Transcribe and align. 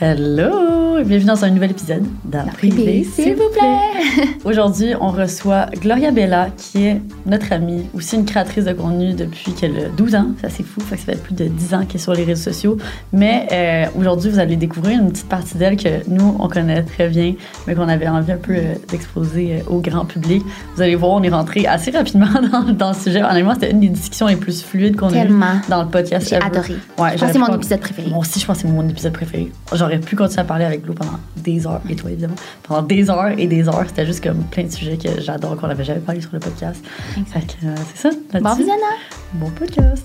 Hello! 0.00 1.02
Bienvenue 1.04 1.26
dans 1.26 1.44
un 1.44 1.50
nouvel 1.50 1.72
épisode 1.72 2.04
d'Art 2.24 2.46
Privé, 2.52 3.02
s'il 3.02 3.34
vous 3.34 3.48
plaît! 3.50 4.26
Aujourd'hui, 4.44 4.94
on 5.00 5.08
reçoit 5.08 5.66
Gloria 5.80 6.12
Bella, 6.12 6.50
qui 6.56 6.86
est 6.86 7.00
notre 7.26 7.52
amie, 7.52 7.86
aussi 7.94 8.14
une 8.14 8.24
créatrice 8.24 8.64
de 8.64 8.72
contenu 8.72 9.12
depuis 9.12 9.52
qu'elle 9.52 9.76
a 9.76 9.88
12 9.88 10.14
ans. 10.14 10.26
C'est 10.40 10.46
assez 10.46 10.62
fou, 10.62 10.80
ça 10.88 10.96
fait 10.96 11.20
plus 11.20 11.34
de 11.34 11.46
10 11.46 11.74
ans 11.74 11.84
qu'elle 11.84 11.96
est 11.96 12.04
sur 12.04 12.12
les 12.12 12.22
réseaux 12.22 12.50
sociaux. 12.50 12.78
Mais 13.12 13.48
euh, 13.50 13.86
aujourd'hui, 13.98 14.30
vous 14.30 14.38
allez 14.38 14.54
découvrir 14.54 15.00
une 15.00 15.10
petite 15.10 15.28
partie 15.28 15.56
d'elle 15.56 15.76
que 15.76 16.08
nous, 16.08 16.36
on 16.38 16.48
connaît 16.48 16.82
très 16.82 17.08
bien, 17.08 17.34
mais 17.66 17.74
qu'on 17.74 17.88
avait 17.88 18.08
envie 18.08 18.32
un 18.32 18.36
peu 18.36 18.54
euh, 18.54 18.74
d'exposer 18.88 19.54
euh, 19.56 19.70
au 19.70 19.80
grand 19.80 20.04
public. 20.04 20.44
Vous 20.76 20.82
allez 20.82 20.94
voir, 20.94 21.12
on 21.12 21.22
est 21.22 21.28
rentré 21.28 21.66
assez 21.66 21.90
rapidement 21.90 22.28
dans, 22.52 22.72
dans 22.72 22.88
le 22.90 22.96
sujet. 22.96 23.22
Honnêtement, 23.22 23.54
c'était 23.54 23.72
une 23.72 23.80
des 23.80 23.88
discussions 23.88 24.28
les 24.28 24.36
plus 24.36 24.62
fluides 24.62 24.96
qu'on 24.96 25.12
a 25.12 25.24
eues 25.24 25.40
dans 25.68 25.82
le 25.82 25.88
podcast. 25.88 26.28
J'ai 26.28 26.36
adoré. 26.36 26.74
Ouais, 26.98 27.12
Je 27.14 27.18
pense 27.18 27.28
que 27.28 27.32
c'est 27.32 27.38
mon 27.38 27.54
épisode 27.56 27.80
préféré. 27.80 28.10
Moi 28.10 28.20
aussi, 28.20 28.38
je 28.38 28.46
pense 28.46 28.56
que 28.58 28.62
c'est 28.62 28.72
mon 28.72 28.88
épisode 28.88 29.12
préféré. 29.12 29.50
J'aurais 29.88 30.00
pu 30.00 30.16
continuer 30.16 30.40
à 30.42 30.44
parler 30.44 30.66
avec 30.66 30.86
Lou 30.86 30.92
pendant 30.92 31.18
des 31.34 31.66
heures, 31.66 31.80
et 31.88 31.96
toi 31.96 32.10
évidemment, 32.10 32.34
pendant 32.62 32.82
des 32.82 33.08
heures 33.08 33.28
et 33.38 33.46
des 33.46 33.66
heures. 33.68 33.84
C'était 33.86 34.04
juste 34.04 34.22
comme 34.22 34.42
plein 34.50 34.64
de 34.64 34.70
sujets 34.70 34.98
que 34.98 35.18
j'adore, 35.22 35.56
qu'on 35.56 35.66
n'avait 35.66 35.82
jamais 35.84 36.00
parlé 36.00 36.20
sur 36.20 36.28
le 36.34 36.40
podcast. 36.40 36.84
Fait 37.28 37.40
que 37.40 37.66
euh, 37.66 37.74
c'est 37.94 38.10
ça. 38.10 38.38
Bon 38.38 38.52
visionnage. 38.54 38.82
Bon 39.32 39.48
podcast. 39.50 40.04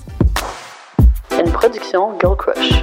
Une 1.38 1.52
production 1.52 2.18
Girl 2.22 2.38
Crush. 2.38 2.82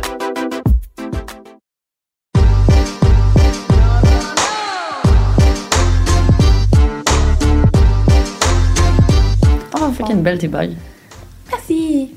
Oh, 9.76 10.04
qu'une 10.06 10.22
belle 10.22 10.38
tes 10.38 10.48
bagues. 10.48 10.74
Merci. 11.50 12.10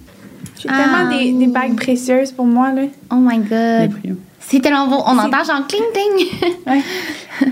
J'ai 0.59 0.69
Ah. 0.69 0.77
tellement 0.83 1.09
des, 1.17 1.31
des 1.33 1.47
bagues 1.51 1.75
précieuses 1.75 2.31
pour 2.31 2.45
moi, 2.45 2.71
là. 2.73 2.83
Oh 3.11 3.15
my 3.19 3.37
god. 3.39 4.17
C'est 4.47 4.59
tellement 4.61 4.87
beau. 4.87 5.01
On 5.05 5.17
entend 5.17 5.43
genre 5.43 5.65
cling 5.67 5.83
cling. 5.93 6.81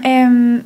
Euh, 0.06 0.60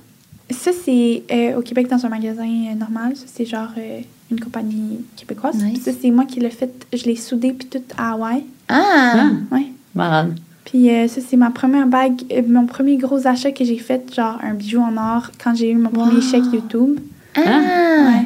ça, 0.51 0.71
c'est 0.83 1.23
euh, 1.31 1.57
au 1.57 1.61
Québec 1.61 1.87
dans 1.87 2.05
un 2.05 2.09
magasin 2.09 2.43
euh, 2.45 2.75
normal. 2.75 3.13
Ça, 3.15 3.23
c'est 3.27 3.45
genre 3.45 3.69
euh, 3.77 4.01
une 4.31 4.39
compagnie 4.39 4.99
québécoise. 5.15 5.55
Nice. 5.55 5.73
Puis 5.73 5.81
ça, 5.93 5.97
c'est 5.99 6.11
moi 6.11 6.25
qui 6.25 6.39
l'ai 6.39 6.49
fait. 6.49 6.85
Je 6.93 7.05
l'ai 7.05 7.15
soudé 7.15 7.53
puis 7.53 7.67
tout 7.67 7.81
à 7.97 8.11
Hawaï. 8.11 8.43
Ah. 8.69 9.29
Ouais. 9.51 9.67
Malade. 9.95 10.37
Puis 10.65 10.89
euh, 10.89 11.07
ça, 11.07 11.21
c'est 11.27 11.37
ma 11.37 11.49
première 11.51 11.87
bague, 11.87 12.21
euh, 12.31 12.41
mon 12.47 12.65
premier 12.65 12.97
gros 12.97 13.25
achat 13.25 13.51
que 13.51 13.63
j'ai 13.63 13.77
fait, 13.77 14.13
genre 14.13 14.37
un 14.43 14.53
bijou 14.53 14.81
en 14.81 14.97
or, 14.97 15.31
quand 15.41 15.55
j'ai 15.55 15.69
eu 15.71 15.75
mon 15.75 15.89
Wow. 15.91 16.07
premier 16.07 16.21
chèque 16.21 16.43
YouTube. 16.51 16.99
Ah. 17.35 17.41
Ouais. 17.41 18.25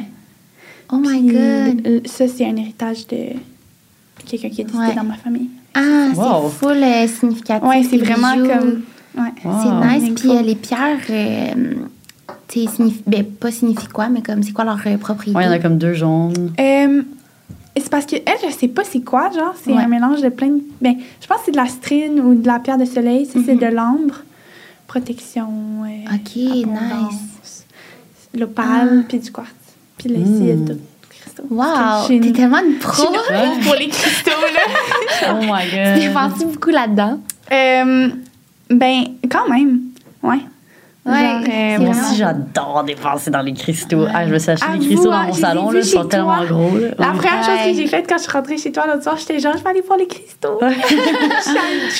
Oh 0.92 0.96
my 0.96 1.22
Puis, 1.22 1.36
god. 1.36 2.06
ça, 2.08 2.26
c'est 2.26 2.44
un 2.46 2.56
héritage 2.56 3.06
de 3.06 3.18
quelqu'un 4.26 4.48
qui 4.50 4.60
est 4.62 4.64
décédé 4.64 4.78
Ouais. 4.88 4.94
dans 4.94 5.04
ma 5.04 5.14
famille. 5.14 5.50
Ah, 5.74 6.08
Wow. 6.16 6.50
c'est 6.50 6.56
full 6.66 6.82
euh, 6.82 7.06
significatif. 7.06 7.68
Ouais, 7.68 7.82
c'est 7.88 7.96
vraiment 7.98 8.32
bijoux. 8.34 8.48
comme. 8.48 8.82
Ouais. 9.16 9.30
C'est 9.42 10.00
nice. 10.00 10.20
Puis 10.20 10.30
euh, 10.30 10.42
les 10.42 10.54
pierres, 10.54 10.98
euh, 11.10 11.74
tu 12.48 12.60
ben, 13.06 13.24
pas 13.24 13.50
signifie 13.50 13.86
quoi, 13.88 14.08
mais 14.08 14.22
comme 14.22 14.42
c'est 14.42 14.52
quoi 14.52 14.64
leur 14.64 14.78
euh, 14.86 14.96
propriété? 14.98 15.36
Ouais, 15.36 15.44
il 15.44 15.46
y 15.46 15.50
en 15.50 15.52
a 15.52 15.58
comme 15.58 15.78
deux 15.78 15.94
jaunes. 15.94 16.52
Euh, 16.58 17.02
c'est 17.76 17.88
parce 17.90 18.06
que 18.06 18.16
elle, 18.16 18.50
je 18.50 18.52
sais 18.54 18.68
pas 18.68 18.82
c'est 18.84 19.00
quoi, 19.02 19.30
genre. 19.30 19.54
C'est 19.62 19.72
Ouais. 19.72 19.82
un 19.82 19.88
mélange 19.88 20.20
de 20.22 20.28
plein 20.28 20.48
de. 20.48 20.60
Ben, 20.80 20.94
je 21.20 21.26
pense 21.26 21.38
que 21.38 21.42
c'est 21.46 21.52
de 21.52 21.56
la 21.56 21.66
citrine 21.66 22.20
ou 22.20 22.34
de 22.34 22.46
la 22.46 22.58
pierre 22.58 22.78
de 22.78 22.84
soleil. 22.84 23.26
Ça, 23.26 23.38
c'est 23.44 23.54
Mhm. 23.54 23.60
de 23.60 23.66
l'ambre. 23.66 24.14
Protection. 24.86 25.48
euh, 25.84 26.14
Ok, 26.14 26.64
abondance, 26.64 27.64
L'opale, 28.36 29.00
Ah. 29.02 29.04
puis 29.08 29.18
du 29.18 29.30
quartz. 29.32 29.48
Puis 29.98 30.08
a 30.14 30.18
Mm. 30.18 30.78
Cristaux. 31.48 31.54
Wow, 31.54 32.06
t'es 32.08 32.16
une- 32.16 32.32
tellement 32.32 32.58
une 32.58 32.74
je 32.74 32.78
pro. 32.78 32.92
suis 32.94 33.06
une 33.06 33.12
pro 33.12 33.60
pour 33.64 33.74
les 33.74 33.88
cristaux, 33.88 34.30
là. 34.30 34.60
Oh 35.32 35.42
my 35.42 35.62
Tu 35.70 36.00
t'es 36.00 36.06
god. 36.06 36.14
pensé 36.30 36.44
beaucoup 36.46 36.70
là-dedans. 36.70 37.18
Euh, 37.52 38.08
ben, 38.70 39.04
quand 39.30 39.48
même. 39.48 39.80
Ouais. 40.22 40.38
Ouais, 41.06 41.40
c'est 41.46 41.76
euh, 41.76 41.78
Moi 41.80 41.90
aussi, 41.90 42.16
j'adore 42.16 42.84
dépenser 42.86 43.30
dans 43.30 43.40
les 43.40 43.54
cristaux. 43.54 44.02
Ouais. 44.04 44.10
Ah, 44.14 44.26
je 44.26 44.32
me 44.34 44.38
suis 44.38 44.50
acheté 44.50 44.66
Ah, 44.68 44.76
des 44.76 44.84
cristaux 44.84 45.04
vous, 45.04 45.08
dans 45.08 45.14
hein, 45.14 45.26
mon 45.28 45.32
salon. 45.32 45.70
Là, 45.70 45.78
ils 45.80 45.84
sont 45.84 46.04
tellement 46.04 46.44
gros. 46.44 46.76
Là. 46.76 46.88
La 46.98 47.10
Ouais. 47.12 47.16
première 47.16 47.42
chose 47.42 47.54
que 47.66 47.74
j'ai 47.74 47.86
faite 47.86 48.04
quand 48.06 48.18
je 48.18 48.22
suis 48.24 48.32
rentrée 48.32 48.58
chez 48.58 48.70
toi 48.70 48.86
l'autre 48.86 49.02
soir, 49.02 49.16
j'étais 49.16 49.38
genre, 49.38 49.54
je 49.56 49.62
vais 49.64 49.70
aller 49.70 49.80
voir 49.80 49.98
les 49.98 50.06
cristaux. 50.06 50.60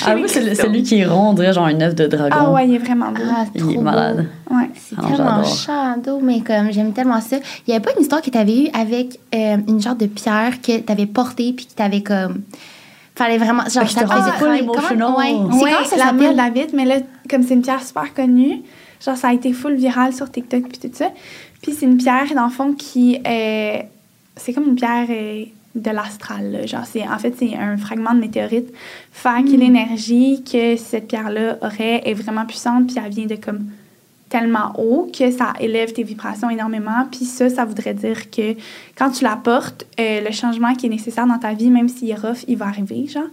Ah 0.05 0.15
oui, 0.15 0.23
c'est 0.27 0.55
celui 0.55 0.83
qui 0.83 0.99
est 0.99 1.05
rond, 1.05 1.29
on 1.29 1.33
dirait 1.33 1.53
genre 1.53 1.65
un 1.65 1.81
œuf 1.81 1.95
de 1.95 2.07
dragon. 2.07 2.35
Ah 2.39 2.51
ouais, 2.51 2.67
il 2.67 2.75
est 2.75 2.79
vraiment 2.79 3.11
beau. 3.11 3.21
Ah, 3.27 3.45
Il 3.55 3.71
est 3.71 3.75
beau. 3.75 3.81
malade. 3.81 4.27
Ouais. 4.49 4.69
C'est 4.75 4.95
Ah 4.97 5.01
non, 5.09 5.15
tellement 5.15 5.43
chado, 5.43 6.19
mais 6.21 6.41
comme 6.41 6.71
j'aime 6.71 6.93
tellement 6.93 7.21
ça. 7.21 7.37
Il 7.67 7.71
y 7.71 7.73
avait 7.75 7.83
pas 7.83 7.91
une 7.95 8.01
histoire 8.01 8.21
que 8.21 8.29
tu 8.29 8.37
avais 8.37 8.65
eue 8.65 8.69
avec 8.73 9.19
euh, 9.35 9.57
une 9.67 9.81
genre 9.81 9.95
de 9.95 10.05
pierre 10.07 10.61
que 10.61 10.77
tu 10.79 10.91
avais 10.91 11.05
portée 11.05 11.53
puis 11.53 11.65
qui 11.65 11.75
t'avait 11.75 12.01
comme. 12.01 12.41
Fallait 13.15 13.37
vraiment. 13.37 13.63
Genre, 13.63 13.83
Ah, 13.83 13.87
ça 13.87 14.07
faisait 14.07 14.31
full 14.37 14.39
comment- 14.39 14.53
emotional. 14.53 15.13
Ouais, 15.17 15.35
c'est 15.59 15.63
ouais, 15.65 15.85
ça 15.85 15.95
la 16.13 16.33
David, 16.33 16.69
mais 16.73 16.85
là, 16.85 16.95
comme 17.29 17.43
c'est 17.43 17.53
une 17.55 17.61
pierre 17.61 17.83
super 17.83 18.13
connue, 18.13 18.61
genre 19.03 19.17
ça 19.17 19.29
a 19.29 19.33
été 19.33 19.53
full 19.53 19.75
viral 19.75 20.13
sur 20.13 20.31
TikTok 20.31 20.67
puis 20.69 20.89
tout 20.89 20.95
ça. 20.95 21.11
Puis 21.61 21.73
c'est 21.73 21.85
une 21.85 21.97
pierre, 21.97 22.33
dans 22.35 22.45
le 22.45 22.51
fond, 22.51 22.73
qui 22.73 23.19
est... 23.23 23.87
C'est 24.35 24.53
comme 24.53 24.69
une 24.69 24.75
pierre 24.75 25.07
euh, 25.09 25.45
de 25.75 25.91
l'astral, 25.91 26.51
là. 26.51 26.65
Genre, 26.65 26.85
c'est, 26.85 27.07
en 27.07 27.19
fait, 27.19 27.35
c'est 27.37 27.55
un 27.55 27.77
fragment 27.77 28.13
de 28.13 28.19
météorite. 28.19 28.73
Fait 29.11 29.43
que 29.43 29.51
l'énergie 29.51 30.43
que 30.43 30.75
cette 30.77 31.07
pierre-là 31.07 31.57
aurait 31.61 32.01
est 32.09 32.13
vraiment 32.13 32.45
puissante, 32.45 32.87
puis 32.87 32.95
elle 33.03 33.11
vient 33.11 33.25
de 33.25 33.35
comme 33.35 33.67
tellement 34.31 34.71
haut 34.77 35.11
que 35.15 35.29
ça 35.29 35.53
élève 35.59 35.91
tes 35.91 36.03
vibrations 36.03 36.49
énormément. 36.49 37.05
Puis 37.11 37.25
ça, 37.25 37.49
ça 37.49 37.65
voudrait 37.65 37.93
dire 37.93 38.31
que 38.31 38.55
quand 38.97 39.11
tu 39.11 39.23
la 39.25 39.35
portes, 39.35 39.85
euh, 39.99 40.21
le 40.21 40.31
changement 40.31 40.73
qui 40.73 40.85
est 40.85 40.89
nécessaire 40.89 41.27
dans 41.27 41.37
ta 41.37 41.53
vie, 41.53 41.69
même 41.69 41.89
s'il 41.89 42.09
est 42.09 42.15
rough, 42.15 42.45
il 42.47 42.57
va 42.57 42.67
arriver, 42.67 43.05
genre. 43.07 43.23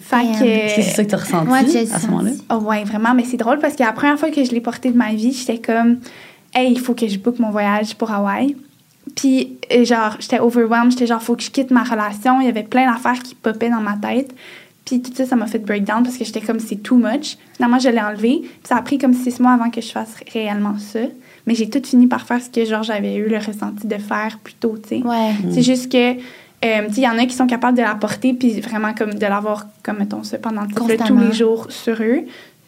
Fait 0.00 0.16
que... 0.38 0.76
Que 0.76 0.82
c'est 0.82 0.82
ça 0.82 1.04
que 1.04 1.08
tu 1.08 1.14
as 1.14 1.18
ressenti 1.18 1.50
Ouais, 1.50 1.92
à 1.92 1.98
ce 1.98 2.06
moment-là? 2.08 2.30
Oh 2.50 2.56
ouais, 2.56 2.84
vraiment, 2.84 3.14
mais 3.14 3.24
c'est 3.24 3.38
drôle 3.38 3.58
parce 3.58 3.74
que 3.74 3.82
la 3.82 3.92
première 3.92 4.18
fois 4.18 4.30
que 4.30 4.44
je 4.44 4.50
l'ai 4.50 4.60
porté 4.60 4.90
de 4.90 4.96
ma 4.96 5.14
vie, 5.14 5.32
j'étais 5.32 5.58
comme, 5.58 5.98
hey, 6.54 6.70
il 6.70 6.78
faut 6.78 6.94
que 6.94 7.08
je 7.08 7.18
book 7.18 7.38
mon 7.38 7.50
voyage 7.50 7.94
pour 7.94 8.10
Hawaï. 8.10 8.54
Puis, 9.16 9.56
euh, 9.72 9.84
genre, 9.86 10.16
j'étais 10.20 10.38
overwhelmed, 10.38 10.92
j'étais 10.92 11.06
genre, 11.06 11.22
faut 11.22 11.36
que 11.36 11.42
je 11.42 11.50
quitte 11.50 11.70
ma 11.70 11.82
relation. 11.82 12.40
Il 12.40 12.46
y 12.46 12.50
avait 12.50 12.62
plein 12.62 12.92
d'affaires 12.92 13.22
qui 13.22 13.34
popaient 13.34 13.70
dans 13.70 13.80
ma 13.80 13.96
tête. 13.96 14.34
Puis 14.88 15.02
tout 15.02 15.12
ça, 15.14 15.26
ça 15.26 15.36
m'a 15.36 15.46
fait 15.46 15.58
breakdown 15.58 16.02
parce 16.02 16.16
que 16.16 16.24
j'étais 16.24 16.40
comme, 16.40 16.60
c'est 16.60 16.76
too 16.82 16.96
much. 16.96 17.36
Finalement, 17.56 17.78
je 17.78 17.90
l'ai 17.90 18.00
enlevé. 18.00 18.38
Puis 18.42 18.50
ça 18.64 18.76
a 18.76 18.82
pris 18.82 18.96
comme 18.96 19.12
six 19.12 19.38
mois 19.38 19.52
avant 19.52 19.68
que 19.68 19.82
je 19.82 19.90
fasse 19.90 20.14
réellement 20.32 20.78
ça. 20.78 21.00
Mais 21.46 21.54
j'ai 21.54 21.68
tout 21.68 21.82
fini 21.84 22.06
par 22.06 22.26
faire 22.26 22.40
ce 22.40 22.48
que, 22.48 22.64
genre, 22.64 22.82
j'avais 22.82 23.16
eu 23.16 23.28
le 23.28 23.36
ressenti 23.36 23.86
de 23.86 23.96
faire 23.96 24.38
plus 24.42 24.54
tôt, 24.54 24.76
tu 24.82 25.00
sais. 25.00 25.02
Ouais. 25.06 25.32
C'est 25.52 25.62
juste 25.62 25.92
que, 25.92 26.12
euh, 26.12 26.16
tu 26.88 26.94
sais, 26.94 27.00
il 27.00 27.04
y 27.04 27.08
en 27.08 27.18
a 27.18 27.26
qui 27.26 27.34
sont 27.34 27.46
capables 27.46 27.76
de 27.76 27.82
la 27.82 27.94
porter, 27.96 28.32
puis 28.32 28.60
vraiment 28.60 28.94
comme 28.94 29.12
de 29.14 29.26
l'avoir, 29.26 29.66
comme 29.82 29.98
mettons 29.98 30.22
ça, 30.24 30.38
pendant 30.38 30.62
le- 30.62 30.68
tous 31.06 31.14
les 31.28 31.32
jours 31.34 31.66
sur 31.70 32.00
eux. 32.00 32.22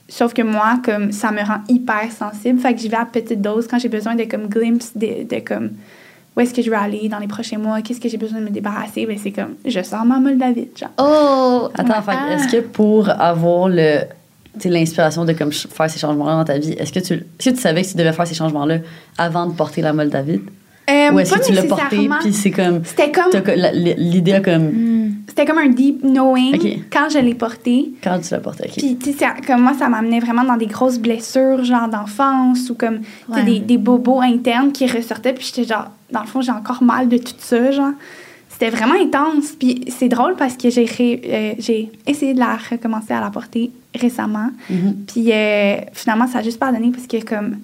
Sauf 0.08 0.34
que 0.34 0.42
moi, 0.42 0.80
comme 0.84 1.12
ça 1.12 1.30
me 1.30 1.40
rend 1.40 1.60
hyper 1.68 2.10
sensible, 2.10 2.58
fait 2.58 2.74
que 2.74 2.80
j'y 2.80 2.88
vais 2.88 2.96
à 2.96 3.04
petite 3.06 3.40
dose 3.40 3.66
quand 3.68 3.78
j'ai 3.78 3.88
besoin 3.88 4.14
de 4.14 4.24
comme 4.24 4.48
glimpse 4.48 4.92
de, 4.96 5.22
de 5.28 5.40
comme 5.40 5.70
où 6.36 6.40
est-ce 6.40 6.54
que 6.54 6.62
je 6.62 6.70
veux 6.70 6.76
aller 6.76 7.08
dans 7.08 7.18
les 7.18 7.26
prochains 7.26 7.58
mois, 7.58 7.80
qu'est-ce 7.82 8.00
que 8.00 8.08
j'ai 8.08 8.16
besoin 8.16 8.38
de 8.40 8.44
me 8.44 8.50
débarrasser, 8.50 9.04
ben 9.06 9.18
c'est 9.22 9.32
comme 9.32 9.54
je 9.66 9.82
sors 9.82 10.04
ma 10.04 10.18
molle 10.20 10.38
David, 10.38 10.68
genre. 10.76 10.90
Oh! 10.98 11.68
Attends, 11.76 12.02
fait 12.02 12.12
que 12.12 12.16
Ah. 12.30 12.34
est-ce 12.34 12.48
que 12.48 12.60
pour 12.60 13.08
avoir 13.08 13.68
le 13.68 14.00
l'inspiration 14.64 15.24
de 15.24 15.32
comme 15.32 15.52
faire 15.52 15.88
ces 15.88 15.98
changements-là 16.00 16.34
dans 16.36 16.44
ta 16.44 16.58
vie, 16.58 16.72
est-ce 16.72 16.92
que 16.92 16.98
tu 17.00 17.14
est-ce 17.14 17.50
que 17.50 17.54
tu 17.54 17.60
savais 17.60 17.82
que 17.82 17.88
tu 17.88 17.96
devais 17.96 18.12
faire 18.12 18.26
ces 18.26 18.34
changements-là 18.34 18.78
avant 19.16 19.46
de 19.46 19.52
porter 19.54 19.80
la 19.80 19.92
molle 19.92 20.10
David? 20.10 20.40
Euh, 20.90 21.12
Ou 21.12 21.20
est-ce 21.20 21.30
pas 21.32 21.38
que 21.38 21.44
tu 21.46 21.52
l'as 21.52 21.62
porté 21.62 22.08
puis 22.20 22.32
c'est 22.32 22.50
comme 22.50 22.84
C'était 22.84 23.12
comme, 23.12 23.30
l'idée 23.74 24.32
a 24.32 24.40
comme 24.40 24.64
Hmm. 24.70 24.89
C'était 25.30 25.46
comme 25.46 25.58
un 25.58 25.68
deep 25.68 26.02
knowing 26.02 26.82
quand 26.92 27.08
je 27.08 27.18
l'ai 27.18 27.34
porté. 27.34 27.92
quand 28.04 28.18
tu 28.20 28.34
l'as 28.34 28.40
porté, 28.40 28.64
ok. 28.66 28.74
Puis, 28.76 28.96
tu 28.96 29.12
sais, 29.12 29.18
ça- 29.18 29.34
comme 29.46 29.62
moi, 29.62 29.74
ça 29.78 29.88
m'amenait 29.88 30.20
vraiment 30.20 30.44
dans 30.44 30.56
des 30.56 30.66
grosses 30.66 30.98
blessures, 30.98 31.64
genre 31.64 31.88
d'enfance, 31.88 32.68
ou 32.68 32.74
comme, 32.74 33.00
Ouais. 33.28 33.44
des, 33.44 33.60
des 33.60 33.78
bobos 33.78 34.20
internes 34.20 34.72
qui 34.72 34.86
ressortaient. 34.86 35.32
Puis 35.32 35.46
j'étais 35.54 35.68
genre, 35.72 35.86
dans 36.10 36.20
le 36.22 36.26
fond, 36.26 36.40
j'ai 36.40 36.52
encore 36.52 36.82
mal 36.82 37.08
de 37.08 37.16
tout 37.18 37.32
ça, 37.38 37.70
genre. 37.70 37.92
C'était 38.48 38.70
vraiment 38.70 38.96
intense. 39.00 39.52
Puis 39.58 39.84
c'est 39.88 40.08
drôle 40.08 40.34
parce 40.36 40.56
que 40.56 40.68
j'ai 40.68 40.84
ré- 40.84 41.22
euh, 41.24 41.52
j'ai 41.58 41.90
essayé 42.06 42.34
de 42.34 42.38
la 42.40 42.56
recommencer 42.56 43.12
à 43.14 43.20
la 43.20 43.30
porter 43.30 43.70
récemment. 43.94 44.50
Mhm. 44.68 44.96
Puis 45.06 45.32
euh, 45.32 45.76
finalement, 45.94 46.26
ça 46.26 46.40
a 46.40 46.42
juste 46.42 46.58
pas 46.58 46.70
donné 46.72 46.90
parce 46.90 47.06
que, 47.06 47.24
comme, 47.24 47.56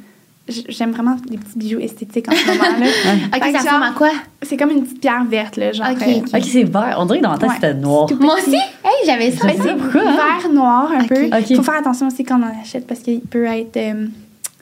j'aime 0.49 0.93
vraiment 0.93 1.17
les 1.29 1.39
petits 1.39 1.59
bijoux 1.59 1.79
esthétiques 1.81 2.29
en 2.29 2.33
ce 2.35 2.47
moment, 2.47 2.79
là. 2.79 2.87
Ok, 3.37 3.45
Fait 3.45 3.53
ça 3.53 3.59
ressemble 3.59 3.85
à 3.85 3.91
quoi? 3.93 4.11
C'est 4.43 4.57
comme 4.57 4.71
une 4.71 4.83
petite 4.85 5.01
pierre 5.01 5.25
verte, 5.25 5.57
là, 5.57 5.73
genre. 5.73 5.89
Ok, 5.91 6.03
euh, 6.07 6.39
c'est 6.43 6.63
vert. 6.65 6.97
On 6.99 7.07
dirait 7.07 7.19
que 7.19 7.25
dans 7.25 7.31
ma 7.31 7.39
tête 7.39 7.49
Ouais. 7.49 7.55
c'était 7.57 7.75
noir. 7.75 8.09
Moi 8.21 8.35
aussi? 8.35 8.55
Hey, 8.57 9.07
j'avais 9.07 9.31
ça. 9.33 9.49
C'est 9.49 9.77
pourquoi, 9.77 10.03
hein? 10.03 10.17
vert 10.43 10.53
noir 10.53 10.93
un 10.99 11.05
peu. 11.05 11.29
Il 11.49 11.57
faut 11.57 11.63
faire 11.63 11.79
attention 11.79 12.07
aussi 12.09 12.25
quand 12.25 12.41
on 12.41 12.45
en 12.45 12.61
achète 12.63 12.87
parce 12.87 13.01
qu'il 13.01 13.21
peut 13.21 13.45
être. 13.45 13.77
euh, 13.77 14.07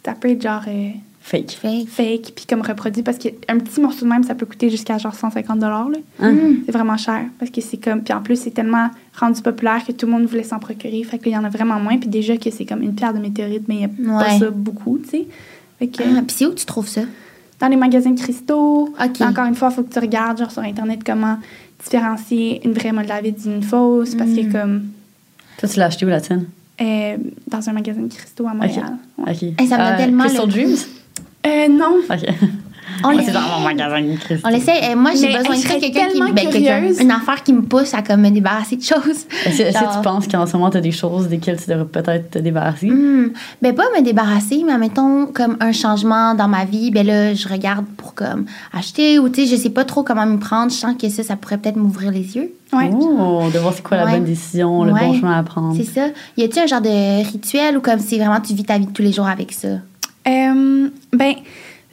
ça 0.05 0.13
peut 0.13 0.29
être 0.31 0.43
genre 0.43 0.63
euh, 0.69 0.91
Fake. 1.27 1.53
Fake. 1.53 1.89
fake 1.89 2.33
puis 2.37 2.45
comme 2.47 2.61
reproduit 2.61 3.03
parce 3.03 3.17
qu'un 3.17 3.59
petit 3.59 3.81
morceau 3.81 4.05
de 4.05 4.11
même 4.11 4.25
ça 4.25 4.35
peut 4.35 4.45
coûter 4.45 4.69
jusqu'à 4.69 4.99
genre 4.99 5.15
150 5.15 5.59
là. 5.59 5.87
Hein? 6.21 6.31
Hmm. 6.33 6.57
C'est 6.67 6.73
vraiment 6.73 6.99
cher 6.99 7.23
parce 7.39 7.51
que 7.51 7.63
c'est 7.63 7.79
comme. 7.79 8.03
Puis 8.03 8.13
en 8.13 8.21
plus, 8.21 8.37
c'est 8.37 8.51
tellement 8.51 8.91
rendu 9.19 9.41
populaire 9.41 9.83
que 9.87 9.93
tout 9.93 10.05
le 10.05 10.13
monde 10.13 10.27
voulait 10.27 10.43
s'en 10.43 10.59
procurer. 10.59 11.03
Fait 11.05 11.19
qu'il 11.19 11.33
y 11.33 11.37
en 11.39 11.45
a 11.45 11.49
vraiment 11.49 11.81
moins. 11.81 11.97
Puis 11.97 12.11
déjà 12.11 12.37
que 12.37 12.51
c'est 12.51 12.67
comme 12.67 12.83
une 12.83 12.95
pierre 12.95 13.15
de 13.15 13.21
météorite, 13.21 13.63
mais 13.69 13.77
il 13.77 14.05
n'y 14.05 14.11
a 14.13 14.19
pas 14.19 14.39
ça 14.39 14.51
beaucoup, 14.51 14.99
tu 14.99 15.09
sais. 15.09 15.27
Fait 15.79 15.89
que 15.89 16.03
Ah, 16.03 16.23
puis 16.27 16.37
c'est 16.37 16.47
où 16.47 16.55
tu 16.55 16.65
trouves 16.67 16.89
ça? 16.89 17.03
dans 17.61 17.69
les 17.69 17.77
magasins 17.77 18.11
de 18.11 18.21
cristaux, 18.21 18.95
Ok. 19.03 19.21
encore 19.23 19.47
une 19.47 19.55
fois, 19.55 19.69
il 19.71 19.75
faut 19.77 19.83
que 19.83 19.93
tu 19.93 19.99
regardes 19.99 20.39
genre 20.39 20.51
sur 20.51 20.63
Internet 20.63 21.01
comment 21.05 21.39
différencier 21.83 22.61
une 22.65 22.73
vraie 22.73 22.93
moldavie 22.93 23.33
d'une 23.33 23.63
fausse 23.63 24.15
parce 24.15 24.31
que 24.31 24.41
Mm. 24.47 24.53
comme. 24.53 24.83
Toi, 25.59 25.69
tu 25.69 25.79
l'as 25.79 25.87
acheté 25.87 26.05
où 26.05 26.09
la 26.09 26.21
tienne? 26.21 26.47
euh, 26.81 27.17
dans 27.47 27.69
un 27.69 27.73
magasin 27.73 28.01
de 28.03 28.13
cristaux 28.13 28.49
à 28.49 28.53
Montréal. 28.55 28.97
Ouais. 29.19 29.33
OK. 29.33 29.43
Et 29.63 29.67
ça 29.69 29.79
me 29.79 29.85
donne 29.85 29.93
Euh, 29.93 29.97
tellement 29.97 30.25
Crystal 30.25 30.47
le- 30.47 30.53
Dreams? 30.53 30.77
Euh, 31.47 31.69
non. 31.69 31.99
OK. 32.11 32.27
On 33.03 33.09
Moi, 33.13 33.21
les- 33.21 33.27
c'est 33.27 33.33
dans 33.33 33.41
mon 33.41 33.61
magasin 33.61 34.01
de 34.01 34.39
On 34.45 34.49
l'essaie. 34.49 34.91
Et 34.91 34.95
moi, 34.95 35.13
j'ai 35.15 35.37
besoin 35.37 35.57
de 35.57 35.63
quelqu'un 35.81 36.09
qui 36.09 36.21
ben. 36.33 36.95
Une 37.01 37.11
affaire 37.11 37.43
qui 37.43 37.53
me 37.53 37.63
pousse 37.63 37.95
à 37.95 38.03
comme 38.03 38.21
me 38.21 38.31
débarrasser 38.31 38.77
de 38.77 38.83
choses. 38.83 39.27
Est-ce 39.47 39.59
que, 39.63 39.97
tu 39.97 40.03
penses 40.03 40.29
qu'en 40.29 40.47
ce 40.47 40.57
moment, 40.57 40.71
tu 40.71 40.77
as 40.79 40.81
des 40.81 40.93
choses 40.93 41.29
desquelles 41.29 41.59
tu 41.63 41.71
devrais 41.71 41.87
peut-être 41.87 42.31
te 42.31 42.39
débarrasser? 42.39 42.89
Hmm. 42.89 43.31
Ben, 43.63 43.75
pas 43.75 43.85
me 43.97 44.03
débarrasser, 44.03 44.63
mais 44.67 44.77
mettons 44.79 45.27
comme 45.27 45.57
un 45.61 45.73
changement 45.73 46.35
dans 46.35 46.49
ma 46.49 46.65
vie. 46.65 46.91
Ben 46.91 47.07
là, 47.07 47.35
je 47.35 47.49
regarde 47.49 47.85
pour 47.97 48.15
comme 48.15 48.45
acheter 48.73 49.19
ou 49.19 49.29
tu 49.29 49.47
sais, 49.47 49.57
je 49.57 49.61
sais 49.61 49.71
pas 49.71 49.85
trop 49.85 50.03
comment 50.03 50.27
me 50.27 50.39
prendre. 50.39 50.71
Je 50.71 50.77
sens 50.77 50.95
que 51.01 51.09
ça, 51.09 51.23
ça 51.23 51.37
pourrait 51.37 51.59
peut-être 51.59 51.77
m'ouvrir 51.77 52.11
les 52.11 52.37
yeux. 52.37 52.53
Ouais. 52.73 52.91
Oh, 52.93 53.45
de 53.53 53.59
voir 53.61 53.73
c'est 53.75 53.83
quoi 53.83 53.97
la 53.99 54.05
Ouais. 54.07 54.13
bonne 54.13 54.25
décision, 54.25 54.85
le 54.85 54.93
Ouais. 54.93 55.01
bon 55.01 55.15
chemin 55.15 55.39
à 55.39 55.43
prendre. 55.43 55.75
C'est 55.77 55.85
ça. 55.85 56.07
Y 56.37 56.43
a-tu 56.45 56.59
un 56.59 56.67
genre 56.67 56.81
de 56.81 57.25
rituel 57.31 57.77
ou 57.77 57.81
comme 57.81 58.01
si 58.01 58.19
vraiment 58.19 58.41
tu 58.41 58.53
vis 58.55 58.65
ta 58.65 58.79
vie 58.79 58.87
de 58.87 58.91
tous 58.93 59.03
les 59.03 59.13
jours 59.13 59.29
avec 59.29 59.53
ça? 59.53 59.69
Euh, 60.27 60.89
ben, 61.13 61.35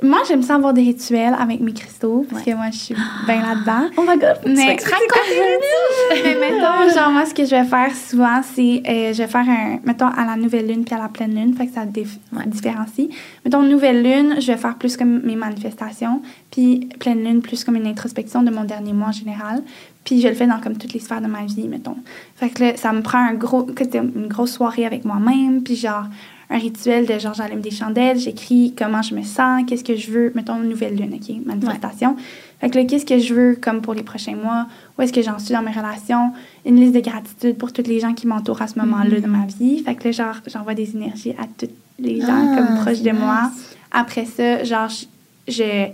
moi, 0.04 0.20
j'aime 0.28 0.42
ça 0.42 0.56
avoir 0.56 0.74
des 0.74 0.82
rituels 0.82 1.36
avec 1.40 1.60
mes 1.60 1.74
cristaux, 1.74 2.26
parce 2.30 2.44
Ouais. 2.44 2.52
que 2.52 2.58
moi, 2.58 2.68
je 2.72 2.78
suis 2.78 2.96
bien 3.26 3.42
là-dedans. 3.42 3.90
Oh 3.98 4.02
my 4.02 4.18
god, 4.18 4.38
Mais, 4.46 4.78
tu 4.78 4.90
mais 6.24 6.36
mettons, 6.36 6.94
genre, 6.94 7.12
moi, 7.12 7.26
ce 7.26 7.34
que 7.34 7.46
je 7.46 7.52
vais 7.52 7.64
faire 7.64 7.96
souvent, 7.96 8.42
c'est, 8.44 8.82
euh, 8.88 9.14
je 9.14 9.18
vais 9.22 9.28
faire 9.28 9.48
un, 9.48 9.80
mettons, 9.86 10.08
à 10.08 10.26
la 10.26 10.36
nouvelle 10.36 10.68
lune 10.68 10.84
puis 10.84 10.96
à 10.96 10.98
la 10.98 11.08
pleine 11.10 11.34
lune, 11.36 11.54
fait 11.54 11.68
que 11.68 11.74
ça 11.74 11.82
Ouais. 11.82 12.46
différencie. 12.48 13.10
Mettons, 13.46 13.62
nouvelle 13.64 14.04
lune, 14.04 14.36
je 14.40 14.48
vais 14.52 14.58
faire 14.58 14.76
plus 14.76 14.98
comme 14.98 15.22
mes 15.24 15.36
manifestations, 15.36 16.22
puis 16.52 16.90
pleine 17.00 17.24
lune, 17.24 17.42
plus 17.42 17.64
comme 17.64 17.76
une 17.76 17.88
introspection 17.88 18.44
de 18.44 18.52
mon 18.52 18.64
dernier 18.64 18.94
mois 18.94 19.10
en 19.10 19.14
général. 19.14 19.62
Puis 20.04 20.20
je 20.20 20.28
le 20.28 20.34
fais 20.34 20.48
dans 20.48 20.60
comme 20.60 20.78
toutes 20.78 20.94
les 20.94 21.00
sphères 21.00 21.22
de 21.22 21.28
ma 21.28 21.44
vie, 21.46 21.68
mettons. 21.68 21.98
Fait 22.36 22.50
que 22.50 22.64
là, 22.64 22.78
ça 22.78 22.92
me 22.92 23.02
prend 23.02 23.20
un 23.20 23.36
gros, 23.36 23.68
une 23.94 24.28
grosse 24.28 24.54
soirée 24.54 24.86
avec 24.86 25.06
moi-même, 25.06 25.62
puis 25.64 25.76
genre 25.76 26.06
un 26.52 26.58
rituel 26.58 27.06
de 27.06 27.18
genre 27.18 27.34
j'allume 27.34 27.62
des 27.62 27.72
chandelles, 27.72 28.20
j'écris 28.20 28.74
comment 28.78 29.02
je 29.02 29.16
me 29.16 29.24
sens, 29.24 29.64
qu'est-ce 29.66 29.86
que 29.86 29.96
je 29.96 30.12
veux, 30.12 30.32
mettons 30.36 30.58
nouvelle 30.58 30.96
lune, 30.96 31.14
OK, 31.14 31.36
manifestation. 31.46 32.18
Fait 32.60 32.70
que 32.70 32.78
là, 32.78 32.86
qu'est-ce 32.86 33.06
que 33.06 33.18
je 33.18 33.34
veux 33.34 33.56
comme 33.60 33.82
pour 33.82 33.94
les 33.94 34.04
prochains 34.04 34.36
mois, 34.36 34.68
où 34.98 35.02
est-ce 35.02 35.14
que 35.14 35.22
j'en 35.22 35.40
suis 35.40 35.54
dans 35.54 35.62
mes 35.62 35.72
relations, 35.72 36.34
une 36.66 36.76
liste 36.76 36.94
de 36.94 37.00
gratitude 37.00 37.58
pour 37.58 37.72
toutes 37.72 37.88
les 37.88 38.02
gens 38.02 38.14
qui 38.14 38.28
m'entourent 38.28 38.62
à 38.62 38.68
ce 38.68 38.78
moment-là 38.80 39.22
de 39.22 39.28
ma 39.28 39.46
vie. 39.46 39.80
Fait 39.80 39.96
que 39.96 40.04
là, 40.04 40.12
genre, 40.12 40.36
j'envoie 40.46 40.74
des 40.74 40.96
énergies 40.96 41.32
à 41.40 41.46
tous 41.58 41.72
les 41.98 42.20
gens 42.20 42.28
Ah, 42.28 42.56
comme 42.56 42.82
proches 42.82 43.02
de 43.02 43.12
moi. 43.12 43.50
Après 43.92 44.26
ça, 44.26 44.64
genre, 44.66 44.90
je, 44.90 45.06
je, 45.52 45.88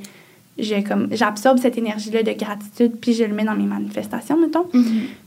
je 0.57 0.87
comme, 0.87 1.07
j'absorbe 1.11 1.59
cette 1.59 1.77
énergie-là 1.77 2.23
de 2.23 2.31
gratitude, 2.31 2.93
puis 2.99 3.13
je 3.13 3.23
le 3.23 3.33
mets 3.33 3.45
dans 3.45 3.55
mes 3.55 3.65
manifestations, 3.65 4.37
mettons. 4.37 4.65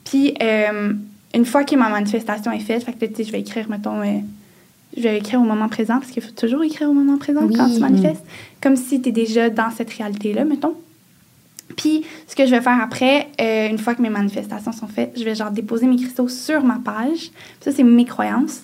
Puis, 0.05 0.35
euh, 0.43 0.93
une 1.35 1.44
fois 1.44 1.62
que 1.62 1.77
ma 1.77 1.88
manifestation 1.88 2.50
est 2.50 2.59
faite, 2.59 2.82
fait 2.82 2.93
que, 2.93 3.05
là, 3.05 3.09
tu 3.09 3.15
sais, 3.15 3.25
je 3.25 3.32
vais 3.32 3.41
écrire, 3.41 3.71
mettons, 3.71 4.03
euh, 4.03 4.19
je 4.96 5.02
vais 5.02 5.19
écrire 5.19 5.40
au 5.40 5.44
moment 5.44 5.69
présent, 5.69 5.98
parce 6.00 6.10
qu'il 6.10 6.22
faut 6.22 6.32
toujours 6.32 6.62
écrire 6.62 6.90
au 6.90 6.92
moment 6.92 7.19
présent 7.19 7.48
quand 7.48 7.72
tu 7.72 7.81
manifestes, 7.81 8.25
comme 8.60 8.76
si 8.76 9.00
tu 9.00 9.10
es 9.10 9.12
déjà 9.12 9.50
dans 9.50 9.70
cette 9.70 9.90
réalité-là, 9.90 10.44
mettons. 10.44 10.75
Puis, 11.76 12.04
ce 12.26 12.34
que 12.34 12.44
je 12.44 12.50
vais 12.50 12.60
faire 12.60 12.81
après, 12.82 13.28
euh, 13.40 13.69
une 13.69 13.78
fois 13.78 13.94
que 13.94 14.02
mes 14.02 14.10
manifestations 14.10 14.72
sont 14.72 14.88
faites, 14.88 15.12
je 15.16 15.25
vais 15.25 15.34
genre 15.34 15.50
déposer 15.50 15.87
mes 15.87 15.96
cristaux 15.96 16.28
sur 16.28 16.64
ma 16.64 16.81
page. 16.84 17.31
Ça, 17.60 17.70
c'est 17.72 17.84
mes 17.84 18.04
croyances. 18.04 18.62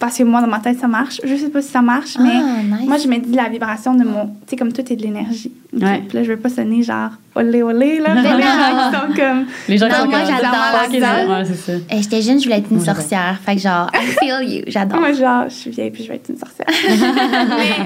Parce 0.00 0.16
que 0.16 0.22
moi, 0.22 0.40
dans 0.40 0.46
ma 0.46 0.60
tête, 0.60 0.78
ça 0.80 0.88
marche. 0.88 1.20
Je 1.22 1.36
sais 1.36 1.50
pas 1.50 1.60
si 1.60 1.68
ça 1.68 1.82
marche, 1.82 2.16
mais 2.18 2.32
Ah, 2.34 2.62
nice. 2.78 2.88
moi, 2.88 2.96
je 2.96 3.06
me 3.06 3.18
dis 3.18 3.32
la 3.34 3.50
vibration 3.50 3.94
de 3.94 4.02
mon. 4.02 4.28
Tu 4.28 4.32
sais, 4.48 4.56
comme 4.56 4.72
tout 4.72 4.80
est 4.80 4.96
de 4.96 5.02
l'énergie. 5.02 5.52
ok? 5.76 5.82
Ouais. 5.82 6.02
Puis 6.08 6.16
là, 6.16 6.24
je 6.24 6.30
veux 6.30 6.38
pas 6.38 6.48
sonner 6.48 6.82
genre 6.82 7.10
olé 7.36 7.62
olé, 7.62 7.98
là. 8.00 8.14
Les 8.14 8.22
gens 8.22 8.36
qui 8.38 8.96
sont 8.96 9.14
comme. 9.22 9.44
Les 9.68 9.76
gens 9.76 9.88
qui 9.88 9.94
sont 9.96 10.06
moi, 10.08 10.18
comme 10.20 10.26
j'adore 10.26 10.50
Ok, 10.88 11.00
ça. 11.00 11.26
Ouais, 11.28 11.44
c'est 11.44 11.54
ça. 11.54 11.72
Eh, 11.90 12.02
J'étais 12.02 12.22
jeune, 12.22 12.38
je 12.38 12.44
voulais 12.44 12.58
être 12.60 12.70
une 12.70 12.78
Moi, 12.78 12.86
j'adore. 12.86 13.02
sorcière. 13.02 13.38
Fait 13.44 13.56
que 13.56 13.60
genre, 13.60 13.90
I 13.94 14.06
feel 14.18 14.50
you. 14.56 14.62
J'adore. 14.68 15.00
Moi, 15.00 15.12
genre, 15.12 15.44
je 15.50 15.54
suis 15.54 15.70
vieille 15.70 15.90
puis 15.90 16.02
je 16.02 16.08
vais 16.08 16.14
être 16.16 16.30
une 16.30 16.38
sorcière. 16.38 16.66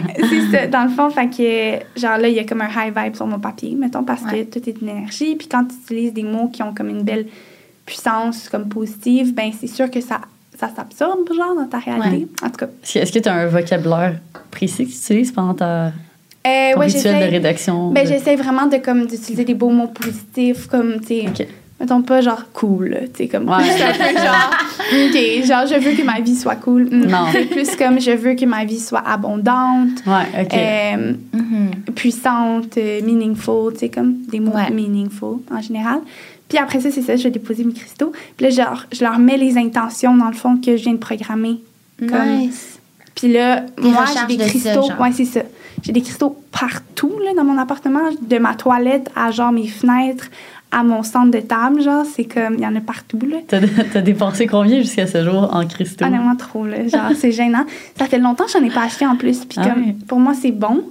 Mais 0.07 0.15
c'est 0.29 0.51
ça, 0.57 0.67
dans 0.69 0.85
le 0.85 0.91
fond, 0.91 1.11
fait 1.11 1.29
que, 1.29 2.01
genre 2.01 2.19
là, 2.19 2.29
il 2.29 2.35
y 2.35 2.39
a 2.39 2.45
comme 2.45 2.61
un 2.63 2.69
high 2.69 2.93
vibe 2.97 3.17
sur 3.17 3.27
mon 3.27 3.41
papier, 3.41 3.75
mettons, 3.77 4.05
parce 4.05 4.23
Ouais. 4.23 4.45
que 4.45 4.59
tout 4.59 4.69
est 4.69 4.73
d'énergie. 4.79 5.35
Puis 5.35 5.49
quand 5.49 5.65
tu 5.65 5.75
utilises 5.83 6.13
des 6.13 6.23
mots 6.23 6.49
qui 6.49 6.63
ont 6.63 6.73
comme 6.73 6.89
une 6.91 7.03
belle 7.03 7.27
puissance, 7.85 8.49
comme 8.49 8.69
positive, 8.69 9.35
ben 9.35 9.51
c'est 9.59 9.67
sûr 9.67 9.91
que 9.91 10.01
ça, 10.01 10.21
ça 10.59 10.69
s'absorbe, 10.75 11.29
genre, 11.35 11.55
dans 11.57 11.67
ta 11.67 11.79
réalité. 11.79 12.29
En 12.43 12.47
tout 12.51 12.57
cas, 12.57 12.67
Est-ce 12.95 13.13
que- 13.13 13.19
tu 13.19 13.29
as 13.29 13.35
un 13.35 13.47
vocabulaire 13.47 14.15
précis 14.51 14.85
que 14.87 14.91
tu 14.91 14.97
utilises 14.97 15.33
pendant 15.33 15.55
ta, 15.55 15.87
euh, 15.87 15.91
ton 16.75 16.81
ouais, 16.81 16.87
rituel 16.87 17.27
de 17.27 17.31
rédaction? 17.31 17.91
ben, 17.91 18.05
de- 18.05 18.09
j'essaie 18.09 18.37
vraiment 18.37 18.67
de, 18.67 18.77
comme, 18.79 19.07
d'utiliser 19.07 19.45
des 19.45 19.55
beaux 19.55 19.71
mots 19.71 19.89
positifs, 19.89 20.67
comme, 20.67 21.01
tu 21.01 21.07
sais, 21.07 21.49
mettons 21.81 22.03
pas 22.03 22.21
genre 22.21 22.45
cool, 22.53 22.97
tu 23.15 23.25
sais, 23.25 23.29
comme, 23.29 23.49
Ouais. 23.49 23.65
c'est 23.77 23.83
un 23.83 23.93
peu 23.93 24.17
genre, 24.17 24.51
OK, 24.93 25.45
genre, 25.45 25.67
je 25.67 25.85
veux 25.85 25.97
que 25.97 26.03
ma 26.05 26.21
vie 26.21 26.37
soit 26.37 26.57
cool. 26.57 26.85
Mm. 26.85 27.07
Non. 27.07 27.27
C'est 27.33 27.47
plus 27.47 27.75
comme, 27.77 28.01
je 28.01 28.13
veux 28.13 28.35
que 28.35 28.45
ma 28.45 28.65
vie 28.65 28.79
soit 28.81 29.03
abondante. 29.07 30.03
Ouais, 30.07 30.43
ok. 30.43 30.55
euh, 30.55 31.13
Mhm. 31.33 31.71
puissante, 31.95 32.77
meaningful, 33.03 33.73
tu 33.73 33.81
sais, 33.81 33.89
comme 33.89 34.19
des 34.31 34.39
mots 34.41 34.53
Ouais. 34.53 34.71
meaningful 34.71 35.39
en 35.53 35.61
général. 35.61 35.99
Puis 36.55 36.63
après 36.63 36.79
ça, 36.79 36.89
c'est 36.93 37.03
ça, 37.03 37.17
je 37.17 37.25
vais 37.25 37.31
déposer 37.33 37.65
mes 37.65 37.73
cristaux. 37.73 38.13
Puis 38.37 38.47
là, 38.47 38.51
genre, 38.51 38.85
je 38.93 39.03
leur 39.03 39.19
mets 39.19 39.37
les 39.37 39.59
intentions, 39.59 40.17
dans 40.17 40.29
le 40.29 40.35
fond, 40.35 40.57
que 40.57 40.77
je 40.77 40.85
viens 40.85 40.93
de 40.93 40.99
programmer. 40.99 41.61
Comme- 41.99 42.37
Nice. 42.39 42.79
Puis 43.17 43.33
là, 43.33 43.63
Des 43.77 43.89
moi, 43.91 44.05
j'ai 44.29 44.37
des 44.37 44.37
de 44.37 44.43
ça, 44.45 44.49
cristaux. 44.51 44.83
genre. 44.89 45.01
ouais, 45.01 45.11
c'est 45.13 45.25
ça. 45.25 45.41
J'ai 45.83 45.91
des 45.91 46.01
cristaux 46.01 46.37
partout, 46.53 47.11
là, 47.25 47.33
dans 47.37 47.43
mon 47.43 47.59
appartement, 47.59 48.03
de 48.23 48.39
ma 48.39 48.55
toilette 48.55 49.11
à, 49.17 49.33
genre, 49.33 49.51
mes 49.51 49.67
fenêtres, 49.67 50.29
à 50.71 50.85
mon 50.85 51.03
centre 51.03 51.33
de 51.33 51.41
table, 51.41 51.83
genre, 51.83 52.05
c'est 52.05 52.25
comme, 52.25 52.55
il 52.55 52.61
y 52.61 52.67
en 52.67 52.77
a 52.77 52.81
partout, 52.81 53.19
là. 53.29 53.39
T'as 53.49 53.59
t'as 53.93 54.01
dépensé 54.01 54.47
combien 54.47 54.79
jusqu'à 54.79 55.09
ce 55.09 55.25
jour 55.25 55.51
en 55.53 55.67
cristaux? 55.67 56.05
Honnêtement, 56.05 56.37
trop, 56.37 56.65
là. 56.67 56.87
Genre, 56.87 57.11
c'est 57.19 57.33
gênant. 57.33 57.65
Ça 57.99 58.07
fait 58.07 58.19
longtemps 58.21 58.45
que 58.45 58.53
j'en 58.53 58.63
ai 58.65 58.71
pas 58.71 58.83
acheté 58.83 59.05
en 59.07 59.17
plus. 59.17 59.45
Puis 59.45 59.59
Ah 59.61 59.71
comme, 59.71 59.83
oui. 59.87 59.93
pour 60.07 60.21
moi, 60.21 60.35
c'est 60.41 60.53
bon. 60.53 60.85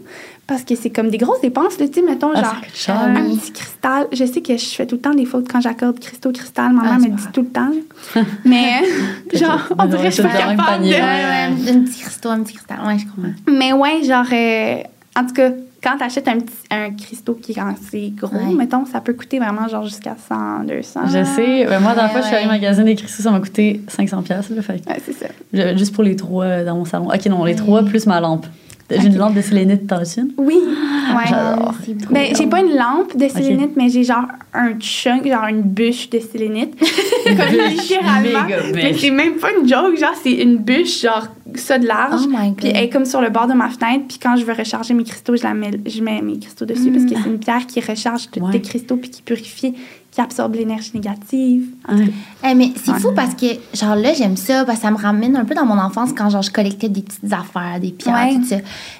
Parce 0.45 0.63
que 0.63 0.75
c'est 0.75 0.89
comme 0.89 1.09
des 1.09 1.17
grosses 1.17 1.39
dépenses. 1.41 1.77
Tu 1.77 1.87
sais, 1.87 2.01
mettons, 2.01 2.31
Ah, 2.35 2.41
genre, 2.41 2.55
cher. 2.73 2.97
Un 2.99 3.13
petit 3.13 3.51
cristal. 3.53 4.07
Je 4.11 4.25
sais 4.25 4.41
que 4.41 4.57
je 4.57 4.65
fais 4.65 4.85
tout 4.85 4.95
le 4.95 5.01
temps 5.01 5.13
des 5.13 5.25
fautes 5.25 5.47
quand 5.49 5.61
j'accorde 5.61 5.99
cristaux, 5.99 6.31
cristal. 6.33 6.73
Ma 6.73 6.81
Ah, 6.85 6.97
mère 6.97 7.11
me 7.11 7.15
dit 7.15 7.23
tout 7.31 7.41
le 7.41 7.47
temps. 7.47 7.71
Mais, 8.45 8.81
genre, 9.33 9.61
on 9.79 9.85
dirait 9.85 10.03
que 10.03 10.09
je 10.09 10.13
suis 10.15 10.23
Ouais, 10.23 10.29
pas 10.29 10.37
capable 10.55 10.83
de... 10.83 10.89
ouais. 10.89 11.71
Un 11.71 11.79
petit 11.85 12.01
cristaux, 12.01 12.29
un 12.29 12.41
petit 12.43 12.53
cristal. 12.55 12.77
Ouais, 12.85 12.97
je 12.99 13.05
comprends. 13.05 13.31
Mais 13.47 13.71
ouais, 13.71 14.03
genre, 14.03 14.25
euh, 14.33 14.75
en 15.17 15.25
tout 15.25 15.33
cas, 15.33 15.51
quand 15.81 15.97
t'achètes 15.97 16.27
un 16.27 16.37
petit 16.39 16.53
un 16.71 16.91
cristaux 16.91 17.35
qui 17.35 17.53
est 17.53 17.59
assez 17.59 18.13
gros, 18.15 18.35
Ouais. 18.35 18.53
mettons, 18.53 18.85
ça 18.85 18.99
peut 19.01 19.13
coûter 19.13 19.39
vraiment 19.39 19.67
genre 19.69 19.83
jusqu'à 19.85 20.15
100, 20.29 20.65
200. 20.65 21.01
Je 21.07 21.23
sais. 21.23 21.65
Moi, 21.79 21.93
dans 21.93 22.01
la 22.01 22.03
Ouais, 22.05 22.09
fois, 22.11 22.21
je 22.21 22.25
suis 22.27 22.35
allée 22.35 22.45
au 22.45 22.49
ouais. 22.49 22.55
magasin 22.55 22.83
des 22.83 22.95
cristaux, 22.95 23.23
ça 23.23 23.31
m'a 23.31 23.39
coûté 23.39 23.81
500$. 23.87 24.21
piastres, 24.23 24.53
là, 24.53 24.61
fait 24.61 24.73
Ouais, 24.87 25.01
c'est 25.05 25.13
ça. 25.13 25.27
je- 25.53 25.77
juste 25.77 25.93
pour 25.95 26.03
les 26.03 26.15
trois 26.17 26.45
euh, 26.45 26.65
dans 26.65 26.75
mon 26.75 26.85
salon. 26.85 27.07
Ok, 27.07 27.25
non, 27.27 27.43
les 27.45 27.51
Ouais. 27.53 27.57
trois 27.57 27.83
plus 27.83 28.05
ma 28.07 28.19
lampe. 28.19 28.45
J'ai 28.89 29.07
une 29.07 29.17
lampe 29.17 29.33
de 29.33 29.41
sélénite, 29.41 29.87
t'en 29.87 29.97
as 29.97 30.17
une? 30.17 30.31
Oui, 30.37 30.55
ouais. 30.55 31.23
J'adore. 31.27 31.73
C'est 31.85 31.97
trop 31.97 32.13
Ben, 32.13 32.35
j'ai 32.35 32.45
pas 32.47 32.59
une 32.61 32.75
lampe 32.75 33.15
de 33.17 33.27
sélénite, 33.27 33.71
mais 33.75 33.89
j'ai 33.89 34.03
genre 34.03 34.25
un 34.53 34.77
chunk, 34.79 35.25
genre 35.27 35.45
une 35.49 35.61
bûche 35.63 36.09
de 36.09 36.19
sélénite. 36.19 36.75
Comme 37.25 37.69
littéralement. 37.69 38.45
Mais 38.73 38.93
c'est 38.93 39.09
même 39.09 39.35
pas 39.35 39.49
une 39.59 39.67
joke, 39.67 39.97
genre 39.97 40.13
c'est 40.21 40.33
une 40.33 40.57
bûche, 40.57 41.01
genre 41.01 41.27
ça 41.55 41.77
de 41.79 41.87
large. 41.87 42.21
Oh 42.25 42.29
my 42.29 42.51
Puis 42.53 42.67
elle 42.67 42.83
est 42.85 42.89
comme 42.89 43.05
sur 43.05 43.21
le 43.21 43.29
bord 43.29 43.47
de 43.47 43.53
ma 43.53 43.69
fenêtre. 43.69 44.05
Puis 44.07 44.17
quand 44.21 44.35
je 44.35 44.43
veux 44.45 44.53
recharger 44.53 44.93
mes 44.93 45.03
cristaux, 45.03 45.35
je, 45.35 45.43
la 45.43 45.53
mets, 45.53 45.71
je 45.85 46.01
mets 46.03 46.21
mes 46.21 46.37
cristaux 46.39 46.65
dessus 46.65 46.91
parce 46.91 47.05
que 47.05 47.11
c'est 47.11 47.29
une 47.29 47.39
pierre 47.39 47.65
qui 47.67 47.79
recharge 47.79 48.29
tous 48.31 48.39
Ouais. 48.41 48.51
tes 48.51 48.61
cristaux 48.61 48.97
puis 48.97 49.09
qui 49.09 49.21
purifie, 49.21 49.73
qui 50.13 50.22
absorbe 50.22 50.55
l'énergie 50.55 50.91
négative. 50.93 51.65
Ouais. 51.89 52.10
Eh, 52.48 52.53
mais 52.53 52.72
c'est 52.84 52.91
Ouais. 52.91 53.00
fou 53.00 53.12
parce 53.15 53.34
que, 53.34 53.48
genre 53.74 53.96
là, 53.96 54.13
j'aime 54.13 54.38
ça, 54.38 54.63
parce 54.63 54.77
que 54.77 54.84
ça 54.86 54.91
me 54.91 54.98
ramène 54.98 55.36
un 55.36 55.43
peu 55.43 55.55
dans 55.55 55.65
mon 55.65 55.77
enfance 55.79 56.12
quand, 56.15 56.29
genre, 56.29 56.43
je 56.43 56.51
collectais 56.51 56.88
des 56.89 57.01
petites 57.01 57.34
affaires, 57.34 57.79
des 57.82 57.91
pierres, 57.91 58.13
Ouais. 58.13 58.36
tout 58.36 58.46
ça. 58.46 58.58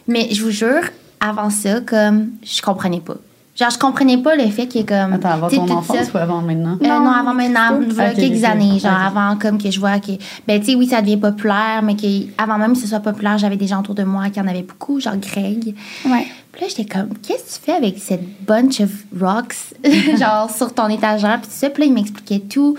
Mais 0.08 0.29
je 0.32 0.43
vous 0.43 0.50
jure, 0.50 0.82
avant 1.20 1.50
ça, 1.51 1.82
comme, 1.82 2.29
je 2.43 2.62
comprenais 2.62 3.00
pas. 3.00 3.15
Genre, 3.55 3.70
je 3.70 3.77
comprenais 3.77 4.17
pas 4.17 4.36
le 4.36 4.48
fait 4.50 4.65
que, 4.65 4.82
comme. 4.82 5.13
Attends, 5.13 5.29
avant 5.29 5.48
ton 5.50 5.70
enfance 5.70 5.98
ça- 5.98 6.12
ou 6.15 6.17
avant 6.17 6.41
maintenant? 6.41 6.79
Euh, 6.82 6.88
Non, 6.88 7.01
non, 7.01 7.12
avant 7.12 7.36
maintenant, 7.36 7.79
voilà 7.91 8.15
quelques 8.15 8.43
années, 8.43 8.79
genre 8.79 8.98
avant 9.00 9.38
comme 9.38 9.62
que 9.62 9.70
je 9.70 9.79
vois 9.79 10.00
que, 10.00 10.13
ben 10.48 10.60
tu 10.60 10.72
sais, 10.72 10.75
oui, 10.75 10.88
ça 10.88 11.01
devient 11.01 11.17
populaire, 11.17 11.82
mais 11.84 11.96
que 11.96 12.08
avant 12.41 12.58
même 12.58 12.74
que 12.74 12.79
ce 12.79 12.88
soit 12.88 13.00
populaire, 13.01 13.38
j'avais 13.38 13.58
des 13.58 13.67
gens 13.67 13.82
autour 13.82 13.93
de 13.93 14.03
moi 14.03 14.29
qui 14.32 14.41
en 14.41 14.48
avaient 14.48 14.63
beaucoup, 14.63 15.00
genre 15.00 15.13
Greg. 15.17 15.75
ouais. 16.08 16.25
Puis 16.53 16.62
là, 16.62 16.67
j'étais 16.69 16.86
comme, 16.86 17.10
qu'est-ce 17.17 17.43
que 17.57 17.60
tu 17.60 17.65
fais 17.65 17.72
avec 17.74 17.98
cette 18.00 18.24
bunch 18.45 18.79
of 18.79 18.89
rocks, 19.19 19.55
genre 20.19 20.50
sur 20.50 20.74
ton 20.74 20.88
étagère, 20.88 21.39
puis 21.41 21.50
tout 21.50 21.55
ça? 21.57 21.69
Puis 21.69 21.81
là, 21.83 21.88
il 21.88 21.93
m'expliquait 21.93 22.39
tout. 22.39 22.77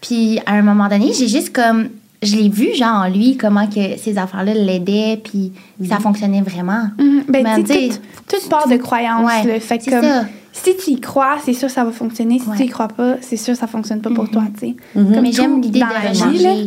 Puis 0.00 0.38
à 0.46 0.52
un 0.52 0.62
moment 0.62 0.88
donné, 0.88 1.12
j'ai 1.14 1.26
juste 1.28 1.50
comme, 1.52 1.88
je 2.22 2.36
l'ai 2.36 2.48
vu, 2.50 2.74
genre, 2.74 3.02
en 3.04 3.08
lui, 3.08 3.36
comment 3.38 3.66
que 3.66 3.96
ces 3.98 4.18
affaires-là 4.18 4.52
l'aidaient, 4.54 5.20
puis 5.24 5.52
ça 5.88 5.98
fonctionnait 5.98 6.42
vraiment. 6.42 6.88
Mhm. 6.98 7.24
Ben, 7.28 7.42
Mais 7.42 7.62
tu 7.64 7.88
toute, 7.88 8.00
toute 8.28 8.48
part 8.50 8.68
de 8.68 8.76
croyance. 8.76 9.26
Ouais, 9.26 9.52
là. 9.54 9.60
Fait 9.60 9.78
comme, 9.78 10.02
ça. 10.02 10.26
si 10.52 10.76
tu 10.76 10.90
y 10.92 11.00
crois, 11.00 11.36
c'est 11.44 11.54
sûr 11.54 11.68
que 11.68 11.74
ça 11.74 11.84
va 11.84 11.92
fonctionner. 11.92 12.38
Si 12.38 12.46
Ouais. 12.48 12.56
tu 12.58 12.64
y 12.64 12.68
crois 12.68 12.88
pas, 12.88 13.16
c'est 13.22 13.36
sûr 13.38 13.54
que 13.54 13.60
ça 13.60 13.66
fonctionne 13.66 14.00
pas 14.02 14.10
pour 14.10 14.28
toi, 14.30 14.44
tu 14.54 14.60
sais. 14.68 14.76
Mhm. 14.94 15.12
Comme 15.14 15.22
Mais 15.22 15.32
j'aime 15.32 15.60
l'idée 15.62 15.80
de 15.80 15.84
la. 15.84 16.58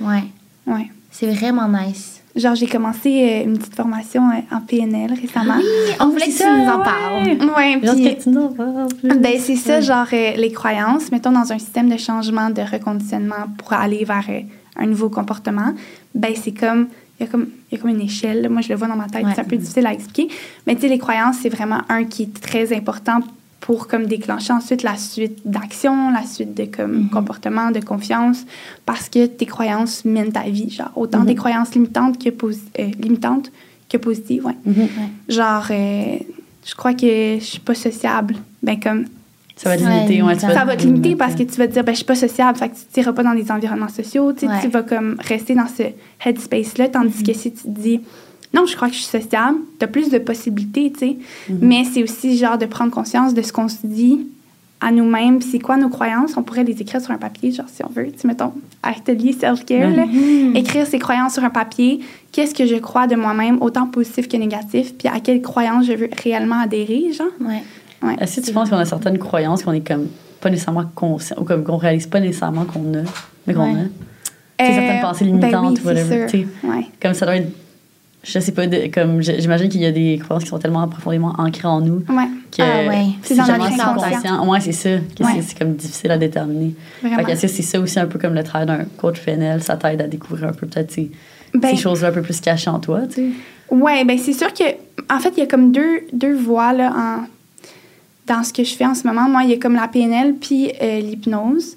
Ouais, 0.00 0.24
Ouais. 0.66 0.90
c'est 1.10 1.26
vraiment 1.30 1.68
nice. 1.68 2.15
Genre, 2.36 2.54
j'ai 2.54 2.66
commencé 2.66 3.08
euh, 3.08 3.44
une 3.44 3.56
petite 3.58 3.74
formation 3.74 4.28
euh, 4.30 4.54
en 4.54 4.60
PNL 4.60 5.12
récemment. 5.18 5.56
Oui, 5.56 5.64
on 6.00 6.08
voulait 6.08 6.26
que 6.26 6.36
tu 6.36 6.44
nous 6.44 6.68
en 6.70 6.80
parles. 6.80 7.28
Ouais, 7.56 7.78
puis- 7.94 8.16
tu 8.22 8.28
nous. 8.28 8.48
Ben, 9.20 9.38
c'est 9.38 9.56
ça, 9.56 9.80
genre 9.80 10.06
euh, 10.12 10.32
les 10.36 10.52
croyances, 10.52 11.10
mettons 11.10 11.32
dans 11.32 11.50
un 11.52 11.58
système 11.58 11.88
de 11.88 11.96
changement, 11.96 12.50
de 12.50 12.60
reconditionnement 12.62 13.46
pour 13.56 13.72
aller 13.72 14.04
vers 14.04 14.24
un 14.76 14.86
nouveau 14.86 15.08
comportement, 15.08 15.72
ben 16.14 16.32
c'est 16.34 16.52
comme 16.52 16.88
il 17.18 17.24
y, 17.24 17.28
a 17.28 17.32
comme, 17.32 17.46
il 17.70 17.74
y 17.74 17.78
a 17.78 17.80
comme 17.80 17.90
une 17.90 18.02
échelle. 18.02 18.46
Moi, 18.50 18.60
je 18.60 18.68
le 18.68 18.74
vois 18.74 18.88
dans 18.88 18.96
ma 18.96 19.06
tête. 19.06 19.24
C'est 19.34 19.40
un 19.40 19.44
peu 19.44 19.56
difficile 19.56 19.86
à 19.86 19.92
expliquer. 19.94 20.28
Mais 20.66 20.74
tu 20.74 20.82
sais, 20.82 20.88
les 20.88 20.98
croyances, 20.98 21.36
c'est 21.40 21.48
vraiment 21.48 21.80
un 21.88 22.04
qui 22.04 22.24
est 22.24 22.40
très 22.42 22.76
important 22.76 23.20
pour 23.66 23.88
comme 23.88 24.06
déclencher 24.06 24.52
ensuite 24.52 24.84
la 24.84 24.96
suite 24.96 25.38
d'action, 25.44 26.10
la 26.12 26.24
suite 26.24 26.54
de 26.56 26.66
comme 26.66 26.96
Mhm. 27.04 27.10
comportement, 27.10 27.72
de 27.72 27.80
confiance, 27.80 28.46
parce 28.84 29.08
que 29.08 29.26
tes 29.26 29.44
croyances 29.46 30.04
mènent 30.04 30.30
ta 30.32 30.44
vie, 30.44 30.70
genre 30.70 30.92
autant 30.94 31.20
Mhm. 31.20 31.26
des 31.26 31.34
croyances 31.34 31.74
limitantes 31.74 32.16
que 32.22 32.28
euh, 32.30 32.90
limitantes 33.00 33.50
que 33.90 33.96
positives, 33.96 34.46
ouais. 34.46 34.56
Mhm. 34.64 34.88
Genre, 35.28 35.66
euh, 35.70 36.16
je 36.64 36.74
crois 36.76 36.94
que 36.94 37.36
je 37.40 37.44
suis 37.44 37.58
pas 37.60 37.74
sociable, 37.74 38.36
ben 38.62 38.78
comme 38.78 39.04
Ça 39.56 39.70
va 39.70 39.76
te 39.78 39.82
limiter. 39.82 40.22
Ouais, 40.22 40.38
ça 40.38 40.52
ça 40.54 40.64
va 40.66 40.76
te 40.76 40.82
limiter 40.84 41.16
parce 41.16 41.34
que 41.34 41.42
tu 41.42 41.56
vas 41.56 41.66
te 41.66 41.72
dire, 41.72 41.82
ben, 41.82 41.92
je 41.92 41.96
suis 41.96 42.04
pas 42.04 42.14
sociable, 42.14 42.58
fait 42.58 42.68
que 42.68 42.74
tu 42.74 43.00
n'iras 43.00 43.14
pas 43.14 43.22
dans 43.22 43.34
des 43.34 43.50
environnements 43.50 43.88
sociaux. 43.88 44.32
Tu 44.34 44.40
sais, 44.40 44.46
Ouais. 44.48 44.60
tu 44.60 44.68
vas 44.68 44.82
comme 44.82 45.16
rester 45.18 45.54
dans 45.54 45.66
ce 45.66 45.84
headspace-là, 46.24 46.88
tandis 46.90 47.22
Mm-hmm. 47.22 47.26
que 47.26 47.32
si 47.32 47.52
tu 47.52 47.62
te 47.62 47.68
dis, 47.68 48.00
non, 48.56 48.66
je 48.66 48.74
crois 48.76 48.88
que 48.88 48.94
je 48.94 49.00
suis 49.00 49.08
sociable, 49.20 49.58
tu 49.78 49.84
as 49.84 49.88
plus 49.88 50.10
de 50.10 50.18
possibilités, 50.18 50.90
tu 50.92 50.98
sais. 50.98 51.16
Mhm. 51.50 51.58
Mais 51.60 51.84
c'est 51.84 52.02
aussi 52.02 52.36
genre 52.38 52.58
de 52.58 52.66
prendre 52.66 52.90
conscience 52.90 53.34
de 53.34 53.42
ce 53.42 53.52
qu'on 53.52 53.68
se 53.68 53.84
dit 53.86 54.26
à 54.80 54.90
nous-mêmes, 54.92 55.40
c'est 55.40 55.58
quoi 55.58 55.76
nos 55.78 55.88
croyances. 55.88 56.36
On 56.36 56.42
pourrait 56.42 56.62
les 56.64 56.80
écrire 56.82 57.00
sur 57.00 57.10
un 57.10 57.16
papier, 57.16 57.50
genre 57.50 57.66
si 57.68 57.82
on 57.84 57.88
veut, 57.88 58.06
tu 58.12 58.18
sais, 58.20 58.28
mettons, 58.28 58.52
atelier 58.82 59.32
self-care, 59.32 59.90
là. 59.90 60.04
Mhm. 60.06 60.54
écrire 60.56 60.86
ses 60.86 60.98
croyances 60.98 61.34
sur 61.34 61.44
un 61.44 61.50
papier. 61.50 62.00
Qu'est-ce 62.32 62.54
que 62.54 62.66
je 62.66 62.76
crois 62.76 63.06
de 63.06 63.16
moi-même, 63.16 63.58
autant 63.62 63.86
positif 63.86 64.28
que 64.28 64.36
négatif, 64.36 64.94
puis 64.98 65.08
à 65.08 65.20
quelle 65.20 65.40
croyance 65.40 65.86
je 65.86 65.92
veux 65.92 66.10
réellement 66.22 66.60
adhérer, 66.60 67.12
genre. 67.12 67.26
Ouais. 67.40 67.62
Ouais. 68.02 68.16
Est-ce 68.20 68.40
que 68.40 68.46
tu 68.46 68.52
penses 68.52 68.68
qu'on 68.68 68.76
a 68.76 68.84
certaines 68.84 69.18
croyances 69.18 69.62
qu'on 69.62 69.72
est 69.72 69.86
comme 69.86 70.06
pas 70.42 70.50
nécessairement 70.50 70.84
conscient 70.94 71.36
ou 71.40 71.44
comme 71.44 71.64
qu'on 71.64 71.78
réalise 71.78 72.06
pas 72.06 72.20
nécessairement 72.20 72.64
qu'on 72.66 72.92
a, 72.94 73.02
mais 73.46 73.54
qu'on 73.54 73.72
Ouais. 73.74 73.80
a? 73.80 73.84
Tu 74.58 74.64
sais, 74.66 74.74
certaines 74.74 75.00
pensées 75.00 75.24
ben 75.24 75.40
limitantes 75.40 75.78
oui, 75.78 75.82
ou 75.82 75.86
whatever. 75.86 76.04
c'est 76.08 76.26
tu 76.26 76.38
sûr. 76.38 76.48
sais. 76.62 76.66
Ouais. 76.68 76.86
Comme 77.00 77.14
ça 77.14 77.24
doit 77.26 77.36
être. 77.36 77.48
Je 78.24 78.40
sais 78.40 78.50
pas, 78.52 78.66
de- 78.66 78.88
comme 78.92 79.22
j'imagine 79.22 79.68
qu'il 79.68 79.80
y 79.80 79.86
a 79.86 79.92
des 79.92 80.18
croyances 80.20 80.42
qui 80.44 80.50
sont 80.50 80.58
tellement 80.58 80.86
profondément 80.88 81.32
ancrées 81.38 81.68
en 81.68 81.80
nous 81.80 82.02
Ouais, 82.08 82.26
que 82.50 82.60
Ah 82.62 82.88
ouais. 82.88 83.06
c'est 83.22 83.36
dans 83.36 83.46
notre 83.46 83.64
inconscient. 83.80 84.48
Ouais, 84.50 84.60
c'est 84.60 84.72
ça. 84.72 84.88
Ouais. 84.90 85.40
c'est- 85.42 85.56
comme 85.56 85.74
difficile 85.76 86.10
à 86.10 86.18
déterminer. 86.18 86.74
Fait 87.02 87.22
que 87.24 87.30
est-ce 87.30 87.42
que 87.42 87.48
c'est 87.48 87.62
ça 87.62 87.78
aussi 87.78 88.00
un 88.00 88.06
peu 88.06 88.18
comme 88.18 88.34
le 88.34 88.42
travail 88.42 88.66
d'un 88.66 88.84
coach 88.96 89.20
PNL, 89.20 89.62
ça 89.62 89.76
t'aide 89.76 90.00
à 90.02 90.08
découvrir 90.08 90.48
un 90.48 90.52
peu 90.52 90.66
peut-être 90.66 90.90
ces, 90.90 91.10
Ben, 91.54 91.70
ces 91.70 91.76
choses-là 91.76 92.08
un 92.08 92.12
peu 92.12 92.22
plus 92.22 92.40
cachées 92.40 92.68
en 92.70 92.80
toi, 92.80 93.02
tu 93.06 93.14
sais? 93.14 93.28
Ouais, 93.70 94.04
ben 94.04 94.18
c'est 94.18 94.32
sûr 94.32 94.52
que, 94.52 94.64
en 95.12 95.18
fait, 95.20 95.32
il 95.36 95.40
y 95.40 95.42
a 95.42 95.46
comme 95.46 95.70
deux, 95.72 96.00
deux 96.12 96.34
voies 96.34 96.72
là, 96.72 96.92
en, 96.96 97.26
dans 98.26 98.42
ce 98.42 98.52
que 98.52 98.64
je 98.64 98.74
fais 98.74 98.86
en 98.86 98.94
ce 98.96 99.06
moment. 99.06 99.28
Moi, 99.28 99.42
il 99.44 99.50
y 99.50 99.54
a 99.54 99.56
comme 99.58 99.74
la 99.74 99.86
PNL 99.88 100.34
puis 100.34 100.72
euh, 100.82 101.00
l'hypnose. 101.00 101.76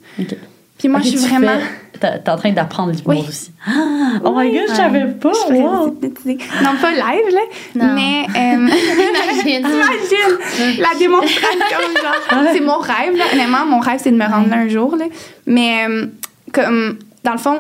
Puis 0.79 0.87
moi, 0.87 1.01
je 1.01 1.09
suis 1.09 1.17
vraiment. 1.17 1.57
T'es 1.99 2.29
en 2.29 2.37
train 2.37 2.53
d'apprendre 2.53 2.91
l'hypnose 2.93 3.17
Oui. 3.19 3.25
aussi. 3.27 3.51
Ah! 3.67 4.19
Oh 4.23 4.31
my 4.33 4.47
Oui. 4.47 4.53
god, 4.53 4.69
je 4.69 4.73
savais 4.73 5.05
pas! 5.07 5.31
Je 5.49 5.53
wow. 5.53 5.87
Non, 5.87 6.77
pas 6.81 6.91
live, 6.91 7.33
là. 7.33 7.41
Non. 7.75 7.93
Mais. 7.93 8.23
euh, 8.35 8.69
Imagine. 8.69 9.67
Imagine 9.67 10.79
la 10.79 10.97
démonstration, 10.97 11.77
genre. 12.01 12.43
C'est 12.53 12.61
mon 12.61 12.77
rêve, 12.77 13.17
là. 13.17 13.25
Honnêtement, 13.33 13.65
mon 13.65 13.79
rêve, 13.79 13.99
c'est 14.01 14.11
de 14.11 14.15
me 14.17 14.25
rendre 14.25 14.49
là 14.49 14.55
un 14.57 14.69
jour, 14.69 14.95
là. 14.95 15.05
Mais, 15.45 15.85
euh, 15.89 16.05
comme, 16.53 16.99
dans 17.25 17.33
le 17.33 17.37
fond, 17.37 17.59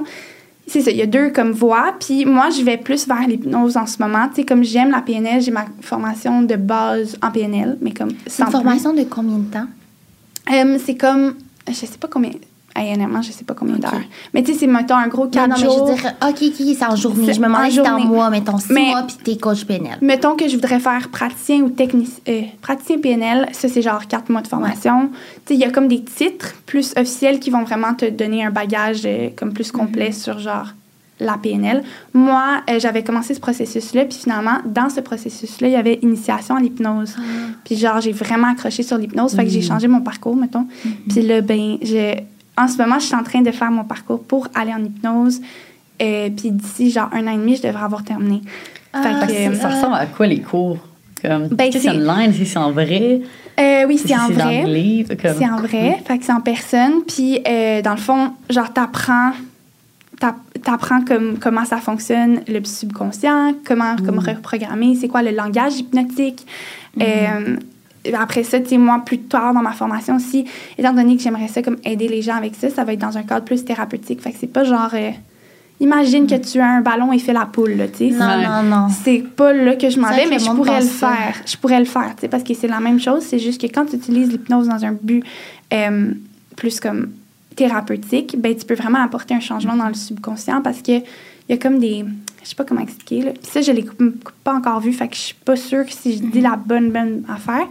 c'est 0.67 0.79
ça, 0.81 0.91
il 0.91 0.97
y 0.97 1.01
a 1.01 1.05
deux 1.05 1.31
comme 1.31 1.51
voies. 1.51 1.95
Puis 1.99 2.23
moi, 2.23 2.49
je 2.51 2.61
vais 2.63 2.77
plus 2.77 3.07
vers 3.07 3.27
l'hypnose 3.27 3.75
en 3.75 3.87
ce 3.87 4.01
moment. 4.01 4.29
Tu 4.29 4.35
sais, 4.35 4.43
comme 4.45 4.63
j'aime 4.63 4.91
la 4.91 5.01
PNL, 5.01 5.41
j'ai 5.41 5.51
ma 5.51 5.65
formation 5.81 6.43
de 6.43 6.55
base 6.55 7.17
en 7.21 7.31
PNL, 7.31 7.77
mais 7.81 7.91
comme 7.91 8.11
C'est 8.25 8.41
une 8.43 8.45
sans 8.45 8.51
formation 8.51 8.93
de 8.93 9.03
combien 9.03 9.39
de 9.39 9.51
temps? 9.51 9.67
Euh, 10.53 10.77
c'est 10.85 10.95
comme, 10.95 11.35
je 11.67 11.73
sais 11.73 11.87
pas 11.99 12.07
combien. 12.07 12.31
Hey, 12.75 12.93
honnêtement, 12.93 13.21
je 13.21 13.31
sais 13.31 13.43
pas 13.43 13.53
combien 13.55 13.75
d'heures. 13.77 13.91
Mais 14.33 14.43
tu 14.43 14.53
sais, 14.53 14.59
c'est, 14.59 14.67
mettons, 14.67 14.95
un 14.95 15.07
gros 15.07 15.25
Non, 15.25 15.29
4 15.31 15.49
non, 15.49 15.55
mais 15.57 15.63
jours. 15.63 15.87
je 15.87 15.91
veux 15.91 15.97
dire, 15.99 16.13
OK, 16.21 16.37
OK, 16.43 16.75
c'est 16.77 16.85
en 16.85 16.95
journée. 16.95 17.33
Je 17.33 17.39
me 17.39 17.45
demandais 17.47 17.71
si 17.71 17.79
en 17.81 17.99
mois, 17.99 18.29
mettons 18.29 18.57
six 18.57 18.71
Mais- 18.71 18.85
mois, 18.91 19.03
puis 19.03 19.17
t'es 19.23 19.37
coach 19.37 19.65
PNL. 19.65 19.97
Mettons 20.01 20.35
que 20.35 20.47
je 20.47 20.55
voudrais 20.55 20.79
faire 20.79 21.09
praticien 21.09 21.61
ou 21.61 21.69
technicien, 21.69 22.19
euh, 22.29 22.41
praticien 22.61 22.99
PNL, 22.99 23.47
ça 23.53 23.67
c'est 23.67 23.81
genre 23.81 24.07
quatre 24.07 24.29
mois 24.29 24.41
de 24.41 24.47
formation. 24.47 25.09
Tu 25.09 25.15
sais, 25.47 25.53
il 25.55 25.59
y 25.59 25.63
a 25.65 25.71
comme 25.71 25.87
des 25.87 26.03
titres 26.03 26.53
plus 26.67 26.93
officiels 26.95 27.39
qui 27.39 27.49
vont 27.49 27.63
vraiment 27.63 27.93
te 27.95 28.05
donner 28.05 28.45
un 28.45 28.51
bagage 28.51 29.01
euh, 29.05 29.29
comme 29.35 29.51
plus 29.51 29.71
complet 29.71 30.11
sur 30.11 30.37
genre 30.39 30.67
la 31.19 31.37
PNL. 31.37 31.83
Moi, 32.13 32.61
euh, 32.69 32.79
j'avais 32.79 33.03
commencé 33.03 33.33
ce 33.33 33.41
processus-là, 33.41 34.05
puis 34.05 34.17
finalement, 34.19 34.59
dans 34.65 34.89
ce 34.89 35.01
processus-là, 35.01 35.67
il 35.67 35.73
y 35.73 35.75
avait 35.75 35.99
initiation 36.01 36.55
à 36.55 36.61
l'hypnose. 36.61 37.15
Puis 37.65 37.75
genre, 37.75 37.99
j'ai 37.99 38.13
vraiment 38.13 38.47
accroché 38.49 38.83
sur 38.83 38.97
l'hypnose, 38.97 39.35
fait 39.35 39.43
que 39.43 39.49
j'ai 39.49 39.61
changé 39.61 39.87
mon 39.89 39.99
parcours, 39.99 40.35
mettons. 40.37 40.65
Puis 41.09 41.23
là, 41.23 41.41
ben, 41.41 41.77
je, 41.81 42.13
en 42.59 42.67
ce 42.67 42.77
moment, 42.77 42.99
je 42.99 43.05
suis 43.05 43.15
en 43.15 43.23
train 43.23 43.41
de 43.41 43.51
faire 43.51 43.71
mon 43.71 43.83
parcours 43.85 44.21
pour 44.23 44.47
aller 44.53 44.73
en 44.73 44.83
hypnose. 44.83 45.41
Euh, 46.01 46.29
puis 46.29 46.51
d'ici, 46.51 46.91
genre, 46.91 47.09
un 47.13 47.25
an 47.27 47.31
et 47.31 47.37
demi, 47.37 47.55
je 47.55 47.63
devrais 47.63 47.83
avoir 47.83 48.03
terminé. 48.03 48.41
Ah, 48.93 49.01
Fait 49.01 49.27
Fait 49.27 49.33
que, 49.49 49.49
que 49.51 49.55
ça, 49.55 49.69
ressemble 49.69 49.95
à 49.95 50.05
quoi 50.05 50.27
les 50.27 50.41
cours? 50.41 50.77
Comme, 51.21 51.47
Ben, 51.49 51.69
tu 51.69 51.79
sais, 51.79 51.89
c'est 51.89 51.89
online, 51.89 52.33
c'est 52.37 52.45
c'est 52.45 52.59
en 52.59 52.71
vrai. 52.71 53.21
Euh, 53.59 53.85
oui, 53.87 53.97
c'est 53.97 54.15
en 54.15 54.29
vrai. 54.29 54.63
C'est 55.37 55.49
en 55.49 55.57
vrai, 55.57 55.99
fait 56.05 56.17
que 56.17 56.23
c'est 56.25 56.31
en 56.31 56.39
personne. 56.41 57.03
Puis, 57.05 57.39
euh, 57.47 57.81
dans 57.81 57.91
le 57.91 57.97
fond, 57.97 58.31
genre, 58.49 58.71
t'apprends, 58.71 59.31
t'app- 60.19 60.37
t'apprends 60.63 61.01
comme, 61.03 61.37
comment 61.39 61.65
ça 61.65 61.77
fonctionne, 61.77 62.39
le 62.47 62.63
subconscient, 62.63 63.53
comment, 63.65 63.95
comment 63.97 64.21
reprogrammer, 64.21 64.95
c'est 64.95 65.09
quoi 65.09 65.21
le 65.21 65.31
langage 65.31 65.77
hypnotique. 65.77 66.45
Euh, 67.01 67.57
après 68.13 68.43
ça, 68.43 68.59
tu 68.59 68.77
moi, 68.77 69.01
plus 69.05 69.19
tard 69.19 69.53
dans 69.53 69.61
ma 69.61 69.73
formation 69.73 70.15
aussi, 70.15 70.45
étant 70.77 70.93
donné 70.93 71.17
que 71.17 71.21
j'aimerais 71.21 71.47
ça 71.47 71.61
comme 71.61 71.77
aider 71.83 72.07
les 72.07 72.21
gens 72.21 72.35
avec 72.35 72.55
ça, 72.55 72.69
ça 72.69 72.83
va 72.83 72.93
être 72.93 72.99
dans 72.99 73.17
un 73.17 73.23
cadre 73.23 73.45
plus 73.45 73.65
thérapeutique. 73.65 74.21
Fait 74.21 74.31
que 74.31 74.37
c'est 74.39 74.47
pas 74.47 74.63
genre... 74.63 74.91
euh, 74.93 75.11
imagine 75.79 76.27
que 76.27 76.35
tu 76.35 76.59
as 76.59 76.67
un 76.67 76.81
ballon 76.81 77.11
et 77.13 77.19
fais 77.19 77.33
la 77.33 77.45
poule, 77.45 77.71
là, 77.71 77.87
tu 77.87 78.09
sais. 78.09 78.15
Non, 78.15 78.41
non, 78.41 78.63
non. 78.63 78.87
C'est 79.03 79.23
pas 79.35 79.53
là 79.53 79.75
que 79.75 79.89
je 79.89 79.99
m'en 79.99 80.09
vais, 80.09 80.27
mais 80.27 80.39
je 80.39 80.49
pourrais 80.49 80.81
le 80.81 80.87
faire. 80.87 81.35
Je 81.45 81.57
pourrais 81.57 81.79
le 81.79 81.85
faire, 81.85 82.13
tu 82.15 82.21
sais, 82.21 82.27
parce 82.27 82.43
que 82.43 82.53
c'est 82.53 82.67
la 82.67 82.79
même 82.79 82.99
chose. 82.99 83.23
C'est 83.23 83.39
juste 83.39 83.61
que 83.61 83.67
quand 83.67 83.85
tu 83.85 83.95
utilises 83.95 84.29
l'hypnose 84.29 84.67
dans 84.67 84.83
un 84.83 84.93
but 84.93 85.23
euh, 85.73 86.11
plus 86.55 86.79
comme 86.79 87.11
thérapeutique, 87.55 88.35
ben 88.39 88.55
tu 88.55 88.65
peux 88.65 88.75
vraiment 88.75 89.03
apporter 89.03 89.33
un 89.33 89.39
changement 89.39 89.75
dans 89.75 89.87
le 89.87 89.93
subconscient 89.93 90.61
parce 90.61 90.81
que 90.81 90.93
il 90.93 91.03
y 91.49 91.53
a 91.53 91.57
comme 91.57 91.79
des 91.79 92.05
je 92.43 92.49
sais 92.49 92.55
pas 92.55 92.63
comment 92.63 92.81
expliquer 92.81 93.21
là. 93.23 93.31
Puis 93.31 93.51
ça 93.51 93.61
je 93.61 93.71
l'ai 93.71 93.85
pas 94.43 94.53
encore 94.53 94.79
vu, 94.79 94.91
fait 94.93 95.07
que 95.07 95.15
je 95.15 95.21
suis 95.21 95.35
pas 95.35 95.55
sûre 95.55 95.85
que 95.85 95.91
si 95.93 96.17
je 96.17 96.23
dis 96.23 96.41
la 96.41 96.55
bonne 96.55 96.91
bonne 96.91 97.23
affaire. 97.29 97.67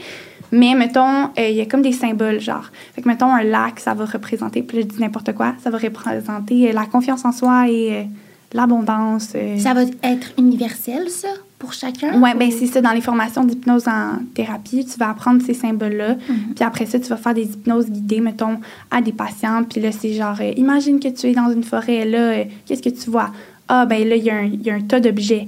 Mais 0.51 0.75
mettons, 0.75 1.25
euh, 1.39 1.49
il 1.51 1.57
y 1.57 1.61
a 1.61 1.67
comme 1.67 1.83
des 1.83 1.93
symboles, 1.93 2.41
genre. 2.41 2.71
Fait 2.95 3.03
que 3.03 3.09
mettons, 3.09 3.31
un 3.35 3.43
lac, 3.43 3.81
ça 3.81 3.93
va 3.93 4.07
représenter, 4.07 4.63
puis 4.63 4.79
je 4.81 4.87
dis 4.87 4.99
n'importe 5.01 5.35
quoi, 5.35 5.53
ça 5.63 5.69
va 5.69 5.77
représenter 5.77 6.71
euh, 6.71 6.73
la 6.73 6.87
confiance 6.87 7.23
en 7.27 7.33
soi 7.33 7.69
et 7.69 7.93
euh, 7.97 8.03
l'abondance. 8.55 9.35
Ça 9.59 9.75
va 9.75 9.83
être 10.03 10.33
universel, 10.39 11.11
ça, 11.11 11.29
pour 11.59 11.75
chacun? 11.75 12.19
oui, 12.23 12.31
ou- 12.35 12.39
ben 12.39 12.51
c'est 12.51 12.67
ça. 12.67 12.81
Dans 12.81 12.93
les 12.93 13.03
formations 13.03 13.45
d'hypnose 13.45 13.87
en 13.89 14.21
thérapie, 14.35 14.87
tu 14.87 14.99
vas 14.99 15.11
apprendre 15.11 15.43
ces 15.45 15.53
symboles-là. 15.55 16.17
Puis 16.57 16.65
après 16.65 16.87
ça, 16.87 16.99
tu 16.99 17.09
vas 17.09 17.19
faire 17.19 17.35
des 17.35 17.45
hypnoses 17.45 17.91
guidées, 17.91 18.21
mettons, 18.21 18.59
à 18.91 19.03
des 19.03 19.13
patients. 19.13 19.65
Puis 19.69 19.83
là, 19.83 19.93
c'est 19.93 20.15
genre, 20.15 20.41
imagine 20.57 20.99
que 20.99 21.09
tu 21.09 21.27
es 21.27 21.33
dans 21.35 21.53
une 21.53 21.63
forêt, 21.65 22.07
là, 22.07 22.45
qu'est-ce 22.65 22.83
que 22.83 22.89
tu 22.89 23.11
vois? 23.11 23.31
Ah, 23.69 23.87
ben 23.87 24.07
là, 24.09 24.17
il 24.17 24.25
y, 24.25 24.31
a 24.31 24.37
un- 24.37 24.45
il 24.45 24.63
y 24.63 24.71
a 24.71 24.75
un 24.75 24.81
tas 24.81 25.01
d'objets. 25.01 25.47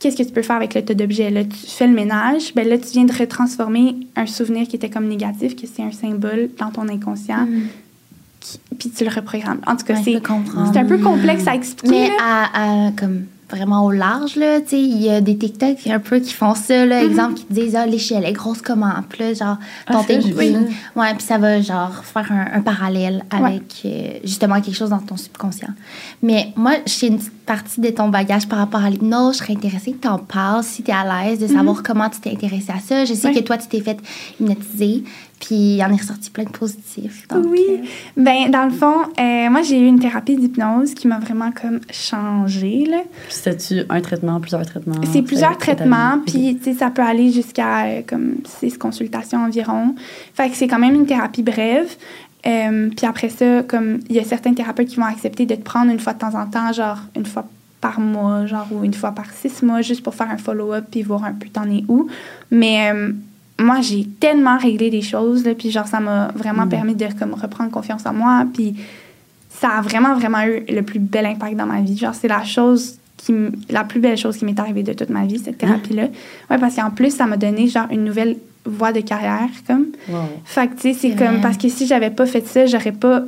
Qu'est-ce 0.00 0.16
que 0.16 0.22
tu 0.24 0.32
peux 0.32 0.42
faire 0.42 0.56
avec 0.56 0.74
le 0.74 0.82
tas 0.84 0.94
d'objets? 0.94 1.30
Là, 1.30 1.44
tu 1.44 1.56
fais 1.68 1.86
le 1.86 1.94
ménage. 1.94 2.52
Ben 2.56 2.68
là, 2.68 2.76
tu 2.76 2.88
viens 2.92 3.04
de 3.04 3.12
retransformer 3.12 3.94
un 4.16 4.26
souvenir 4.26 4.66
qui 4.66 4.74
était 4.76 4.90
comme 4.90 5.06
négatif, 5.06 5.54
que 5.54 5.62
c'est 5.72 5.82
un 5.82 5.92
symbole 5.92 6.50
dans 6.58 6.70
ton 6.70 6.88
inconscient. 6.88 7.46
Mm. 7.46 7.62
qui- 8.40 8.58
puis 8.76 8.90
tu 8.90 9.04
le 9.04 9.10
reprogrammes. 9.10 9.60
En 9.68 9.76
tout 9.76 9.84
cas, 9.86 9.94
Ouais, 9.94 10.02
c'est 10.72 10.78
un 10.80 10.84
peu 10.84 10.98
complexe 10.98 11.46
à 11.46 11.54
expliquer. 11.54 12.08
Mais 12.08 12.10
à, 12.20 12.86
à- 12.88 12.90
comme 12.90 13.26
vraiment 13.54 13.84
au 13.84 13.90
large, 13.92 14.36
là, 14.36 14.60
tu 14.60 14.68
sais, 14.70 14.80
il 14.80 15.02
y 15.02 15.10
a 15.10 15.20
des 15.20 15.36
TikTok 15.36 15.76
un 15.86 15.98
peu 16.00 16.18
qui 16.18 16.32
font 16.32 16.54
ça, 16.54 16.84
là, 16.86 17.04
exemple, 17.04 17.34
qui 17.34 17.44
te 17.44 17.52
disent, 17.52 17.76
ah, 17.76 17.86
l'échelle 17.86 18.24
est 18.24 18.32
grosse 18.32 18.62
comment? 18.62 18.92
Puis 19.08 19.20
là, 19.22 19.34
genre, 19.34 19.56
Ah, 19.86 19.92
ton 19.92 20.02
thinking. 20.04 20.34
ça. 20.34 21.00
Ouais, 21.00 21.14
puis 21.14 21.22
ça 21.26 21.38
va, 21.38 21.60
genre, 21.60 22.02
faire 22.04 22.30
un, 22.32 22.58
un 22.58 22.60
parallèle 22.62 23.24
Ouais. 23.32 23.38
avec, 23.46 23.82
euh, 23.84 24.18
justement, 24.24 24.60
quelque 24.60 24.76
chose 24.76 24.90
dans 24.90 24.98
ton 24.98 25.16
subconscient. 25.16 25.68
Mais 26.22 26.52
moi, 26.56 26.72
j'ai 26.86 27.08
une 27.08 27.18
petite 27.18 27.32
partie 27.46 27.80
de 27.80 27.88
ton 27.90 28.08
bagage 28.08 28.48
par 28.48 28.58
rapport 28.58 28.82
à 28.84 28.88
l'hypnose. 28.90 29.34
Je 29.38 29.42
serais 29.44 29.54
intéressée 29.54 29.92
que 29.92 30.00
tu 30.02 30.08
en 30.08 30.18
parles, 30.18 30.62
si 30.64 30.82
tu 30.82 30.90
es 30.90 30.94
à 30.94 31.24
l'aise, 31.24 31.38
de 31.38 31.46
savoir 31.46 31.82
comment 31.82 32.08
tu 32.08 32.20
t'es 32.20 32.30
intéressée 32.30 32.72
à 32.74 32.78
ça. 32.80 33.04
Je 33.04 33.14
sais 33.14 33.32
que 33.32 33.40
toi, 33.40 33.58
tu 33.58 33.66
t'es 33.68 33.80
fait 33.80 33.98
hypnotiser, 34.40 35.04
puis 35.44 35.74
il 35.74 35.82
en 35.82 35.92
est 35.92 36.00
ressorti 36.00 36.30
plein 36.30 36.44
de 36.44 36.50
positifs. 36.50 37.26
Donc, 37.26 37.46
oui. 37.48 37.60
euh, 37.68 37.76
Ben, 38.16 38.48
dans 38.48 38.64
le 38.64 38.70
fond, 38.70 39.02
euh, 39.18 39.50
moi, 39.50 39.62
j'ai 39.62 39.78
eu 39.80 39.86
une 39.86 39.98
thérapie 39.98 40.36
d'hypnose 40.36 40.94
qui 40.94 41.08
m'a 41.08 41.18
vraiment 41.18 41.50
comme 41.50 41.80
changé, 41.90 42.86
là. 42.88 43.02
C'était-tu 43.28 43.82
un 43.88 44.00
traitement, 44.00 44.40
plusieurs 44.40 44.64
traitements? 44.64 45.00
C'est 45.12 45.22
plusieurs 45.22 45.58
traitements, 45.58 46.20
puis 46.24 46.56
tu 46.58 46.64
sais, 46.72 46.78
ça 46.78 46.90
peut 46.90 47.02
aller 47.02 47.32
jusqu'à 47.32 47.86
euh, 47.86 48.02
comme 48.06 48.36
six 48.44 48.78
consultations 48.78 49.44
environ. 49.44 49.96
Fait 50.34 50.48
que 50.48 50.54
c'est 50.54 50.68
quand 50.68 50.78
même 50.78 50.94
une 50.94 51.06
thérapie 51.06 51.42
brève. 51.42 51.92
Euh, 52.46 52.90
puis 52.96 53.06
après 53.06 53.28
ça, 53.28 53.64
comme 53.64 53.98
il 54.08 54.16
y 54.16 54.20
a 54.20 54.24
certains 54.24 54.54
thérapeutes 54.54 54.88
qui 54.88 54.96
vont 54.96 55.06
accepter 55.06 55.44
de 55.46 55.56
te 55.56 55.62
prendre 55.62 55.90
une 55.90 56.00
fois 56.00 56.12
de 56.12 56.18
temps 56.18 56.34
en 56.34 56.46
temps, 56.46 56.72
genre 56.72 56.98
une 57.16 57.26
fois 57.26 57.46
par 57.80 57.98
mois, 57.98 58.46
genre 58.46 58.68
ou 58.70 58.84
une 58.84 58.94
fois 58.94 59.10
par 59.10 59.26
six 59.32 59.62
mois, 59.62 59.82
juste 59.82 60.02
pour 60.04 60.14
faire 60.14 60.30
un 60.30 60.36
follow-up 60.38 60.84
puis 60.90 61.02
voir 61.02 61.24
un 61.24 61.32
peu 61.32 61.48
t'en 61.48 61.68
es 61.68 61.84
où. 61.88 62.08
Mais 62.50 62.92
euh, 62.92 63.12
moi, 63.62 63.80
j'ai 63.80 64.04
tellement 64.20 64.58
réglé 64.58 64.90
des 64.90 65.02
choses, 65.02 65.44
là, 65.44 65.54
puis 65.54 65.70
genre 65.70 65.86
ça 65.86 66.00
m'a 66.00 66.28
vraiment 66.34 66.66
Mm. 66.66 66.68
permis 66.68 66.94
de 66.94 67.06
comme 67.18 67.34
reprendre 67.34 67.70
confiance 67.70 68.04
en 68.06 68.12
moi, 68.12 68.44
puis 68.52 68.74
ça 69.50 69.68
a 69.70 69.80
vraiment, 69.80 70.14
vraiment 70.14 70.42
eu 70.44 70.64
le 70.68 70.82
plus 70.82 70.98
bel 70.98 71.26
impact 71.26 71.56
dans 71.56 71.66
ma 71.66 71.80
vie. 71.80 71.96
Genre, 71.96 72.14
c'est 72.14 72.28
la 72.28 72.42
chose 72.44 72.96
qui, 73.16 73.32
la 73.70 73.84
plus 73.84 74.00
belle 74.00 74.16
chose 74.16 74.36
qui 74.36 74.44
m'est 74.44 74.58
arrivée 74.58 74.82
de 74.82 74.92
toute 74.92 75.10
ma 75.10 75.24
vie, 75.24 75.38
cette 75.38 75.58
thérapie-là. 75.58 76.08
Ouais, 76.50 76.58
parce 76.58 76.74
qu'en 76.76 76.90
plus, 76.90 77.14
ça 77.14 77.26
m'a 77.26 77.36
donné, 77.36 77.68
genre, 77.68 77.86
une 77.92 78.04
nouvelle 78.04 78.36
voie 78.64 78.92
de 78.92 79.00
carrière, 79.00 79.48
comme. 79.66 79.86
Fait 80.44 80.68
que, 80.68 80.74
tu 80.74 80.80
sais, 80.80 80.94
c'est 80.94 81.10
comme, 81.14 81.40
parce 81.40 81.56
que 81.56 81.68
si 81.68 81.86
j'avais 81.86 82.10
pas 82.10 82.26
fait 82.26 82.46
ça, 82.46 82.66
j'aurais 82.66 82.92
pas 82.92 83.22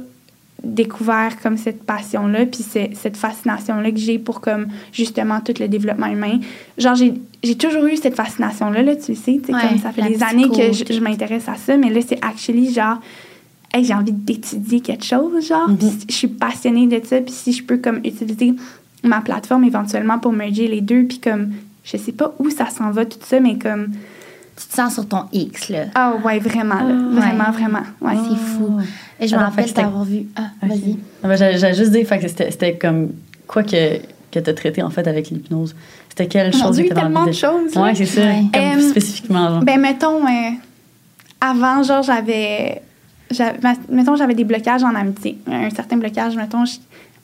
découvert 0.65 1.41
comme 1.43 1.57
cette 1.57 1.85
passion-là, 1.85 2.47
puis 2.47 2.63
cette 2.63 3.17
fascination-là 3.17 3.91
que 3.91 3.99
j'ai 3.99 4.19
pour 4.19 4.41
comme 4.41 4.69
justement 4.93 5.41
tout 5.41 5.55
le 5.61 5.69
développement 5.69 6.07
humain. 6.07 6.41
Genre, 6.79 6.95
j'ai 6.95 7.55
toujours 7.57 7.85
eu 7.87 7.97
cette 7.97 8.15
fascination-là, 8.15 8.83
là, 8.83 8.97
tu 8.97 9.15
sais, 9.15 9.41
comme 9.47 9.79
ça 9.83 9.93
fait 9.93 10.03
des 10.03 10.23
années 10.23 10.49
que 10.49 10.73
je, 10.73 11.01
m'intéresse 11.01 11.49
à 11.49 11.57
ça, 11.57 11.77
mais 11.77 11.91
là, 11.91 12.01
c'est 12.07 12.19
actually 12.25 12.73
genre, 12.73 12.99
hey, 13.73 13.85
j'ai 13.85 13.95
envie 13.95 14.13
d'étudier 14.13 14.81
quelque 14.81 15.05
chose, 15.05 15.47
genre, 15.47 15.71
mm-hmm. 15.71 16.05
je 16.09 16.15
suis 16.15 16.29
passionnée 16.29 16.87
de 16.87 17.05
ça, 17.05 17.21
puis 17.21 17.33
si 17.33 17.53
je 17.53 17.63
peux 17.63 17.79
comme 17.79 17.99
utiliser 18.05 18.55
ma 19.03 19.21
plateforme 19.21 19.65
éventuellement 19.65 20.19
pour 20.19 20.33
merger 20.33 20.67
les 20.67 20.81
deux, 20.81 21.05
puis 21.05 21.19
comme, 21.19 21.53
je 21.85 21.97
sais 21.97 22.13
pas 22.13 22.35
où 22.39 22.51
ça 22.51 22.71
s'en 22.71 22.91
va 22.91 23.05
tout 23.05 23.19
ça, 23.23 23.41
mais 23.41 23.59
comme 23.59 23.89
tu 24.57 24.69
te 24.69 24.75
sens 24.75 24.95
sur 24.95 25.09
ton 25.09 25.25
X, 25.33 25.69
là. 25.69 25.87
Ah, 25.95 26.15
ouais, 26.25 26.39
vraiment, 26.39 26.77
ah, 26.79 27.21
vraiment, 27.21 27.51
vraiment. 27.51 27.83
Ouais. 28.01 28.15
C'est 28.29 28.37
fou. 28.37 28.79
Et 29.19 29.27
je 29.27 29.35
me 29.35 29.41
rappelle 29.41 29.73
t'avoir 29.73 30.05
vu. 30.05 30.27
Ah, 30.37 30.51
vas-y. 30.63 30.97
Ah, 31.23 31.35
J'allais 31.37 31.75
juste 31.75 31.91
dire 31.91 32.09
que 32.09 32.29
c'était 32.29 32.77
comme 32.77 33.13
quoi 33.47 33.63
que, 33.63 33.99
que 34.31 34.39
tu 34.39 34.51
as 34.51 34.55
traité, 34.55 34.83
en 34.83 34.91
fait, 34.91 35.07
avec 35.07 35.31
l'hypnose? 35.31 35.75
C'était 36.09 36.29
quelle 36.29 36.55
chose 36.55 36.77
que 36.77 36.83
tu 36.83 36.95
tellement 36.95 37.27
de 37.27 37.33
choses. 37.33 37.73
Oui, 37.75 37.91
c'est 37.95 38.07
ça. 38.07 38.23
Comme 38.53 38.81
spécifiquement, 38.81 39.49
genre. 39.49 39.65
Ben, 39.65 39.81
mettons, 39.81 40.25
euh, 40.25 40.51
avant, 41.41 41.83
genre, 41.83 42.03
j'avais. 42.03 42.83
Mettons, 43.89 44.15
j'avais 44.15 44.35
des 44.35 44.45
blocages 44.45 44.85
en 44.85 44.95
amitié. 44.95 45.39
Un 45.51 45.71
certain 45.71 45.97
blocage, 45.97 46.37
mettons, 46.37 46.65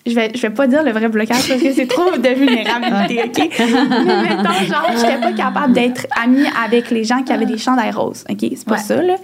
je 0.07 0.14
vais, 0.14 0.30
je 0.35 0.40
vais 0.40 0.50
pas 0.50 0.66
dire 0.66 0.83
le 0.83 0.92
vrai 0.92 1.09
blocage 1.09 1.47
parce 1.49 1.61
que 1.61 1.73
c'est 1.73 1.87
trop 1.87 2.16
de 2.16 2.28
vulnérabilité, 2.28 3.23
OK? 3.25 3.50
Mais 3.59 4.23
mettons, 4.23 4.64
genre, 4.66 4.90
j'étais 4.97 5.21
pas 5.21 5.33
capable 5.33 5.75
d'être 5.75 6.07
amie 6.21 6.47
avec 6.64 6.90
les 6.90 7.04
gens 7.04 7.23
qui 7.23 7.33
avaient 7.33 7.47
des 7.47 7.59
chandails 7.59 7.90
roses, 7.90 8.25
OK? 8.30 8.38
C'est 8.40 8.64
pas 8.64 8.78
ça, 8.78 9.02
là. 9.02 9.16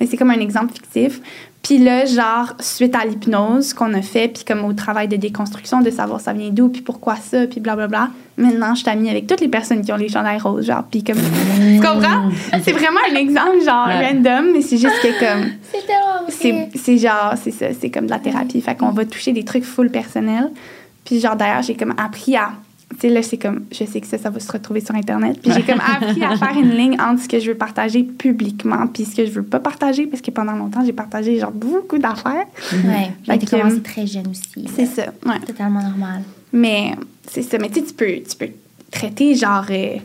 Mais 0.00 0.06
c'est 0.06 0.16
comme 0.16 0.30
un 0.30 0.40
exemple 0.40 0.72
fictif. 0.72 1.20
Puis 1.62 1.78
là, 1.78 2.06
genre, 2.06 2.54
suite 2.58 2.94
à 2.96 3.04
l'hypnose 3.04 3.72
qu'on 3.72 3.94
a 3.94 4.02
fait, 4.02 4.26
puis 4.28 4.42
comme 4.44 4.64
au 4.64 4.72
travail 4.72 5.06
de 5.06 5.14
déconstruction, 5.14 5.80
de 5.80 5.90
savoir 5.90 6.20
ça 6.20 6.32
vient 6.32 6.50
d'où, 6.50 6.68
puis 6.68 6.82
pourquoi 6.82 7.14
ça, 7.14 7.46
puis 7.46 7.60
blablabla, 7.60 8.08
maintenant, 8.36 8.74
je 8.74 8.80
suis 8.80 8.90
amie 8.90 9.08
avec 9.08 9.28
toutes 9.28 9.40
les 9.40 9.48
personnes 9.48 9.82
qui 9.84 9.92
ont 9.92 9.96
les 9.96 10.08
chandails 10.08 10.40
roses, 10.40 10.66
genre, 10.66 10.82
puis 10.90 11.04
comme... 11.04 11.18
tu 11.18 11.80
comprends? 11.80 12.30
C'est 12.64 12.72
vraiment 12.72 12.98
un 13.08 13.14
exemple, 13.14 13.62
genre, 13.64 13.86
random, 13.86 14.50
mais 14.52 14.62
c'est 14.62 14.78
juste 14.78 15.00
que 15.02 15.20
comme... 15.20 15.50
C'est 15.70 15.86
tellement 15.86 16.01
C'est 16.74 16.98
genre, 16.98 17.34
c'est 17.42 17.50
ça, 17.50 17.66
c'est 17.78 17.90
comme 17.90 18.06
de 18.06 18.10
la 18.10 18.18
thérapie. 18.18 18.60
Fait 18.60 18.74
qu'on 18.74 18.90
va 18.90 19.04
toucher 19.04 19.32
des 19.32 19.44
trucs 19.44 19.64
full 19.64 19.90
personnels. 19.90 20.50
Puis 21.04 21.20
genre, 21.20 21.36
d'ailleurs, 21.36 21.62
j'ai 21.62 21.74
comme 21.74 21.94
appris 21.96 22.36
à 22.36 22.52
tu 22.92 23.00
sais, 23.00 23.08
là, 23.08 23.22
c'est 23.22 23.38
comme, 23.38 23.64
je 23.72 23.84
sais 23.84 24.00
que 24.00 24.06
ça, 24.06 24.18
ça 24.18 24.28
va 24.28 24.38
se 24.38 24.52
retrouver 24.52 24.80
sur 24.80 24.94
Internet. 24.94 25.38
Puis 25.42 25.52
j'ai 25.52 25.62
comme 25.62 25.80
appris 25.80 26.22
à 26.22 26.36
faire 26.36 26.58
une 26.58 26.70
ligne 26.70 27.00
entre 27.00 27.22
ce 27.22 27.28
que 27.28 27.40
je 27.40 27.50
veux 27.50 27.56
partager 27.56 28.02
publiquement 28.02 28.86
puis 28.86 29.04
ce 29.04 29.16
que 29.16 29.24
je 29.24 29.30
veux 29.30 29.42
pas 29.42 29.60
partager, 29.60 30.06
parce 30.06 30.20
que 30.20 30.30
pendant 30.30 30.52
longtemps, 30.52 30.84
j'ai 30.84 30.92
partagé, 30.92 31.38
genre, 31.38 31.52
beaucoup 31.52 31.98
d'affaires. 31.98 32.46
Ouais, 32.72 33.12
j'ai 33.26 33.46
commencé 33.46 33.80
très 33.80 34.06
jeune 34.06 34.28
aussi. 34.28 34.68
C'est 34.74 34.86
ça, 34.86 35.06
ouais. 35.26 35.40
Totalement 35.46 35.82
normal. 35.82 36.22
Mais, 36.52 36.92
c'est 37.26 37.42
ça. 37.42 37.56
Mais 37.58 37.68
tu 37.68 37.80
sais, 37.80 37.86
tu 37.86 37.94
peux, 37.94 38.20
tu 38.28 38.36
peux 38.36 38.52
traiter, 38.90 39.34
genre, 39.34 39.64
euh, 39.70 39.96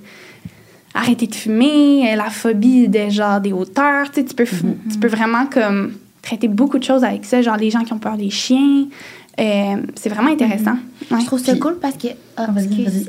arrêter 0.94 1.28
de 1.28 1.36
fumer, 1.36 2.14
euh, 2.14 2.16
la 2.16 2.30
phobie 2.30 2.88
de, 2.88 3.10
genre, 3.10 3.42
des 3.42 3.52
hauteurs. 3.52 4.10
Tu 4.12 4.22
sais, 4.22 4.26
tu 4.26 4.34
peux, 4.34 4.44
mm-hmm. 4.44 4.92
tu 4.94 5.00
peux 5.00 5.10
vraiment, 5.10 5.46
comme, 5.48 5.94
traiter 6.28 6.50
beaucoup 6.50 6.78
de 6.78 6.84
choses 6.84 7.06
avec 7.06 7.24
ça, 7.24 7.42
genre, 7.42 7.56
les 7.58 7.70
gens 7.70 7.84
qui 7.84 7.94
ont 7.94 8.00
peur 8.00 8.18
des 8.18 8.30
chiens. 8.30 8.86
Euh, 9.40 9.76
c'est 9.96 10.10
vraiment 10.10 10.32
intéressant. 10.32 10.76
Je 11.10 11.26
trouve 11.26 11.40
ça 11.40 11.56
cool 11.56 11.78
parce 11.80 11.96
que 11.96 12.08
ah, 12.38 12.48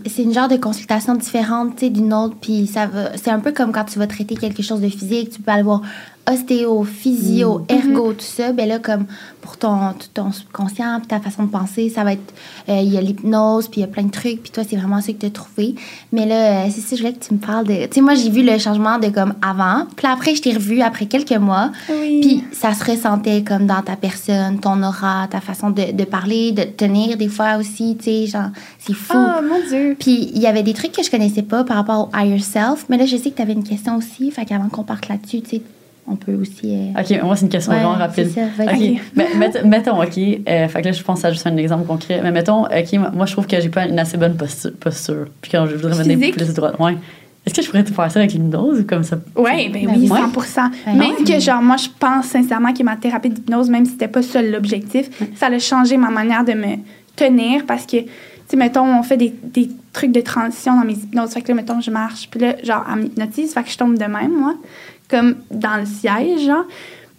c'est 0.06 0.22
une 0.22 0.32
genre 0.32 0.48
de 0.48 0.56
consultation 0.56 1.14
différente 1.14 1.84
d'une 1.84 2.14
autre. 2.14 2.34
Puis 2.40 2.66
ça 2.66 2.86
va, 2.86 3.16
c'est 3.16 3.30
un 3.30 3.40
peu 3.40 3.52
comme 3.52 3.72
quand 3.72 3.84
tu 3.84 3.98
vas 3.98 4.06
traiter 4.06 4.34
quelque 4.36 4.62
chose 4.62 4.80
de 4.80 4.88
physique, 4.88 5.30
tu 5.30 5.42
peux 5.42 5.52
aller 5.52 5.62
voir 5.62 5.82
ostéo, 6.28 6.84
physio, 6.84 7.60
mm. 7.60 7.64
ergo, 7.68 8.12
tout 8.12 8.24
ça, 8.24 8.52
ben 8.52 8.68
là, 8.68 8.78
comme 8.78 9.06
pour 9.40 9.56
ton, 9.56 9.94
ton 10.12 10.30
subconscient, 10.30 10.98
puis 10.98 11.08
ta 11.08 11.20
façon 11.20 11.44
de 11.44 11.50
penser, 11.50 11.88
ça 11.88 12.04
va 12.04 12.12
être. 12.12 12.34
Euh, 12.68 12.80
il 12.82 12.92
y 12.92 12.98
a 12.98 13.00
l'hypnose, 13.00 13.68
puis 13.68 13.80
il 13.80 13.84
y 13.84 13.84
a 13.84 13.86
plein 13.86 14.02
de 14.02 14.10
trucs, 14.10 14.42
puis 14.42 14.50
toi, 14.50 14.62
c'est 14.68 14.76
vraiment 14.76 15.00
ça 15.00 15.12
que 15.12 15.18
tu 15.18 15.26
as 15.26 15.30
trouvé. 15.30 15.74
Mais 16.12 16.26
là, 16.26 16.64
euh, 16.64 16.68
c'est 16.70 16.80
ça, 16.80 16.96
je 16.96 17.02
voulais 17.02 17.14
que 17.14 17.24
tu 17.24 17.34
me 17.34 17.38
parles 17.38 17.66
de. 17.66 17.86
Tu 17.86 17.94
sais, 17.94 18.00
moi, 18.00 18.14
j'ai 18.14 18.30
vu 18.30 18.42
le 18.42 18.58
changement 18.58 18.98
de 18.98 19.08
comme 19.08 19.34
avant, 19.40 19.86
puis 19.96 20.06
après, 20.06 20.34
je 20.34 20.42
t'ai 20.42 20.52
revu 20.52 20.82
après 20.82 21.06
quelques 21.06 21.32
mois, 21.32 21.70
puis 21.86 22.44
ça 22.52 22.74
se 22.74 22.84
ressentait 22.84 23.42
comme 23.42 23.66
dans 23.66 23.82
ta 23.82 23.96
personne, 23.96 24.60
ton 24.60 24.82
aura, 24.82 25.28
ta 25.30 25.40
façon 25.40 25.70
de, 25.70 25.92
de 25.92 26.04
parler, 26.04 26.52
de 26.52 26.64
tenir 26.64 27.16
des 27.16 27.28
fois 27.28 27.56
aussi, 27.56 27.96
tu 27.96 28.04
sais, 28.04 28.26
genre, 28.26 28.50
c'est 28.78 28.94
fou. 28.94 29.17
Oh 29.18 29.42
mon 29.42 29.68
Dieu! 29.68 29.96
Puis 29.98 30.30
il 30.34 30.40
y 30.40 30.46
avait 30.46 30.62
des 30.62 30.74
trucs 30.74 30.92
que 30.92 31.02
je 31.02 31.10
connaissais 31.10 31.42
pas 31.42 31.64
par 31.64 31.76
rapport 31.76 32.08
au 32.08 32.16
higher 32.16 32.40
self, 32.40 32.86
mais 32.88 32.96
là, 32.96 33.06
je 33.06 33.16
sais 33.16 33.30
que 33.30 33.36
tu 33.36 33.42
avais 33.42 33.52
une 33.52 33.64
question 33.64 33.96
aussi, 33.96 34.30
fait 34.30 34.44
qu'avant 34.44 34.68
qu'on 34.68 34.84
parte 34.84 35.08
là-dessus, 35.08 35.40
tu 35.40 35.56
sais, 35.56 35.62
on 36.10 36.16
peut 36.16 36.34
aussi. 36.34 36.74
Euh, 36.74 37.00
OK, 37.00 37.22
moi, 37.22 37.36
c'est 37.36 37.44
une 37.44 37.50
question 37.50 37.72
vraiment 37.72 37.92
rapide. 37.92 38.30
Ça, 38.30 38.64
OK. 38.64 39.64
mettons, 39.64 40.02
OK. 40.02 40.18
Euh, 40.18 40.68
fait 40.68 40.80
que 40.80 40.86
là, 40.86 40.92
je 40.92 41.02
pense 41.02 41.24
à 41.24 41.32
juste 41.32 41.46
un 41.46 41.56
exemple 41.56 41.86
concret. 41.86 42.20
Mais 42.22 42.32
mettons, 42.32 42.64
OK, 42.64 42.92
moi, 43.12 43.26
je 43.26 43.32
trouve 43.32 43.46
que 43.46 43.60
j'ai 43.60 43.68
pas 43.68 43.86
une 43.86 43.98
assez 43.98 44.16
bonne 44.16 44.36
posture. 44.36 45.26
Puis 45.42 45.50
quand 45.50 45.66
je 45.66 45.76
voudrais 45.76 46.02
mener 46.04 46.32
plus 46.32 46.48
de 46.48 46.52
droite. 46.52 46.76
Ouais. 46.78 46.96
Est-ce 47.46 47.54
que 47.54 47.62
je 47.62 47.68
pourrais 47.68 47.84
te 47.84 47.92
faire 47.92 48.10
ça 48.10 48.18
avec 48.18 48.32
l'hypnose 48.32 48.80
ou 48.80 48.84
comme 48.84 49.04
ça? 49.04 49.18
Ouais, 49.34 49.70
ben 49.70 49.88
oui, 49.88 50.06
100% 50.06 50.94
Même 50.94 51.24
que, 51.26 51.40
genre, 51.40 51.62
moi, 51.62 51.76
je 51.78 51.88
pense 51.98 52.26
sincèrement 52.26 52.74
que 52.74 52.82
ma 52.82 52.96
thérapie 52.96 53.30
d'hypnose, 53.30 53.70
même 53.70 53.86
si 53.86 53.92
c'était 53.92 54.08
pas 54.08 54.20
ça 54.20 54.42
l'objectif, 54.42 55.08
ça 55.34 55.46
a 55.46 55.58
changé 55.58 55.96
ma 55.96 56.10
manière 56.10 56.44
de 56.44 56.52
me 56.52 56.76
tenir 57.16 57.64
parce 57.66 57.86
que, 57.86 57.96
sais, 58.50 58.56
mettons, 58.56 58.98
on 58.98 59.02
fait 59.02 59.16
des, 59.16 59.34
des, 59.42 59.70
trucs 59.92 60.12
de 60.12 60.20
transition 60.20 60.76
dans 60.76 60.84
mes 60.84 60.94
hypnoses. 60.94 61.30
Fait 61.30 61.42
que 61.42 61.48
là, 61.48 61.54
mettons, 61.54 61.80
je 61.80 61.90
marche, 61.90 62.28
puis 62.30 62.38
là, 62.38 62.54
genre, 62.62 62.84
elle 62.92 63.00
m'hypnotise, 63.00 63.52
fait 63.52 63.64
que 63.64 63.70
je 63.70 63.76
tombe 63.76 63.98
de 63.98 64.04
même, 64.04 64.32
moi 64.32 64.54
comme 65.08 65.36
dans 65.50 65.76
le 65.76 65.86
siège, 65.86 66.46
genre. 66.46 66.64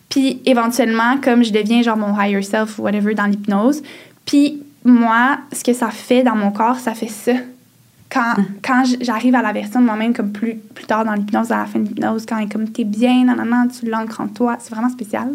Puis 0.09 0.41
éventuellement, 0.45 1.17
comme 1.21 1.43
je 1.43 1.51
deviens 1.51 1.81
genre 1.81 1.97
mon 1.97 2.19
higher 2.19 2.43
self 2.43 2.79
ou 2.79 2.83
whatever 2.83 3.13
dans 3.13 3.25
l'hypnose. 3.25 3.83
Puis 4.25 4.63
moi, 4.83 5.39
ce 5.51 5.63
que 5.63 5.73
ça 5.73 5.89
fait 5.89 6.23
dans 6.23 6.35
mon 6.35 6.51
corps, 6.51 6.79
ça 6.79 6.93
fait 6.93 7.09
ça. 7.09 7.33
Quand, 8.11 8.37
mm. 8.37 8.45
quand 8.63 8.83
j'arrive 9.01 9.35
à 9.35 9.41
la 9.41 9.51
version 9.51 9.81
de 9.81 9.85
moi-même, 9.85 10.13
comme 10.13 10.31
plus, 10.31 10.55
plus 10.55 10.85
tard 10.85 11.05
dans 11.05 11.13
l'hypnose, 11.13 11.51
à 11.51 11.57
la 11.57 11.65
fin 11.65 11.79
de 11.79 11.87
l'hypnose, 11.87 12.25
quand 12.25 12.51
comme 12.51 12.69
t'es 12.69 12.85
bien, 12.85 13.25
nanana, 13.25 13.65
tu 13.67 13.87
l'ancres 13.87 14.21
en 14.21 14.27
toi, 14.27 14.57
c'est 14.59 14.73
vraiment 14.73 14.89
spécial. 14.89 15.29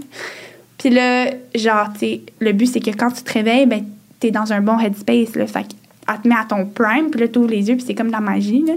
Puis 0.78 0.90
là, 0.90 1.26
genre, 1.54 1.92
tu 1.96 2.20
le 2.40 2.52
but, 2.52 2.66
c'est 2.66 2.80
que 2.80 2.90
quand 2.90 3.10
tu 3.10 3.22
te 3.22 3.32
réveilles, 3.32 3.66
ben, 3.66 3.84
t'es 4.18 4.32
dans 4.32 4.52
un 4.52 4.60
bon 4.60 4.78
headspace, 4.78 5.36
là. 5.36 5.46
Fait 5.46 5.66
qu'elle 6.06 6.20
te 6.20 6.28
met 6.28 6.34
à 6.34 6.44
ton 6.44 6.66
prime, 6.66 7.10
puis 7.10 7.20
là, 7.20 7.28
t'ouvres 7.28 7.50
les 7.50 7.68
yeux, 7.68 7.76
puis 7.76 7.84
c'est 7.86 7.94
comme 7.94 8.08
de 8.08 8.12
la 8.12 8.20
magie, 8.20 8.64
là. 8.66 8.74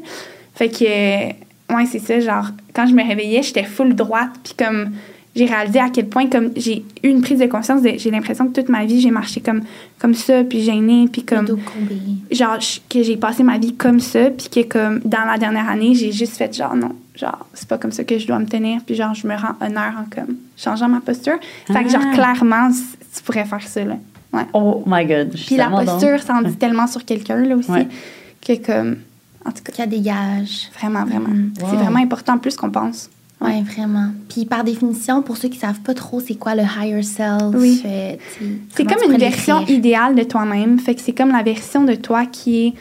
Fait 0.55 0.69
que 0.69 1.47
ouais, 1.73 1.85
c'est 1.85 1.99
ça. 1.99 2.19
Genre, 2.19 2.47
quand 2.73 2.87
je 2.87 2.93
me 2.93 3.03
réveillais, 3.03 3.43
j'étais 3.43 3.63
full 3.63 3.95
droite. 3.95 4.31
Puis 4.43 4.53
comme, 4.57 4.91
j'ai 5.35 5.45
réalisé 5.45 5.79
à 5.79 5.89
quel 5.89 6.07
point, 6.07 6.27
comme, 6.27 6.51
j'ai 6.55 6.83
eu 7.03 7.09
une 7.09 7.21
prise 7.21 7.39
de 7.39 7.45
conscience. 7.45 7.81
J'ai 7.83 8.11
l'impression 8.11 8.47
que 8.47 8.59
toute 8.59 8.69
ma 8.69 8.85
vie, 8.85 9.01
j'ai 9.01 9.11
marché 9.11 9.41
comme, 9.41 9.61
comme 9.99 10.13
ça, 10.13 10.43
puis 10.43 10.61
gênée, 10.61 11.07
puis 11.11 11.23
comme. 11.23 11.59
Genre, 12.31 12.57
que 12.89 13.03
j'ai 13.03 13.17
passé 13.17 13.43
ma 13.43 13.57
vie 13.57 13.75
comme 13.75 13.99
ça, 13.99 14.29
puis 14.31 14.49
que, 14.49 14.61
comme, 14.67 14.99
dans 15.05 15.25
la 15.25 15.37
dernière 15.37 15.69
année, 15.69 15.93
j'ai 15.93 16.11
juste 16.11 16.37
fait 16.37 16.55
genre, 16.55 16.75
non, 16.75 16.95
genre, 17.15 17.47
c'est 17.53 17.67
pas 17.67 17.77
comme 17.77 17.91
ça 17.91 18.03
que 18.03 18.17
je 18.17 18.27
dois 18.27 18.39
me 18.39 18.47
tenir, 18.47 18.81
puis 18.85 18.95
genre, 18.95 19.13
je 19.13 19.27
me 19.27 19.35
rends 19.35 19.55
honneur 19.61 19.93
en, 19.97 20.15
comme, 20.15 20.35
changeant 20.57 20.89
ma 20.89 21.01
posture. 21.01 21.37
Fait 21.67 21.83
que, 21.83 21.89
genre, 21.89 22.01
ah. 22.03 22.15
clairement, 22.15 22.69
tu 22.71 23.23
pourrais 23.23 23.45
faire 23.45 23.67
ça, 23.67 23.83
là. 23.83 23.97
Ouais. 24.33 24.45
Oh 24.53 24.83
my 24.85 25.05
God. 25.05 25.31
Puis 25.33 25.55
la 25.55 25.69
posture, 25.69 26.21
ça 26.21 26.35
en 26.35 26.41
dit 26.41 26.55
tellement 26.55 26.87
sur 26.87 27.05
quelqu'un, 27.05 27.37
là 27.37 27.55
aussi, 27.55 27.87
que, 28.41 28.53
comme 28.65 28.97
en 29.45 29.51
tout 29.51 29.63
cas. 29.63 29.85
dégage. 29.85 30.69
Vraiment, 30.77 31.05
vraiment. 31.05 31.29
Mm. 31.29 31.53
C'est 31.57 31.75
vraiment 31.75 31.99
important 31.99 32.37
plus 32.37 32.55
qu'on 32.55 32.69
pense. 32.69 33.09
Oui, 33.39 33.61
vraiment. 33.61 34.09
Puis 34.29 34.45
par 34.45 34.63
définition, 34.63 35.21
pour 35.21 35.37
ceux 35.37 35.47
qui 35.47 35.59
savent 35.59 35.79
pas 35.81 35.93
trop 35.93 36.19
c'est 36.19 36.35
quoi 36.35 36.55
le 36.55 36.63
higher 36.63 37.03
self, 37.03 37.53
oui. 37.53 37.83
c'est 38.75 38.85
comme 38.85 39.11
une 39.11 39.17
version 39.17 39.63
idéale 39.67 40.15
de 40.15 40.23
toi-même. 40.23 40.79
Fait 40.79 40.95
que 40.95 41.01
c'est 41.01 41.13
comme 41.13 41.31
la 41.31 41.43
version 41.43 41.83
de 41.83 41.93
toi 41.93 42.25
qui 42.25 42.67
est. 42.67 42.73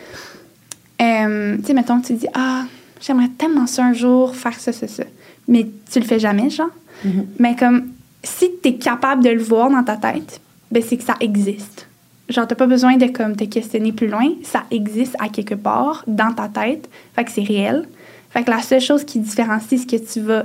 Euh, 1.03 1.59
tu 1.59 1.65
sais, 1.65 1.75
mettons, 1.75 2.01
tu 2.01 2.15
dis 2.15 2.27
Ah, 2.33 2.65
j'aimerais 3.03 3.29
tellement 3.37 3.67
ça 3.67 3.85
un 3.85 3.93
jour 3.93 4.35
faire 4.35 4.59
ça, 4.59 4.73
ça, 4.73 4.89
ça. 4.89 5.05
Mais 5.47 5.67
tu 5.93 6.01
le 6.01 6.07
fais 6.07 6.19
jamais, 6.19 6.49
genre. 6.49 6.71
Mm-hmm. 7.05 7.25
Mais 7.39 7.55
comme 7.55 7.89
si 8.23 8.51
tu 8.63 8.71
es 8.71 8.75
capable 8.77 9.23
de 9.23 9.31
le 9.31 9.43
voir 9.43 9.71
dans 9.71 9.85
ta 9.85 9.97
tête, 9.97 10.41
ben 10.71 10.83
c'est 10.83 10.97
que 10.97 11.05
ça 11.05 11.15
existe. 11.21 11.89
Genre, 12.29 12.47
t'as 12.47 12.57
pas 12.57 12.67
besoin 12.67 12.97
de 12.97 13.07
comme, 13.07 13.37
te 13.37 13.45
questionner 13.45 13.93
plus 13.93 14.09
loin. 14.09 14.31
Ça 14.43 14.65
existe 14.71 15.15
à 15.21 15.29
quelque 15.29 15.55
part 15.55 16.03
dans 16.07 16.33
ta 16.33 16.49
tête. 16.49 16.89
Fait 17.15 17.25
que 17.25 17.31
c'est 17.31 17.45
réel. 17.45 17.87
Fait 18.31 18.43
que 18.43 18.51
la 18.51 18.61
seule 18.61 18.81
chose 18.81 19.05
qui 19.05 19.21
différencie 19.21 19.83
ce 19.83 19.87
que 19.87 19.97
tu 19.97 20.21
vas 20.21 20.45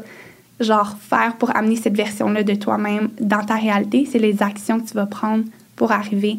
genre 0.59 0.95
faire 0.99 1.35
pour 1.37 1.55
amener 1.55 1.75
cette 1.75 1.95
version-là 1.95 2.43
de 2.43 2.53
toi-même 2.53 3.09
dans 3.19 3.43
ta 3.43 3.55
réalité, 3.55 4.07
c'est 4.09 4.19
les 4.19 4.43
actions 4.43 4.79
que 4.79 4.87
tu 4.87 4.93
vas 4.93 5.07
prendre 5.07 5.43
pour 5.75 5.91
arriver 5.91 6.37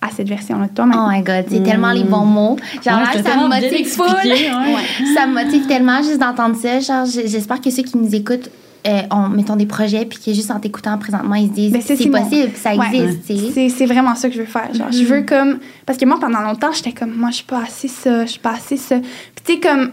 à 0.00 0.10
cette 0.10 0.28
version-là 0.28 0.68
de 0.68 0.72
toi-même. 0.72 0.98
Oh 0.98 1.08
my 1.10 1.22
God, 1.22 1.46
c'est 1.48 1.62
tellement 1.64 1.92
les 1.92 2.04
bons 2.04 2.24
mots. 2.24 2.56
Genre, 2.74 3.00
ça 3.12 3.36
me 3.36 3.48
motive 3.48 3.88
full. 3.88 4.06
Ça 5.16 5.26
me 5.26 5.32
motive 5.34 5.66
tellement 5.66 6.02
juste 6.02 6.18
d'entendre 6.18 6.56
ça. 6.56 6.78
Genre, 6.80 7.06
j'espère 7.06 7.60
que 7.60 7.70
ceux 7.70 7.82
qui 7.82 7.96
nous 7.96 8.14
écoutent 8.14 8.50
euh, 8.86 9.02
ont, 9.10 9.28
mettons, 9.28 9.56
des 9.56 9.66
projets, 9.66 10.04
puis 10.04 10.18
que 10.18 10.32
juste 10.32 10.50
en 10.50 10.60
t'écoutant 10.60 10.96
présentement, 10.98 11.34
ils 11.34 11.48
se 11.48 11.52
disent 11.52 11.72
Ben, 11.72 11.82
c'est 11.82 12.06
mon- 12.06 12.22
possible, 12.22 12.52
ça 12.56 12.74
existe. 12.74 13.52
C'est, 13.54 13.68
c'est 13.68 13.86
vraiment 13.86 14.14
ça 14.14 14.28
que 14.28 14.34
je 14.34 14.40
veux 14.40 14.46
faire. 14.46 14.72
Genre, 14.72 14.92
je 14.92 15.04
veux 15.04 15.22
comme. 15.22 15.58
Parce 15.84 15.98
que 15.98 16.04
moi, 16.04 16.18
pendant 16.20 16.40
longtemps, 16.40 16.72
j'étais 16.72 16.92
comme, 16.92 17.14
moi, 17.14 17.30
je 17.30 17.36
suis 17.36 17.44
pas 17.44 17.62
assez 17.62 17.88
ça, 17.88 18.24
je 18.24 18.30
suis 18.30 18.40
pas 18.40 18.52
assez 18.52 18.76
ça. 18.76 18.98
Puis, 18.98 19.44
tu 19.44 19.52
sais, 19.54 19.60
comme. 19.60 19.90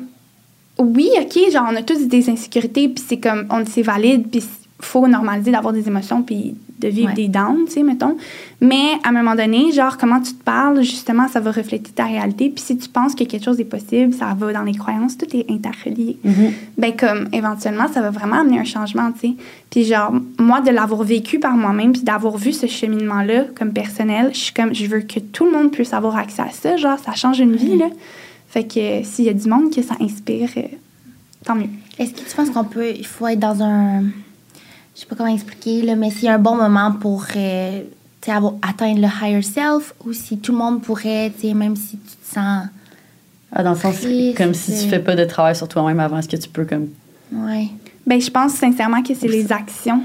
Oui, 0.80 1.10
OK, 1.20 1.52
genre, 1.52 1.68
on 1.72 1.76
a 1.76 1.84
tous 1.84 2.08
des 2.08 2.30
insécurités, 2.30 2.90
puis 2.90 3.04
c'est 3.08 3.18
comme, 3.18 3.46
on 3.50 3.64
c'est 3.66 3.84
valide, 3.84 4.28
puis 4.30 4.44
faut 4.84 5.08
normaliser 5.08 5.52
d'avoir 5.52 5.74
des 5.74 5.88
émotions, 5.88 6.22
puis 6.22 6.56
de 6.80 6.88
vivre 6.90 7.10
Ouais. 7.10 7.14
des 7.14 7.28
downs, 7.30 7.66
tu 7.68 7.74
sais, 7.74 7.84
mettons. 7.84 8.18
Mais 8.60 8.94
à 9.04 9.10
un 9.10 9.12
moment 9.12 9.36
donné, 9.36 9.72
genre, 9.72 9.98
comment 9.98 10.20
tu 10.20 10.34
te 10.34 10.44
parles, 10.44 10.82
justement, 10.82 11.28
ça 11.30 11.40
va 11.40 11.52
refléter 11.52 11.92
ta 11.92 12.06
réalité. 12.06 12.50
Puis 12.50 12.64
si 12.66 12.78
tu 12.78 12.90
penses 12.90 13.16
que 13.16 13.24
quelque 13.24 13.44
chose 13.46 13.60
est 13.60 13.66
possible, 13.66 14.14
ça 14.14 14.34
va 14.38 14.52
dans 14.52 14.64
les 14.64 14.74
croyances, 14.74 15.18
tout 15.18 15.28
est 15.34 15.50
interrelié. 15.50 16.18
Ben, 16.78 16.94
comme, 16.96 17.30
éventuellement, 17.32 17.88
ça 17.88 18.02
va 18.02 18.10
vraiment 18.10 18.42
amener 18.42 18.60
un 18.60 18.64
changement, 18.66 19.12
tu 19.14 19.20
sais. 19.30 19.34
Puis, 19.70 19.86
genre, 19.86 20.12
moi, 20.38 20.60
de 20.62 20.72
l'avoir 20.72 21.04
vécu 21.04 21.40
par 21.40 21.54
moi-même, 21.56 21.94
puis 21.94 22.02
d'avoir 22.02 22.38
vu 22.38 22.52
ce 22.52 22.68
cheminement-là 22.68 23.46
comme 23.56 23.72
personnel, 23.72 24.32
je 24.34 24.40
suis 24.40 24.54
comme, 24.54 24.74
je 24.76 24.86
veux 24.88 25.02
que 25.02 25.20
tout 25.20 25.46
le 25.46 25.52
monde 25.52 25.72
puisse 25.72 25.94
avoir 25.94 26.18
accès 26.18 26.42
à 26.42 26.50
ça. 26.52 26.76
Genre, 26.76 27.00
ça 27.00 27.14
change 27.14 27.40
une 27.40 27.56
vie, 27.56 27.78
là. 27.78 27.88
Fait 28.50 28.66
que 28.66 28.80
euh, 28.80 29.04
s'il 29.04 29.26
y 29.26 29.30
a 29.30 29.34
du 29.34 29.48
monde 29.48 29.74
que 29.74 29.82
ça 29.82 29.96
inspire, 30.00 30.50
euh, 30.58 30.62
tant 31.46 31.56
mieux. 31.56 31.70
Est-ce 31.98 32.12
que 32.14 32.20
tu 32.30 32.36
penses 32.36 32.50
qu'on 32.52 32.64
peut, 32.66 32.90
il 32.96 33.06
faut 33.06 33.28
être 33.28 33.40
dans 33.40 33.64
un, 33.64 34.04
je 34.96 35.02
sais 35.02 35.06
pas 35.08 35.16
comment 35.16 35.34
expliquer, 35.34 35.82
là, 35.82 35.96
mais 35.96 36.12
s'il 36.12 36.26
y 36.26 36.28
a 36.28 36.34
un 36.36 36.40
bon 36.40 36.56
moment 36.56 36.92
pour 36.92 37.26
euh, 37.36 37.82
avoir, 38.28 38.54
atteindre 38.62 39.02
le 39.02 39.08
higher 39.22 39.42
self 39.42 39.94
ou 40.06 40.14
si 40.14 40.38
tout 40.38 40.52
le 40.52 40.58
monde 40.58 40.82
pourrait, 40.82 41.32
tu 41.40 41.48
sais, 41.48 41.54
même 41.54 41.76
si 41.76 41.98
tu 41.98 42.16
te 42.16 42.34
sens. 42.36 42.68
Ah, 43.52 43.64
dans 43.64 43.72
le 43.74 43.78
sens, 43.78 44.02
Triste. 44.02 44.38
comme 44.38 44.54
si 44.54 44.72
tu 44.84 44.88
fais 44.90 45.00
pas 45.00 45.16
de 45.16 45.26
travail 45.26 45.56
sur 45.56 45.68
toi-même 45.68 46.00
avant, 46.00 46.18
est-ce 46.18 46.30
que 46.30 46.38
tu 46.38 46.50
peux 46.50 46.66
comme. 46.66 46.90
Ouais. 47.32 47.68
Ben, 48.06 48.20
je 48.20 48.30
pense 48.32 48.54
sincèrement 48.54 49.02
que 49.04 49.14
c'est 49.16 49.28
les 49.28 49.52
actions 49.52 50.04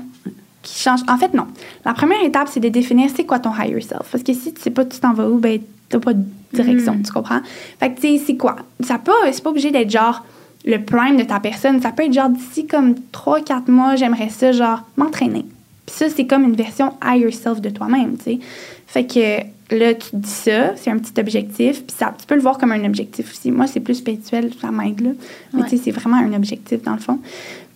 qui 0.63 0.79
changent. 0.81 1.03
En 1.09 1.17
fait, 1.17 1.33
non. 1.35 1.47
La 1.85 1.95
première 1.95 2.23
étape, 2.25 2.49
c'est 2.51 2.61
de 2.61 2.69
définir 2.69 3.11
c'est 3.15 3.25
quoi 3.25 3.39
ton 3.39 3.51
higher 3.55 3.81
self. 3.81 4.09
Parce 4.13 4.23
que 4.23 4.33
si 4.35 4.53
tu 4.53 4.61
sais 4.61 4.71
pas 4.71 4.85
tu 4.85 4.99
t'en 5.01 5.13
vas 5.15 5.29
où, 5.29 5.39
ben, 5.39 5.61
t'as 5.89 5.99
pas 5.99 6.13
de 6.15 6.23
direction, 6.53 6.95
Mm. 6.95 7.03
tu 7.03 7.13
comprends? 7.13 7.41
Fait 7.81 7.93
que, 7.93 8.01
tu 8.01 8.19
sais, 8.19 8.25
c'est 8.27 8.37
quoi? 8.37 8.57
Ça 8.81 8.99
peut, 8.99 9.13
c'est 9.33 9.43
pas 9.43 9.51
obligé 9.51 9.71
d'être 9.71 9.91
genre 9.91 10.25
le 10.65 10.79
prime 10.79 11.17
de 11.17 11.23
ta 11.25 11.41
personne. 11.41 11.81
Ça 11.81 11.91
peut 11.93 12.05
être 12.05 12.13
genre 12.13 12.31
d'ici 12.31 12.67
comme 12.67 12.95
3-4 13.13 13.71
mois, 13.71 13.97
j'aimerais 13.97 14.29
ça, 14.29 14.53
genre, 14.53 14.83
m'entraîner. 14.97 15.45
Puis 15.87 15.97
ça, 15.97 16.07
c'est 16.11 16.27
comme 16.27 16.45
une 16.45 16.57
version 16.57 16.95
higher 17.05 17.33
self 17.33 17.61
de 17.61 17.71
toi-même, 17.71 18.17
tu 18.19 18.25
sais. 18.25 18.39
Fait 18.87 19.07
que 19.07 19.77
là, 19.77 19.95
tu 19.95 20.11
te 20.11 20.17
dis 20.17 20.29
ça, 20.31 20.75
c'est 20.77 20.91
un 20.91 20.99
petit 20.99 21.19
objectif, 21.21 21.85
puis 21.87 21.97
ça, 21.97 22.15
tu 22.19 22.27
peux 22.27 22.35
le 22.35 22.41
voir 22.41 22.59
comme 22.59 22.73
un 22.73 22.85
objectif 22.85 23.31
aussi. 23.33 23.51
Moi, 23.51 23.67
c'est 23.67 23.81
plus 23.81 23.95
spirituel, 23.97 24.51
ça 24.61 24.71
m'aide, 24.71 25.01
là. 25.01 25.11
Mais 25.53 25.63
Ouais. 25.63 25.69
tu 25.69 25.77
sais, 25.77 25.83
c'est 25.85 25.91
vraiment 25.91 26.17
un 26.17 26.33
objectif, 26.35 26.83
dans 26.83 26.93
le 26.93 26.99
fond. 26.99 27.19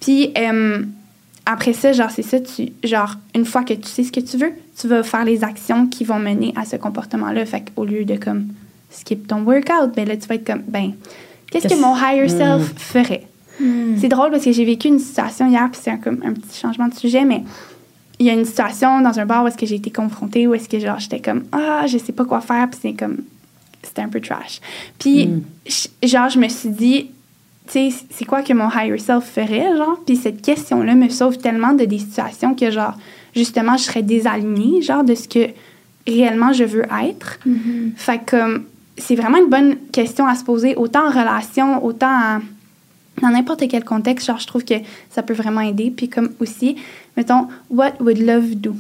Puis 0.01 0.33
euh, 0.37 0.83
après 1.47 1.73
ça, 1.73 1.93
genre, 1.93 2.11
c'est 2.11 2.23
ça, 2.23 2.41
tu, 2.41 2.73
genre, 2.85 3.17
une 3.35 3.45
fois 3.45 3.63
que 3.65 3.75
tu 3.75 3.89
sais 3.89 4.05
ce 4.05 4.13
que 4.13 4.21
tu 4.21 4.37
veux, 4.37 4.53
tu 4.79 4.89
vas 4.89 5.03
faire 5.03 5.25
les 5.25 5.43
actions 5.45 5.87
qui 5.87 6.05
vont 6.05 6.19
mener 6.19 6.53
à 6.57 6.65
ce 6.65 6.77
comportement-là. 6.77 7.45
Fait 7.47 7.63
qu'au 7.75 7.85
lieu 7.85 8.05
de, 8.05 8.17
comme, 8.17 8.49
skip 8.91 9.27
ton 9.27 9.43
workout, 9.43 9.95
ben 9.97 10.07
là, 10.07 10.17
tu 10.17 10.27
vas 10.29 10.35
être 10.37 10.47
comme, 10.47 10.63
ben, 10.69 10.93
qu'est-ce 11.53 11.69
que 11.69 11.81
mon 11.81 11.95
higher 11.97 12.25
Mm. 12.25 12.29
self 12.29 12.73
ferait? 12.77 13.27
C'est 14.01 14.09
drôle 14.09 14.31
parce 14.33 14.45
que 14.45 14.51
j'ai 14.51 14.65
vécu 14.65 14.89
une 14.89 14.99
situation 14.99 15.49
hier, 15.49 15.69
puis 15.71 15.81
c'est 15.85 15.91
un, 15.91 15.97
comme 15.99 16.19
un 16.25 16.33
petit 16.33 16.59
changement 16.59 16.89
de 16.89 16.95
sujet, 16.95 17.25
mais 17.25 17.43
il 18.19 18.27
y 18.27 18.31
a 18.31 18.33
une 18.33 18.45
situation 18.45 19.01
dans 19.01 19.19
un 19.21 19.27
bar 19.27 19.45
où 19.45 19.47
est-ce 19.47 19.57
que 19.59 19.67
j'ai 19.67 19.77
été 19.77 19.91
confrontée, 19.91 20.49
où 20.49 20.55
est-ce 20.55 20.69
que 20.69 20.81
genre 20.81 20.99
j'étais 20.99 21.21
comme 21.21 21.45
ah 21.53 21.85
je 21.87 21.99
sais 21.99 22.13
pas 22.13 22.25
quoi 22.25 22.41
faire, 22.41 22.69
puis 22.71 22.79
c'est 22.83 22.93
comme 22.95 23.19
c'était 23.83 24.03
un 24.03 24.09
peu 24.09 24.21
trash. 24.21 24.61
Puis 24.99 25.27
Mm. 25.27 25.43
j- 25.67 25.89
genre 26.09 26.29
je 26.29 26.39
me 26.41 26.49
suis 26.49 26.71
dit 26.71 27.11
tu 27.69 27.91
sais 27.91 27.91
c'est 28.11 28.25
quoi 28.25 28.43
que 28.43 28.53
mon 28.53 28.69
higher 28.69 28.99
self 28.99 29.25
ferait 29.25 29.77
genre, 29.77 30.01
puis 30.05 30.17
cette 30.17 30.43
question 30.43 30.83
là 30.83 30.95
me 30.97 31.09
sauve 31.09 31.39
tellement 31.39 31.73
de 31.75 31.85
des 31.85 31.99
situations 32.01 32.55
que 32.57 32.71
genre 32.73 32.95
justement 33.37 33.77
je 33.77 33.85
serais 33.85 34.03
désalignée 34.03 34.83
genre 34.83 35.05
de 35.05 35.15
ce 35.15 35.29
que 35.29 35.47
réellement 36.07 36.53
je 36.53 36.65
veux 36.65 36.85
être. 37.05 37.39
Fait 37.97 38.19
que 38.19 38.31
comme, 38.37 38.65
c'est 38.99 39.15
vraiment 39.17 39.39
une 39.39 39.49
bonne 39.51 39.77
question 39.93 40.27
à 40.27 40.35
se 40.35 40.45
poser, 40.45 40.75
autant 40.77 41.07
en 41.07 41.11
relation, 41.11 41.85
autant 41.85 42.11
en- 42.11 42.41
dans 43.23 43.29
n'importe 43.31 43.65
quel 43.69 43.85
contexte. 43.85 44.27
Genre, 44.27 44.39
je 44.39 44.47
trouve 44.47 44.65
que 44.65 44.75
ça 45.11 45.23
peut 45.23 45.35
vraiment 45.35 45.61
aider. 45.61 45.93
Puis 45.95 46.09
comme 46.09 46.31
aussi, 46.41 46.77
mettons, 47.17 47.47
what 47.71 47.93
would 48.01 48.19
love 48.19 48.55
do? 48.57 48.75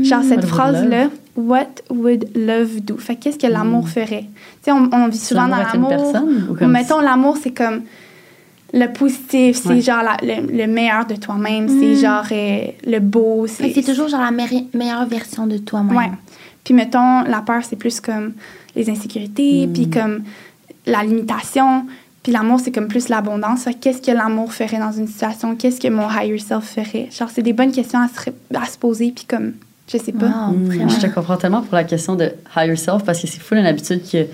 Genre, 0.00 0.22
cette 0.22 0.36
What 0.38 0.42
would 0.42 0.48
phrase-là, 0.48 1.08
what 1.36 1.66
would 1.90 2.30
love 2.34 2.80
do? 2.80 2.96
Fait 2.96 3.16
que 3.16 3.24
qu'est-ce 3.24 3.38
que 3.38 3.46
l'amour 3.46 3.88
ferait? 3.88 4.24
Tu 4.24 4.30
sais, 4.64 4.72
on, 4.72 4.88
on 4.92 5.08
vit 5.08 5.18
souvent 5.18 5.48
dans 5.48 5.56
l'amour 5.58 5.92
Mettons, 6.62 7.00
l'amour, 7.00 7.36
c'est 7.42 7.50
comme 7.50 7.82
le 8.74 8.86
positif, 8.86 9.56
c'est 9.62 9.68
Ouais. 9.68 9.80
genre 9.82 10.02
la- 10.02 10.16
le, 10.22 10.46
le 10.50 10.66
meilleur 10.66 11.04
de 11.04 11.14
toi-même, 11.16 11.68
c'est 11.68 11.94
genre 11.96 12.24
euh, 12.32 12.68
le 12.86 13.00
beau. 13.00 13.46
Fait 13.46 13.68
que 13.70 13.74
c'est 13.82 13.86
toujours 13.92 14.08
genre 14.08 14.22
la 14.22 14.30
meilleure- 14.30 14.62
meilleure 14.72 15.04
version 15.06 15.46
de 15.46 15.58
toi-même. 15.58 15.94
Ouais. 15.94 16.10
Puis 16.64 16.74
mettons, 16.74 17.22
la 17.22 17.40
peur, 17.42 17.62
c'est 17.68 17.76
plus 17.76 18.00
comme 18.00 18.32
les 18.76 18.88
insécurités, 18.90 19.66
Mm. 19.66 19.72
puis 19.72 19.90
comme 19.90 20.22
la 20.86 21.02
limitation. 21.02 21.86
Puis 22.22 22.30
l'amour, 22.32 22.60
c'est 22.60 22.70
comme 22.70 22.86
plus 22.88 23.08
l'abondance. 23.08 23.66
Qu'est-ce 23.80 24.00
que 24.00 24.12
l'amour 24.12 24.52
ferait 24.52 24.78
dans 24.78 24.92
une 24.92 25.08
situation? 25.08 25.56
Qu'est-ce 25.56 25.80
que 25.80 25.88
mon 25.88 26.08
higher 26.08 26.38
self 26.38 26.64
ferait? 26.64 27.08
Genre, 27.10 27.28
c'est 27.30 27.42
des 27.42 27.52
bonnes 27.52 27.72
questions 27.72 27.98
à 27.98 28.08
se, 28.08 28.20
ré- 28.26 28.34
à 28.54 28.64
se 28.66 28.78
poser, 28.78 29.10
puis 29.10 29.24
comme, 29.24 29.54
je 29.92 29.98
sais 29.98 30.12
pas. 30.12 30.26
Wow, 30.26 30.52
Mm, 30.54 30.64
vraiment. 30.66 30.88
je 30.88 31.00
te 31.00 31.06
comprends 31.08 31.36
tellement 31.36 31.62
pour 31.62 31.74
la 31.74 31.82
question 31.84 32.14
de 32.14 32.30
higher 32.56 32.76
self 32.76 33.02
parce 33.04 33.20
que 33.20 33.26
c'est 33.26 33.40
fou 33.40 33.56
une 33.56 33.66
habitude 33.66 34.02
que 34.08 34.26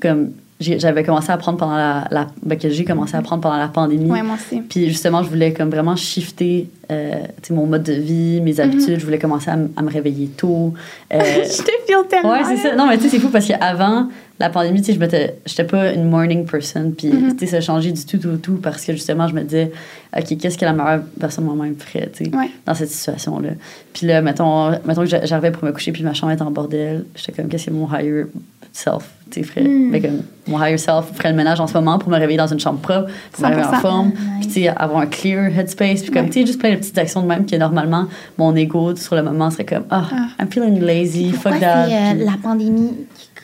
comme 0.00 0.32
j'avais 0.60 1.02
commencé 1.02 1.30
à 1.30 1.36
prendre 1.36 1.58
pendant 1.58 1.76
la, 1.76 2.06
la- 2.10 2.28
ben, 2.42 2.58
que 2.58 2.68
j'ai 2.68 2.84
commencé 2.84 3.16
à 3.16 3.22
prendre 3.22 3.42
pendant 3.42 3.56
la 3.56 3.68
pandémie. 3.68 4.10
Ouais, 4.10 4.22
moi 4.22 4.36
aussi. 4.36 4.60
Puis 4.60 4.88
justement, 4.88 5.22
je 5.22 5.28
voulais 5.28 5.52
comme 5.52 5.70
vraiment 5.70 5.96
shifter 5.96 6.68
euh, 6.90 7.24
mon 7.50 7.66
mode 7.66 7.82
de 7.82 7.92
vie, 7.92 8.40
mes 8.40 8.60
habitudes. 8.60 9.00
Je 9.00 9.04
voulais 9.04 9.18
commencer 9.18 9.50
à, 9.50 9.56
me 9.56 9.90
réveiller 9.90 10.28
tôt. 10.28 10.72
Euh, 11.12 11.18
je 11.44 11.62
te 11.62 11.70
feel 11.86 12.06
tellement. 12.08 12.32
Ouais, 12.32 12.44
c'est 12.44 12.56
ça. 12.56 12.76
Non, 12.76 12.86
mais 12.86 12.96
tu 12.96 13.04
sais, 13.04 13.08
c'est 13.10 13.18
fou 13.18 13.30
parce 13.30 13.46
qu'avant 13.46 14.08
la 14.40 14.50
pandémie, 14.50 14.80
tu 14.80 14.86
sais, 14.86 14.92
je 14.94 14.98
m'étais, 14.98 15.36
j'étais 15.46 15.64
pas 15.64 15.92
une 15.92 16.08
morning 16.10 16.44
person. 16.44 16.92
Puis, 16.96 17.08
Mhm. 17.08 17.36
tu 17.36 17.46
sais, 17.46 17.52
ça 17.52 17.56
a 17.58 17.60
changé 17.60 17.92
du 17.92 18.04
tout, 18.04 18.18
tout, 18.18 18.36
tout 18.38 18.56
parce 18.56 18.84
que 18.84 18.92
justement, 18.92 19.28
je 19.28 19.34
me 19.34 19.42
disais, 19.42 19.70
OK, 20.16 20.36
qu'est-ce 20.38 20.58
que 20.58 20.64
la 20.64 20.72
meilleure 20.72 21.02
personne 21.20 21.44
moi-même 21.44 21.76
ferait, 21.76 22.10
tu 22.12 22.24
sais, 22.24 22.36
Ouais. 22.36 22.50
dans 22.66 22.74
cette 22.74 22.90
situation-là? 22.90 23.50
Puis 23.92 24.06
là, 24.06 24.20
mettons, 24.22 24.70
mettons 24.84 25.02
que 25.02 25.06
j'a- 25.06 25.24
j'arrivais 25.24 25.52
pour 25.52 25.64
me 25.64 25.72
coucher, 25.72 25.92
puis 25.92 26.02
ma 26.02 26.14
chambre 26.14 26.32
était 26.32 26.42
en 26.42 26.50
bordel. 26.50 27.04
J'étais 27.14 27.32
comme, 27.32 27.48
qu'est-ce 27.48 27.66
que 27.66 27.70
mon 27.70 27.88
higher 27.88 28.24
self, 28.72 29.08
tu 29.30 29.40
sais, 29.40 29.46
ferait? 29.46 29.62
Mm. 29.68 29.92
Fait 29.92 30.00
comme, 30.00 30.22
mon 30.48 30.58
higher 30.60 30.78
self 30.80 31.12
ferait 31.14 31.30
le 31.30 31.36
ménage 31.36 31.60
en 31.60 31.68
ce 31.68 31.74
moment 31.74 31.96
pour 31.98 32.10
me 32.10 32.16
réveiller 32.16 32.38
dans 32.38 32.48
une 32.48 32.58
chambre 32.58 32.80
propre, 32.80 33.08
pour 33.30 33.42
me 33.48 33.54
en 33.54 33.62
100%. 33.62 33.80
forme, 33.80 34.08
Nice. 34.08 34.16
puis, 34.40 34.46
tu 34.48 34.52
sais, 34.62 34.68
avoir 34.68 34.98
un 35.02 35.06
clear 35.06 35.56
headspace. 35.56 36.02
Puis, 36.02 36.10
comme, 36.10 36.24
Ouais. 36.24 36.30
tu 36.30 36.40
sais, 36.40 36.46
juste 36.46 36.58
plein 36.58 36.70
de 36.72 36.76
petites 36.76 36.98
actions 36.98 37.22
de 37.22 37.28
même 37.28 37.46
que 37.46 37.54
normalement, 37.54 38.06
mon 38.36 38.54
ego, 38.56 38.96
sur 38.96 39.14
le 39.14 39.22
moment, 39.22 39.50
serait 39.52 39.64
comme, 39.64 39.84
ah, 39.90 40.08
Ah. 40.10 40.26
I'm 40.42 40.50
feeling 40.50 40.80
lazy, 40.80 41.30
Pourquoi 41.32 41.52
fuck 41.52 41.60
that. 41.60 41.86
euh, 41.86 42.14
la 42.24 42.32
pandémie 42.42 42.90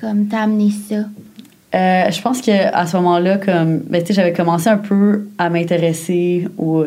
comme 0.01 0.27
t'a 0.27 0.43
amené 0.43 0.71
ça? 0.89 0.97
Euh, 1.75 2.11
je 2.11 2.21
pense 2.21 2.41
qu'à 2.41 2.85
ce 2.87 2.97
moment-là, 2.97 3.39
comme, 3.39 3.79
ben, 3.89 4.03
j'avais 4.09 4.33
commencé 4.33 4.69
un 4.69 4.79
peu 4.79 5.29
à 5.39 5.51
m'intéresser 5.51 6.49
au, 6.59 6.85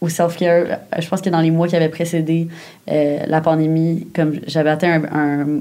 au 0.00 0.08
self-care. 0.08 0.64
Euh, 0.70 1.00
Je 1.00 1.08
pense 1.08 1.20
que 1.20 1.30
dans 1.30 1.40
les 1.40 1.50
mois 1.50 1.66
qui 1.66 1.74
avaient 1.76 1.88
précédé 1.88 2.46
euh, 2.90 3.18
la 3.26 3.40
pandémie, 3.40 4.06
comme 4.14 4.34
j'avais 4.46 4.70
atteint 4.70 5.02
un- 5.12 5.60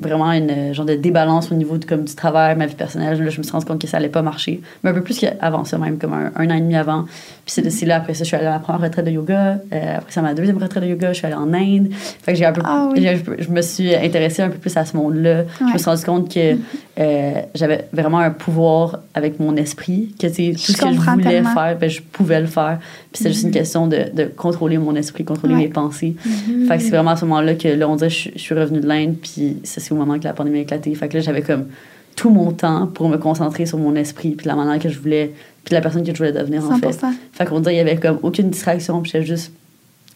vraiment 0.00 0.32
une 0.32 0.50
euh, 0.50 0.72
genre 0.72 0.86
de 0.86 0.94
débalance 0.94 1.52
au 1.52 1.54
niveau 1.54 1.76
de, 1.78 1.84
comme, 1.84 2.04
du 2.04 2.14
travail, 2.14 2.56
ma 2.56 2.66
vie 2.66 2.74
personnelle. 2.74 3.22
Là, 3.22 3.30
je 3.30 3.38
me 3.38 3.42
suis 3.42 3.52
rendu 3.52 3.64
compte 3.66 3.80
que 3.80 3.86
ça 3.86 3.98
allait 3.98 4.08
pas 4.08 4.22
marcher. 4.22 4.60
Mais 4.82 4.90
un 4.90 4.94
peu 4.94 5.02
plus 5.02 5.18
qu'avant 5.18 5.64
ça, 5.64 5.78
même, 5.78 5.98
comme 5.98 6.12
un, 6.12 6.32
un 6.36 6.50
an 6.50 6.54
et 6.54 6.60
demi 6.60 6.76
avant. 6.76 7.04
Puis 7.46 7.62
c'est 7.70 7.86
là, 7.86 7.96
après 7.96 8.14
ça, 8.14 8.24
je 8.24 8.28
suis 8.28 8.36
allée 8.36 8.46
à 8.46 8.52
ma 8.52 8.58
première 8.60 8.80
retraite 8.82 9.04
de 9.06 9.10
yoga. 9.10 9.58
Euh, 9.72 9.96
après 9.98 10.12
ça, 10.12 10.22
ma 10.22 10.34
deuxième 10.34 10.58
retraite 10.58 10.82
de 10.82 10.88
yoga, 10.88 11.12
je 11.12 11.18
suis 11.18 11.26
allée 11.26 11.34
en 11.34 11.52
Inde. 11.52 11.88
Fait 11.92 12.32
que 12.32 12.38
j'ai 12.38 12.46
un 12.46 12.52
peu, 12.52 12.62
Ah 12.64 12.88
oui. 12.92 13.06
je 13.38 13.48
me 13.50 13.60
suis 13.62 13.94
intéressée 13.94 14.42
un 14.42 14.50
peu 14.50 14.58
plus 14.58 14.76
à 14.76 14.84
ce 14.84 14.96
monde-là. 14.96 15.44
Je 15.60 15.72
me 15.72 15.78
suis 15.78 15.84
rendu 15.90 16.04
compte 16.04 16.32
que 16.32 16.56
euh, 16.98 17.32
j'avais 17.54 17.88
vraiment 17.92 18.18
un 18.18 18.30
pouvoir 18.30 19.00
avec 19.14 19.40
mon 19.40 19.56
esprit, 19.56 20.14
que 20.20 20.26
tout 20.26 20.34
Je 20.58 20.72
ce 20.72 20.76
que 20.80 20.92
je 20.92 20.98
voulais 21.00 21.22
tellement. 21.22 21.54
faire, 21.54 21.76
ben, 21.78 21.88
je 21.90 22.00
pouvais 22.02 22.40
le 22.40 22.46
faire. 22.46 22.78
Puis 23.12 23.22
c'est 23.24 23.30
juste 23.32 23.42
une 23.44 23.50
question 23.50 23.88
de, 23.88 24.04
de 24.14 24.24
contrôler 24.24 24.78
mon 24.78 24.94
esprit, 24.94 25.24
contrôler 25.24 25.54
Ouais. 25.54 25.60
mes 25.62 25.68
pensées. 25.68 26.14
Fait 26.68 26.76
que 26.76 26.82
c'est 26.82 26.90
vraiment 26.90 27.10
à 27.10 27.16
ce 27.16 27.24
moment-là 27.24 27.54
que 27.54 27.66
là, 27.68 27.88
on 27.88 27.96
dirait, 27.96 28.08
je, 28.10 28.30
je 28.34 28.38
suis 28.38 28.54
revenue 28.54 28.80
de 28.80 28.86
l'Inde, 28.86 29.16
puis 29.20 29.56
c'est 29.64 29.90
au 29.92 29.96
moment 29.96 30.16
que 30.18 30.24
la 30.24 30.32
pandémie 30.32 30.58
a 30.58 30.62
éclaté. 30.62 30.94
Fait 30.94 31.08
que 31.08 31.14
là, 31.16 31.20
j'avais 31.20 31.42
comme 31.42 31.66
tout 32.14 32.30
mon 32.30 32.52
temps 32.52 32.86
pour 32.86 33.08
me 33.08 33.16
concentrer 33.16 33.66
sur 33.66 33.78
mon 33.78 33.96
esprit, 33.96 34.30
puis 34.32 34.46
la 34.46 34.54
manière 34.54 34.78
que 34.78 34.88
je 34.88 34.98
voulais, 35.00 35.32
puis 35.64 35.74
la 35.74 35.80
personne 35.80 36.04
que 36.04 36.12
je 36.12 36.16
voulais 36.18 36.32
devenir, 36.32 36.64
en 36.70 36.78
fait. 36.78 36.90
100%. 36.90 37.06
Fait 37.32 37.46
qu'on 37.46 37.58
dirait, 37.60 37.74
il 37.74 37.78
y 37.78 37.80
avait 37.80 37.96
comme 37.96 38.18
aucune 38.22 38.50
distraction, 38.50 39.00
puis 39.00 39.10
j'étais 39.12 39.26
juste 39.26 39.52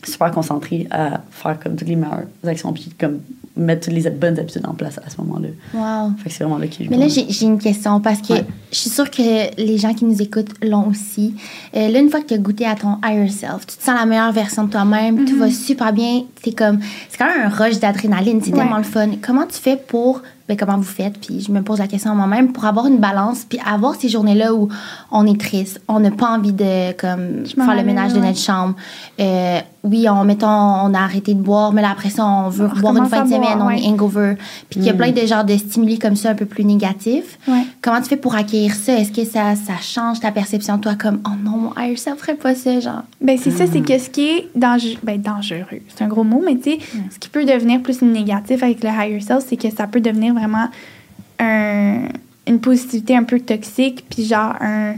super 0.04 0.30
concentrée 0.30 0.86
à 0.90 1.22
faire 1.30 1.58
comme 1.58 1.74
toutes 1.76 1.88
les 1.88 1.96
meilleures 1.96 2.26
actions, 2.46 2.72
puis 2.72 2.90
comme 3.00 3.20
mettre 3.56 3.86
toutes 3.86 3.94
les 3.94 4.10
bonnes 4.10 4.38
habitudes 4.38 4.66
en 4.66 4.74
place 4.74 4.98
à 4.98 5.08
ce 5.10 5.20
moment-là. 5.20 5.48
Wow. 5.74 6.12
Fait 6.18 6.28
que 6.28 6.34
c'est 6.34 6.44
vraiment 6.44 6.58
là 6.58 6.66
eu 6.66 6.88
Mais 6.90 6.96
là, 6.96 7.06
j'ai 7.08 7.46
une 7.46 7.58
question 7.58 8.00
parce 8.00 8.20
que 8.20 8.32
Ouais. 8.32 8.44
je 8.72 8.76
suis 8.78 8.90
sûre 8.90 9.08
que 9.10 9.22
les 9.60 9.78
gens 9.78 9.94
qui 9.94 10.04
nous 10.04 10.20
écoutent 10.20 10.50
l'ont 10.62 10.88
aussi. 10.88 11.34
Euh, 11.76 11.88
là, 11.88 11.98
une 12.00 12.10
fois 12.10 12.20
que 12.20 12.26
tu 12.26 12.34
as 12.34 12.38
goûté 12.38 12.66
à 12.66 12.74
ton 12.74 12.98
higher 13.04 13.28
self, 13.28 13.66
tu 13.66 13.76
te 13.76 13.82
sens 13.84 13.94
la 13.96 14.06
meilleure 14.06 14.32
version 14.32 14.64
de 14.64 14.70
toi-même, 14.70 15.20
Mm-hmm. 15.20 15.24
tout 15.28 15.36
va 15.38 15.50
super 15.50 15.92
bien. 15.92 16.22
C'est 16.42 16.52
comme, 16.56 16.80
c'est 17.08 17.16
quand 17.18 17.26
même 17.26 17.46
un 17.46 17.48
rush 17.48 17.78
d'adrénaline, 17.78 18.40
c'est 18.42 18.50
Ouais. 18.52 18.58
tellement 18.58 18.78
le 18.78 18.82
fun. 18.82 19.08
Comment 19.22 19.46
tu 19.46 19.58
fais 19.60 19.76
pour 19.76 20.22
ben, 20.46 20.58
comment 20.58 20.76
vous 20.76 20.82
faites. 20.82 21.18
Puis 21.26 21.40
je 21.40 21.50
me 21.50 21.62
pose 21.62 21.78
la 21.78 21.86
question 21.86 22.10
à 22.10 22.14
moi-même 22.14 22.52
pour 22.52 22.66
avoir 22.66 22.84
une 22.86 22.98
balance, 22.98 23.46
puis 23.48 23.58
avoir 23.66 23.94
ces 23.94 24.10
journées-là 24.10 24.52
où 24.52 24.68
on 25.10 25.24
est 25.26 25.40
triste, 25.40 25.80
on 25.88 26.00
n'a 26.00 26.10
pas 26.10 26.28
envie 26.28 26.52
de 26.52 26.92
comme, 26.98 27.46
faire 27.46 27.74
le 27.74 27.82
ménage 27.82 28.12
de 28.12 28.18
notre 28.18 28.38
chambre. 28.38 28.74
Euh, 29.20 29.60
oui, 29.84 30.08
on, 30.08 30.24
mettons, 30.24 30.48
on 30.48 30.94
a 30.94 30.98
arrêté 30.98 31.34
de 31.34 31.40
boire, 31.40 31.72
mais 31.72 31.82
là, 31.82 31.90
après 31.90 32.08
ça, 32.08 32.24
on 32.26 32.48
veut 32.48 32.68
boire 32.80 32.96
une 32.96 33.06
fin 33.06 33.24
de 33.24 33.28
semaine, 33.28 33.60
on 33.60 33.68
est 33.68 33.86
hangover. 33.86 34.36
Puis 34.70 34.80
il 34.80 34.86
y 34.86 34.88
a 34.88 34.94
mm. 34.94 34.96
plein 34.96 35.10
de 35.12 35.26
genres 35.26 35.44
de 35.44 35.54
stimuli 35.56 35.98
comme 35.98 36.16
ça, 36.16 36.30
un 36.30 36.34
peu 36.34 36.46
plus 36.46 36.64
négatifs. 36.64 37.38
Comment 37.82 38.00
tu 38.00 38.08
fais 38.08 38.16
pour 38.16 38.34
accueillir 38.34 38.74
ça? 38.74 38.94
Est-ce 38.98 39.12
que 39.12 39.24
ça, 39.24 39.54
ça 39.54 39.74
change 39.82 40.20
ta 40.20 40.32
perception, 40.32 40.78
toi, 40.78 40.94
comme, 40.94 41.20
oh 41.26 41.36
non, 41.44 41.58
mon 41.58 41.72
higher 41.76 41.98
self 41.98 42.18
ferait 42.18 42.34
pas 42.34 42.54
ça, 42.54 42.80
genre? 42.80 43.02
Ben, 43.20 43.36
c'est 43.38 43.50
ça, 43.50 43.66
c'est 43.70 43.80
mm. 43.80 43.84
que 43.84 43.98
ce 43.98 44.08
qui 44.08 44.26
est 44.26 44.48
dangereux, 44.54 44.98
ben, 45.02 45.20
dangereux, 45.20 45.82
c'est 45.94 46.02
un 46.02 46.08
gros 46.08 46.24
mot, 46.24 46.42
mais 46.44 46.56
tu 46.56 46.72
sais, 46.72 46.78
ce 47.10 47.18
qui 47.18 47.28
peut 47.28 47.44
devenir 47.44 47.82
plus 47.82 48.00
négatif 48.00 48.62
avec 48.62 48.82
le 48.82 48.88
higher 48.88 49.20
self, 49.20 49.44
c'est 49.46 49.58
que 49.58 49.70
ça 49.70 49.86
peut 49.86 50.00
devenir 50.00 50.32
vraiment 50.32 50.68
un, 51.38 52.08
une 52.46 52.60
positivité 52.60 53.16
un 53.16 53.24
peu 53.24 53.38
toxique, 53.38 54.06
puis 54.08 54.24
genre 54.24 54.54
un 54.60 54.94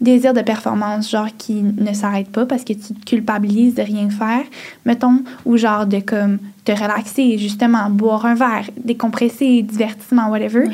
désir 0.00 0.32
de 0.32 0.42
performance, 0.42 1.10
genre 1.10 1.28
qui 1.36 1.62
ne 1.62 1.92
s'arrête 1.92 2.28
pas 2.28 2.46
parce 2.46 2.64
que 2.64 2.72
tu 2.72 2.94
te 2.94 3.04
culpabilises 3.04 3.74
de 3.74 3.82
rien 3.82 4.08
faire, 4.10 4.44
mettons, 4.84 5.22
ou 5.44 5.56
genre 5.56 5.86
de 5.86 6.00
comme 6.00 6.38
te 6.64 6.72
relaxer, 6.72 7.38
justement, 7.38 7.90
boire 7.90 8.26
un 8.26 8.34
verre, 8.34 8.70
décompresser, 8.84 9.62
divertissement, 9.62 10.28
whatever. 10.28 10.68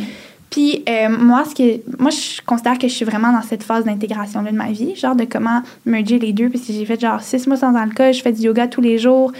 Puis 0.50 0.84
euh, 0.88 1.08
moi, 1.08 1.44
ce 1.44 1.54
que, 1.54 1.80
moi, 1.98 2.10
je 2.10 2.40
considère 2.44 2.78
que 2.78 2.86
je 2.86 2.92
suis 2.92 3.04
vraiment 3.04 3.32
dans 3.32 3.42
cette 3.42 3.62
phase 3.62 3.84
d'intégration-là 3.84 4.52
de 4.52 4.56
ma 4.56 4.70
vie, 4.70 4.94
genre 4.94 5.16
de 5.16 5.24
comment 5.24 5.62
merger 5.84 6.18
les 6.18 6.32
deux, 6.32 6.48
parce 6.48 6.64
que 6.64 6.72
j'ai 6.72 6.84
fait 6.84 7.00
genre 7.00 7.20
six 7.22 7.46
mois 7.46 7.56
sans 7.56 7.74
alcool, 7.74 8.12
je 8.12 8.22
fais 8.22 8.32
du 8.32 8.42
yoga 8.42 8.68
tous 8.68 8.80
les 8.80 8.98
jours, 8.98 9.32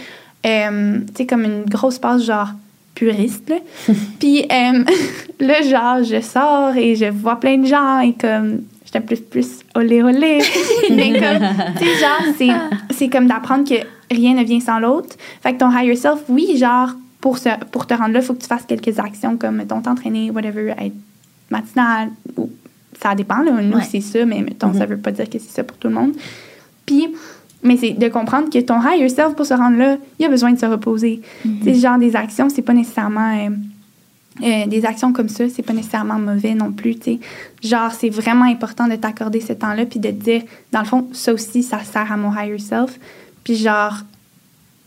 euh, 0.45 0.99
tu 1.07 1.13
sais, 1.15 1.25
comme 1.25 1.45
une 1.45 1.63
grosse 1.63 1.99
passe 1.99 2.23
genre 2.23 2.49
puriste. 2.95 3.53
Puis 4.19 4.43
euh, 4.43 4.83
là, 5.39 5.61
genre, 5.61 6.03
je 6.03 6.19
sors 6.21 6.75
et 6.75 6.95
je 6.95 7.05
vois 7.05 7.39
plein 7.39 7.59
de 7.59 7.67
gens 7.67 7.99
et 7.99 8.13
comme 8.13 8.63
j'étais 8.95 9.05
plus 9.05 9.21
plus 9.21 9.59
olé 9.75 10.03
olé. 10.03 10.41
Mais 10.89 11.13
comme, 11.13 11.47
tu 11.77 11.85
sais, 11.85 11.99
genre, 11.99 12.59
c'est 12.91 13.09
comme 13.09 13.27
d'apprendre 13.27 13.67
que 13.67 13.75
rien 14.13 14.33
ne 14.33 14.43
vient 14.43 14.59
sans 14.59 14.79
l'autre. 14.79 15.15
Fait 15.41 15.53
que 15.53 15.59
ton 15.59 15.71
higher 15.71 15.95
self, 15.95 16.23
oui, 16.29 16.57
genre, 16.57 16.89
pour, 17.21 17.37
se, 17.37 17.49
pour 17.71 17.87
te 17.87 17.93
rendre 17.93 18.13
là, 18.13 18.19
il 18.19 18.25
faut 18.25 18.33
que 18.33 18.41
tu 18.41 18.47
fasses 18.47 18.65
quelques 18.65 18.99
actions 18.99 19.37
comme, 19.37 19.57
mettons, 19.57 19.81
t'entraîner, 19.81 20.31
whatever, 20.31 20.73
être 20.77 20.95
matinal. 21.49 22.09
Ou, 22.37 22.49
ça 23.01 23.15
dépend, 23.15 23.39
là. 23.39 23.51
Nous, 23.61 23.79
c'est 23.81 24.01
ça, 24.01 24.25
mais 24.25 24.41
mettons, 24.41 24.73
ça 24.73 24.85
mm-hmm. 24.85 24.89
veut 24.89 24.97
pas 24.97 25.11
dire 25.11 25.29
que 25.29 25.39
c'est 25.39 25.51
ça 25.51 25.63
pour 25.63 25.77
tout 25.77 25.87
le 25.87 25.93
monde. 25.93 26.13
Puis, 26.85 27.07
mais 27.63 27.77
c'est 27.77 27.91
de 27.91 28.07
comprendre 28.09 28.49
que 28.49 28.59
ton 28.59 28.79
higher 28.79 29.09
self, 29.09 29.35
pour 29.35 29.45
se 29.45 29.53
rendre 29.53 29.77
là, 29.77 29.97
il 30.19 30.25
a 30.25 30.29
besoin 30.29 30.53
de 30.53 30.59
se 30.59 30.65
reposer. 30.65 31.21
Mm 31.43 31.49
-hmm. 31.61 31.81
genre 31.81 31.97
des 31.97 32.15
actions, 32.15 32.47
c'est 32.49 32.61
pas 32.61 32.73
nécessairement. 32.73 33.31
Euh, 33.33 33.49
euh, 34.43 34.65
des 34.65 34.85
actions 34.85 35.13
comme 35.13 35.29
ça, 35.29 35.47
c'est 35.49 35.61
pas 35.61 35.73
nécessairement 35.73 36.19
mauvais 36.19 36.55
non 36.55 36.71
plus, 36.71 36.99
tu 36.99 37.19
Genre, 37.63 37.91
c'est 37.91 38.09
vraiment 38.09 38.45
important 38.45 38.87
de 38.87 38.95
t'accorder 38.95 39.39
ce 39.39 39.53
temps-là, 39.53 39.85
puis 39.85 39.99
de 39.99 40.09
te 40.09 40.23
dire, 40.23 40.41
dans 40.71 40.79
le 40.79 40.85
fond, 40.85 41.07
ça 41.13 41.33
aussi, 41.33 41.63
ça 41.63 41.79
sert 41.83 42.11
à 42.11 42.17
mon 42.17 42.31
higher 42.31 42.59
self. 42.59 42.99
Puis 43.43 43.55
genre, 43.55 43.95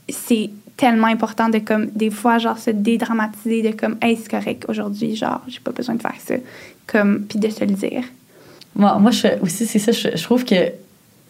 c'est 0.09 0.51
tellement 0.77 1.07
important 1.07 1.49
de, 1.49 1.59
comme, 1.59 1.87
des 1.95 2.11
fois, 2.11 2.39
genre, 2.39 2.59
se 2.59 2.71
dédramatiser, 2.71 3.63
de 3.63 3.71
comme, 3.71 3.97
hey, 4.03 4.17
c'est 4.17 4.31
correct, 4.31 4.67
aujourd'hui, 4.69 5.17
genre, 5.17 5.41
j'ai 5.49 5.61
pas 5.61 5.73
besoin 5.73 5.95
de 5.95 6.03
faire 6.03 6.15
ça. 6.19 6.35
Comme, 6.87 7.23
puis 7.23 7.39
de 7.39 7.49
se 7.49 7.65
le 7.65 7.73
dire. 7.73 8.05
Moi, 8.77 8.99
moi 8.99 9.11
je, 9.11 9.29
aussi, 9.41 9.67
c'est 9.67 9.79
ça, 9.79 9.93
je, 9.93 10.17
je 10.17 10.23
trouve 10.23 10.45
que 10.45 10.73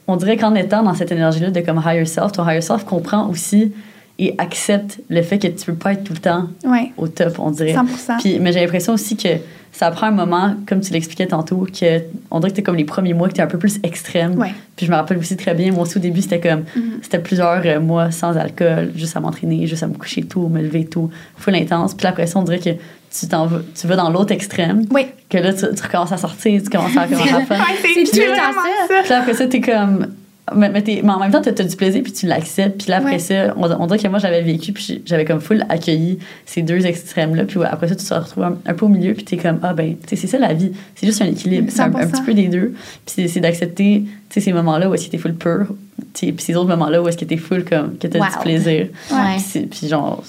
on 0.08 0.16
dirait 0.16 0.38
qu'en 0.38 0.54
étant 0.54 0.82
dans 0.82 0.94
cette 0.94 1.12
énergie-là 1.12 1.50
de 1.50 1.60
comme 1.60 1.80
higher 1.84 2.06
self, 2.06 2.32
ton 2.32 2.48
higher 2.48 2.62
self 2.62 2.84
comprend 2.84 3.28
aussi 3.28 3.72
et 4.18 4.34
accepte 4.38 5.00
le 5.08 5.22
fait 5.22 5.38
que 5.38 5.46
tu 5.46 5.64
peux 5.66 5.74
pas 5.74 5.92
être 5.92 6.04
tout 6.04 6.12
le 6.12 6.18
temps 6.18 6.48
au 6.96 7.08
top, 7.08 7.38
on 7.38 7.50
dirait. 7.50 7.74
100%. 7.74 8.20
Puis, 8.20 8.38
mais 8.40 8.52
j'ai 8.52 8.60
l'impression 8.60 8.94
aussi 8.94 9.16
que 9.16 9.28
ça 9.70 9.90
prend 9.92 10.08
un 10.08 10.12
moment, 10.12 10.56
comme 10.66 10.80
tu 10.80 10.92
l'expliquais 10.92 11.26
tantôt, 11.26 11.66
que 11.66 12.02
on 12.30 12.40
dirait 12.40 12.52
que 12.52 12.58
es 12.58 12.62
comme 12.62 12.74
les 12.74 12.84
premiers 12.84 13.14
mois 13.14 13.28
que 13.28 13.34
tu 13.34 13.40
es 13.40 13.44
un 13.44 13.48
peu 13.48 13.58
plus 13.58 13.78
extrême. 13.84 14.36
Puis 14.76 14.86
je 14.86 14.90
me 14.90 14.96
rappelle 14.96 15.18
aussi 15.18 15.36
très 15.36 15.54
bien, 15.54 15.70
moi 15.70 15.82
aussi 15.82 15.98
au 15.98 16.00
début, 16.00 16.20
c'était 16.20 16.40
comme, 16.40 16.60
mm-hmm. 16.62 17.02
c'était 17.02 17.20
plusieurs 17.20 17.62
euh, 17.64 17.80
mois 17.80 18.10
sans 18.10 18.36
alcool, 18.36 18.90
juste 18.96 19.16
à 19.16 19.20
m'entraîner, 19.20 19.66
juste 19.66 19.84
à 19.84 19.86
me 19.86 19.94
coucher 19.94 20.22
tôt, 20.22 20.48
me 20.48 20.62
lever 20.62 20.84
tôt, 20.84 21.10
full 21.36 21.54
intense. 21.54 21.94
Puis 21.94 22.06
après 22.06 22.26
ça, 22.26 22.40
on 22.40 22.42
dirait 22.42 22.58
que 22.58 22.70
tu, 22.70 23.26
vas, 23.26 23.48
tu 23.74 23.86
vas 23.86 23.96
dans 23.96 24.10
l'autre 24.10 24.32
extrême. 24.32 24.84
Oui. 24.90 25.06
Que 25.28 25.38
là, 25.38 25.52
tu, 25.52 25.66
recommences 25.66 26.12
à 26.12 26.16
sortir, 26.16 26.60
tu 26.62 26.70
commences 26.70 26.96
à, 26.96 27.06
commencer 27.06 27.34
à 27.34 27.40
faire. 27.42 27.64
c'est 27.82 28.04
tout 28.04 28.16
ça. 28.16 29.02
Puis 29.04 29.12
après 29.12 29.34
ça, 29.34 29.46
t'es 29.46 29.60
comme 29.60 30.08
mais, 30.54 30.70
mais, 30.70 31.10
en 31.10 31.18
même 31.18 31.30
temps, 31.30 31.40
tu 31.40 31.48
as, 31.48 31.52
du 31.52 31.76
plaisir 31.76 32.02
puis 32.02 32.12
tu 32.12 32.26
l'acceptes. 32.26 32.78
Puis 32.78 32.90
là, 32.90 32.98
après 32.98 33.18
ça, 33.18 33.54
on, 33.56 33.86
dirait 33.86 33.98
que 33.98 34.08
moi, 34.08 34.18
j'avais 34.18 34.42
vécu 34.42 34.72
puis 34.72 35.02
j'avais 35.04 35.24
comme 35.24 35.40
full 35.40 35.64
accueilli 35.68 36.18
ces 36.46 36.62
deux 36.62 36.86
extrêmes-là. 36.86 37.44
Puis 37.44 37.58
après 37.64 37.88
ça, 37.88 37.94
tu 37.94 38.04
te 38.04 38.14
retrouves 38.14 38.44
un, 38.44 38.74
peu 38.74 38.86
au 38.86 38.88
milieu 38.88 39.14
puis 39.14 39.24
tu 39.24 39.34
es 39.34 39.38
comme, 39.38 39.58
ah 39.62 39.74
ben, 39.74 39.96
tu 39.96 40.08
sais, 40.08 40.16
c'est 40.16 40.26
ça 40.26 40.38
la 40.38 40.54
vie. 40.54 40.72
C'est 40.94 41.06
juste 41.06 41.22
un 41.22 41.26
équilibre. 41.26 41.70
C'est 41.70 41.80
un, 41.80 41.90
petit 41.90 42.22
peu 42.22 42.34
des 42.34 42.48
deux. 42.48 42.74
Puis 43.06 43.28
c'est 43.28 43.40
d'accepter, 43.40 44.04
ces 44.30 44.52
moments-là 44.52 44.88
où 44.88 44.94
est-ce 44.94 45.06
que 45.06 45.12
t'es 45.12 45.18
full 45.18 45.34
pur. 45.34 45.66
Puis 46.14 46.34
ces 46.38 46.54
autres 46.54 46.68
moments-là 46.68 47.02
où 47.02 47.08
est-ce 47.08 47.16
que 47.16 47.24
t'es 47.24 47.36
full 47.36 47.64
comme, 47.64 47.96
que 47.98 48.06
t'as 48.06 48.18
du 48.18 48.38
plaisir. 48.42 48.88
Ouais. 49.10 49.66
Puis 49.70 49.88
genre, 49.88 50.22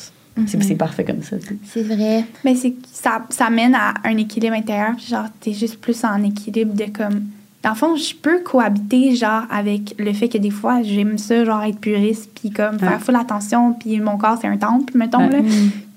c'est 0.48 0.58
mm-hmm. 0.58 0.78
parfait 0.78 1.04
comme 1.04 1.24
ça. 1.24 1.36
C'est 1.66 1.84
vrai. 1.84 2.24
Mais 2.44 2.56
ça, 2.92 3.26
ça 3.30 3.50
mène 3.50 3.76
à 3.76 3.94
un 4.04 4.18
équilibre 4.18 4.56
intérieur. 4.56 4.96
Puis 4.98 5.08
genre, 5.08 5.26
t'es 5.40 5.54
juste 5.54 5.80
plus 5.80 6.04
en 6.04 6.24
équilibre 6.24 6.74
de 6.74 6.86
comme 6.86 7.26
dans 7.62 7.72
le 7.72 7.76
fond, 7.76 7.96
je 7.96 8.16
peux 8.16 8.40
cohabiter, 8.40 9.16
genre, 9.16 9.44
avec 9.50 9.94
le 10.00 10.14
fait 10.14 10.30
que 10.30 10.38
des 10.38 10.50
fois, 10.50 10.82
j'aime 10.82 11.18
ça, 11.18 11.44
genre, 11.44 11.62
être 11.64 11.80
puriste, 11.80 12.32
puis 12.40 12.52
comme 12.52 12.80
faire 12.80 13.02
full 13.02 13.16
attention, 13.18 13.74
puis 13.74 14.00
mon 14.00 14.18
corps, 14.18 14.38
c'est 14.40 14.48
un 14.48 14.56
temple, 14.58 14.98
mettons, 14.98 15.28
là. 15.28 15.40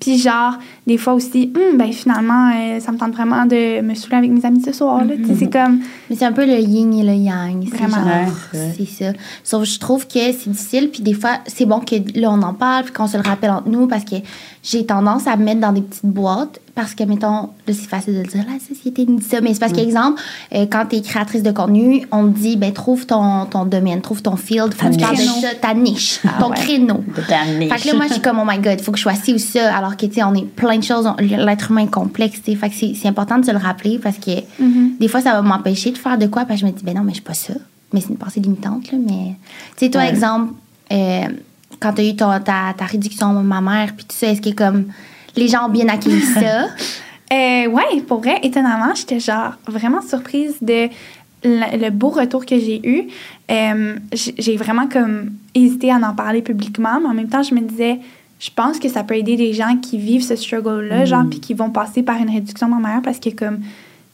Mm. 0.03 0.11
Puis 0.11 0.17
genre, 0.19 0.53
des 0.85 0.97
fois 0.97 1.13
aussi, 1.13 1.51
hum, 1.55 1.77
ben 1.77 1.91
finalement, 1.91 2.51
euh, 2.55 2.79
ça 2.79 2.91
me 2.91 2.97
tente 2.97 3.13
vraiment 3.13 3.45
de 3.45 3.81
me 3.81 3.95
saouler 3.95 4.17
avec 4.17 4.31
mes 4.31 4.45
amis 4.45 4.61
ce 4.61 4.71
soir, 4.71 5.03
là. 5.03 5.13
C'est 5.25 5.45
mm-hmm. 5.45 5.49
comme... 5.49 5.79
Mais 6.09 6.15
c'est 6.15 6.25
un 6.25 6.31
peu 6.31 6.45
le 6.45 6.59
yin 6.59 6.93
et 6.93 7.03
le 7.03 7.13
yang. 7.13 7.63
Vraiment. 7.69 8.27
C'est 8.51 8.85
ça. 8.85 9.13
Sauf 9.43 9.63
je 9.63 9.79
trouve 9.79 10.07
que 10.07 10.19
c'est 10.19 10.49
difficile, 10.49 10.89
puis 10.89 11.01
des 11.01 11.13
fois, 11.13 11.39
c'est 11.47 11.65
bon 11.65 11.79
que 11.79 11.95
là, 12.19 12.31
on 12.31 12.41
en 12.41 12.53
parle, 12.53 12.85
puis 12.85 12.93
qu'on 12.93 13.07
se 13.07 13.17
le 13.17 13.23
rappelle 13.23 13.51
entre 13.51 13.69
nous, 13.69 13.87
parce 13.87 14.03
que 14.03 14.15
j'ai 14.63 14.85
tendance 14.85 15.27
à 15.27 15.35
me 15.35 15.43
mettre 15.43 15.59
dans 15.59 15.73
des 15.73 15.81
petites 15.81 16.05
boîtes, 16.05 16.59
parce 16.75 16.95
que, 16.95 17.03
mettons, 17.03 17.49
là, 17.67 17.67
c'est 17.67 17.87
facile 17.87 18.15
de 18.15 18.19
le 18.21 18.27
dire, 18.27 18.43
la 18.51 18.59
société 18.59 19.05
nous 19.05 19.19
dit 19.19 19.25
ça, 19.25 19.41
mais 19.41 19.53
c'est 19.53 19.59
parce 19.59 19.73
mm. 19.73 19.75
qu'exemple, 19.75 20.21
euh, 20.55 20.65
quand 20.69 20.85
tu 20.89 20.95
es 20.95 21.01
créatrice 21.01 21.43
de 21.43 21.51
contenu, 21.51 22.07
on 22.11 22.31
te 22.31 22.39
dit, 22.39 22.55
ben, 22.55 22.73
trouve 22.73 23.05
ton, 23.05 23.45
ton 23.45 23.65
domaine, 23.65 24.01
trouve 24.01 24.21
ton 24.23 24.35
field, 24.35 24.73
faut 24.73 24.87
que 24.87 24.93
tu 24.93 24.99
parles 24.99 25.17
de 25.17 25.21
ça, 25.21 25.49
ta 25.61 25.73
niche, 25.73 26.19
ah 26.25 26.39
ton 26.39 26.49
créneau. 26.49 27.03
Ta 27.27 27.45
niche. 27.45 27.71
Fait 27.71 27.81
que 27.81 27.87
là, 27.87 27.93
moi, 27.93 28.07
je 28.07 28.13
suis 28.13 28.21
comme, 28.21 28.39
oh 28.39 28.45
my 28.47 28.57
god, 28.57 28.77
il 28.79 28.83
faut 28.83 28.91
que 28.91 28.97
je 28.97 29.03
sois 29.03 29.13
ci 29.13 29.33
ou 29.33 29.37
ça, 29.37 29.75
alors 29.75 29.92
que, 29.97 30.05
tu 30.05 30.13
sais, 30.13 30.23
on 30.23 30.33
est 30.33 30.45
plein 30.45 30.77
de 30.77 30.83
choses, 30.83 31.07
l'être 31.19 31.71
humain 31.71 31.83
est 31.83 31.91
complexe, 31.91 32.41
tu 32.43 32.55
Fait 32.55 32.69
que 32.69 32.75
c'est 32.75 33.07
important 33.07 33.37
de 33.37 33.45
se 33.45 33.51
le 33.51 33.57
rappeler 33.57 33.99
parce 33.99 34.17
que 34.17 34.31
mm-hmm. 34.31 34.97
des 34.99 35.07
fois, 35.07 35.21
ça 35.21 35.33
va 35.33 35.41
m'empêcher 35.41 35.91
de 35.91 35.97
faire 35.97 36.17
de 36.17 36.27
quoi, 36.27 36.45
parce 36.45 36.61
que 36.61 36.67
je 36.67 36.71
me 36.71 36.75
dis, 36.75 36.83
ben 36.83 36.95
non, 36.95 37.03
mais 37.03 37.11
je 37.11 37.15
suis 37.15 37.23
pas 37.23 37.33
ça. 37.33 37.53
Mais 37.91 38.01
c'est 38.01 38.09
une 38.09 38.17
pensée 38.17 38.39
limitante, 38.39 38.91
là, 38.91 38.97
mais. 38.99 39.35
Tu 39.77 39.85
sais, 39.85 39.91
toi, 39.91 40.05
exemple, 40.07 40.53
euh, 40.91 41.27
quand 41.79 41.93
tu 41.93 42.01
as 42.01 42.05
eu 42.05 42.15
ta, 42.15 42.39
ta 42.39 42.85
réduction 42.85 43.33
ma 43.43 43.61
mère, 43.61 43.93
puis 43.95 44.05
tout 44.05 44.15
ça, 44.15 44.27
est-ce 44.27 44.41
que, 44.41 44.49
comme 44.49 44.85
les 45.35 45.47
gens 45.47 45.67
ont 45.67 45.71
bien 45.71 45.87
accueilli 45.87 46.21
ça? 46.33 46.67
euh, 47.31 47.67
ouais, 47.67 48.01
pour 48.07 48.19
vrai, 48.19 48.39
étonnamment, 48.43 48.93
j'étais 48.95 49.19
genre 49.19 49.53
vraiment 49.67 50.01
surprise 50.01 50.55
de 50.61 50.89
le, 51.43 51.89
beau 51.89 52.09
retour 52.09 52.45
que 52.45 52.57
j'ai 52.57 52.79
eu. 52.87 53.07
Euh, 53.51 53.95
j'ai 54.13 54.57
vraiment 54.57 54.87
comme 54.87 55.31
hésité 55.53 55.91
à 55.91 55.97
en 55.97 56.13
parler 56.13 56.41
publiquement, 56.41 56.99
mais 57.01 57.07
en 57.07 57.13
même 57.13 57.29
temps, 57.29 57.43
je 57.43 57.53
me 57.53 57.61
disais, 57.61 57.99
je 58.43 58.49
pense 58.53 58.77
que 58.77 58.89
ça 58.89 59.05
peut 59.05 59.15
aider 59.15 59.37
les 59.37 59.53
gens 59.53 59.77
qui 59.77 59.97
vivent 59.97 60.21
ce 60.21 60.35
struggle-là, 60.35 61.05
genre, 61.05 61.23
mm. 61.23 61.29
puis 61.29 61.39
qui 61.39 61.53
vont 61.53 61.69
passer 61.69 62.03
par 62.03 62.17
une 62.17 62.29
réduction 62.29 62.67
mammaire 62.67 62.99
parce 63.01 63.17
que, 63.17 63.29
comme, 63.29 63.59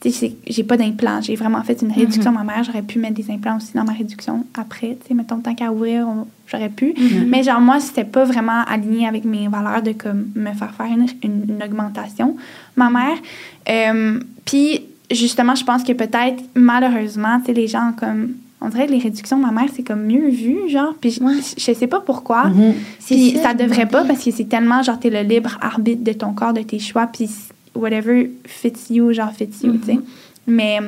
tu 0.00 0.12
sais, 0.12 0.36
j'ai 0.46 0.62
pas 0.62 0.76
d'implant. 0.76 1.20
J'ai 1.20 1.34
vraiment 1.34 1.60
fait 1.64 1.82
une 1.82 1.90
réduction 1.90 2.30
mm-hmm. 2.30 2.34
mammaire. 2.34 2.62
J'aurais 2.62 2.82
pu 2.82 3.00
mettre 3.00 3.14
des 3.14 3.28
implants 3.28 3.56
aussi 3.56 3.72
dans 3.74 3.82
ma 3.82 3.92
réduction 3.92 4.46
après. 4.54 4.96
Tu 5.00 5.08
sais, 5.08 5.14
mettons, 5.14 5.38
tant 5.40 5.52
qu'à 5.56 5.72
ouvrir, 5.72 6.06
j'aurais 6.46 6.68
pu. 6.68 6.92
Mm-hmm. 6.92 7.26
Mais, 7.26 7.42
genre, 7.42 7.60
moi, 7.60 7.80
c'était 7.80 8.04
pas 8.04 8.24
vraiment 8.24 8.62
aligné 8.68 9.08
avec 9.08 9.24
mes 9.24 9.48
valeurs 9.48 9.82
de, 9.82 9.92
comme, 9.92 10.28
me 10.36 10.52
faire 10.52 10.74
faire 10.74 10.86
une, 10.86 11.06
une, 11.24 11.60
augmentation 11.60 12.36
mammaire. 12.76 13.18
Euh, 13.68 14.20
puis, 14.44 14.82
justement, 15.10 15.56
je 15.56 15.64
pense 15.64 15.82
que 15.82 15.92
peut-être, 15.92 16.40
malheureusement, 16.54 17.40
tu 17.40 17.46
sais, 17.46 17.52
les 17.52 17.66
gens, 17.66 17.92
comme, 17.98 18.34
on 18.60 18.68
dirait 18.68 18.86
que 18.86 18.92
les 18.92 18.98
réductions 18.98 19.38
mammaires, 19.38 19.70
c'est 19.74 19.82
comme 19.82 20.04
mieux 20.04 20.28
vu, 20.28 20.68
genre. 20.68 20.94
Puis 21.00 21.18
je, 21.56 21.72
sais 21.72 21.86
pas 21.86 22.00
pourquoi. 22.00 22.50
Puis 23.06 23.36
ça, 23.42 23.54
devrait 23.54 23.86
pas 23.86 24.04
parce 24.04 24.22
que 24.22 24.30
c'est 24.30 24.44
tellement, 24.44 24.82
genre, 24.82 24.98
t'es 24.98 25.10
le 25.10 25.22
libre 25.22 25.56
arbitre 25.60 26.04
de 26.04 26.12
ton 26.12 26.32
corps, 26.32 26.52
de 26.52 26.62
tes 26.62 26.78
choix. 26.78 27.06
Puis 27.06 27.30
whatever 27.74 28.30
fits 28.44 28.72
you, 28.90 29.12
genre, 29.12 29.32
fits 29.32 29.50
you, 29.62 29.78
tu 29.78 29.86
sais. 29.86 29.98
Mais 30.46 30.78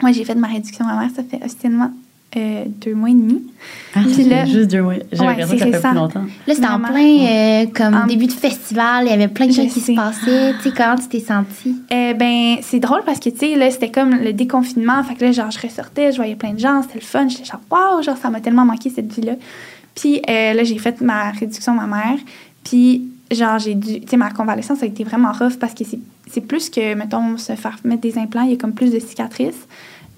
moi, 0.00 0.12
j'ai 0.12 0.24
fait 0.24 0.34
ma 0.34 0.48
réduction 0.48 0.84
mammaire, 0.84 1.10
ça 1.14 1.22
fait 1.24 1.40
tellement 1.60 1.90
euh, 2.36 2.64
deux 2.66 2.94
mois 2.94 3.10
et 3.10 3.14
demi. 3.14 3.42
Ah, 3.94 4.00
là, 4.00 4.44
juste 4.44 4.70
deux 4.70 4.82
mois. 4.82 4.94
J'ai 5.10 5.20
ouais, 5.20 5.32
regardé 5.34 5.58
ça 5.58 5.64
fait 5.66 5.80
plus 5.80 5.94
longtemps. 5.94 6.24
Là, 6.46 6.54
c'était 6.54 6.66
en 6.66 6.80
plein 6.80 7.26
euh, 7.26 7.66
comme 7.74 8.06
début 8.08 8.26
de 8.26 8.32
festival. 8.32 9.06
Il 9.06 9.10
y 9.10 9.14
avait 9.14 9.28
plein 9.28 9.46
de 9.46 9.52
choses 9.52 9.72
qui 9.72 9.80
se 9.80 9.92
passaient. 9.92 10.54
Tu 10.62 10.68
sais, 10.68 10.74
comment 10.76 10.96
tu 10.96 11.08
t'es 11.08 11.20
sentie? 11.20 11.76
Euh, 11.92 12.14
ben, 12.14 12.56
c'est 12.62 12.80
drôle 12.80 13.02
parce 13.06 13.20
que, 13.20 13.30
tu 13.30 13.38
sais, 13.38 13.56
là, 13.56 13.70
c'était 13.70 13.90
comme 13.90 14.16
le 14.16 14.32
déconfinement. 14.32 15.02
Fait 15.02 15.14
que 15.14 15.24
là, 15.24 15.32
genre, 15.32 15.50
je 15.50 15.60
ressortais, 15.60 16.12
je 16.12 16.16
voyais 16.16 16.36
plein 16.36 16.52
de 16.52 16.58
gens. 16.58 16.82
C'était 16.82 16.98
le 16.98 17.04
fun. 17.04 17.28
J'étais 17.28 17.44
genre, 17.44 17.60
waouh, 17.70 18.02
genre, 18.02 18.16
ça 18.16 18.30
m'a 18.30 18.40
tellement 18.40 18.64
manqué 18.64 18.90
cette 18.90 19.12
vie-là. 19.12 19.34
Puis 19.94 20.20
là, 20.26 20.62
j'ai 20.62 20.78
fait 20.78 21.00
ma 21.00 21.30
réduction 21.30 21.72
mammaire. 21.72 22.18
Puis 22.64 23.02
genre, 23.30 23.58
j'ai 23.58 23.74
dû. 23.74 24.00
Tu 24.00 24.08
sais, 24.08 24.16
ma 24.16 24.30
convalescence 24.30 24.82
a 24.82 24.86
été 24.86 25.04
vraiment 25.04 25.32
rough 25.32 25.56
parce 25.58 25.74
que 25.74 25.84
c'est 26.30 26.40
plus 26.40 26.70
que, 26.70 26.94
mettons, 26.94 27.36
se 27.38 27.54
faire 27.54 27.78
mettre 27.84 28.02
des 28.02 28.18
implants, 28.18 28.42
il 28.42 28.50
y 28.50 28.54
a 28.54 28.56
comme 28.56 28.74
plus 28.74 28.92
de 28.92 28.98
cicatrices. 28.98 29.66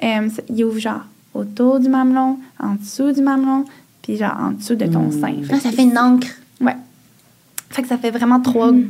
Euh, 0.03 0.29
il 0.49 0.65
ouvre, 0.65 0.79
genre, 0.79 1.05
autour 1.39 1.81
du 1.81 1.89
mamelon, 1.89 2.39
en 2.59 2.75
dessous 2.75 3.13
du 3.13 3.23
mamelon, 3.23 3.65
puis, 4.03 4.17
genre, 4.17 4.37
en 4.41 4.51
dessous 4.53 4.75
de 4.75 4.87
ton 4.87 5.05
Mm. 5.09 5.13
sein. 5.13 5.35
Fait 5.45 5.55
Ah, 5.55 5.61
ça 5.61 5.71
fait 5.71 5.83
une 5.85 5.99
encre. 5.99 6.29
Ouais. 6.61 6.77
Fait 7.71 7.83
que 7.83 7.89
ça 7.89 7.99
fait 7.99 8.11
vraiment 8.11 8.41
trois 8.41 8.73
g- 8.73 8.87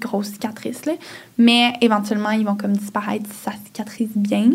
grosses 0.00 0.28
cicatrices, 0.28 0.84
là. 0.86 0.92
Mais 1.38 1.72
éventuellement, 1.80 2.30
ils 2.30 2.44
vont 2.44 2.54
comme 2.56 2.72
disparaître 2.76 3.24
si 3.30 3.38
ça 3.42 3.52
cicatrise 3.64 4.10
bien. 4.14 4.50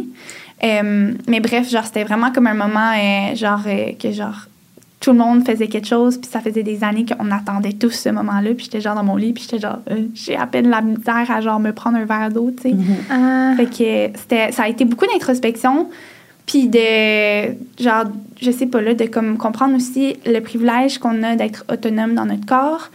Euh, 0.64 1.14
mais 1.28 1.40
bref, 1.40 1.70
genre, 1.70 1.84
c'était 1.86 2.04
vraiment 2.04 2.32
comme 2.32 2.48
un 2.48 2.54
moment, 2.54 2.92
euh, 2.96 3.36
genre, 3.36 3.62
euh, 3.66 3.92
que 4.00 4.12
genre, 4.12 4.48
tout 5.00 5.12
le 5.12 5.18
monde 5.18 5.46
faisait 5.46 5.68
quelque 5.68 5.88
chose, 5.88 6.18
puis 6.18 6.30
ça 6.32 6.40
faisait 6.40 6.64
des 6.64 6.82
années 6.84 7.06
qu'on 7.06 7.30
attendait 7.32 7.74
tous 7.74 7.90
ce 7.92 8.08
moment-là, 8.10 8.54
puis 8.54 8.66
j'étais 8.66 8.80
genre 8.80 8.96
dans 8.96 9.04
mon 9.04 9.18
lit, 9.18 9.34
puis 9.34 9.44
j'étais 9.44 9.60
genre, 9.60 9.80
euh, 9.92 10.06
j'ai 10.14 10.38
à 10.38 10.48
peine 10.48 10.70
la 10.70 10.82
misère 10.82 11.30
à 11.30 11.42
genre 11.42 11.60
me 11.60 11.74
prendre 11.74 11.98
un 11.98 12.06
verre 12.06 12.30
d'eau, 12.32 12.52
tu 12.56 12.70
sais. 12.70 12.74
Mhm. 12.74 12.96
Ah. 13.10 13.54
Fait 13.58 13.66
que 13.66 14.18
c'était, 14.20 14.52
ça 14.54 14.64
a 14.64 14.70
été 14.70 14.86
beaucoup 14.86 15.06
d'introspection, 15.08 15.90
puis 16.46 16.68
de, 16.68 17.54
genre, 17.82 18.06
je 18.42 18.52
sais 18.52 18.66
pas, 18.66 18.82
là, 18.82 18.94
de 18.94 19.06
comme 19.06 19.38
comprendre 19.38 19.76
aussi 19.76 20.18
le 20.26 20.40
privilège 20.40 20.98
qu'on 20.98 21.24
a 21.24 21.36
d'être 21.36 21.66
autonome 21.72 22.16
dans 22.16 22.26
notre 22.26 22.46
corps. 22.46 22.90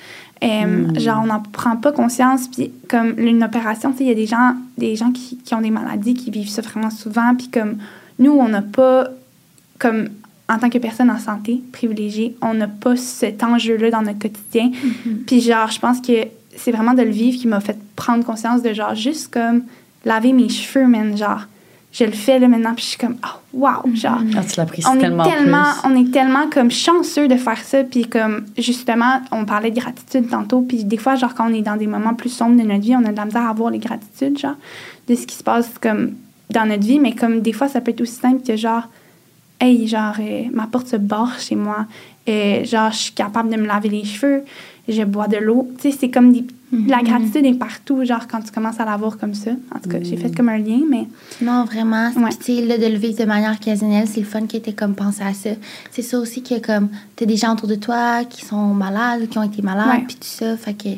Euh, 0.45 0.79
Mm. 0.89 0.99
Genre, 0.99 1.21
on 1.23 1.27
n'en 1.27 1.41
prend 1.41 1.77
pas 1.77 1.93
conscience, 1.93 2.49
puis 2.49 2.71
comme 2.89 3.19
une 3.19 3.43
opération, 3.43 3.91
tu 3.93 3.99
sais, 3.99 4.05
il 4.05 4.09
y 4.09 4.13
a 4.13 4.15
des 4.15 4.27
gens, 4.27 4.55
des 4.77 4.97
gens 4.97 5.11
qui, 5.11 5.37
qui 5.39 5.55
ont 5.55 5.61
des 5.61 5.71
maladies, 5.71 6.15
qui 6.15 6.31
vivent 6.31 6.49
ça 6.49 6.63
vraiment 6.63 6.91
souvent, 6.91 7.35
puis 7.35 7.49
comme 7.49 7.79
nous, 8.19 8.33
on 8.33 8.49
n'a 8.49 8.63
pas, 8.63 9.09
comme 9.79 10.09
en 10.49 10.59
tant 10.59 10.71
que 10.71 10.79
personne 10.79 11.11
en 11.11 11.19
santé 11.19 11.61
privilégiée, 11.73 12.37
on 12.41 12.55
n'a 12.55 12.69
pas 12.69 12.97
cet 12.97 13.43
enjeu-là 13.43 13.91
dans 13.91 14.03
notre 14.03 14.19
quotidien. 14.19 14.71
Puis 15.27 15.41
genre, 15.41 15.71
je 15.71 15.79
pense 15.79 16.01
que 16.01 16.27
c'est 16.57 16.73
vraiment 16.73 16.95
de 16.95 17.03
le 17.03 17.11
vivre 17.11 17.39
qui 17.39 17.49
m'a 17.49 17.61
fait 17.61 17.79
prendre 17.97 18.25
conscience 18.25 18.63
de 18.63 18.73
genre 18.73 18.95
juste 18.95 19.33
comme 19.33 19.63
laver 20.05 20.33
mes 20.33 20.49
cheveux, 20.49 20.87
man, 20.87 21.17
genre 21.17 21.43
je 21.91 22.05
le 22.05 22.13
fais 22.13 22.39
là 22.39 22.49
maintenant 22.49 22.75
puis 22.75 22.85
je 22.85 22.91
suis 22.91 22.99
comme 22.99 23.17
oh 23.25 23.39
wow, 23.55 23.95
genre 23.95 24.21
Ah, 24.37 24.45
tu 24.45 24.61
on 24.87 24.97
est 24.97 25.31
tellement, 25.31 25.65
on 25.85 25.97
est 25.97 26.11
tellement 26.11 26.49
comme 26.51 26.71
chanceux 26.71 27.29
de 27.29 27.37
faire 27.37 27.59
ça 27.59 27.83
puis 27.85 28.07
comme 28.07 28.45
justement 28.59 29.23
on 29.33 29.45
parlait 29.45 29.71
de 29.71 29.81
gratitude 29.81 30.29
tantôt 30.29 30.61
puis 30.61 30.85
des 30.85 30.99
fois 30.99 31.17
genre 31.17 31.35
quand 31.35 31.51
on 31.51 31.55
est 31.55 31.63
dans 31.63 31.77
des 31.77 31.87
moments 31.87 32.15
plus 32.15 32.29
sombres 32.29 32.61
de 32.61 32.67
notre 32.67 32.83
vie 32.83 32.95
on 32.95 33.05
a 33.05 33.13
de 33.13 33.17
la 33.17 33.25
misère 33.25 33.47
à 33.47 33.51
avoir 33.51 33.71
les 33.71 33.79
gratitudes 33.79 34.39
genre 34.39 34.57
de 35.09 35.15
ce 35.15 35.27
qui 35.27 35.35
se 35.37 35.43
passe 35.43 35.71
comme 35.81 36.13
dans 36.51 36.67
notre 36.67 36.85
vie 36.85 36.99
mais 36.99 37.15
comme 37.15 37.41
des 37.41 37.53
fois 37.53 37.69
ça 37.69 37.81
peut 37.81 37.91
être 37.91 38.01
aussi 38.03 38.17
simple 38.21 38.47
que 38.47 38.57
genre 38.57 38.83
hey 39.61 39.89
genre 39.89 40.15
euh, 40.21 40.45
ma 40.53 40.67
porte 40.67 40.89
se 40.89 40.97
barre 40.97 41.39
chez 41.41 41.57
moi 41.57 41.87
et 42.27 42.65
genre 42.67 42.93
je 42.93 42.99
suis 42.99 43.13
capable 43.13 43.51
de 43.51 43.57
me 43.57 43.67
laver 43.67 43.89
les 43.89 44.05
cheveux 44.05 44.45
je 44.89 45.03
bois 45.03 45.29
de 45.29 45.37
l'eau 45.37 45.69
tu 45.81 45.91
sais 45.91 45.97
c'est 45.99 46.11
comme 46.11 46.33
des 46.33 46.45
la 46.87 47.03
gratitude 47.03 47.47
est 47.47 47.55
partout 47.55 48.05
genre 48.05 48.29
quand 48.29 48.43
tu 48.43 48.53
commences 48.53 48.79
à 48.79 48.85
l'avoir 48.85 49.17
comme 49.17 49.33
ça 49.33 49.53
en 49.75 49.79
tout 49.79 49.89
cas 49.89 49.99
j'ai 50.03 50.17
fait 50.19 50.35
comme 50.35 50.51
un 50.51 50.59
lien 50.59 50.81
mais 50.89 51.07
Non, 51.41 51.65
vraiment. 51.65 52.11
Ouais. 52.17 52.31
Puis, 52.31 52.39
tu 52.39 52.57
sais, 52.57 52.67
là, 52.67 52.79
de 52.79 52.87
le 52.87 52.99
vivre 52.99 53.19
de 53.19 53.25
manière 53.25 53.53
occasionnelle, 53.53 54.07
c'est 54.09 54.21
le 54.21 54.27
fun 54.27 54.47
que 54.47 54.57
tu 54.57 54.73
comme 54.73 54.95
pensé 54.95 55.23
à 55.23 55.33
ça. 55.33 55.51
C'est 55.91 56.03
ça 56.03 56.19
aussi 56.19 56.43
que, 56.43 56.59
comme, 56.59 56.89
tu 57.17 57.25
as 57.25 57.27
des 57.27 57.37
gens 57.37 57.53
autour 57.53 57.69
de 57.69 57.75
toi 57.77 58.25
qui 58.25 58.45
sont 58.45 58.75
malades, 58.75 59.29
qui 59.29 59.39
ont 59.39 59.43
été 59.43 59.63
malades, 59.63 60.03
puis 60.07 60.17
tout 60.17 60.27
ça. 60.27 60.57
Fait 60.57 60.75
que 60.75 60.89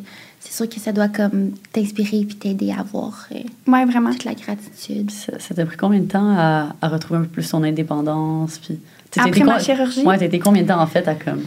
c'est 0.41 0.53
sûr 0.53 0.69
que 0.69 0.81
ça 0.81 0.93
doit, 0.93 1.09
comme, 1.09 1.51
t'inspirer 1.73 2.25
puis 2.25 2.37
t'aider 2.37 2.73
à 2.73 2.81
avoir 2.81 3.29
euh, 3.33 3.39
ouais 3.71 3.85
vraiment 3.85 4.11
toute 4.13 4.25
la 4.25 4.35
gratitude. 4.35 5.11
Ça 5.11 5.39
ça 5.39 5.55
t'a 5.55 5.67
pris 5.67 5.77
combien 5.77 6.01
de 6.01 6.07
temps 6.09 6.35
à, 6.37 6.75
à 6.81 6.89
retrouver 6.89 7.21
un 7.21 7.23
peu 7.23 7.29
plus 7.29 7.49
ton 7.49 7.63
indépendance? 7.63 8.59
Puis, 8.59 8.75
tu 8.75 8.75
sais, 8.75 8.81
t'as 9.11 9.25
Après 9.25 9.45
ma 9.45 9.59
chirurgie? 9.59 10.03
Ouais, 10.03 10.19
t'as 10.19 10.27
été 10.27 10.39
combien 10.39 10.63
de 10.63 10.69
temps 10.69 10.81
en 10.81 10.87
fait 10.87 11.07
à 11.07 11.15
comme 11.15 11.43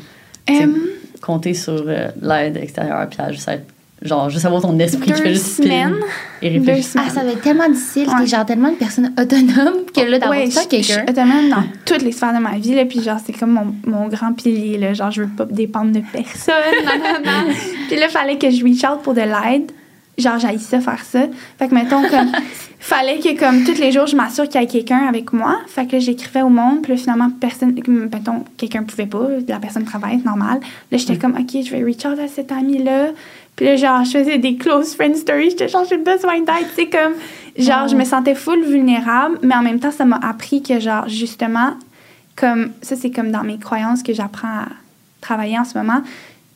Euh, 0.50 0.68
compter 1.26 1.54
sur 1.54 1.84
euh, 1.88 2.10
l'aide 2.22 2.58
extérieure 2.58 3.08
puis 3.10 3.20
à 3.22 3.32
juste 3.32 3.48
être 3.48 3.66
genre 4.02 4.30
juste 4.30 4.44
avoir 4.46 4.62
ton 4.62 4.78
esprit 4.80 5.02
qui 5.06 5.12
Deux 5.14 5.16
fait 5.24 5.34
juste 5.34 5.64
semaines? 5.64 5.96
et 6.42 6.50
Deux 6.50 6.60
réfléchir. 6.60 6.84
semaines. 6.92 7.08
Ah, 7.10 7.14
ça 7.14 7.24
va 7.24 7.32
être 7.32 7.42
tellement 7.42 7.70
difficile. 7.70 8.10
Ouais. 8.10 8.16
T'es 8.20 8.28
genre 8.28 8.46
tellement 8.46 8.68
une 8.68 8.76
personne 8.76 9.14
autonome 9.18 9.86
que 9.96 10.02
là, 10.02 10.20
d'avoir 10.20 10.38
ouais, 10.40 10.52
ça, 10.52 10.64
je- 10.70 10.78
je 10.78 10.82
suis 10.84 10.94
quelqu'un. 10.96 11.10
autonome 11.12 11.50
dans 11.50 11.64
toutes 11.86 12.02
les 12.02 12.12
sphères 12.12 12.34
de 12.34 12.40
ma 12.40 12.58
vie, 12.58 12.76
là, 12.76 12.84
puis 12.84 13.02
genre, 13.02 13.20
c'est 13.26 13.32
comme 13.32 13.52
mon, 13.52 13.74
mon 13.90 14.10
grand 14.10 14.34
pilier, 14.34 14.78
là, 14.78 14.94
genre, 14.94 15.10
je 15.12 15.22
veux 15.22 15.30
pas 15.30 15.46
dépendre 15.46 15.94
de 15.94 16.02
personne. 16.12 16.54
Puis 17.88 17.98
là, 17.98 18.10
fallait 18.10 18.38
que 18.38 18.50
je 18.50 18.64
reach 18.64 18.84
out 18.84 19.02
pour 19.04 19.14
de 19.14 19.22
l'aide, 19.22 19.72
genre, 20.18 20.40
j'haïs 20.40 20.60
ça, 20.60 20.80
faire 20.80 21.04
ça. 21.04 21.22
Fait 21.58 21.68
que, 21.68 21.74
mettons, 21.74 22.02
comme, 22.08 22.32
fallait 22.80 23.20
que, 23.20 23.38
comme, 23.38 23.64
tous 23.64 23.80
les 23.80 23.92
jours, 23.92 24.08
je 24.08 24.16
m'assure 24.16 24.48
qu'il 24.48 24.62
y 24.62 24.64
ait 24.64 24.68
quelqu'un 24.68 25.08
avec 25.08 25.34
moi. 25.34 25.60
Fait 25.68 25.88
que 25.88 25.94
là, 25.94 26.00
j'écrivais 26.00 26.42
au 26.42 26.50
monde, 26.50 26.82
puis 26.82 26.94
là, 26.94 26.98
finalement, 26.98 27.30
personne, 27.40 27.76
mettons, 27.88 28.44
quelqu'un 28.58 28.84
pouvait 28.84 29.06
pas, 29.06 29.28
la 29.48 29.60
personne 29.60 29.86
travaille, 29.86 30.20
c'est 30.20 30.26
normal. 30.26 30.60
Là, 30.92 30.98
j'étais 30.98 31.18
comme, 31.18 31.34
OK, 31.34 31.64
je 31.64 31.72
vais 31.72 31.84
reach 31.84 32.06
out 32.06 32.20
à 32.20 32.28
cet 32.28 32.52
ami-là. 32.52 33.10
Puis 33.56 33.66
là, 33.66 33.76
genre, 33.76 34.04
je 34.04 34.12
faisais 34.12 34.38
des 34.38 34.56
close 34.56 34.96
friend 34.96 35.16
stories, 35.16 35.52
j'étais 35.52 35.68
genre, 35.68 35.86
j'ai 35.88 35.98
besoin 35.98 36.40
d'aide, 36.40 36.68
tu 36.76 36.84
sais, 36.84 36.90
comme, 36.90 37.14
genre, 37.58 37.88
je 37.88 37.96
me 37.96 38.04
sentais 38.04 38.36
full 38.36 38.64
vulnérable, 38.64 39.40
mais 39.44 39.56
en 39.56 39.62
même 39.62 39.80
temps, 39.80 39.92
ça 39.92 40.06
m'a 40.06 40.18
appris 40.18 40.64
que, 40.64 40.80
genre, 40.80 41.08
justement, 41.08 41.74
comme, 42.36 42.72
ça, 42.82 42.96
c'est 42.96 43.12
comme 43.12 43.32
dans 43.32 43.44
mes 43.44 43.60
croyances 43.60 44.02
que 44.02 44.14
j'apprends 44.14 44.48
à 44.48 44.68
travailler 45.22 45.58
en 45.58 45.66
ce 45.66 45.78
moment. 45.78 46.02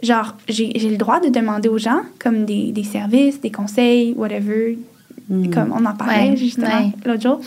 Genre, 0.03 0.35
j'ai 0.47 0.71
j'ai 0.79 0.89
le 0.89 0.97
droit 0.97 1.19
de 1.19 1.29
demander 1.29 1.69
aux 1.69 1.77
gens, 1.79 2.01
comme 2.19 2.45
des, 2.45 2.71
des 2.71 2.83
services, 2.83 3.41
des 3.41 3.51
conseils, 3.51 4.13
whatever, 4.15 4.77
Mm. 5.29 5.49
comme 5.49 5.73
on 5.73 5.85
en 5.85 5.93
parlait 5.93 6.29
Ouais, 6.29 6.37
justement 6.37 6.67
ouais. 6.67 6.93
l'autre 7.05 7.21
jour. 7.21 7.41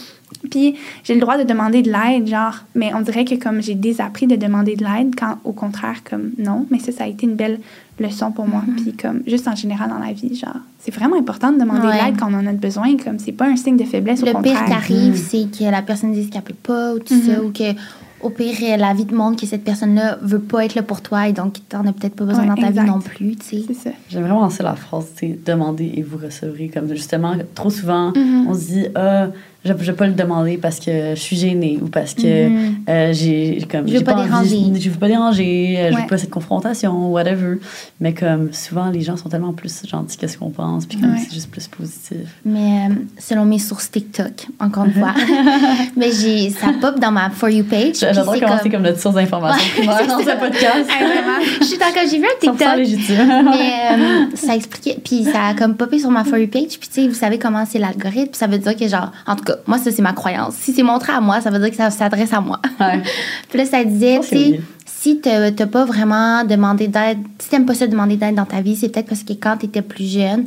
Puis 0.51 0.75
j'ai 1.03 1.15
le 1.15 1.21
droit 1.21 1.39
de 1.39 1.45
demander 1.45 1.81
de 1.81 1.91
l'aide, 1.91 2.27
genre, 2.27 2.57
mais 2.75 2.93
on 2.95 3.01
dirait 3.01 3.25
que 3.25 3.37
comme 3.37 3.63
j'ai 3.63 3.75
désappris 3.75 4.27
de 4.27 4.37
demander 4.37 4.77
de 4.77 4.85
l'aide, 4.85 5.15
quand 5.19 5.39
au 5.45 5.53
contraire, 5.53 6.03
comme 6.05 6.33
non, 6.37 6.67
mais 6.71 6.79
ça, 6.79 6.93
ça 6.93 7.05
a 7.05 7.07
été 7.07 7.25
une 7.25 7.37
belle 7.37 7.59
leçon 7.99 8.33
pour 8.33 8.47
moi. 8.47 8.63
Puis 8.77 8.93
comme 8.93 9.23
juste 9.27 9.49
en 9.49 9.55
général 9.55 9.89
dans 9.89 9.99
la 9.99 10.13
vie, 10.13 10.35
genre, 10.35 10.59
c'est 10.79 10.95
vraiment 10.95 11.17
important 11.17 11.53
de 11.53 11.59
demander 11.59 11.87
Ouais. 11.87 11.99
de 11.99 12.05
l'aide 12.05 12.17
quand 12.19 12.29
on 12.31 12.35
en 12.37 12.47
a 12.47 12.53
besoin, 12.53 12.99
comme 12.99 13.19
c'est 13.19 13.33
pas 13.33 13.47
un 13.47 13.57
signe 13.57 13.79
de 13.79 13.85
faiblesse, 13.85 14.23
au 14.23 14.27
Le 14.27 14.33
contraire. 14.33 14.57
pire 14.59 14.67
qui 14.67 14.73
arrive, 14.75 15.17
c'est 15.17 15.47
que 15.51 15.65
la 15.71 15.81
personne 15.81 16.13
dise 16.13 16.29
qu'elle 16.29 16.43
peut 16.43 16.53
pas 16.63 16.93
ou 16.95 16.99
tout 16.99 17.15
Mhm. 17.15 17.23
ça, 17.23 17.43
ou 17.43 17.51
que 17.51 17.73
au 18.22 18.30
pire, 18.30 18.54
euh, 18.62 18.76
la 18.76 18.92
vie 18.94 19.06
te 19.06 19.14
montre 19.14 19.40
que 19.40 19.46
cette 19.46 19.64
personne-là 19.64 20.18
veut 20.22 20.38
pas 20.40 20.64
être 20.64 20.74
là 20.74 20.83
pour 20.83 21.00
toi 21.00 21.28
et 21.28 21.33
donc 21.33 21.54
t'en 21.68 21.87
as 21.87 21.92
peut-être 21.92 22.14
pas 22.16 22.24
besoin 22.24 22.42
Ouais, 22.42 22.48
dans 22.48 22.54
ta 22.54 22.68
exact. 22.68 22.83
vie 22.85 22.88
non 22.90 23.00
plus, 23.00 23.37
tu 23.37 23.44
sais. 23.59 23.64
C'est 23.66 23.74
ça. 23.74 23.90
J'aime 24.09 24.22
vraiment 24.22 24.50
ça 24.50 24.62
la 24.62 24.74
phrase, 24.76 25.06
tu 25.16 25.28
sais, 25.28 25.38
demander 25.44 25.92
et 25.96 26.02
vous 26.02 26.18
recevrez. 26.18 26.68
Comme 26.68 26.88
justement, 26.88 27.35
trop 27.54 27.70
souvent, 27.70 28.12
Mhm. 28.16 28.46
on 28.48 28.54
se 28.54 28.61
dit, 28.66 28.87
ah, 28.94 29.28
je 29.64 29.73
ne 29.73 29.79
vais 29.79 29.92
pas 29.92 30.07
le 30.07 30.14
demander 30.14 30.57
parce 30.57 30.79
que 30.81 31.14
je 31.14 31.20
suis 31.20 31.37
gênée 31.37 31.79
ou 31.83 31.87
parce 31.88 32.14
que 32.14 32.49
Mhm. 32.49 32.75
euh, 32.88 33.12
j'ai 33.12 33.66
comme 33.70 33.87
Je 33.88 33.99
veux 33.99 34.05
pas 34.05 34.14
déranger. 34.14 34.59
je 34.81 34.88
veux 34.90 34.99
pas 34.99 35.09
déranger, 35.09 35.75
euh, 35.79 35.90
je 35.90 35.94
Ouais. 35.96 36.03
veux 36.03 36.07
pas 36.09 36.18
cette 36.18 36.31
confrontation, 36.31 37.11
whatever. 37.12 37.59
Mais 38.01 38.14
comme 38.14 38.53
souvent, 38.53 38.90
les 38.90 39.03
gens 39.03 39.16
sont 39.16 39.29
tellement 39.29 39.53
plus 39.53 39.83
gentils 39.87 40.16
que 40.16 40.27
ce 40.27 40.38
qu'on 40.38 40.51
pense, 40.51 40.87
puis 40.87 40.99
comme 40.99 41.11
Ouais. 41.12 41.18
c'est 41.29 41.35
juste 41.35 41.51
plus 41.51 41.66
positif. 41.68 42.16
Mais 42.44 42.88
euh, 42.90 42.94
selon 43.18 43.44
mes 43.44 43.59
sources 43.59 43.90
TikTok, 43.90 44.46
encore 44.59 44.85
une 44.87 44.92
fois, 44.94 45.14
mais 45.96 46.11
j'ai 46.12 46.51
ça 46.51 46.68
pop 46.81 46.99
dans 46.99 47.11
ma 47.12 47.31
For 47.31 47.49
You 47.51 47.64
page. 47.64 47.96
J'adore 48.01 48.35
c'est 48.35 48.40
comme- 48.40 48.70
comme 48.70 48.83
notre 48.83 49.01
source 49.01 49.14
d'information 49.16 49.61
Ouais, 49.79 49.87
primaire 49.87 50.07
dans 50.09 50.18
ce 50.20 50.37
podcast. 50.38 50.88
Ah, 50.90 51.05
vraiment. 51.05 51.38
Je 51.61 51.64
suis 51.66 51.79
d'accord, 51.79 52.03
j'ai 52.11 52.18
vu 52.18 52.25
un 52.25 52.46
100% 52.46 52.77
TikTok. 52.87 53.18
Mais 53.18 53.73
euh, 53.92 54.25
ça 54.37 54.55
expliquait, 54.57 54.96
puis 55.05 55.25
ça 55.25 55.49
a 55.49 55.55
comme 55.55 55.75
popé 55.77 55.99
sur 55.99 56.11
ma 56.11 56.25
For 56.25 56.38
You 56.38 56.49
page, 56.49 56.79
puis 56.79 56.88
tu 56.88 57.03
sais, 57.03 57.09
vous 57.09 57.14
savez 57.14 57.38
comment 57.38 57.64
c'est 57.70 57.79
l'algorithme, 57.79 58.29
puis 58.31 58.38
ça 58.38 58.46
veut 58.46 58.59
dire 58.59 58.77
que 58.77 58.88
genre, 58.88 59.12
en 59.27 59.37
tout 59.37 59.44
cas, 59.44 59.50
moi 59.67 59.79
ça 59.79 59.91
c'est 59.91 60.03
ma 60.03 60.13
croyance. 60.13 60.55
Si 60.55 60.73
c'est 60.73 60.83
montré 60.83 61.13
à 61.13 61.21
moi, 61.21 61.41
ça 61.41 61.51
veut 61.51 61.59
dire 61.59 61.71
que 61.71 61.77
ça 61.77 61.91
s'adresse 61.91 62.33
à 62.33 62.41
moi. 62.41 62.61
Ouais. 62.81 63.03
Puis 63.49 63.59
là, 63.59 63.65
ça 63.67 63.85
disait, 63.85 64.17
pense 64.17 64.29
tu 64.29 64.35
que 64.35 64.41
sais, 64.41 64.49
oui. 64.53 64.61
si 64.87 65.21
t'as 65.21 65.51
t'as 65.51 65.67
pas 65.67 65.85
vraiment 65.85 66.45
demandé 66.45 66.89
d'aide, 66.89 67.19
si 67.39 67.49
t'aimes 67.49 67.67
pas 67.67 67.75
ça 67.75 67.87
demander 67.87 68.17
d'aide 68.17 68.35
dans 68.35 68.45
ta 68.47 68.61
vie, 68.61 68.77
c'est 68.77 68.89
peut-être 68.89 69.07
parce 69.09 69.23
que 69.23 69.33
quand 69.35 69.57
t'étais 69.59 69.83
plus 69.83 70.11
jeune, 70.13 70.45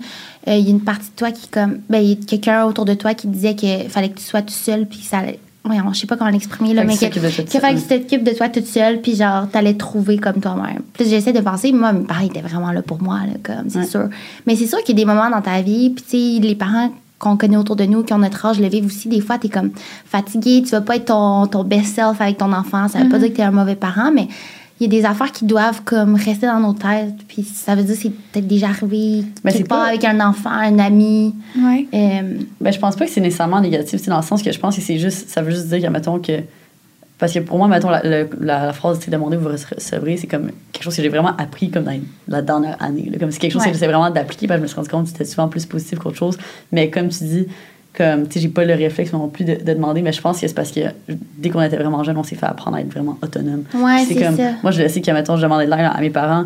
euh, 0.47 0.55
il 0.55 0.65
y 0.65 0.67
a 0.67 0.71
une 0.71 0.81
partie 0.83 1.09
de 1.09 1.15
toi 1.15 1.31
qui, 1.31 1.47
comme, 1.47 1.79
ben, 1.89 1.99
il 2.03 2.09
y 2.09 2.13
a 2.13 2.25
quelqu'un 2.25 2.65
autour 2.65 2.85
de 2.85 2.93
toi 2.93 3.13
qui 3.13 3.27
disait 3.27 3.55
qu'il 3.55 3.89
fallait 3.89 4.09
que 4.09 4.17
tu 4.19 4.25
sois 4.25 4.41
tout 4.41 4.53
seul, 4.53 4.85
puis 4.87 4.99
ça 4.99 5.19
allait- 5.19 5.39
Voyons, 5.65 5.93
je 5.93 5.99
sais 6.01 6.07
pas 6.07 6.17
comment 6.17 6.29
l'exprimer, 6.29 6.73
là, 6.73 6.81
que 6.81 6.87
mais 6.87 6.97
tu 6.97 7.09
que, 7.09 7.19
fallait 7.61 7.75
que 7.77 7.79
tu 7.79 7.87
t'occupes 7.87 8.25
de 8.25 8.31
toi 8.31 8.49
toute 8.49 8.65
seule, 8.65 8.99
puis 8.99 9.15
genre, 9.15 9.47
t'allais 9.49 9.75
trouver 9.75 10.17
comme 10.17 10.41
toi-même. 10.41 10.81
Puis 10.91 11.07
j'essaie 11.07 11.31
de 11.31 11.39
penser, 11.39 11.71
moi, 11.71 11.93
mes 11.93 12.03
parents 12.05 12.25
étaient 12.25 12.41
vraiment 12.41 12.73
là 12.73 12.81
pour 12.81 13.01
moi, 13.01 13.19
là, 13.25 13.35
comme, 13.41 13.69
c'est 13.69 13.77
Ouais. 13.79 13.85
sûr. 13.85 14.09
Mais 14.45 14.57
c'est 14.57 14.67
sûr 14.67 14.79
qu'il 14.83 14.99
y 14.99 15.01
a 15.01 15.05
des 15.05 15.09
moments 15.09 15.29
dans 15.29 15.39
ta 15.41 15.61
vie, 15.61 15.91
puis 15.91 16.03
tu 16.03 16.35
sais, 16.41 16.45
les 16.45 16.55
parents 16.55 16.91
qu'on 17.23 17.37
connaît 17.37 17.57
autour 17.57 17.75
de 17.75 17.85
nous, 17.85 18.03
qui 18.03 18.13
ont 18.13 18.17
notre 18.19 18.45
âge, 18.45 18.59
le 18.59 18.67
vivent 18.67 18.85
aussi. 18.85 19.07
Des 19.09 19.21
fois, 19.21 19.37
t'es 19.37 19.49
comme 19.49 19.71
fatigué, 20.05 20.61
tu 20.63 20.71
vas 20.71 20.81
pas 20.81 20.97
être 20.97 21.05
ton, 21.05 21.47
ton 21.47 21.63
best 21.63 21.95
self 21.95 22.19
avec 22.21 22.37
ton 22.37 22.51
enfant. 22.53 22.87
Ça 22.87 22.99
veut 22.99 23.09
pas 23.09 23.19
dire 23.19 23.29
que 23.29 23.35
t'es 23.37 23.43
un 23.43 23.51
mauvais 23.51 23.75
parent, 23.75 24.11
mais 24.13 24.27
il 24.79 24.91
y 24.91 24.97
a 24.97 24.99
des 25.01 25.05
affaires 25.05 25.31
qui 25.31 25.45
doivent 25.45 25.83
comme 25.85 26.15
rester 26.15 26.47
dans 26.47 26.59
nos 26.59 26.73
têtes. 26.73 27.15
Puis 27.27 27.43
ça 27.43 27.75
veut 27.75 27.83
dire 27.83 27.95
que 27.95 28.01
c'est 28.01 28.09
peut-être 28.09 28.47
déjà 28.47 28.67
arrivé 28.69 29.23
Mais 29.43 29.51
quelque 29.51 29.57
c'est 29.63 29.67
part 29.67 29.83
pas- 29.83 29.87
avec 29.89 30.03
un 30.03 30.19
enfant, 30.19 30.49
un 30.49 30.77
ami. 30.79 31.33
Ouais. 31.57 31.87
Euh, 31.93 32.39
Ben, 32.59 32.73
je 32.73 32.79
pense 32.79 32.95
pas 32.95 33.05
que 33.05 33.11
c'est 33.11 33.21
nécessairement 33.21 33.61
négatif, 33.61 34.01
c'est 34.03 34.09
dans 34.09 34.17
le 34.17 34.23
sens 34.23 34.41
que 34.43 34.51
je 34.51 34.59
pense 34.59 34.75
que 34.75 34.81
c'est 34.81 34.99
juste, 34.99 35.29
ça 35.29 35.41
veut 35.41 35.51
juste 35.51 35.67
dire 35.69 35.81
que, 35.81 35.87
mettons, 35.87 36.19
que. 36.19 36.41
Parce 37.23 37.31
que 37.31 37.39
pour 37.39 37.57
moi, 37.57 37.69
mettons, 37.69 37.89
la, 37.89 38.03
la, 38.03 38.25
la 38.41 38.73
phrase, 38.73 38.99
c'est 39.01 39.09
demander, 39.09 39.37
vous 39.37 39.47
recevrez, 39.47 40.17
c'est 40.17 40.27
comme 40.27 40.51
quelque 40.73 40.83
chose 40.83 40.93
que 40.93 41.01
j'ai 41.01 41.07
vraiment 41.07 41.33
appris 41.37 41.69
comme 41.71 41.85
dans 41.85 41.97
la 42.27 42.41
dernière 42.41 42.75
année. 42.83 43.07
là. 43.09 43.17
Comme 43.17 43.31
c'est 43.31 43.39
quelque 43.39 43.53
chose 43.53 43.61
Ouais. 43.61 43.69
que 43.69 43.73
j'essaie 43.75 43.87
vraiment 43.87 44.09
d'appliquer, 44.09 44.45
parce 44.45 44.57
que 44.57 44.59
je 44.59 44.63
me 44.63 44.67
suis 44.67 44.75
rendu 44.75 44.89
compte 44.89 45.03
que 45.05 45.11
c'était 45.11 45.23
souvent 45.23 45.47
plus 45.47 45.65
positif 45.65 45.99
qu'autre 45.99 46.17
chose. 46.17 46.37
Mais 46.73 46.89
comme 46.89 47.07
tu 47.07 47.23
dis, 47.23 47.47
comme, 47.97 48.27
tu 48.27 48.33
sais, 48.33 48.39
j'ai 48.41 48.49
pas 48.49 48.65
le 48.65 48.73
réflexe 48.73 49.13
non 49.13 49.29
plus 49.29 49.45
de, 49.45 49.55
de 49.55 49.73
demander, 49.73 50.01
mais 50.01 50.11
je 50.11 50.19
pense 50.19 50.41
que 50.41 50.47
c'est 50.47 50.53
parce 50.53 50.71
que 50.71 50.81
dès 51.37 51.49
qu'on 51.49 51.61
était 51.61 51.77
vraiment 51.77 52.03
jeune, 52.03 52.17
on 52.17 52.23
s'est 52.23 52.35
fait 52.35 52.45
apprendre 52.45 52.75
à 52.75 52.81
être 52.81 52.91
vraiment 52.91 53.17
autonome. 53.21 53.63
ouais, 53.73 54.03
c'est 54.05 54.15
comme, 54.15 54.35
ça. 54.35 54.49
moi, 54.61 54.71
je 54.71 54.85
sais 54.89 54.99
que, 54.99 55.11
mettons, 55.11 55.37
je 55.37 55.43
demandais 55.43 55.65
de 55.65 55.71
l'aide 55.71 55.89
à 55.95 56.01
mes 56.01 56.09
parents, 56.09 56.43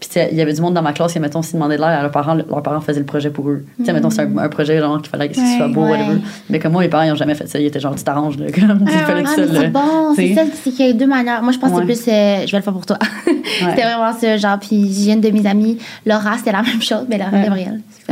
Puis 0.00 0.08
il 0.32 0.36
y 0.38 0.40
avait 0.40 0.54
du 0.54 0.62
monde 0.62 0.72
dans 0.72 0.80
ma 0.82 0.92
classe 0.94 1.12
qui, 1.12 1.20
mettons, 1.20 1.42
s'ils 1.42 1.54
demandaient 1.54 1.76
de 1.76 1.82
l'aide 1.82 1.90
à 1.90 2.00
leurs 2.02 2.10
parents, 2.10 2.32
leurs 2.34 2.62
parents 2.62 2.80
faisaient 2.80 3.00
le 3.00 3.04
projet 3.06 3.28
pour 3.28 3.50
eux. 3.50 3.64
Tu 3.78 3.84
sais, 3.84 3.92
mettons, 3.92 4.08
c'est 4.08 4.22
un, 4.22 4.38
un 4.38 4.48
projet 4.48 4.78
genre 4.78 4.96
qu'il 5.02 5.10
fallait 5.10 5.28
que 5.28 5.34
ce 5.36 5.40
Ouais, 5.40 5.56
soit 5.58 5.68
beau, 5.68 5.82
ouais. 5.82 5.90
whatever. 5.90 6.20
Mais 6.48 6.58
comme 6.58 6.72
moi, 6.72 6.80
mes 6.80 6.88
parents, 6.88 7.02
ils 7.04 7.12
ont 7.12 7.16
jamais 7.16 7.34
fait 7.34 7.46
ça. 7.46 7.58
Ils 7.58 7.66
étaient 7.66 7.80
genre, 7.80 7.94
tu 7.94 8.02
t'arranges, 8.02 8.38
là, 8.38 8.46
comme, 8.52 8.80
il 8.86 8.98
fallait 8.98 9.22
que 9.22 9.28
ça, 9.28 9.42
c'est 9.46 9.68
bon, 9.68 10.14
c'est 10.16 10.34
ça, 10.34 10.42
c'est 10.64 10.70
qu'il 10.70 10.86
y 10.86 10.88
a 10.88 10.92
deux 10.94 11.06
manières. 11.06 11.42
Moi, 11.42 11.52
je 11.52 11.58
pense 11.58 11.70
que 11.70 11.76
c'est 11.78 11.84
plus, 11.84 12.08
euh, 12.08 12.46
je 12.46 12.50
vais 12.52 12.58
le 12.58 12.62
faire 12.64 12.72
pour 12.72 12.86
toi. 12.86 12.98
C'était 13.58 13.82
vraiment 13.82 14.12
ça, 14.18 14.36
genre, 14.38 14.58
puis 14.58 14.90
j'ai 14.92 15.12
une 15.12 15.20
de 15.20 15.28
mes 15.30 15.46
amies, 15.46 15.76
Laura, 16.06 16.38
c'était 16.38 16.52
la 16.52 16.62
même 16.62 16.80
chose, 16.80 17.04
mais 17.08 17.18
Laura 17.18 17.30
Ouais. 17.32 17.66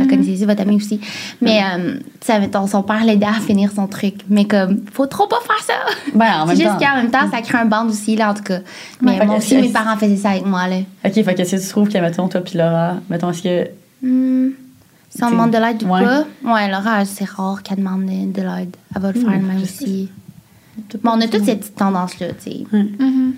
C'est 0.07 0.45
votre 0.45 0.61
amie 0.61 0.75
aussi. 0.75 0.99
Mais, 1.41 1.61
euh, 1.63 1.95
tu 2.19 2.27
sais, 2.27 2.39
mettons, 2.39 2.67
son 2.67 2.83
père 2.83 3.03
l'aidait 3.03 3.25
à 3.25 3.33
finir 3.33 3.71
son 3.71 3.87
truc, 3.87 4.15
mais 4.29 4.45
comme, 4.45 4.81
faut 4.91 5.05
trop 5.07 5.27
pas 5.27 5.39
faire 5.45 5.63
ça. 5.63 5.73
Ben, 6.13 6.41
en 6.41 6.45
même 6.45 6.55
C'est 6.55 6.63
temps. 6.63 6.69
juste 6.77 6.85
qu'en 6.85 6.95
même 6.95 7.11
temps, 7.11 7.29
ça 7.31 7.41
crée 7.41 7.57
un 7.57 7.65
band 7.65 7.87
aussi, 7.87 8.15
là, 8.15 8.31
en 8.31 8.33
tout 8.33 8.43
cas. 8.43 8.59
Mais 9.01 9.17
moi 9.25 9.35
que 9.35 9.41
aussi, 9.41 9.57
mes 9.57 9.69
parents 9.69 9.97
faisaient 9.97 10.15
ça 10.17 10.31
avec 10.31 10.45
moi, 10.45 10.67
là. 10.67 10.77
OK, 11.05 11.13
fait 11.13 11.35
que 11.35 11.43
si 11.43 11.59
tu 11.59 11.67
trouves 11.67 11.89
que, 11.89 11.97
mettons, 11.97 12.27
toi 12.27 12.41
puis 12.41 12.57
Laura, 12.57 12.95
mettons, 13.09 13.31
est-ce 13.31 13.43
que. 13.43 13.69
Hmm. 14.01 14.51
Si 15.09 15.23
on 15.23 15.31
demande 15.31 15.51
de 15.51 15.57
l'aide 15.57 15.81
ou 15.83 15.87
ouais. 15.87 16.03
pas, 16.03 16.23
ouais, 16.43 16.69
Laura, 16.69 17.03
c'est 17.03 17.27
rare 17.27 17.63
qu'elle 17.63 17.79
demande 17.79 18.05
de 18.05 18.31
de 18.31 18.41
l'aide. 18.47 18.75
Elle 18.95 19.01
va 19.01 19.11
le 19.11 19.19
faire 19.19 19.29
Hmm, 19.29 19.33
elle-même 19.33 19.65
sais. 19.65 19.83
aussi. 19.83 20.09
Bon, 21.03 21.11
on 21.15 21.21
a 21.21 21.27
toutes 21.27 21.45
ces 21.45 21.55
petites 21.55 21.75
tendances-là, 21.75 22.27
tu 22.43 22.51
sais. 22.51 22.63
Mhm. 22.71 23.33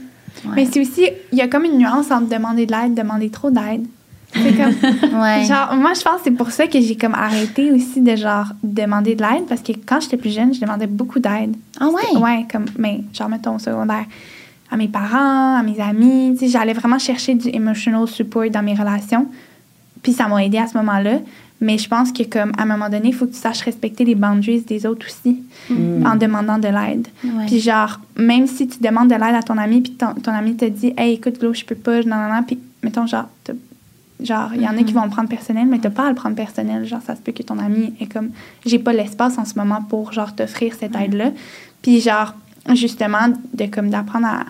Ouais. 0.45 0.51
Mais 0.55 0.67
c'est 0.71 0.79
aussi, 0.81 1.07
il 1.31 1.37
y 1.37 1.41
a 1.41 1.47
comme 1.47 1.63
une 1.65 1.77
nuance 1.77 2.11
entre 2.11 2.29
demander 2.29 2.65
de 2.65 2.71
l'aide, 2.71 2.93
demander 2.93 3.29
trop 3.29 3.49
d'aide. 3.49 3.85
C'est 4.33 4.55
comme, 4.55 5.19
Ouais. 5.21 5.45
genre, 5.45 5.75
moi, 5.75 5.93
je 5.93 6.01
pense 6.01 6.17
que 6.17 6.21
c'est 6.25 6.31
pour 6.31 6.51
ça 6.51 6.67
que 6.67 6.79
j'ai 6.79 6.95
comme 6.95 7.13
arrêté 7.15 7.71
aussi 7.71 8.01
de 8.01 8.15
genre 8.15 8.47
demander 8.63 9.15
de 9.15 9.21
l'aide 9.21 9.45
parce 9.47 9.61
que 9.61 9.73
quand 9.85 9.99
j'étais 9.99 10.17
plus 10.17 10.33
jeune, 10.33 10.53
je 10.53 10.59
demandais 10.61 10.87
beaucoup 10.87 11.19
d'aide. 11.19 11.55
Ah 11.79 11.87
ouais? 11.89 12.17
Ouais, 12.19 12.45
comme, 12.51 12.65
mais 12.77 13.01
genre, 13.13 13.29
mettons, 13.29 13.55
au 13.55 13.59
secondaire, 13.59 14.05
à 14.71 14.77
mes 14.77 14.87
parents, 14.87 15.57
à 15.57 15.63
mes 15.63 15.79
amis. 15.81 16.33
Tu 16.39 16.45
sais, 16.45 16.51
j'allais 16.51 16.73
vraiment 16.73 16.99
chercher 16.99 17.35
du 17.35 17.49
emotional 17.49 18.07
support 18.07 18.49
dans 18.49 18.63
mes 18.63 18.73
relations. 18.73 19.27
Puis 20.01 20.13
ça 20.13 20.27
m'a 20.27 20.43
aidé 20.43 20.57
à 20.59 20.67
ce 20.67 20.77
moment-là. 20.77 21.19
Mais 21.63 21.77
je 21.77 21.87
pense 21.87 22.11
que, 22.11 22.23
comme, 22.23 22.53
à 22.57 22.63
un 22.63 22.65
moment 22.65 22.89
donné, 22.89 23.09
il 23.09 23.13
faut 23.13 23.27
que 23.27 23.33
tu 23.33 23.37
saches 23.37 23.61
respecter 23.61 24.03
les 24.03 24.15
boundaries 24.15 24.61
des 24.61 24.85
autres 24.87 25.05
aussi 25.07 25.43
Mm. 25.69 26.07
en 26.07 26.15
demandant 26.15 26.57
de 26.57 26.67
l'aide. 26.69 27.07
Ouais. 27.23 27.45
Puis 27.45 27.59
genre, 27.59 27.99
même 28.17 28.47
si 28.47 28.67
tu 28.67 28.79
demandes 28.81 29.09
de 29.09 29.13
l'aide 29.15 29.35
à 29.35 29.43
ton 29.43 29.57
ami, 29.59 29.81
puis 29.81 29.91
ton, 29.91 30.13
ton 30.15 30.31
ami 30.31 30.55
te 30.55 30.65
dit, 30.65 30.91
hey, 30.97 31.13
écoute, 31.13 31.39
Glo, 31.39 31.53
je 31.53 31.63
peux 31.63 31.75
pas, 31.75 32.01
non, 32.01 32.15
non, 32.15 32.33
non, 32.33 32.41
puis 32.43 32.57
mettons, 32.81 33.05
genre, 33.05 33.27
genre, 34.23 34.51
il 34.55 34.61
y 34.61 34.67
en 34.67 34.77
a 34.77 34.83
qui 34.83 34.93
vont 34.93 35.03
le 35.03 35.09
prendre 35.09 35.29
personnel, 35.29 35.67
mais 35.67 35.79
t'as 35.79 35.89
pas 35.89 36.05
à 36.05 36.09
le 36.09 36.15
prendre 36.15 36.35
personnel. 36.35 36.85
Genre, 36.85 37.01
ça 37.05 37.15
se 37.15 37.21
peut 37.21 37.31
que 37.31 37.43
ton 37.43 37.59
ami 37.59 37.93
est 37.99 38.05
comme, 38.11 38.29
j'ai 38.65 38.79
pas 38.79 38.93
l'espace 38.93 39.37
en 39.37 39.45
ce 39.45 39.57
moment 39.57 39.81
pour, 39.81 40.11
genre, 40.13 40.33
t'offrir 40.35 40.73
cette 40.79 40.95
aide-là. 40.95 41.31
Puis 41.81 41.99
genre, 42.01 42.33
justement, 42.73 43.27
de 43.53 43.65
comme 43.65 43.89
d'apprendre 43.89 44.27
à, 44.27 44.45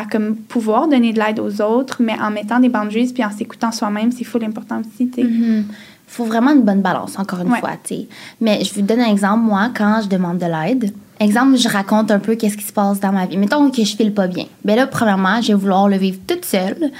à 0.00 0.04
comme 0.06 0.36
pouvoir 0.36 0.88
donner 0.88 1.12
de 1.12 1.18
l'aide 1.20 1.38
aux 1.40 1.60
autres, 1.60 1.98
mais 2.00 2.14
en 2.20 2.30
mettant 2.30 2.58
des 2.60 2.68
boundaries, 2.68 3.12
puis 3.12 3.24
en 3.24 3.30
s'écoutant 3.30 3.70
soi-même, 3.72 4.10
c'est 4.12 4.24
full 4.24 4.44
important 4.44 4.80
aussi, 4.80 5.08
tu 5.08 5.22
sais. 5.22 5.24
Mhm. 5.28 5.64
faut 6.06 6.24
vraiment 6.24 6.52
une 6.52 6.62
bonne 6.62 6.80
balance, 6.82 7.18
encore 7.18 7.40
une 7.40 7.50
Ouais. 7.50 7.58
fois, 7.60 7.72
tu 7.82 7.94
sais. 7.94 8.08
Mais 8.40 8.62
je 8.62 8.72
vous 8.74 8.82
donne 8.82 9.00
un 9.00 9.10
exemple, 9.10 9.42
moi, 9.42 9.70
quand 9.76 10.00
je 10.04 10.08
demande 10.08 10.38
de 10.38 10.46
l'aide. 10.46 10.92
Exemple, 11.20 11.56
je 11.56 11.68
raconte 11.68 12.10
un 12.10 12.18
peu 12.18 12.34
qu'est-ce 12.34 12.56
qui 12.56 12.64
se 12.64 12.72
passe 12.72 12.98
dans 13.00 13.12
ma 13.12 13.26
vie. 13.26 13.36
Mettons 13.36 13.70
que 13.70 13.84
je 13.84 13.96
file 13.96 14.12
pas 14.12 14.26
bien. 14.26 14.46
Ben 14.64 14.74
là, 14.74 14.86
premièrement, 14.86 15.40
je 15.40 15.48
vais 15.48 15.54
vouloir 15.54 15.88
le 15.88 15.96
vivre 15.96 16.18
toute 16.26 16.44
seule. 16.44 16.90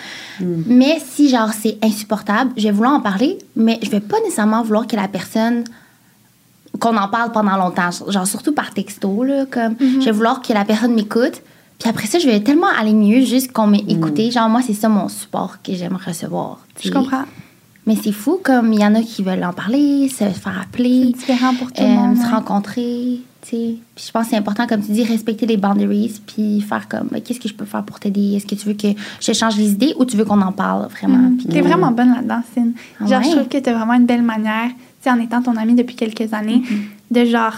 Mais 0.40 0.98
si, 1.04 1.28
genre, 1.28 1.50
c'est 1.52 1.78
insupportable, 1.82 2.52
je 2.56 2.64
vais 2.64 2.70
vouloir 2.70 2.94
en 2.94 3.00
parler, 3.00 3.38
mais 3.56 3.78
je 3.82 3.90
vais 3.90 4.00
pas 4.00 4.18
nécessairement 4.20 4.62
vouloir 4.62 4.86
que 4.86 4.96
la 4.96 5.08
personne 5.08 5.64
qu'on 6.78 6.96
en 6.96 7.08
parle 7.08 7.32
pendant 7.32 7.56
longtemps, 7.56 7.90
genre 8.08 8.26
surtout 8.26 8.52
par 8.52 8.72
texto, 8.72 9.24
là, 9.24 9.46
comme 9.46 9.76
je 9.80 10.04
vais 10.04 10.10
vouloir 10.10 10.42
que 10.42 10.52
la 10.52 10.64
personne 10.64 10.94
m'écoute. 10.94 11.42
Puis 11.78 11.88
après 11.90 12.06
ça, 12.06 12.18
je 12.18 12.26
vais 12.26 12.40
tellement 12.40 12.68
aller 12.78 12.94
mieux 12.94 13.24
juste 13.24 13.52
qu'on 13.52 13.66
m'ait 13.66 13.84
écouté. 13.88 14.30
Genre, 14.30 14.48
moi, 14.48 14.60
c'est 14.64 14.74
ça 14.74 14.88
mon 14.88 15.08
support 15.08 15.58
que 15.62 15.74
j'aime 15.74 15.96
recevoir. 16.04 16.60
tu 16.80 16.88
Je 16.88 16.92
comprends. 16.92 17.24
Mais 17.86 17.96
c'est 18.02 18.12
fou, 18.12 18.40
comme 18.42 18.72
il 18.72 18.80
y 18.80 18.84
en 18.84 18.94
a 18.94 19.02
qui 19.02 19.22
veulent 19.22 19.44
en 19.44 19.52
parler, 19.52 20.08
se 20.08 20.16
faire 20.16 20.32
C'est 20.34 20.48
appeler, 20.48 21.12
différent 21.12 21.54
pour 21.54 21.70
tout 21.70 21.82
le 21.82 21.88
euh, 21.88 21.94
monde. 21.94 22.16
se 22.16 22.26
rencontrer, 22.26 23.20
tu 23.42 23.48
sais. 23.50 23.74
Puis 23.94 24.04
je 24.06 24.10
pense 24.10 24.24
que 24.24 24.30
c'est 24.30 24.36
important, 24.36 24.66
comme 24.66 24.80
tu 24.82 24.90
dis, 24.92 25.04
respecter 25.04 25.44
les 25.44 25.58
boundaries, 25.58 26.18
puis 26.26 26.62
faire 26.62 26.88
comme, 26.88 27.10
qu'est-ce 27.22 27.38
que 27.40 27.48
je 27.48 27.52
peux 27.54 27.66
faire 27.66 27.82
pour 27.82 28.00
t'aider? 28.00 28.36
Est-ce 28.36 28.46
que 28.46 28.54
tu 28.54 28.66
veux 28.66 28.72
que 28.74 28.88
je 29.20 29.32
change 29.34 29.56
les 29.58 29.72
idées 29.72 29.94
ou 29.98 30.06
tu 30.06 30.16
veux 30.16 30.24
qu'on 30.24 30.40
en 30.40 30.52
parle 30.52 30.88
vraiment? 30.88 31.18
Mhm. 31.18 31.36
Puis 31.36 31.46
T'es 31.48 31.60
vraiment 31.60 31.90
bonne 31.92 32.14
là-dedans, 32.14 32.40
Cine. 32.54 32.72
Genre, 33.00 33.18
ouais? 33.20 33.24
je 33.24 33.30
trouve 33.36 33.48
que 33.48 33.58
t'as 33.58 33.74
vraiment 33.74 33.94
une 33.94 34.06
belle 34.06 34.22
manière, 34.22 34.68
tu 34.70 34.76
sais, 35.02 35.10
en 35.10 35.18
étant 35.20 35.42
ton 35.42 35.56
amie 35.56 35.74
depuis 35.74 35.94
quelques 35.96 36.32
années, 36.32 36.62
Mm-hmm. 36.64 37.14
de 37.20 37.24
genre, 37.26 37.56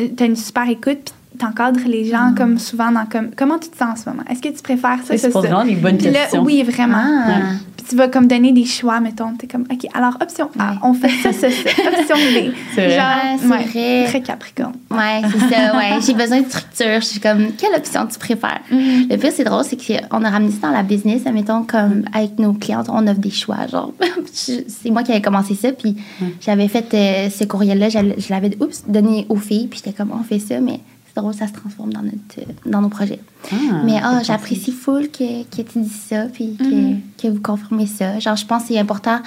euh, 0.00 0.06
t'as 0.16 0.26
une 0.26 0.36
super 0.36 0.68
écoute, 0.68 1.12
puis 1.25 1.25
t'encadres 1.36 1.80
les 1.86 2.04
gens 2.04 2.30
Ah. 2.30 2.34
comme 2.36 2.58
souvent 2.58 2.90
dans 2.90 3.06
comme, 3.06 3.30
comment 3.36 3.58
tu 3.58 3.68
te 3.70 3.76
sens 3.76 3.88
en 3.92 3.96
ce 4.02 4.08
moment? 4.10 4.22
Est-ce 4.30 4.40
que 4.42 4.48
tu 4.48 4.62
préfères 4.62 4.98
ça, 5.04 5.16
c'est 5.16 5.28
vraiment 5.28 5.64
des 5.64 5.74
bonnes 5.76 5.96
Puis 5.98 6.10
là, 6.10 6.20
questions. 6.22 6.42
oui, 6.44 6.62
vraiment. 6.62 6.96
Ah. 6.98 7.32
Puis 7.76 7.86
tu 7.90 7.96
vas 7.96 8.08
comme 8.08 8.26
donner 8.26 8.52
des 8.52 8.64
choix, 8.64 8.98
mettons. 9.00 9.34
T'es 9.34 9.46
comme, 9.46 9.64
OK, 9.70 9.86
alors 9.94 10.16
option 10.20 10.48
A, 10.58 10.74
on 10.82 10.94
fait 10.94 11.10
ça, 11.22 11.32
ça, 11.32 11.48
ça. 11.50 11.70
Option 12.00 12.16
B. 12.16 12.52
C'est 12.74 12.86
vrai. 12.86 12.96
Ouais, 12.96 13.38
c'est 13.38 13.46
vrai. 13.46 14.04
Très 14.06 14.22
Capricorne. 14.22 14.72
Ouais, 14.90 15.20
c'est 15.30 15.54
ça, 15.54 15.76
ouais. 15.76 16.00
J'ai 16.04 16.14
besoin 16.14 16.40
de 16.40 16.46
structure. 16.48 17.00
Je 17.00 17.04
suis 17.04 17.20
comme, 17.20 17.52
quelle 17.58 17.74
option 17.76 18.06
tu 18.06 18.18
préfères? 18.18 18.60
Mhm. 18.72 19.06
Le 19.10 19.16
pire, 19.18 19.30
c'est 19.34 19.44
drôle, 19.44 19.62
c'est 19.64 19.76
qu'on 19.76 20.24
a 20.24 20.30
ramené 20.30 20.50
ça 20.52 20.68
dans 20.68 20.72
la 20.72 20.82
business. 20.82 21.22
Admettons, 21.26 21.62
comme 21.64 22.04
avec 22.12 22.38
nos 22.38 22.54
clientes, 22.54 22.86
on 22.88 23.06
offre 23.06 23.20
des 23.20 23.30
choix. 23.30 23.66
Genre, 23.70 23.92
c'est 24.32 24.90
moi 24.90 25.02
qui 25.02 25.12
avais 25.12 25.22
commencé 25.22 25.54
ça. 25.54 25.70
Puis 25.72 25.96
j'avais 26.40 26.68
fait 26.68 26.92
euh, 26.94 27.30
ce 27.30 27.44
courriel-là, 27.44 27.88
je, 27.88 27.98
je 28.18 28.30
l'avais, 28.30 28.50
oups, 28.60 28.84
donné 28.88 29.26
aux 29.28 29.36
filles. 29.36 29.68
Puis 29.68 29.80
j'étais 29.84 29.96
comme, 29.96 30.10
on 30.18 30.24
fait 30.24 30.38
ça, 30.40 30.58
mais 30.60 30.80
drôle, 31.20 31.34
ça 31.34 31.46
se 31.46 31.52
transforme 31.52 31.92
dans, 31.92 32.02
notre, 32.02 32.16
euh, 32.38 32.44
dans 32.70 32.80
nos 32.82 32.88
projets. 32.88 33.20
Ah, 33.52 33.56
mais 33.84 33.98
c'est 34.18 34.24
j'apprécie 34.24 34.72
full 34.72 35.08
que, 35.10 35.42
que 35.44 35.62
tu 35.62 35.80
dis 35.80 35.88
ça. 35.88 36.26
Puis 36.32 36.56
que, 36.58 36.64
Mhm. 36.64 37.00
que 37.20 37.28
vous 37.28 37.40
confirmez 37.40 37.86
ça. 37.86 38.18
Genre, 38.18 38.36
je 38.36 38.46
pense 38.46 38.62
que 38.62 38.68
c'est 38.68 38.78
important 38.78 39.18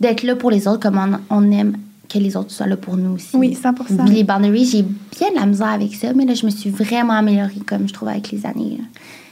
d'être 0.00 0.22
là 0.22 0.36
pour 0.36 0.50
les 0.50 0.68
autres 0.68 0.80
comme 0.80 0.98
on, 1.30 1.36
on 1.36 1.50
aime 1.52 1.76
que 2.08 2.18
les 2.18 2.36
autres 2.36 2.50
soient 2.52 2.66
là 2.66 2.76
pour 2.76 2.96
nous 2.96 3.14
aussi. 3.16 3.36
Oui, 3.36 3.54
100 3.54 3.72
Puis 3.74 4.14
les 4.14 4.22
boundaries, 4.24 4.64
j'ai 4.66 4.82
bien 4.82 5.30
de 5.34 5.40
la 5.40 5.46
misère 5.46 5.68
avec 5.68 5.92
ça, 5.94 6.12
mais 6.14 6.24
là, 6.24 6.34
je 6.34 6.46
me 6.46 6.50
suis 6.50 6.70
vraiment 6.70 7.14
améliorée, 7.14 7.60
comme 7.66 7.88
je 7.88 7.92
trouve, 7.92 8.08
avec 8.08 8.30
les 8.30 8.46
années. 8.46 8.78
là. 8.78 8.84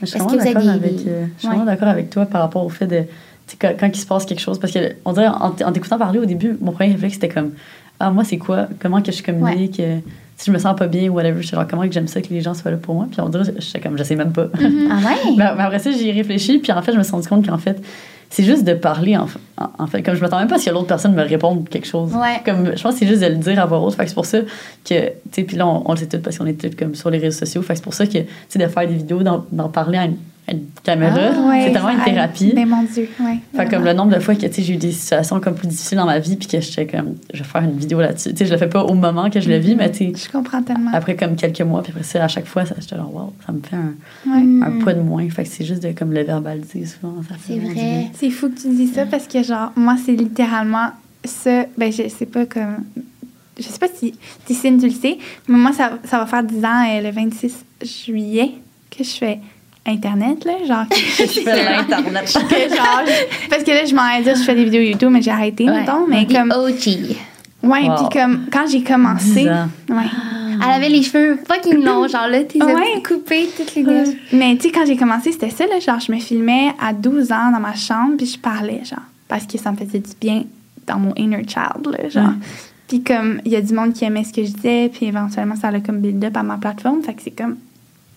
Je 0.03 0.07
suis 0.07 0.19
vraiment 0.19 0.37
d'accord 0.45 0.69
avec, 0.69 0.97
des- 1.05 1.09
euh, 1.09 1.27
Ouais. 1.45 1.89
avec 1.89 2.11
toi 2.11 2.27
par 2.27 2.41
rapport 2.43 2.65
au 2.65 2.69
fait 2.69 2.87
de 2.87 3.05
quand, 3.61 3.73
quand 3.79 3.87
il 3.87 3.97
se 4.01 4.07
passe 4.07 4.25
quelque 4.27 4.41
chose 4.41 4.59
parce 4.59 4.73
que 4.73 4.95
on 5.05 5.13
dirait 5.13 5.29
en, 5.29 5.51
t'écoutant 5.51 5.99
parler 5.99 6.19
au 6.19 6.25
début 6.25 6.57
mon 6.61 6.73
premier 6.73 6.93
réflexe 6.93 7.15
c'était 7.15 7.29
comme 7.29 7.53
ah 8.01 8.11
moi 8.11 8.25
c'est 8.25 8.39
quoi? 8.39 8.69
Comment 8.81 9.01
que 9.03 9.13
je 9.13 9.23
communique? 9.23 9.79
Euh, 9.81 9.99
si 10.45 10.51
je 10.51 10.53
me 10.55 10.59
sens 10.59 10.77
pas 10.77 10.89
bien 10.89 11.09
ou 11.09 11.15
whatever. 11.15 11.41
Je 11.41 11.47
suis 11.47 11.57
genre 11.57 11.67
comment 11.67 11.87
que 11.87 11.93
j'aime 11.93 12.07
ça 12.07 12.21
que 12.21 12.29
les 12.29 12.43
gens 12.43 12.53
soient 12.53 12.71
là 12.71 12.77
pour 12.77 12.95
moi? 12.95 13.07
Puis 13.11 13.19
on 13.23 13.31
dirait 13.31 13.45
je 13.57 13.65
sais 13.65 13.81
comme 13.81 13.97
je 13.97 14.03
sais 14.03 14.15
même 14.15 14.33
pas. 14.33 14.49
Ah 14.55 14.59
ouais? 14.59 15.33
mais, 15.39 15.55
mais 15.57 15.63
après 15.63 15.79
ça 15.79 15.91
j'y 15.91 16.11
ai 16.11 16.13
réfléchi 16.13 16.59
puis 16.59 16.71
en 16.71 16.83
fait 16.83 16.93
je 16.93 16.99
me 16.99 17.03
suis 17.03 17.13
rendu 17.13 17.27
compte 17.27 17.49
qu'en 17.49 17.57
fait 17.57 17.83
c'est 18.29 18.45
juste 18.45 18.65
de 18.65 18.75
parler 18.75 19.17
en, 19.17 19.27
fait. 19.87 20.03
Comme 20.03 20.15
je 20.17 20.21
m'attends 20.21 20.39
même 20.39 20.49
pas 20.49 20.57
à 20.57 20.59
ce 20.59 20.67
que 20.67 20.71
l'autre 20.71 20.89
personne 20.89 21.15
me 21.15 21.23
réponde 21.23 21.69
quelque 21.69 21.87
chose. 21.87 22.13
Ouais. 22.13 22.43
comme 22.45 22.77
je 22.77 22.83
pense 22.83 22.95
que 22.95 23.01
c'est 23.01 23.07
juste 23.07 23.23
de 23.23 23.29
le 23.29 23.37
dire 23.37 23.59
à 23.59 23.65
voix 23.65 23.79
haute. 23.79 23.95
Fait 23.95 24.03
que 24.03 24.09
c'est 24.11 24.15
pour 24.15 24.27
ça 24.27 24.41
que 24.41 24.47
tu 24.85 24.95
sais 25.33 25.45
puis 25.45 25.57
là 25.57 25.67
on, 25.67 25.83
on 25.87 25.93
le 25.93 25.99
sait 25.99 26.09
tout 26.09 26.19
parce 26.19 26.37
qu'on 26.37 26.47
est 26.47 26.61
tous 26.61 26.77
comme 26.77 26.95
sur 26.95 27.09
les 27.09 27.19
réseaux 27.19 27.39
sociaux. 27.39 27.63
Fait 27.63 27.73
que 27.73 27.79
c'est 27.79 27.85
pour 27.85 27.95
ça 27.95 28.07
que 28.07 28.13
tu 28.13 28.27
sais 28.51 28.59
de 28.59 28.67
faire 28.67 28.87
des 28.87 28.95
vidéos 28.95 29.23
d'en 29.23 29.47
d'en 29.51 29.71
parler 29.71 29.97
à 29.97 30.05
une, 30.05 30.17
une 30.53 30.67
caméra 30.83 31.17
Ah, 31.35 31.41
Ouais, 31.49 31.63
c'est 31.67 31.73
tellement 31.73 31.89
une 31.91 32.03
thérapie 32.05 32.53
Ben 32.55 32.69
mon 32.69 32.83
Dieu, 32.83 33.09
ouais. 33.21 33.39
fait 33.57 33.69
comme 33.71 33.85
le 33.85 33.93
nombre 33.95 34.15
de 34.15 34.21
fois 34.21 34.35
que 34.35 34.47
tu 34.47 34.53
sais, 34.53 34.63
j'ai 34.63 34.75
eu 34.75 34.77
des 34.77 34.93
situations 34.93 35.41
comme 35.41 35.55
plus 35.55 35.69
difficiles 35.69 35.97
dans 35.97 36.05
ma 36.05 36.19
vie 36.19 36.37
puis 36.37 36.47
que 36.49 36.61
j'étais 36.61 36.87
comme 36.87 37.15
je 37.33 37.39
vais 37.43 37.49
faire 37.49 37.63
une 37.63 37.79
vidéo 37.79 38.01
là-dessus 38.01 38.31
tu 38.33 38.37
sais 38.39 38.47
je 38.47 38.53
le 38.53 38.59
fais 38.59 38.69
pas 38.69 38.85
au 38.85 38.93
moment 38.95 39.31
que 39.31 39.41
je 39.41 39.49
le 39.49 39.57
vis 39.57 39.75
mais 39.75 39.91
tu 39.91 40.13
sais 40.13 40.27
Je 40.27 40.31
comprends 40.31 40.63
tellement. 40.63 40.91
après 40.93 41.17
comme 41.17 41.35
quelques 41.37 41.63
mois 41.63 41.83
puis 41.83 41.93
après 41.93 42.05
ça 42.05 42.25
à 42.25 42.29
chaque 42.29 42.45
fois 42.47 42.67
ça 42.67 42.75
j'étais 42.79 42.97
genre 42.97 43.15
wow 43.15 43.33
ça 43.47 43.53
me 43.53 43.61
fait 43.61 43.77
un, 43.77 43.95
Ouais. 44.31 44.67
un 44.67 44.81
poids 44.83 44.93
de 44.93 45.01
moins 45.01 45.29
fait 45.31 45.45
que 45.45 45.49
c'est 45.49 45.65
juste 45.65 45.83
de 45.83 45.93
comme 45.93 46.13
le 46.13 46.23
verbaliser 46.25 46.85
souvent 46.85 47.15
C'est 47.47 47.59
vrai. 47.59 48.07
C'est 48.15 48.31
fou 48.31 48.51
que 48.51 48.61
tu 48.61 48.69
dis 48.69 48.89
ça 48.89 49.07
parce 49.07 49.27
que, 49.27 49.43
genre, 49.43 49.73
moi, 49.77 49.97
c'est 50.05 50.13
littéralement 50.13 50.89
ça. 51.25 51.65
Ben, 51.79 51.91
je 51.93 52.09
sais 52.09 52.27
pas 52.27 52.45
comme. 52.47 52.85
Je 53.59 53.63
sais 53.63 53.79
pas 53.79 53.87
si 53.95 54.15
Ticine, 54.47 54.79
tu 54.79 54.87
le 54.87 54.93
sais, 54.93 55.17
mais 55.49 55.57
moi, 55.59 55.73
ça, 55.73 55.99
ça 56.05 56.19
va 56.19 56.27
faire 56.27 56.43
10 56.43 56.65
ans 56.65 56.85
euh, 56.89 57.01
le 57.03 57.11
26 57.11 57.65
juillet 57.83 58.51
que 58.91 59.05
je 59.05 59.11
fais 59.11 59.39
Internet, 59.87 60.45
là. 60.45 60.53
Genre, 60.67 60.89
que 60.89 60.97
je 61.27 61.41
fais 61.41 61.65
l'internet 61.65 62.25
que 62.49 62.75
genre, 62.75 63.03
je- 63.07 63.49
parce 63.51 63.63
que 63.65 63.71
là, 63.71 63.85
je 63.85 63.95
m'en 63.95 64.03
allais 64.03 64.25
dire, 64.25 64.37
je 64.37 64.43
fais 64.43 64.55
des 64.55 64.65
vidéos 64.65 64.83
YouTube, 64.83 65.11
mais 65.11 65.23
j'ai 65.23 65.31
arrêté, 65.31 65.65
Ouais. 65.65 65.81
mettons. 65.81 66.07
Mais 66.09 66.27
comme. 66.27 66.51
OG. 66.53 67.17
Ouais, 67.63 67.89
Wow. 67.89 67.97
puis 68.09 68.19
comme, 68.21 68.47
quand 68.53 68.67
j'ai 68.69 68.83
commencé. 68.83 69.43
10 69.43 69.49
ans. 69.49 69.69
Ouais. 69.91 70.05
Elle 70.63 70.71
avait 70.71 70.89
les 70.89 71.03
cheveux 71.03 71.39
fucking 71.49 71.83
longs, 71.85 72.07
genre 72.09 72.29
là, 72.29 72.43
tes 72.45 72.63
Ouais. 72.63 73.03
coupés, 73.07 73.49
toutes 73.57 73.75
les 73.75 73.83
mèches. 73.83 74.09
Mais 74.33 74.55
tu 74.57 74.63
sais, 74.65 74.71
quand 74.71 74.87
j'ai 74.87 74.97
commencé, 74.97 75.33
c'était 75.33 75.51
ça, 75.51 75.67
là. 75.67 75.81
Genre, 75.81 75.99
je 76.01 76.13
me 76.13 76.19
filmais 76.19 76.73
à 76.81 76.93
12 76.93 77.33
ans 77.33 77.51
dans 77.53 77.61
ma 77.61 77.75
chambre, 77.75 78.17
puis 78.17 78.27
je 78.27 78.39
parlais, 78.39 78.83
genre, 78.85 79.01
parce 79.29 79.47
que 79.47 79.59
ça 79.59 79.73
me 79.73 79.77
faisait 79.77 79.99
du 79.99 80.13
bien 80.21 80.45
dans 80.87 80.99
mon 80.99 81.13
inner 81.17 81.43
child, 81.47 81.87
là, 81.91 82.09
genre. 82.09 82.29
Ouais. 82.29 82.35
Puis 82.87 83.03
comme, 83.03 83.41
il 83.47 83.53
y 83.53 83.57
a 83.57 83.61
du 83.63 83.73
monde 83.75 83.95
qui 83.95 84.05
aimait 84.05 84.25
ce 84.25 84.33
que 84.33 84.45
je 84.45 84.53
disais, 84.53 84.91
puis 84.95 85.07
éventuellement, 85.07 85.57
ça 85.57 85.69
a 85.69 85.81
comme 85.81 85.99
build-up 86.01 86.37
à 86.37 86.43
ma 86.43 86.57
plateforme. 86.59 87.03
Fait 87.03 87.15
que 87.15 87.23
c'est 87.23 87.31
comme, 87.31 87.57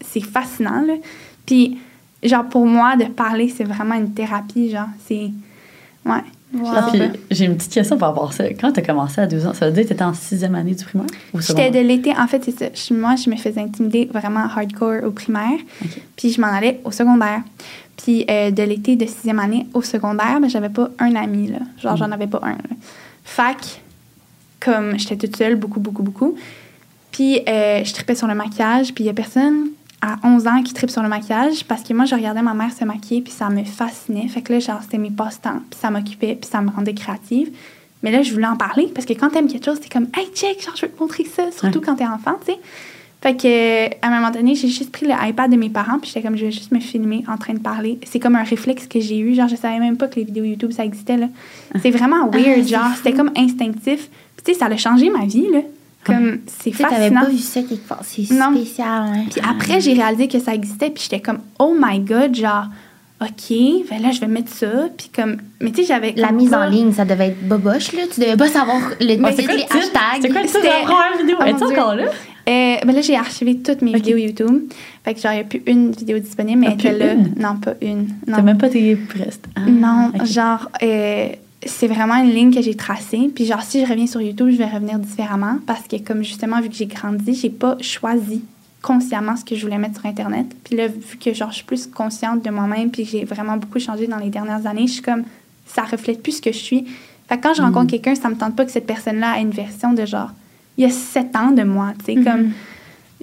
c'est 0.01 0.21
fascinant, 0.23 0.81
là. 0.85 0.93
Puis, 1.47 1.79
genre, 2.21 2.45
pour 2.45 2.67
moi, 2.67 2.95
de 2.95 3.05
parler, 3.05 3.49
c'est 3.49 3.63
vraiment 3.63 3.95
une 3.95 4.13
thérapie, 4.13 4.69
genre. 4.69 4.89
C'est, 5.07 5.31
ouais. 6.05 6.23
Ah, 6.65 6.87
puis 6.91 7.01
j'ai 7.29 7.45
une 7.45 7.57
petite 7.57 7.73
question 7.73 7.97
par 7.97 8.09
rapport 8.09 8.29
à 8.29 8.31
ça. 8.31 8.45
Quand 8.53 8.71
tu 8.71 8.79
as 8.79 8.83
commencé 8.83 9.19
à 9.19 9.27
12 9.27 9.47
ans, 9.47 9.53
ça 9.53 9.65
veut 9.65 9.73
dire 9.73 9.83
que 9.83 9.89
tu 9.89 9.93
étais 9.93 10.03
en 10.03 10.13
sixième 10.13 10.55
année 10.55 10.75
du 10.75 10.83
primaire 10.83 11.07
ou 11.33 11.41
J'étais 11.41 11.71
de 11.71 11.79
l'été, 11.79 12.13
en 12.17 12.27
fait, 12.27 12.43
c'est 12.43 12.57
ça. 12.57 12.93
Moi, 12.93 13.15
je 13.15 13.29
me 13.29 13.35
faisais 13.35 13.59
intimider 13.59 14.05
vraiment 14.05 14.45
hardcore 14.45 15.03
au 15.03 15.11
primaire. 15.11 15.59
Puis 16.15 16.31
je 16.31 16.39
m'en 16.39 16.47
allais 16.47 16.79
au 16.85 16.91
secondaire. 16.91 17.41
Puis 17.97 18.25
euh, 18.29 18.51
de 18.51 18.63
l'été 18.63 18.95
de 18.95 19.05
sixième 19.05 19.39
année 19.39 19.67
au 19.73 19.81
secondaire, 19.81 20.39
ben, 20.39 20.49
j'avais 20.49 20.69
pas 20.69 20.89
un 20.99 21.15
ami, 21.15 21.47
là. 21.47 21.59
Genre, 21.81 21.97
j'en 21.97 22.11
avais 22.11 22.27
pas 22.27 22.39
un. 22.43 22.51
Là. 22.51 22.75
Fac, 23.25 23.81
comme 24.59 24.97
j'étais 24.97 25.17
toute 25.17 25.35
seule, 25.35 25.55
beaucoup, 25.55 25.79
beaucoup, 25.79 26.03
beaucoup. 26.03 26.35
Puis 27.11 27.41
euh, 27.47 27.83
je 27.83 27.93
tripais 27.93 28.15
sur 28.15 28.27
le 28.27 28.35
maquillage, 28.35 28.93
puis 28.93 29.03
il 29.03 29.07
y 29.07 29.09
a 29.09 29.13
personne 29.13 29.69
à 30.01 30.17
11 30.23 30.47
ans 30.47 30.61
qui 30.63 30.73
tripe 30.73 30.89
sur 30.91 31.01
le 31.01 31.09
maquillage 31.09 31.65
parce 31.65 31.83
que 31.83 31.93
moi, 31.93 32.05
je 32.05 32.15
regardais 32.15 32.41
ma 32.41 32.53
mère 32.53 32.71
se 32.71 32.85
maquiller, 32.85 33.21
puis 33.21 33.33
ça 33.33 33.49
me 33.49 33.63
fascinait. 33.63 34.27
Fait 34.27 34.41
que 34.41 34.53
là, 34.53 34.59
genre, 34.59 34.79
c'était 34.81 34.97
mes 34.99 35.09
passe-temps, 35.11 35.61
puis 35.69 35.79
ça 35.79 35.89
m'occupait, 35.89 36.35
puis 36.39 36.49
ça 36.49 36.61
me 36.61 36.69
rendait 36.69 36.93
créative. 36.93 37.51
Mais 38.03 38.11
là, 38.11 38.21
je 38.21 38.31
voulais 38.31 38.47
en 38.47 38.55
parler 38.55 38.91
parce 38.93 39.05
que 39.07 39.13
quand 39.13 39.29
t'aimes 39.29 39.47
quelque 39.47 39.65
chose, 39.65 39.79
t'es 39.79 39.89
comme, 39.89 40.07
hey, 40.15 40.27
check, 40.33 40.63
genre, 40.63 40.75
je 40.75 40.85
veux 40.85 40.91
te 40.91 40.99
montrer 40.99 41.25
ça, 41.25 41.51
surtout 41.51 41.81
quand 41.81 41.95
t'es 41.95 42.05
enfant, 42.05 42.35
tu 42.45 42.51
sais. 42.53 42.59
Fait 43.19 43.35
que, 43.35 44.05
à 44.05 44.09
un 44.09 44.11
moment 44.11 44.29
donné, 44.29 44.53
j'ai 44.53 44.67
juste 44.67 44.91
pris 44.91 45.07
le 45.07 45.13
iPad 45.19 45.49
de 45.51 45.57
mes 45.57 45.69
parents, 45.69 45.97
puis 45.97 46.11
j'étais 46.13 46.21
comme, 46.21 46.37
je 46.37 46.45
vais 46.45 46.51
juste 46.51 46.71
me 46.71 46.79
filmer 46.79 47.23
en 47.27 47.37
train 47.37 47.53
de 47.53 47.59
parler. 47.59 47.99
C'est 48.05 48.19
comme 48.19 48.35
un 48.35 48.43
réflexe 48.43 48.85
que 48.85 48.99
j'ai 48.99 49.17
eu. 49.17 49.33
Genre, 49.33 49.47
je 49.47 49.55
savais 49.55 49.79
même 49.79 49.97
pas 49.97 50.07
que 50.07 50.17
les 50.17 50.23
vidéos 50.23 50.43
YouTube, 50.43 50.71
ça 50.71 50.85
existait, 50.85 51.17
là. 51.17 51.27
C'est 51.81 51.89
vraiment 51.89 52.29
Ah, 52.31 52.37
weird, 52.37 52.63
c'est 52.63 52.75
genre, 52.75 52.91
c'était 52.95 53.13
comme 53.13 53.31
instinctif. 53.35 54.09
Puis, 54.35 54.45
tu 54.45 54.53
sais, 54.53 54.59
ça 54.59 54.67
a 54.67 54.77
changé 54.77 55.09
ma 55.09 55.25
vie, 55.25 55.47
là. 55.51 55.61
Comme, 56.05 56.39
c'est 56.47 56.71
fascinant. 56.71 57.21
pas 57.23 57.29
vu 57.29 57.37
ça 57.37 57.61
quelque 57.61 57.87
part. 57.87 57.99
C'est 58.03 58.31
Non. 58.33 58.55
spécial, 58.55 58.87
hein. 59.07 59.25
Puis 59.29 59.41
après, 59.47 59.81
j'ai 59.81 59.93
réalisé 59.93 60.27
que 60.29 60.39
ça 60.39 60.53
existait, 60.53 60.89
puis 60.89 61.03
j'étais 61.03 61.19
comme, 61.19 61.39
oh 61.59 61.75
my 61.77 61.99
god, 61.99 62.33
genre, 62.33 62.65
OK, 63.19 63.57
ben 63.89 64.01
là, 64.01 64.11
je 64.11 64.21
vais 64.21 64.27
mettre 64.27 64.51
ça. 64.51 64.67
Puis 64.95 65.09
comme, 65.13 65.37
mais 65.59 65.71
tu 65.71 65.81
sais, 65.81 65.87
j'avais. 65.87 66.13
La 66.15 66.31
mise 66.31 66.51
pas- 66.51 66.65
en 66.65 66.69
ligne, 66.69 66.93
ça 66.93 67.03
devait 67.03 67.29
être 67.29 67.47
boboche, 67.47 67.91
là. 67.93 68.03
Tu 68.13 68.21
devais 68.21 68.37
pas 68.37 68.47
savoir 68.47 68.77
le, 68.79 68.95
c'est 68.99 69.05
les 69.07 69.17
quoi 69.19 69.31
le 69.31 69.37
titre? 69.41 69.75
hashtags? 69.75 70.21
C'est 70.21 70.29
quoi 70.29 70.41
le 70.41 70.47
titre 70.47 70.59
première 70.61 71.17
vidéo? 71.19 71.35
Oh 71.39 71.43
mon 71.45 71.53
Dieu. 71.57 71.65
encore 71.77 71.95
là? 71.95 72.03
Euh, 72.05 72.75
ben 72.85 72.93
là, 72.95 73.01
j'ai 73.01 73.17
archivé 73.17 73.57
toutes 73.57 73.81
mes 73.81 73.91
vidéos 73.93 74.15
YouTube. 74.17 74.71
Fait 75.03 75.13
que 75.13 75.19
genre, 75.19 75.33
il 75.33 75.35
n'y 75.35 75.41
a 75.41 75.43
plus 75.45 75.61
une 75.65 75.91
vidéo 75.91 76.19
disponible, 76.19 76.59
mais 76.61 76.67
Ah, 76.69 76.75
elle 76.79 76.85
était 76.95 76.97
là. 77.05 77.13
une? 77.13 77.33
Non, 77.37 77.57
pas 77.57 77.73
une. 77.81 78.07
T'as 78.25 78.37
Non, 78.37 78.43
même 78.43 78.57
pas 78.57 78.69
tes 78.69 78.95
prestes. 78.95 79.45
Ah, 79.55 79.61
non 79.67 80.11
genre, 80.23 80.69
euh, 80.83 81.27
c'est 81.65 81.87
vraiment 81.87 82.15
une 82.15 82.31
ligne 82.31 82.53
que 82.53 82.61
j'ai 82.61 82.75
tracée. 82.75 83.31
Puis 83.33 83.45
genre, 83.45 83.61
si 83.61 83.83
je 83.83 83.89
reviens 83.89 84.07
sur 84.07 84.21
YouTube, 84.21 84.49
je 84.51 84.57
vais 84.57 84.69
revenir 84.69 84.99
différemment 84.99 85.59
parce 85.65 85.87
que 85.87 85.97
comme 85.97 86.23
justement, 86.23 86.61
vu 86.61 86.69
que 86.69 86.75
j'ai 86.75 86.85
grandi, 86.85 87.33
j'ai 87.33 87.49
pas 87.49 87.77
choisi 87.81 88.43
consciemment 88.81 89.35
ce 89.35 89.43
que 89.43 89.55
je 89.55 89.63
voulais 89.63 89.77
mettre 89.77 89.99
sur 89.99 90.05
Internet. 90.05 90.45
Puis 90.63 90.75
là, 90.75 90.87
vu 90.87 91.17
que 91.17 91.33
genre, 91.33 91.49
je 91.49 91.57
suis 91.57 91.65
plus 91.65 91.87
consciente 91.87 92.43
de 92.43 92.49
moi-même, 92.49 92.91
puis 92.91 93.03
que 93.03 93.09
j'ai 93.09 93.25
vraiment 93.25 93.57
beaucoup 93.57 93.79
changé 93.79 94.07
dans 94.07 94.17
les 94.17 94.29
dernières 94.29 94.65
années, 94.67 94.87
je 94.87 94.93
suis 94.93 95.01
comme, 95.01 95.23
ça 95.65 95.83
reflète 95.83 96.21
plus 96.21 96.33
ce 96.33 96.41
que 96.41 96.51
je 96.51 96.57
suis. 96.57 96.85
Fait 97.27 97.37
que 97.37 97.43
quand 97.43 97.53
je 97.53 97.61
rencontre 97.61 97.91
quelqu'un, 97.91 98.15
ça 98.15 98.29
me 98.29 98.35
tente 98.35 98.55
pas 98.55 98.63
que 98.63 98.71
cette 98.71 98.85
personne-là 98.85 99.39
ait 99.39 99.41
une 99.41 99.51
version 99.51 99.93
de 99.93 100.05
genre, 100.05 100.31
il 100.77 100.83
y 100.83 100.87
a 100.87 100.91
sept 100.91 101.35
ans 101.35 101.51
de 101.51 101.63
moi, 101.63 101.93
tu 101.99 102.13
sais, 102.13 102.23
comme... 102.23 102.51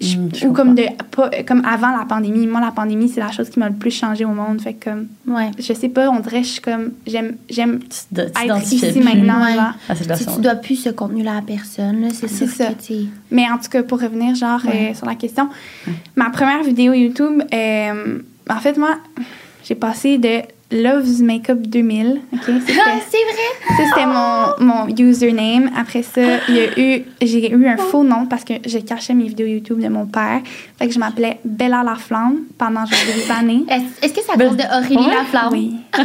je- 0.00 0.16
Mm, 0.16 0.28
je 0.34 0.46
ou 0.46 0.52
comme 0.52 0.74
de 0.74 0.84
pas, 1.12 1.30
comme 1.46 1.64
avant 1.64 1.90
la 1.96 2.04
pandémie 2.04 2.46
moi 2.48 2.60
la 2.60 2.72
pandémie 2.72 3.08
c'est 3.08 3.20
la 3.20 3.30
chose 3.30 3.48
qui 3.50 3.58
m'a 3.60 3.68
le 3.68 3.74
plus 3.76 3.92
changé 3.92 4.24
au 4.24 4.30
monde 4.30 4.60
fait 4.60 4.74
que 4.74 4.90
comme 4.90 5.06
Ouais. 5.28 5.50
je 5.58 5.72
sais 5.72 5.88
pas 5.88 6.08
on 6.10 6.18
dirait 6.20 6.40
que 6.40 6.46
je 6.46 6.52
suis 6.52 6.60
comme 6.60 6.92
j'aime 7.06 7.36
j'aime 7.48 7.80
être 8.16 8.62
ici 8.62 8.78
plus 8.80 9.00
maintenant 9.04 9.40
Ouais. 9.44 9.94
cette 9.94 10.18
Tu, 10.18 10.24
tu 10.26 10.40
dois 10.40 10.56
plus 10.56 10.76
ce 10.76 10.88
contenu-là 10.90 11.36
à 11.38 11.42
personne, 11.42 12.00
là. 12.02 12.08
C'est 12.12 12.26
C'est 12.28 12.46
sûr 12.48 12.56
ça. 12.66 12.72
que, 12.72 12.94
mais 13.30 13.44
en 13.50 13.58
tout 13.58 13.68
cas 13.70 13.82
pour 13.84 14.00
revenir 14.00 14.34
genre 14.34 14.60
Ouais. 14.66 14.90
euh, 14.90 14.94
sur 14.94 15.06
la 15.06 15.14
question 15.14 15.48
ma 16.16 16.30
première 16.30 16.62
vidéo 16.64 16.92
YouTube 16.92 17.42
euh, 17.52 18.18
en 18.50 18.56
fait 18.58 18.76
moi 18.76 18.96
j'ai 19.64 19.74
passé 19.76 20.18
de 20.18 20.40
Love's 20.72 21.20
Makeup 21.20 21.60
2000 21.66 22.20
ok? 22.32 22.40
C'était- 22.66 22.72
Ah, 22.84 22.90
c'est 23.08 23.16
vrai! 23.18 23.76
Ça, 23.76 23.82
c'était 23.88 24.06
mon, 24.06 24.46
mon 24.60 24.88
username. 24.96 25.70
Après 25.76 26.02
ça, 26.02 26.20
il 26.48 26.54
y 26.56 26.60
a 26.60 26.78
eu, 26.78 27.04
j'ai 27.22 27.50
eu 27.52 27.66
un 27.68 27.76
faux 27.76 28.02
nom 28.04 28.26
parce 28.26 28.44
que 28.44 28.54
je 28.66 28.78
cachais 28.78 29.14
mes 29.14 29.24
vidéos 29.28 29.46
YouTube 29.46 29.80
de 29.82 29.88
mon 29.88 30.06
père. 30.06 30.40
Fait 30.78 30.88
que 30.88 30.94
je 30.94 30.98
m'appelais 30.98 31.38
Bella 31.44 31.82
la 31.84 31.94
Flamme 31.96 32.40
pendant 32.58 32.84
genre 32.86 32.98
des 33.14 33.30
années. 33.38 33.64
Est-ce 34.02 34.12
que 34.12 34.20
c'est 34.24 34.32
à 34.32 34.36
cause 34.36 34.56
de 34.56 34.64
Aurélie 34.64 34.96
ouais. 35.08 35.14
Laflamme? 35.14 35.52
Oui. 35.52 35.74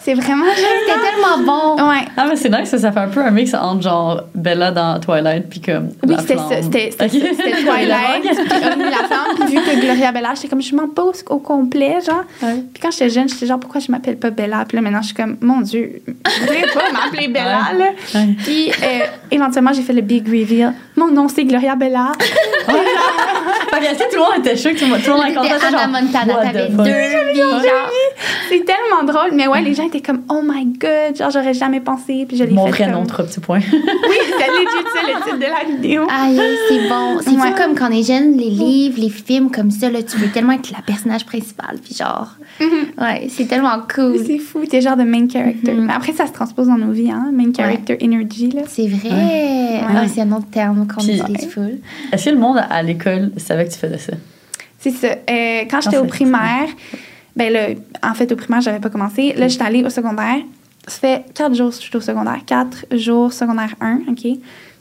C'est 0.00 0.14
vraiment 0.14 0.44
C'était 0.54 1.00
tellement 1.00 1.38
bon! 1.76 1.88
Ouais. 1.88 2.04
Ah, 2.16 2.26
mais 2.28 2.36
c'est 2.36 2.50
nice, 2.50 2.68
ça, 2.68 2.76
ça 2.78 2.92
fait 2.92 3.00
un 3.00 3.08
peu 3.08 3.20
un 3.24 3.30
mix 3.30 3.54
entre 3.54 3.82
genre 3.82 4.22
Bella 4.34 4.70
dans 4.70 5.00
Twilight 5.00 5.48
puis 5.48 5.60
comme. 5.60 5.90
Oui, 6.06 6.14
la 6.14 6.18
c'était 6.18 6.34
flamme. 6.34 6.48
ça. 6.50 6.56
Ça. 6.56 6.68
C'était 6.68 6.90
Twilight, 7.62 8.20
puis 8.20 8.30
Aurélie 8.66 8.90
la 8.90 9.06
Flamme. 9.06 9.34
Puis 9.46 9.56
vu 9.56 9.62
que 9.62 9.80
Gloria 9.80 10.12
Bella, 10.12 10.34
j'étais 10.34 10.48
comme, 10.48 10.60
je 10.60 10.74
m'en 10.76 10.88
pose 10.88 11.13
au 11.28 11.38
complet, 11.38 11.98
genre. 12.04 12.24
Ouais. 12.42 12.62
Puis 12.72 12.82
quand 12.82 12.90
j'étais 12.90 13.10
jeune, 13.10 13.28
j'étais 13.28 13.46
genre, 13.46 13.60
pourquoi 13.60 13.80
je 13.80 13.90
m'appelle 13.90 14.16
pas 14.16 14.30
Bella? 14.30 14.64
Puis 14.66 14.76
là, 14.76 14.82
maintenant, 14.82 15.02
je 15.02 15.06
suis 15.06 15.14
comme, 15.14 15.36
mon 15.40 15.60
Dieu, 15.60 16.02
je 16.06 16.40
voudrais 16.40 16.62
pas 16.72 16.92
m'appeler 16.92 17.28
Bella, 17.28 17.72
là. 17.76 17.90
Ouais. 18.14 18.28
Puis 18.44 18.70
euh, 18.70 19.06
éventuellement, 19.30 19.72
j'ai 19.72 19.82
fait 19.82 19.92
le 19.92 20.02
big 20.02 20.26
reveal. 20.26 20.72
Mon 20.96 21.10
nom, 21.10 21.28
c'est 21.28 21.44
Gloria 21.44 21.76
Bella. 21.76 22.12
Fait 23.80 23.94
que, 23.94 23.98
que 24.04 24.10
tout 24.10 24.16
le 24.16 24.20
monde 24.20 24.46
était 24.46 24.56
choqué? 24.56 24.76
Tout 24.76 24.84
le 24.84 24.90
monde 24.90 25.00
tout 25.02 25.10
le 25.10 25.16
monde 25.16 25.22
racontait 25.24 25.66
Anna 25.66 25.78
genre, 25.78 25.88
Montana, 25.88 26.34
t'avais 26.52 26.68
deux 26.68 27.32
vies, 27.32 27.38
genre. 27.40 27.90
C'est 28.48 28.64
tellement 28.64 29.02
drôle. 29.12 29.30
Mais 29.34 29.46
ouais, 29.48 29.62
les 29.62 29.74
gens 29.74 29.86
étaient 29.86 30.00
comme, 30.00 30.22
oh 30.28 30.40
my 30.44 30.64
god, 30.66 31.16
genre, 31.16 31.30
j'aurais 31.30 31.54
jamais 31.54 31.80
pensé. 31.80 32.24
Puis 32.28 32.36
je 32.36 32.44
l'ai 32.44 32.52
Mon 32.52 32.66
vrai 32.68 32.84
comme... 32.84 32.92
nom, 32.92 33.04
trois 33.06 33.24
petits 33.24 33.40
points. 33.40 33.60
Oui, 33.70 34.16
c'était 34.26 34.50
legit 34.50 34.86
ça, 34.94 35.00
le 35.06 35.24
titre 35.24 35.36
de 35.38 35.42
la 35.42 35.74
vidéo. 35.76 36.06
Aïe, 36.10 36.40
c'est 36.68 36.88
bon. 36.88 37.18
C'est 37.20 37.30
Ouais. 37.30 37.48
fou 37.50 37.54
comme 37.56 37.74
quand 37.74 37.88
on 37.90 37.92
est 37.92 38.02
jeune, 38.06 38.36
les 38.36 38.50
livres, 38.50 38.98
les 39.00 39.08
films 39.10 39.50
comme 39.50 39.70
ça, 39.70 39.90
là, 39.90 40.02
tu 40.02 40.16
veux 40.18 40.28
tellement 40.28 40.52
être 40.52 40.70
la 40.70 40.82
personnage 40.82 41.24
principale. 41.26 41.76
Puis 41.84 41.94
genre, 41.94 42.34
ouais, 42.60 43.26
c'est 43.28 43.46
tellement 43.46 43.78
cool. 43.92 44.16
C'est 44.24 44.38
fou, 44.38 44.64
t'es 44.68 44.80
genre 44.80 44.96
de 44.96 45.02
main 45.04 45.28
character. 45.28 45.72
Mhm. 45.72 45.86
Mais 45.86 45.92
après, 45.92 46.12
ça 46.12 46.26
se 46.26 46.32
transpose 46.32 46.68
dans 46.68 46.78
nos 46.78 46.92
vies, 46.92 47.10
hein. 47.10 47.30
Main 47.32 47.52
character 47.56 47.98
energy, 48.02 48.50
là. 48.50 48.62
C'est 48.68 48.86
vrai. 48.88 49.08
Ouais. 49.10 49.80
Ah, 49.86 50.06
c'est 50.12 50.20
un 50.22 50.32
autre 50.32 50.48
terme 50.50 50.86
qu'on 50.86 51.02
utilise 51.02 51.48
full. 51.50 51.78
Est-ce 52.12 52.26
que 52.26 52.30
le 52.30 52.38
monde 52.38 52.60
à 52.70 52.82
l'école 52.82 53.32
savait 53.36 53.63
que 53.64 53.72
tu 53.72 53.78
faisais 53.78 53.98
ça? 53.98 54.12
C'est 54.78 54.90
ça. 54.90 55.08
Euh, 55.08 55.62
quand 55.70 55.80
j'étais 55.80 55.98
au 55.98 56.04
primaire, 56.04 56.68
ben 57.36 57.52
là, 57.52 57.68
en 58.02 58.14
fait, 58.14 58.30
au 58.32 58.36
primaire, 58.36 58.60
j'avais 58.60 58.80
pas 58.80 58.90
commencé. 58.90 59.32
Là, 59.32 59.48
j'étais 59.48 59.64
allée 59.64 59.82
au 59.84 59.90
secondaire. 59.90 60.36
Ça 60.86 60.98
fait 60.98 61.24
quatre 61.34 61.54
jours 61.54 61.70
que 61.70 61.76
je 61.76 61.80
suis 61.80 61.96
au 61.96 62.00
secondaire. 62.00 62.40
Quatre 62.46 62.84
jours 62.94 63.32
secondaire 63.32 63.74
1, 63.80 64.02
OK? 64.10 64.26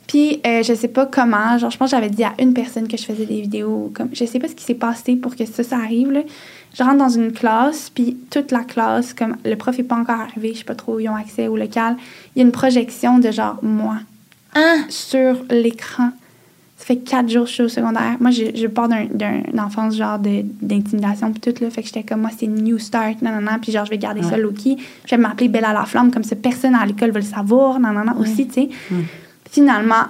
Puis, 0.05 0.41
euh, 0.45 0.61
je 0.61 0.73
sais 0.73 0.89
pas 0.89 1.05
comment. 1.05 1.57
Genre, 1.57 1.69
je 1.71 1.77
pense 1.77 1.91
que 1.91 1.95
j'avais 1.95 2.09
dit 2.09 2.25
à 2.25 2.33
une 2.39 2.53
personne 2.53 2.89
que 2.89 2.97
je 2.97 3.05
faisais 3.05 3.25
des 3.25 3.39
vidéos. 3.39 3.91
Comme, 3.95 4.09
je 4.11 4.25
sais 4.25 4.37
pas 4.39 4.49
ce 4.49 4.55
qui 4.55 4.65
s'est 4.65 4.73
passé 4.73 5.15
pour 5.15 5.35
que 5.35 5.45
ça, 5.45 5.63
ça 5.63 5.77
arrive, 5.77 6.11
là. 6.11 6.21
Je 6.77 6.83
rentre 6.83 6.97
dans 6.97 7.09
une 7.09 7.31
classe, 7.31 7.89
puis 7.89 8.17
toute 8.29 8.51
la 8.51 8.63
classe, 8.63 9.13
comme 9.13 9.37
le 9.45 9.55
prof 9.55 9.77
est 9.79 9.83
pas 9.83 9.95
encore 9.95 10.19
arrivé, 10.19 10.51
je 10.53 10.59
sais 10.59 10.63
pas 10.63 10.75
trop 10.75 10.95
où 10.95 10.99
ils 10.99 11.07
ont 11.07 11.15
accès 11.15 11.47
au 11.47 11.55
local, 11.55 11.95
il 12.35 12.39
y 12.39 12.41
a 12.41 12.45
une 12.45 12.51
projection 12.51 13.19
de 13.19 13.31
genre 13.31 13.59
moi 13.61 13.97
Hein? 14.55 14.85
sur 14.89 15.37
l'écran. 15.49 16.09
Ça 16.83 16.87
fait 16.87 16.97
quatre 16.97 17.29
jours 17.29 17.43
que 17.43 17.49
je 17.49 17.53
suis 17.53 17.63
au 17.63 17.69
secondaire. 17.69 18.17
Moi, 18.19 18.31
je, 18.31 18.43
je 18.55 18.67
pars 18.67 18.89
d'un- 18.89 19.05
d'une 19.05 19.57
enfance 19.57 19.95
genre 19.95 20.19
de- 20.19 20.43
d'intimidation 20.61 21.31
puis 21.31 21.39
tout, 21.39 21.63
là. 21.63 21.69
Fait 21.69 21.81
que 21.81 21.87
j'étais 21.87 22.03
comme, 22.03 22.19
moi, 22.21 22.31
c'est 22.37 22.45
New 22.47 22.77
Start, 22.77 23.21
non, 23.21 23.31
non, 23.31 23.39
non. 23.39 23.57
Puis 23.61 23.71
genre, 23.71 23.85
je 23.85 23.89
vais 23.91 23.97
garder 23.97 24.21
ça 24.21 24.35
low-key. 24.37 24.75
Je 25.05 25.15
vais 25.15 25.21
m'appeler 25.21 25.47
Bella 25.47 25.71
la 25.71 25.85
Flamme, 25.85 26.11
comme 26.11 26.25
ça, 26.25 26.35
personne 26.35 26.75
à 26.75 26.85
l'école 26.85 27.11
veut 27.11 27.19
le 27.21 27.25
savoir, 27.25 27.79
non, 27.79 27.93
non, 27.93 28.03
non, 28.03 28.17
aussi, 28.19 28.47
tu 28.47 28.53
sais. 28.53 28.69
Ouais. 28.91 28.97
Finalement, 29.49 30.05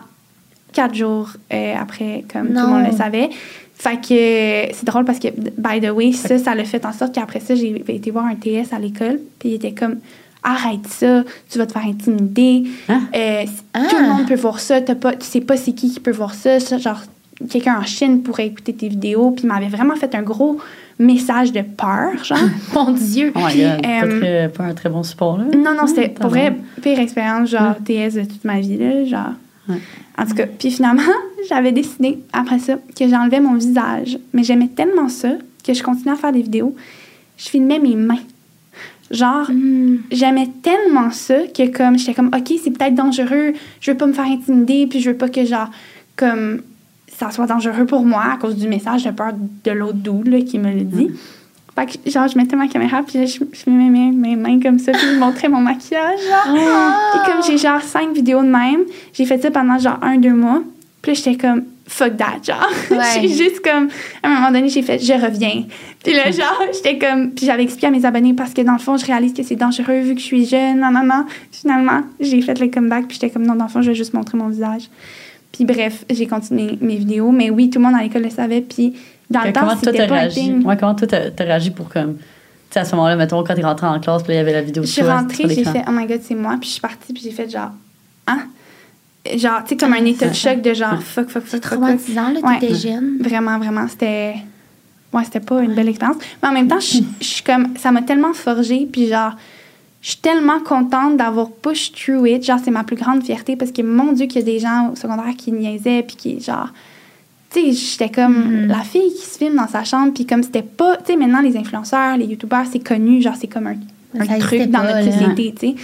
quatre 0.72 0.96
jours 0.96 1.30
euh, 1.54 1.76
après, 1.80 2.24
comme 2.32 2.48
tout 2.48 2.54
le 2.54 2.68
monde 2.68 2.86
le 2.90 2.98
savait. 2.98 3.30
Fait 3.76 3.98
que 3.98 4.74
c'est 4.74 4.86
drôle 4.86 5.06
parce 5.06 5.20
que, 5.20 5.28
by 5.28 5.80
the 5.86 5.92
way, 5.92 6.12
ça, 6.14 6.38
ça 6.40 6.56
l'a 6.56 6.64
fait 6.64 6.86
en 6.86 6.94
sorte 6.94 7.14
qu'après 7.14 7.40
ça, 7.40 7.54
j'ai 7.54 7.84
été 7.94 8.10
voir 8.12 8.26
un 8.26 8.36
TS 8.36 8.72
à 8.74 8.80
l'école. 8.80 9.20
Puis 9.40 9.50
il 9.50 9.54
était 9.56 9.74
comme, 9.74 9.98
arrête 10.44 10.88
ça, 10.88 11.24
tu 11.50 11.58
vas 11.58 11.66
te 11.66 11.72
faire 11.74 11.86
intimider. 11.86 12.64
Hein? 12.90 13.02
Euh, 13.16 13.46
Ah. 13.74 13.82
Tout 13.90 13.98
le 13.98 14.08
monde 14.08 14.28
peut 14.28 14.36
voir 14.36 14.60
ça. 14.60 14.82
T'as 14.82 14.96
pas, 14.96 15.14
tu 15.16 15.26
sais 15.26 15.42
pas 15.42 15.58
c'est 15.58 15.72
qui 15.74 15.92
qui 15.92 16.00
peut 16.00 16.12
voir 16.12 16.34
ça. 16.34 16.60
ça 16.60 16.78
genre, 16.78 17.02
quelqu'un 17.50 17.78
en 17.80 17.84
Chine 17.84 18.22
pourrait 18.24 18.48
écouter 18.48 18.74
tes 18.74 18.88
vidéos. 18.88 19.32
Puis 19.32 19.44
il 19.46 19.48
m'avait 19.48 19.68
vraiment 19.68 19.96
fait 19.96 20.14
un 20.16 20.22
gros 20.22 20.58
message 21.00 21.52
de 21.52 21.62
peur, 21.62 22.24
genre. 22.24 22.38
Mon 22.74 22.92
Dieu. 22.92 23.32
Oh 23.36 23.40
my 23.40 23.46
Puis, 23.52 23.62
god, 23.64 23.82
pas, 23.82 23.90
euh, 24.06 24.20
très- 24.20 24.50
pas 24.50 24.64
un 24.66 24.74
très 24.74 24.90
bon 24.90 25.02
support, 25.04 25.38
là. 25.40 25.46
Non, 25.46 25.74
non, 25.76 25.88
c'était 25.88 26.08
Hum, 26.10 26.14
pour 26.14 26.30
vrai, 26.30 26.56
pire 26.82 27.00
expérience, 27.00 27.50
genre 27.50 27.76
TS 27.84 28.14
de 28.16 28.26
toute 28.26 28.44
ma 28.46 28.60
vie, 28.60 28.78
là, 28.78 29.04
genre. 29.06 29.32
Ouais. 29.70 29.78
En 30.18 30.26
tout 30.26 30.36
cas, 30.36 30.46
puis 30.46 30.70
finalement, 30.70 31.02
j'avais 31.50 31.72
décidé, 31.72 32.20
après 32.32 32.60
ça, 32.60 32.76
que 32.98 33.08
j'enlevais 33.08 33.40
mon 33.40 33.56
visage. 33.56 34.20
Mais 34.34 34.44
j'aimais 34.44 34.68
tellement 34.68 35.10
ça 35.10 35.30
que 35.66 35.74
je 35.74 35.82
continuais 35.82 36.12
à 36.12 36.16
faire 36.16 36.32
des 36.34 36.42
vidéos. 36.44 36.76
Je 37.38 37.50
filmais 37.50 37.80
mes 37.80 37.96
mains. 37.96 38.20
Genre, 39.12 39.50
Hmm. 39.50 39.98
j'aimais 40.12 40.50
tellement 40.64 41.12
ça 41.12 41.36
que 41.56 41.68
comme, 41.76 41.98
j'étais 42.00 42.14
comme, 42.14 42.28
OK, 42.36 42.54
c'est 42.64 42.72
peut-être 42.72 42.96
dangereux, 42.96 43.54
je 43.82 43.92
veux 43.92 43.98
pas 43.98 44.08
me 44.08 44.14
faire 44.14 44.26
intimider, 44.26 44.88
puis 44.88 45.00
je 45.02 45.12
veux 45.12 45.18
pas 45.18 45.30
que, 45.30 45.46
genre, 45.46 45.70
comme, 46.16 46.62
ça 47.16 47.30
soit 47.32 47.46
dangereux 47.46 47.86
pour 47.86 48.04
moi 48.06 48.24
à 48.34 48.38
cause 48.38 48.56
du 48.56 48.68
message 48.68 49.04
de 49.04 49.12
peur 49.12 49.34
de 49.64 49.72
l'autre 49.72 49.98
là, 50.26 50.42
qui 50.42 50.58
me 50.58 50.72
le 50.74 50.82
dit. 50.82 51.10
Fait 51.76 51.86
que, 51.88 52.10
genre, 52.10 52.28
je 52.28 52.38
mettais 52.38 52.56
ma 52.56 52.68
caméra, 52.68 53.02
puis 53.04 53.26
je, 53.28 53.40
je 53.52 53.58
filmais 53.60 53.90
mes, 53.90 54.12
mes 54.12 54.36
mains 54.36 54.60
comme 54.60 54.80
ça, 54.80 54.92
puis 54.92 55.02
je 55.14 55.20
montrais 55.20 55.50
mon 55.50 55.60
maquillage, 55.62 56.20
genre. 56.28 56.56
Puis 57.14 57.32
comme 57.32 57.44
j'ai 57.44 57.58
genre 57.58 57.82
cinq 57.82 58.14
vidéos 58.14 58.42
de 58.42 58.48
même, 58.48 58.82
j'ai 59.12 59.26
fait 59.26 59.40
ça 59.42 59.52
pendant 59.52 59.78
genre 59.80 59.98
un, 60.02 60.18
deux 60.18 60.34
mois. 60.34 60.62
Puis 61.02 61.16
j'étais 61.16 61.36
comme, 61.36 61.64
fuck 61.88 62.16
that, 62.18 62.42
genre. 62.44 62.70
Ouais. 62.92 62.98
j'ai 63.22 63.28
juste 63.28 63.62
comme, 63.64 63.90
à 64.22 64.28
un 64.30 64.34
moment 64.36 64.52
donné, 64.52 64.70
j'ai 64.70 64.82
fait, 64.84 65.00
je 65.00 65.14
reviens. 65.14 65.64
Puis 66.04 66.14
là, 66.14 66.30
genre, 66.32 66.62
j'étais 66.74 66.98
comme, 66.98 67.32
puis 67.32 67.46
j'avais 67.46 67.64
expliqué 67.64 67.88
à 67.88 67.92
mes 67.92 68.04
abonnés 68.06 68.34
parce 68.34 68.54
que 68.54 68.62
dans 68.62 68.74
le 68.74 68.80
fond, 68.80 68.98
je 68.98 69.06
réalise 69.06 69.34
que 69.34 69.42
c'est 69.44 69.56
dangereux 69.56 70.00
vu 70.02 70.16
que 70.16 70.20
je 70.20 70.26
suis 70.26 70.46
jeune, 70.46 70.80
non, 70.82 70.92
non, 70.92 71.04
non. 71.04 71.26
Finalement, 71.52 72.02
j'ai 72.20 72.42
fait 72.42 72.60
le 72.60 72.68
comeback, 72.68 73.08
puis 73.08 73.16
j'étais 73.20 73.30
comme, 73.30 73.46
non, 73.46 73.56
dans 73.56 73.66
le 73.66 73.70
fond, 73.70 73.82
je 73.82 73.90
vais 73.90 73.96
juste 73.96 74.14
montrer 74.14 74.38
mon 74.38 74.50
visage. 74.50 74.90
Puis 75.54 75.66
bref, 75.66 76.04
j'ai 76.10 76.28
continué 76.28 76.78
mes 76.82 76.96
vidéos. 76.98 77.32
Mais 77.32 77.50
oui, 77.50 77.70
tout 77.70 77.80
le 77.80 77.86
monde 77.86 77.96
à 77.96 78.02
l'école 78.04 78.24
le 78.24 78.30
savait. 78.32 78.62
Puis 78.62 78.94
Dans 79.30 79.44
le 79.44 79.54
temps, 79.54 79.62
comment 79.62 79.72
toi, 79.74 79.80
c'était 79.86 79.98
t'as 80.00 80.08
pas 80.08 80.16
un 80.16 80.20
réagi? 80.20 80.36
thing. 80.36 80.66
Ouais, 80.66 80.76
comment 80.78 80.96
toi, 80.96 81.08
t'as 81.08 81.30
t'as 81.32 81.44
réagi 81.44 81.72
pour 81.72 81.88
comme. 81.90 82.16
Tu 82.18 82.24
sais, 82.72 82.80
à 82.80 82.86
ce 82.86 82.96
moment-là, 82.96 83.16
mettons, 83.16 83.44
quand 83.44 83.54
t'es 83.54 83.62
rentrée 83.62 83.86
en 83.88 84.00
classe, 84.00 84.24
puis 84.24 84.30
là, 84.34 84.36
il 84.36 84.38
y 84.40 84.42
avait 84.42 84.54
la 84.54 84.62
vidéo 84.64 84.82
de 84.82 84.88
Je 84.88 84.92
suis 84.94 85.04
rentrée, 85.04 85.46
j'ai 85.48 85.64
fait, 85.64 85.84
oh 85.88 85.92
my 85.92 86.08
god, 86.08 86.22
c'est 86.24 86.34
moi. 86.36 86.56
Puis 86.60 86.68
je 86.70 86.74
suis 86.74 86.82
partie, 86.82 87.14
puis 87.14 87.22
j'ai 87.24 87.32
fait 87.32 87.48
genre, 87.50 87.70
hein? 88.28 88.40
Genre, 89.38 89.64
tu 89.64 89.70
sais, 89.70 89.78
comme 89.78 89.94
un 89.94 90.04
état 90.04 90.28
de 90.28 90.34
choc 90.34 90.60
de 90.62 90.74
genre, 90.74 91.02
fuck, 91.02 91.30
fuck, 91.30 91.44
C'est 91.46 91.52
fuck, 91.52 91.62
fuck, 91.62 91.62
fuck. 91.62 91.80
traumatisant, 91.80 92.30
là, 92.32 92.40
Ouais. 92.42 92.60
t'étais 92.60 92.74
jeune. 92.76 93.18
Vraiment, 93.22 93.58
vraiment, 93.60 93.88
c'était. 93.88 94.34
Ouais, 95.14 95.24
c'était 95.24 95.40
pas 95.40 95.62
une 95.62 95.74
belle 95.74 95.88
expérience. 95.90 96.18
Mais 96.42 96.50
en 96.50 96.52
même 96.52 96.68
temps, 96.68 96.80
je 96.80 97.00
je 97.22 97.26
suis 97.26 97.44
comme. 97.44 97.78
Ça 97.78 97.92
m'a 97.92 98.02
tellement 98.02 98.34
forgé, 98.34 98.88
puis 98.92 99.08
genre, 99.08 99.34
je 100.02 100.10
suis 100.10 100.18
tellement 100.20 100.60
contente 100.60 101.18
d'avoir 101.18 101.50
push 101.50 101.92
through 101.92 102.28
it. 102.28 102.44
Genre, 102.44 102.60
c'est 102.64 102.72
ma 102.72 102.84
plus 102.84 102.96
grande 102.96 103.24
fierté 103.24 103.56
parce 103.56 103.72
que 103.72 103.82
mon 103.82 104.12
Dieu, 104.14 104.26
qu'il 104.26 104.42
y 104.42 104.44
a 104.44 104.46
des 104.46 104.60
gens 104.60 104.90
au 104.92 104.96
secondaire 104.96 105.34
qui 105.38 105.52
niaisaient, 105.52 106.04
puis 106.04 106.16
qui, 106.16 106.40
genre. 106.42 106.70
Tu 107.52 107.60
sais, 107.60 107.72
j'étais 107.72 108.10
comme 108.10 108.64
Mhm. 108.64 108.68
la 108.68 108.80
fille 108.80 109.14
qui 109.14 109.24
se 109.26 109.38
filme 109.38 109.56
dans 109.58 109.68
sa 109.68 109.84
chambre, 109.84 110.12
puis 110.14 110.26
comme 110.26 110.42
c'était 110.42 110.64
pas. 110.64 110.98
Tu 110.98 111.12
sais, 111.14 111.16
maintenant, 111.16 111.42
les 111.42 111.56
influenceurs, 111.56 112.18
les 112.18 112.26
youtubeurs, 112.26 112.66
c'est 112.72 112.84
connu, 112.84 113.22
genre, 113.22 113.36
c'est 113.40 113.48
comme 113.48 113.68
un, 113.68 113.76
truc 114.40 114.72
dans 114.72 114.80
pas, 114.80 115.02
notre 115.02 115.12
société, 115.12 115.54
tu 115.60 115.68
sais. 115.68 115.76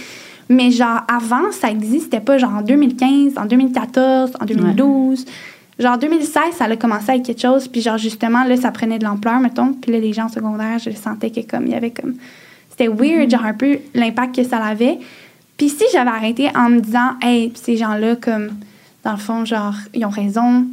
Mais 0.48 0.72
genre, 0.72 1.02
avant, 1.06 1.52
ça 1.52 1.70
existait 1.70 2.18
pas, 2.18 2.36
genre 2.36 2.54
en 2.56 2.62
2015, 2.62 3.34
en 3.38 3.46
2014, 3.46 4.32
en 4.40 4.44
2012. 4.44 5.24
Genre, 5.80 5.96
2016, 5.98 6.42
ça 6.56 6.64
a 6.66 6.76
commencé 6.76 7.10
avec 7.10 7.22
quelque 7.24 7.40
chose, 7.40 7.66
puis 7.66 7.80
genre, 7.80 7.96
justement, 7.98 8.44
là, 8.44 8.56
ça 8.56 8.70
prenait 8.70 8.98
de 8.98 9.04
l'ampleur, 9.04 9.40
mettons. 9.40 9.72
Puis 9.72 9.90
là, 9.92 9.98
les 9.98 10.12
gens 10.12 10.26
au 10.26 10.28
secondaire, 10.28 10.78
je 10.78 10.90
sentais 10.90 11.30
que 11.30 11.40
comme, 11.40 11.66
il 11.66 11.72
y 11.72 11.74
avait 11.74 11.90
comme. 11.90 12.14
C'était 12.70 12.88
weird, 12.88 13.28
Mm-hmm. 13.28 13.30
genre, 13.30 13.44
un 13.46 13.54
peu 13.54 13.78
l'impact 13.94 14.36
que 14.36 14.44
ça 14.44 14.58
avait. 14.58 14.98
Puis 15.56 15.68
si 15.70 15.84
j'avais 15.92 16.10
arrêté 16.10 16.48
en 16.54 16.68
me 16.70 16.80
disant, 16.80 17.10
hey, 17.22 17.52
ces 17.54 17.76
gens-là, 17.76 18.16
comme, 18.16 18.50
dans 19.04 19.12
le 19.12 19.16
fond, 19.18 19.44
genre, 19.44 19.74
ils 19.94 20.04
ont 20.04 20.10
raison, 20.10 20.66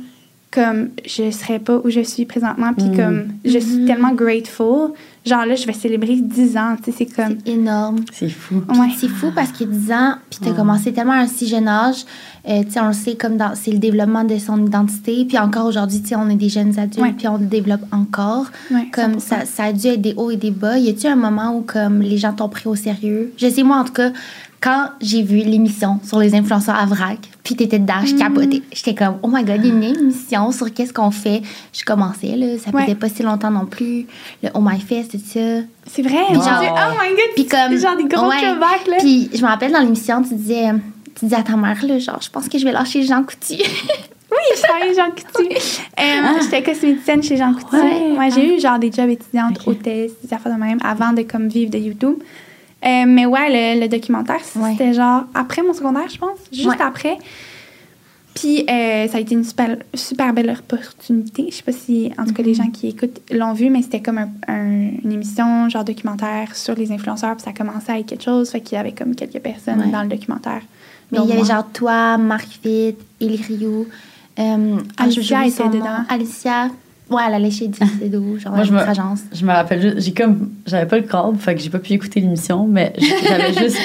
comme, 0.51 0.89
je 1.05 1.29
serais 1.31 1.59
pas 1.59 1.79
où 1.83 1.89
je 1.89 2.01
suis 2.01 2.25
présentement, 2.25 2.73
puis 2.73 2.87
Mm. 2.89 2.95
comme, 2.97 3.27
je 3.45 3.59
suis 3.59 3.77
Mhm. 3.79 3.85
tellement 3.87 4.11
grateful. 4.13 4.91
Genre, 5.27 5.45
là, 5.45 5.55
je 5.55 5.65
vais 5.67 5.73
célébrer 5.73 6.15
10 6.15 6.57
ans, 6.57 6.75
tu 6.77 6.91
sais, 6.91 6.97
c'est 6.99 7.05
comme. 7.05 7.37
C'est 7.45 7.51
énorme. 7.51 7.97
C'est 8.13 8.29
fou. 8.29 8.63
Ouais. 8.69 8.87
C'est 8.97 9.09
fou 9.09 9.31
parce 9.35 9.51
que 9.51 9.65
10 9.65 9.91
ans, 9.91 10.15
puis 10.29 10.39
t'as 10.41 10.51
Ouais. 10.51 10.55
commencé 10.55 10.93
tellement 10.93 11.11
à 11.13 11.17
un 11.17 11.27
si 11.27 11.47
jeune 11.47 11.67
âge. 11.67 12.05
Euh, 12.49 12.63
tu 12.63 12.71
sais, 12.71 12.79
on 12.79 12.87
le 12.87 12.93
sait, 12.93 13.15
comme 13.15 13.35
dans, 13.35 13.53
c'est 13.55 13.71
le 13.71 13.77
développement 13.77 14.23
de 14.23 14.37
son 14.37 14.65
identité. 14.65 15.25
Puis 15.27 15.37
encore 15.37 15.65
aujourd'hui, 15.65 16.01
tu 16.01 16.07
sais, 16.09 16.15
on 16.15 16.29
est 16.29 16.35
des 16.35 16.47
jeunes 16.49 16.79
adultes, 16.79 16.99
Ouais. 17.01 17.13
puis 17.17 17.27
on 17.27 17.37
le 17.37 17.45
développe 17.45 17.81
encore. 17.91 18.45
Ouais, 18.71 18.87
Comme 18.93 19.15
100%. 19.15 19.19
ça, 19.19 19.45
ça 19.45 19.63
a 19.65 19.73
dû 19.73 19.87
être 19.87 20.01
des 20.01 20.13
hauts 20.15 20.31
et 20.31 20.37
des 20.37 20.51
bas. 20.51 20.77
Y 20.77 20.89
a-tu 20.89 21.07
un 21.07 21.17
moment 21.17 21.53
où 21.57 21.61
comme 21.61 22.01
les 22.01 22.17
gens 22.17 22.31
t'ont 22.31 22.47
pris 22.47 22.67
au 22.69 22.75
sérieux? 22.75 23.33
Je 23.37 23.49
sais, 23.49 23.63
moi, 23.63 23.77
en 23.79 23.83
tout 23.83 23.93
cas, 23.93 24.11
quand 24.61 24.87
j'ai 25.01 25.21
vu 25.21 25.37
l'émission 25.37 25.99
sur 26.03 26.19
les 26.19 26.33
influenceurs 26.33 26.75
à 26.75 26.85
vrac, 26.85 27.19
puis 27.43 27.55
t'étais 27.55 27.77
dedans, 27.79 28.03
je 28.05 28.15
capotais. 28.15 28.61
J'étais 28.73 28.95
comme, 28.95 29.17
oh 29.21 29.27
my 29.31 29.43
god, 29.43 29.59
il 29.63 29.67
y 29.67 29.71
a 29.71 29.73
une 29.73 29.83
émission 29.83 30.51
sur 30.51 30.73
qu'est-ce 30.73 30.91
qu'on 30.91 31.11
fait. 31.11 31.41
Je 31.73 31.85
commençais, 31.85 32.35
là. 32.35 32.57
Ça 32.57 32.71
Ouais. 32.71 32.83
faisait 32.83 32.95
pas 32.95 33.07
si 33.09 33.21
longtemps 33.23 33.51
non 33.51 33.65
plus. 33.65 34.05
Le 34.41 34.49
Oh 34.55 34.59
My 34.61 34.79
Fest, 34.79 35.11
tout 35.11 35.17
ça. 35.23 35.39
C'est 35.85 36.01
vrai, 36.01 36.23
mon 36.29 36.41
genre- 36.41 36.61
oh 36.63 36.93
my 37.01 37.09
god, 37.11 37.33
Puis 37.35 37.45
comme. 37.45 37.77
genre 37.77 37.95
des 37.97 38.05
gros 38.05 38.27
ouais. 38.29 38.41
là. 38.41 38.97
Puis 38.99 39.29
je 39.33 39.41
me 39.41 39.47
rappelle 39.47 39.71
dans 39.71 39.79
l'émission, 39.81 40.21
tu 40.23 40.33
disais, 40.33 40.71
tu 41.15 41.25
disais 41.25 41.37
à 41.37 41.43
ta 41.43 41.55
mère, 41.55 41.77
là, 41.85 41.99
genre, 41.99 42.19
je 42.21 42.29
pense 42.29 42.49
que 42.49 42.57
je 42.57 42.63
vais 42.65 42.71
lâcher 42.71 43.03
Jean 43.03 43.23
Coutu. 43.23 43.61
Oui, 44.29 44.37
je 44.57 44.61
travaillais 44.61 44.93
Jean 44.93 45.09
Coutu. 45.09 45.49
Euh, 45.99 46.39
J'étais 46.43 46.61
cosméticienne 46.61 47.23
chez 47.23 47.37
Jean 47.37 47.53
Coutu. 47.53 47.67
Ah. 47.71 47.77
Ouais. 47.81 48.17
Ouais, 48.19 48.29
j'ai 48.29 48.57
eu 48.57 48.59
genre 48.59 48.77
des 48.77 48.91
jobs 48.91 49.09
étudiantes, 49.09 49.57
Ok. 49.61 49.67
hôtesses, 49.69 50.11
des 50.21 50.33
affaires 50.33 50.53
de 50.53 50.59
même, 50.59 50.77
avant 50.83 51.13
de 51.13 51.21
comme 51.21 51.47
vivre 51.47 51.71
de 51.71 51.77
YouTube. 51.77 52.15
Euh, 52.87 53.03
mais 53.07 53.25
ouais, 53.25 53.75
le, 53.75 53.81
le 53.81 53.87
documentaire, 53.89 54.39
Ouais. 54.55 54.71
c'était 54.71 54.93
genre 54.93 55.23
après 55.33 55.61
mon 55.61 55.73
secondaire, 55.73 56.07
je 56.09 56.17
pense, 56.17 56.37
juste 56.53 56.67
Ouais. 56.69 56.75
après. 56.79 57.17
Puis 58.33 58.61
euh, 58.69 59.07
ça 59.07 59.17
a 59.17 59.19
été 59.19 59.33
une 59.33 59.43
super, 59.43 59.77
super 59.95 60.31
belle 60.31 60.51
opportunité. 60.51 61.47
Je 61.49 61.55
sais 61.55 61.63
pas 61.63 61.71
si, 61.71 62.11
en 62.19 62.25
tout 62.25 62.33
cas, 62.33 62.43
les 62.43 62.53
Mm-hmm. 62.53 62.55
gens 62.55 62.69
qui 62.69 62.87
écoutent 62.89 63.19
l'ont 63.31 63.53
vu, 63.53 63.69
mais 63.71 63.81
c'était 63.81 63.99
comme 64.01 64.19
un- 64.19 64.29
un- 64.47 64.91
une 65.03 65.11
émission, 65.11 65.67
genre 65.69 65.83
documentaire 65.83 66.55
sur 66.55 66.75
les 66.75 66.91
influenceurs. 66.91 67.35
Puis 67.35 67.45
ça 67.45 67.51
commençait 67.51 67.93
avec 67.93 68.05
quelque 68.05 68.23
chose. 68.23 68.51
Fait 68.51 68.61
qu'il 68.61 68.77
y 68.77 68.79
avait 68.79 68.91
comme 68.91 69.15
quelques 69.15 69.39
personnes 69.39 69.79
Ouais. 69.81 69.89
dans 69.91 70.03
le 70.03 70.07
documentaire. 70.07 70.61
Mais 71.11 71.17
il 71.23 71.29
y 71.29 71.33
avait 71.33 71.45
genre 71.45 71.65
toi, 71.73 72.17
Marc 72.19 72.59
Eli 72.63 72.95
Rio. 73.19 73.87
Euh, 74.39 74.77
Alicia 74.97 75.45
était 75.47 75.67
dedans. 75.69 76.03
Alicia. 76.07 76.69
Ouais, 77.09 77.21
elle 77.27 77.35
allait 77.35 77.51
chez 77.51 77.67
Dicedo, 77.69 78.37
genre 78.37 78.53
Moi, 78.53 78.63
je 78.65 78.73
me- 78.73 78.79
agence. 78.79 79.21
Je 79.33 79.45
me 79.45 79.51
rappelle 79.51 79.81
juste, 79.81 79.99
j'ai 80.01 80.13
comme, 80.13 80.49
j'avais 80.65 80.85
pas 80.85 80.97
le 80.97 81.03
câble, 81.03 81.37
fait 81.37 81.55
que 81.55 81.61
j'ai 81.61 81.69
pas 81.69 81.79
pu 81.79 81.93
écouter 81.93 82.19
l'émission, 82.19 82.67
mais 82.67 82.93
j'avais 83.27 83.53
juste, 83.57 83.77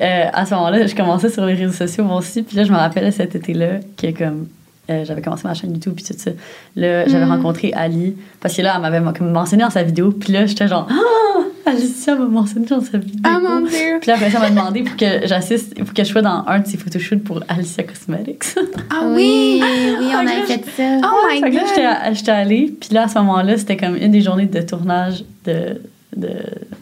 euh, 0.00 0.24
à 0.32 0.44
ce 0.44 0.54
moment-là, 0.54 0.86
je 0.86 0.94
commençais 0.94 1.30
sur 1.30 1.46
les 1.46 1.54
réseaux 1.54 1.72
sociaux 1.72 2.04
moi 2.04 2.16
aussi, 2.18 2.42
puis 2.42 2.56
là, 2.56 2.64
je 2.64 2.72
me 2.72 2.76
rappelle 2.76 3.10
cet 3.12 3.34
été-là, 3.34 3.78
que 3.96 4.10
comme, 4.16 4.48
euh, 4.90 5.04
j'avais 5.06 5.22
commencé 5.22 5.48
ma 5.48 5.54
chaîne 5.54 5.72
YouTube, 5.72 5.94
puis 5.96 6.04
tout 6.04 6.14
ça. 6.18 6.30
Là, 6.76 7.08
j'avais 7.08 7.24
Mm. 7.24 7.30
rencontré 7.32 7.72
Ali, 7.72 8.14
parce 8.40 8.54
que 8.54 8.60
là, 8.62 8.74
elle 8.76 8.82
m'avait 8.82 9.00
mentionné 9.00 9.62
dans 9.62 9.70
sa 9.70 9.82
vidéo, 9.82 10.10
puis 10.12 10.32
là, 10.32 10.44
j'étais 10.46 10.68
genre, 10.68 10.86
ah, 10.90 11.40
Alicia 11.70 12.14
m'a 12.14 12.26
mentionné 12.26 12.66
dans 12.66 12.80
sa 12.80 12.98
vidéo. 12.98 13.20
Ah 13.24 13.38
mon 13.42 13.60
Dieu! 13.66 13.98
Puis 14.00 14.08
là, 14.08 14.14
après 14.14 14.30
ça, 14.30 14.38
elle 14.44 14.52
m'a 14.54 14.60
demandé 14.60 14.82
pour 14.82 14.96
que 14.96 15.26
j'assiste, 15.26 15.74
pour 15.82 15.92
que 15.94 16.04
je 16.04 16.08
sois 16.08 16.22
dans 16.22 16.44
un 16.46 16.60
de 16.60 16.66
ses 16.66 16.76
photoshoots 16.76 17.22
pour 17.24 17.42
Alicia 17.48 17.82
Cosmetics. 17.82 18.44
Ah 18.90 19.06
oui, 19.14 19.60
oui, 19.62 20.06
on 20.12 20.16
Ah, 20.16 20.20
avait 20.20 20.42
je- 20.42 20.46
fait 20.46 20.64
ça. 20.76 21.00
Oh 21.04 21.26
my 21.30 21.40
Fait 21.40 21.50
que 21.50 21.56
là, 21.56 21.62
god! 22.06 22.14
j'étais- 22.16 22.30
allée, 22.30 22.74
puis 22.80 22.90
là, 22.94 23.04
à 23.04 23.08
ce 23.08 23.18
moment-là, 23.18 23.56
c'était 23.58 23.76
comme 23.76 23.96
une 23.96 24.12
des 24.12 24.20
journées 24.20 24.46
de 24.46 24.60
tournage 24.60 25.24
de, 25.44 25.80
de, 26.16 26.28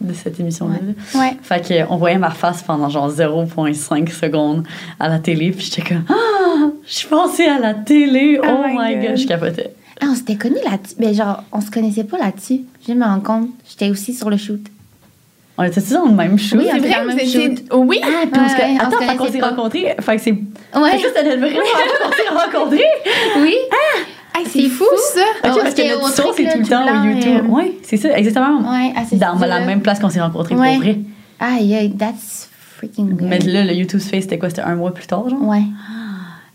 de 0.01 0.13
cette 0.13 0.39
émission-là. 0.39 0.75
Ouais. 1.19 1.35
Fait 1.41 1.85
qu'on 1.87 1.97
voyait 1.97 2.17
ma 2.17 2.29
face 2.31 2.61
pendant 2.63 2.89
genre 2.89 3.09
0,5 3.11 4.09
secondes 4.11 4.63
à 4.99 5.09
la 5.09 5.19
télé, 5.19 5.51
puis 5.51 5.65
j'étais 5.65 5.87
comme 5.89 6.03
Ah, 6.09 6.69
je 6.87 6.93
suis 6.93 7.07
passée 7.07 7.45
à 7.45 7.59
la 7.59 7.73
télé, 7.73 8.39
oh, 8.41 8.45
Oh 8.47 8.63
my 8.67 8.75
my 8.77 8.95
god. 8.95 9.07
God. 9.09 9.17
je 9.17 9.27
capotais. 9.27 9.73
Ah, 10.01 10.07
on 10.11 10.15
s'était 10.15 10.35
connus 10.35 10.55
là-dessus. 10.69 10.95
Mais 10.99 11.13
genre, 11.13 11.43
on 11.53 11.61
se 11.61 11.71
connaissait 11.71 12.03
pas 12.03 12.17
là-dessus. 12.17 12.61
Je 12.87 12.93
me 12.93 13.03
rends 13.05 13.21
compte. 13.21 13.49
J'étais 13.69 13.89
aussi 13.89 14.13
sur 14.13 14.29
le 14.29 14.35
shoot. 14.37 14.59
On 15.57 15.63
était-tu 15.63 15.93
dans 15.93 16.05
le 16.05 16.11
même 16.11 16.37
show? 16.37 16.57
Oui, 16.57 16.65
C'est 16.67 16.73
on 16.73 16.77
était 16.77 16.87
vrai, 16.89 16.97
dans 16.97 17.09
le 17.11 17.15
même 17.15 17.27
shoot. 17.27 17.63
Oui! 17.73 17.99
Ah, 18.03 18.07
puis 18.29 18.31
on 18.33 18.43
Ouais, 18.43 18.45
on 18.45 18.49
se 18.49 18.85
Attends, 18.85 19.15
connaissait 19.17 19.39
s'est 19.39 19.45
rencontrés. 19.45 19.95
Fait 20.01 20.15
que 20.17 20.21
c'est. 20.21 20.31
Ouais. 20.31 20.91
Fait 20.91 20.97
que 20.97 21.03
ça, 21.03 21.09
c'était 21.15 21.35
le 21.35 21.41
vrai 21.41 21.51
moment 21.51 21.63
qu'on 22.03 22.11
s'est 22.11 22.29
rencontrés. 22.57 22.85
Oui. 23.39 23.55
Hey, 24.37 24.45
c'est 24.45 24.61
C'est 24.63 24.67
fou, 24.69 24.83
fou. 24.83 24.97
ça! 25.15 25.21
Oh, 25.45 25.59
parce 25.61 25.73
que 25.73 25.89
notre 25.89 26.13
truc, 26.13 26.33
c'est 26.35 26.51
tout 26.53 26.59
le 26.59 26.67
temps 26.67 26.83
au 26.83 27.05
YouTube. 27.05 27.43
euh, 27.45 27.47
Oui, 27.47 27.77
c'est 27.83 27.95
ça, 27.95 28.17
exactement. 28.17 28.69
Ouais, 28.69 28.91
à 28.97 29.05
ce 29.05 29.15
Dans 29.15 29.35
la 29.45 29.61
même 29.61 29.81
place 29.81 29.99
qu'on 29.99 30.09
s'est 30.09 30.19
rencontrés 30.21 30.55
Ouais. 30.55 30.73
pour 30.73 30.83
vrai. 30.83 30.97
Aïe, 31.39 31.73
aïe, 31.75 31.91
that's 31.97 32.49
freaking 32.77 33.11
good. 33.11 33.27
Mais 33.29 33.39
là, 33.39 33.63
le 33.63 33.73
YouTube 33.73 34.01
Space, 34.01 34.23
c'était 34.23 34.37
quoi? 34.37 34.49
C'était 34.49 34.61
un 34.63 34.75
mois 34.75 34.93
plus 34.93 35.07
tard, 35.07 35.29
genre? 35.29 35.41
Ouais. 35.41 35.61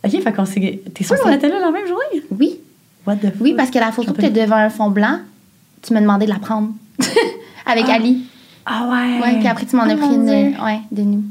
Ok, 0.05 0.23
fait 0.23 0.33
qu'on 0.33 0.45
s'est. 0.45 0.83
T'es 0.95 1.05
sûr 1.05 1.17
On 1.21 1.25
qu'on 1.25 1.33
était 1.33 1.49
là 1.49 1.59
la 1.59 1.71
même 1.71 1.87
journée? 1.87 2.23
Oui. 2.39 2.59
What 3.07 3.17
the 3.17 3.23
fuck? 3.27 3.35
Oui, 3.41 3.55
parce 3.57 3.71
que 3.71 3.79
la 3.79 3.93
photo 3.93 4.13
que 4.13 4.21
t'es 4.21 4.31
devant 4.31 4.57
un 4.57 4.69
fond 4.71 4.91
blanc, 4.91 5.19
tu 5.81 5.95
m'as 5.95 6.01
demandé 6.03 6.27
de 6.27 6.31
la 6.31 6.39
prendre. 6.39 6.69
Avec 7.67 7.85
Ah. 7.89 7.95
Ali. 7.95 8.25
Ah 8.67 8.89
ouais. 8.91 9.21
Ouais, 9.23 9.39
puis 9.39 9.49
après, 9.49 9.67
tu 9.67 9.77
m'en 9.77 9.83
as 9.85 9.95
Oh 9.95 9.97
pris 9.97 10.09
mon 10.09 10.15
une. 10.15 10.27
Dieu. 10.53 10.63
Ouais, 10.63 10.81
de 10.93 11.03
nous. 11.03 11.25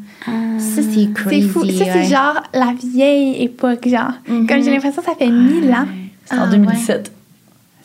Ça, 0.59 0.82
c'est 0.82 0.84
C'est 0.84 1.13
crazy. 1.13 1.47
fou. 1.47 1.63
Ça, 1.65 1.71
c'est 1.77 1.93
ouais. 1.93 2.03
genre 2.05 2.41
la 2.53 2.73
vieille 2.73 3.43
époque, 3.43 3.88
genre. 3.88 4.11
Mhm. 4.27 4.47
Comme 4.47 4.61
j'ai 4.63 4.71
l'impression 4.71 5.01
que 5.01 5.07
ça 5.09 5.15
fait 5.15 5.30
mille 5.30 5.71
ans. 5.71 5.86
C'était 6.25 6.41
en 6.41 6.43
Ah, 6.45 6.47
2017. 6.47 7.11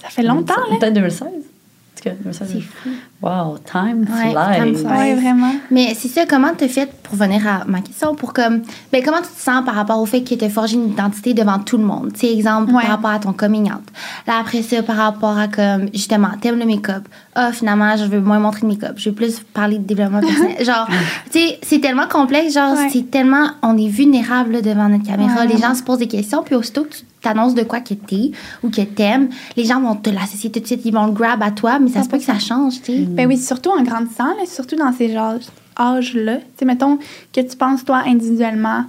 Ça 0.03 0.09
fait 0.09 0.23
longtemps, 0.23 0.55
là. 0.71 0.77
Peut-être 0.79 0.95
2016. 0.95 1.29
En 1.29 1.31
tout 1.31 2.03
cas, 2.03 2.11
2016. 2.11 2.49
C'est 2.53 2.61
fou. 2.61 2.89
Wow, 3.25 3.57
time 3.65 4.01
Ouais, 4.01 4.33
flies. 4.33 4.57
time 4.59 4.75
flies. 4.77 4.87
Ouais, 4.87 5.15
vraiment. 5.15 5.53
Mais 5.71 5.95
c'est 5.97 6.09
ça, 6.09 6.27
comment 6.27 6.51
t'as 6.57 6.69
fait 6.69 6.91
pour 7.03 7.17
venir 7.17 7.47
à 7.49 7.65
ma 7.67 7.81
question, 7.81 8.15
pour 8.15 8.35
comme, 8.35 8.61
ben 8.93 9.03
comment 9.03 9.17
tu 9.23 9.29
te 9.35 9.41
sens 9.41 9.65
par 9.65 9.75
rapport 9.77 9.99
au 9.99 10.05
fait 10.05 10.23
que 10.23 10.35
t'as 10.35 10.51
forgé 10.51 10.75
une 10.77 10.91
identité 10.91 11.33
devant 11.33 11.59
tout 11.59 11.79
le 11.79 11.85
monde? 11.85 12.13
Tu 12.13 12.21
sais, 12.21 12.33
exemple, 12.35 12.73
Ouais. 12.73 12.83
par 12.83 12.91
rapport 12.91 13.11
à 13.11 13.19
ton 13.21 13.33
coming 13.33 13.73
out. 13.73 13.81
Là, 14.27 14.35
après 14.41 14.61
ça, 14.63 14.83
par 14.83 14.97
rapport 14.97 15.39
à 15.39 15.49
comme, 15.49 15.87
justement, 15.95 16.29
t'aimes 16.41 16.59
le 16.59 16.67
make-up. 16.67 17.05
Ah, 17.35 17.51
finalement, 17.53 17.97
je 17.97 18.05
veux 18.05 18.21
moins 18.21 18.39
montrer 18.39 18.61
de 18.63 18.67
make-up. 18.67 18.93
Je 18.97 19.09
veux 19.09 19.15
plus 19.15 19.41
parler 19.55 19.79
de 19.79 19.85
développement 19.85 20.21
personnel. 20.21 20.57
genre, 20.65 20.87
tu 21.33 21.39
sais, 21.39 21.59
c'est 21.63 21.81
tellement 21.81 22.07
complexe, 22.09 22.53
genre, 22.55 22.77
Ouais. 22.77 22.89
c'est 22.93 23.11
tellement, 23.11 23.47
on 23.63 23.77
est 23.79 23.89
vulnérable 23.89 24.53
là, 24.53 24.61
devant 24.61 24.89
notre 24.91 25.05
caméra. 25.05 25.41
Ouais, 25.41 25.47
les 25.47 25.57
gens 25.59 25.75
se 25.75 25.83
posent 25.83 25.99
des 25.99 26.09
questions, 26.09 26.43
puis 26.43 26.55
aussitôt 26.57 26.85
que 26.85 26.91
tu 26.95 27.03
t'annonces 27.23 27.55
de 27.55 27.63
quoi 27.63 27.81
que 27.81 27.95
t'es 27.95 28.33
ou 28.63 28.69
que 28.69 28.83
t'aimes, 28.83 29.29
les 29.57 29.65
gens 29.65 29.81
vont 29.81 29.95
te 29.95 30.11
l'associer 30.11 30.51
tout 30.53 30.61
de 30.61 30.67
suite, 30.67 30.83
ils 30.85 30.93
vont 30.93 31.07
le 31.07 31.13
grab 31.13 31.43
à 31.43 31.51
toi, 31.53 31.79
mais 31.79 31.89
ça 31.89 32.03
se 32.03 32.09
peut 32.11 32.19
que 32.19 32.23
ça 32.25 32.39
change, 32.39 32.83
tu 32.83 32.93
sais. 32.93 33.09
Ben 33.15 33.27
oui, 33.27 33.39
surtout 33.39 33.71
en 33.71 33.83
grandissant, 33.83 34.35
là, 34.37 34.47
surtout 34.47 34.77
dans 34.77 34.93
ces 34.93 35.13
genres- 35.13 35.39
âges-là. 35.79 36.37
Tu 36.37 36.43
sais, 36.59 36.65
mettons 36.65 36.99
que 37.33 37.41
tu 37.41 37.57
penses, 37.57 37.85
toi, 37.85 38.03
individuellement, 38.07 38.85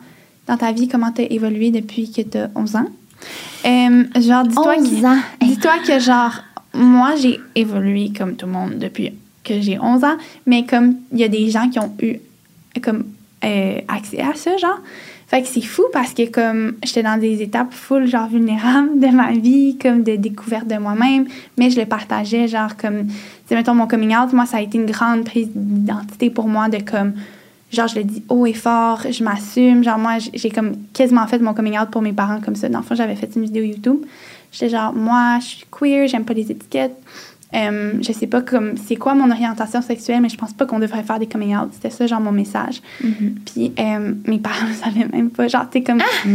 dans 0.48 0.58
ta 0.58 0.72
vie, 0.72 0.88
comment 0.88 1.12
tu 1.12 1.22
as 1.22 1.32
évolué 1.32 1.72
depuis 1.72 2.12
que 2.12 2.22
tu 2.22 2.38
as 2.38 2.50
11 2.56 2.76
ans? 2.76 2.88
Euh, 3.66 4.04
genre, 4.22 4.44
dis-toi 4.44 4.76
11 4.78 5.02
que, 5.02 5.46
dis-toi 5.46 5.74
que, 5.88 6.00
genre, 6.00 6.44
moi, 6.74 7.16
j'ai 7.16 7.40
évolué 7.56 8.12
comme 8.16 8.36
tout 8.36 8.46
le 8.46 8.52
monde 8.52 8.78
depuis 8.78 9.14
que 9.44 9.60
j'ai 9.62 9.80
11 9.80 10.04
ans, 10.04 10.18
mais 10.46 10.66
comme 10.66 10.96
il 11.12 11.20
y 11.20 11.24
a 11.24 11.28
des 11.28 11.50
gens 11.50 11.70
qui 11.70 11.80
ont 11.80 11.94
eu 12.02 12.18
comme 12.82 13.06
euh, 13.44 13.80
accès 13.88 14.20
à 14.22 14.34
ça, 14.36 14.58
genre. 14.58 14.80
Fait 15.28 15.42
que 15.42 15.48
c'est 15.48 15.62
fou 15.62 15.82
parce 15.92 16.14
que 16.14 16.30
comme 16.30 16.74
j'étais 16.84 17.02
dans 17.02 17.20
des 17.20 17.42
étapes 17.42 17.74
full 17.74 18.06
genre 18.06 18.28
vulnérables 18.28 19.00
de 19.00 19.08
ma 19.08 19.32
vie, 19.32 19.76
comme 19.82 20.04
de 20.04 20.16
découverte 20.18 20.68
de 20.68 20.76
moi-même, 20.78 21.26
mais 21.58 21.72
je 21.72 21.80
le 21.80 21.88
partageais 21.88 22.48
genre 22.48 22.78
comme 22.78 23.08
sais 23.48 23.56
mettons 23.56 23.76
mon 23.76 23.88
coming 23.88 24.16
out, 24.16 24.34
moi 24.34 24.46
ça 24.46 24.58
a 24.58 24.62
été 24.62 24.78
une 24.78 24.86
grande 24.86 25.26
prise 25.26 25.50
d'identité 25.54 26.30
pour 26.30 26.48
moi 26.48 26.70
de 26.70 26.78
comme 26.78 27.14
genre, 27.76 27.88
je 27.88 27.96
le 27.96 28.04
dis 28.04 28.24
haut 28.30 28.46
et 28.46 28.54
fort, 28.54 29.02
je 29.10 29.24
m'assume. 29.24 29.84
Genre, 29.84 29.98
moi, 29.98 30.18
j'ai 30.34 30.50
comme 30.50 30.76
quasiment 30.94 31.28
fait 31.28 31.40
mon 31.40 31.54
coming 31.54 31.78
out 31.78 31.90
pour 31.90 32.02
mes 32.02 32.14
parents 32.14 32.40
comme 32.42 32.56
ça. 32.56 32.70
Dans 32.70 32.80
le 32.80 32.86
fond, 32.86 32.96
j'avais 32.96 33.16
fait 33.16 33.30
une 33.36 33.44
vidéo 33.44 33.64
YouTube. 33.64 34.06
J'étais 34.52 34.70
genre, 34.70 34.94
moi, 34.94 35.40
je 35.40 35.46
suis 35.46 35.66
queer, 35.70 36.08
j'aime 36.08 36.26
pas 36.26 36.34
les 36.34 36.52
étiquettes. 36.52 36.98
Euh, 37.54 37.94
je 38.02 38.12
sais 38.12 38.28
pas 38.28 38.42
comme 38.42 38.76
c'est 38.76 38.96
quoi 38.96 39.14
mon 39.14 39.30
orientation 39.30 39.82
sexuelle, 39.82 40.22
mais 40.22 40.30
je 40.30 40.36
pense 40.36 40.52
pas 40.54 40.66
qu'on 40.66 40.80
devrait 40.80 41.04
faire 41.04 41.20
des 41.20 41.28
coming 41.28 41.56
out. 41.56 41.70
C'était 41.74 41.90
ça, 41.90 42.08
genre, 42.08 42.22
mon 42.22 42.32
message. 42.32 42.82
Mm-hmm. 43.04 43.34
Puis 43.46 43.74
euh, 43.80 44.14
mes 44.26 44.40
parents 44.40 44.68
ne 44.70 44.74
savaient 44.74 45.08
même 45.12 45.30
pas. 45.30 45.48
Genre, 45.48 45.70
tu 45.70 45.84
comme. 45.84 46.02
Ah! 46.02 46.28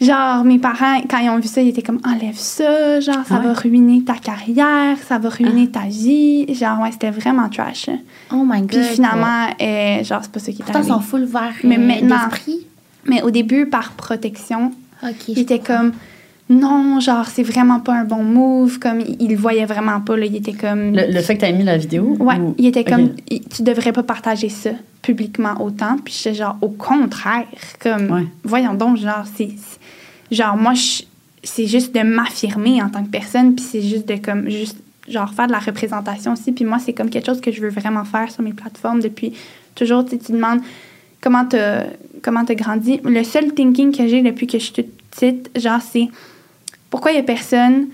Genre, 0.00 0.44
mes 0.44 0.58
parents, 0.58 1.00
quand 1.10 1.18
ils 1.18 1.28
ont 1.28 1.38
vu 1.38 1.46
ça, 1.48 1.60
ils 1.60 1.68
étaient 1.68 1.82
comme, 1.82 2.00
enlève 2.06 2.34
ça, 2.36 3.00
genre, 3.00 3.16
ça 3.26 3.36
Ouais. 3.38 3.44
va 3.46 3.52
ruiner 3.52 4.02
ta 4.02 4.14
carrière, 4.14 4.96
ça 5.06 5.18
va 5.18 5.28
ruiner 5.28 5.68
ta 5.70 5.80
vie. 5.80 6.46
Genre, 6.54 6.80
ouais, 6.80 6.90
c'était 6.92 7.10
vraiment 7.10 7.48
trash. 7.50 7.90
Oh 8.32 8.42
my 8.46 8.60
god. 8.62 8.68
Puis 8.70 8.82
finalement, 8.94 9.48
euh, 9.60 10.02
genre, 10.02 10.20
c'est 10.22 10.32
pas 10.32 10.40
ça 10.40 10.52
qui 10.52 10.62
est 10.62 10.64
Pourtant, 10.64 10.80
ils 10.82 10.88
sont 10.88 11.00
full 11.00 11.28
Mais 11.64 11.76
euh, 11.76 11.86
maintenant- 11.86 12.16
d'esprit. 12.28 12.66
Mais 13.06 13.22
au 13.22 13.30
début, 13.30 13.66
par 13.66 13.92
protection, 13.92 14.72
Ok. 15.02 15.28
il 15.28 15.38
était 15.40 15.58
comme, 15.58 15.92
non, 16.48 16.98
genre, 17.00 17.26
c'est 17.26 17.42
vraiment 17.42 17.80
pas 17.80 17.94
un 17.94 18.04
bon 18.04 18.22
move. 18.22 18.78
Comme, 18.78 19.00
il, 19.00 19.16
il 19.20 19.30
le 19.32 19.36
voyait 19.36 19.66
vraiment 19.66 20.00
pas, 20.00 20.16
là. 20.16 20.24
Il 20.24 20.34
était 20.36 20.52
comme. 20.54 20.94
Le, 20.94 21.12
le 21.12 21.20
fait 21.20 21.36
que 21.36 21.44
tu 21.46 21.52
mis 21.52 21.62
la 21.64 21.76
vidéo? 21.76 22.16
Ouais, 22.20 22.38
ou- 22.38 22.54
il 22.58 22.66
était 22.66 22.84
comme, 22.84 23.10
il- 23.28 23.42
tu 23.46 23.62
devrais 23.62 23.92
pas 23.92 24.02
partager 24.02 24.48
ça 24.48 24.70
publiquement 25.02 25.60
autant. 25.62 25.96
Puis 26.04 26.14
j'étais 26.16 26.36
genre, 26.36 26.56
au 26.60 26.68
contraire, 26.70 27.44
comme, 27.82 28.10
Ouais. 28.10 28.26
voyons 28.44 28.74
donc, 28.74 28.96
genre, 28.96 29.24
c'est. 29.36 29.48
Genre, 30.30 30.56
moi, 30.56 30.72
c'est 31.42 31.66
juste 31.66 31.94
de 31.94 32.00
m'affirmer 32.02 32.82
en 32.82 32.88
tant 32.88 33.02
que 33.04 33.10
personne, 33.10 33.54
puis 33.54 33.64
c'est 33.64 33.82
juste 33.82 34.06
de, 34.06 34.16
comme, 34.16 34.48
juste, 34.48 34.76
genre, 35.08 35.32
faire 35.32 35.46
de 35.46 35.52
la 35.52 35.58
représentation 35.58 36.32
aussi. 36.32 36.52
Puis 36.52 36.64
moi, 36.64 36.78
c'est 36.78 36.92
comme 36.92 37.10
quelque 37.10 37.26
chose 37.26 37.40
que 37.40 37.50
je 37.50 37.60
veux 37.60 37.70
vraiment 37.70 38.04
faire 38.04 38.30
sur 38.30 38.42
mes 38.42 38.52
plateformes 38.52 39.00
depuis 39.00 39.32
toujours. 39.74 40.04
Tu 40.04 40.18
tu 40.18 40.32
demandes 40.32 40.60
comment 41.20 41.44
t'as 41.44 41.84
comment 42.22 42.44
grandi. 42.44 43.00
Le 43.04 43.24
seul 43.24 43.54
thinking 43.54 43.96
que 43.96 44.06
j'ai 44.06 44.22
depuis 44.22 44.46
que 44.46 44.58
je 44.58 44.64
suis 44.64 44.72
toute 44.74 44.90
petite, 45.10 45.50
genre, 45.58 45.80
c'est 45.80 46.08
pourquoi 46.90 47.12
il 47.12 47.16
y 47.16 47.20
a 47.20 47.22
personne 47.22 47.88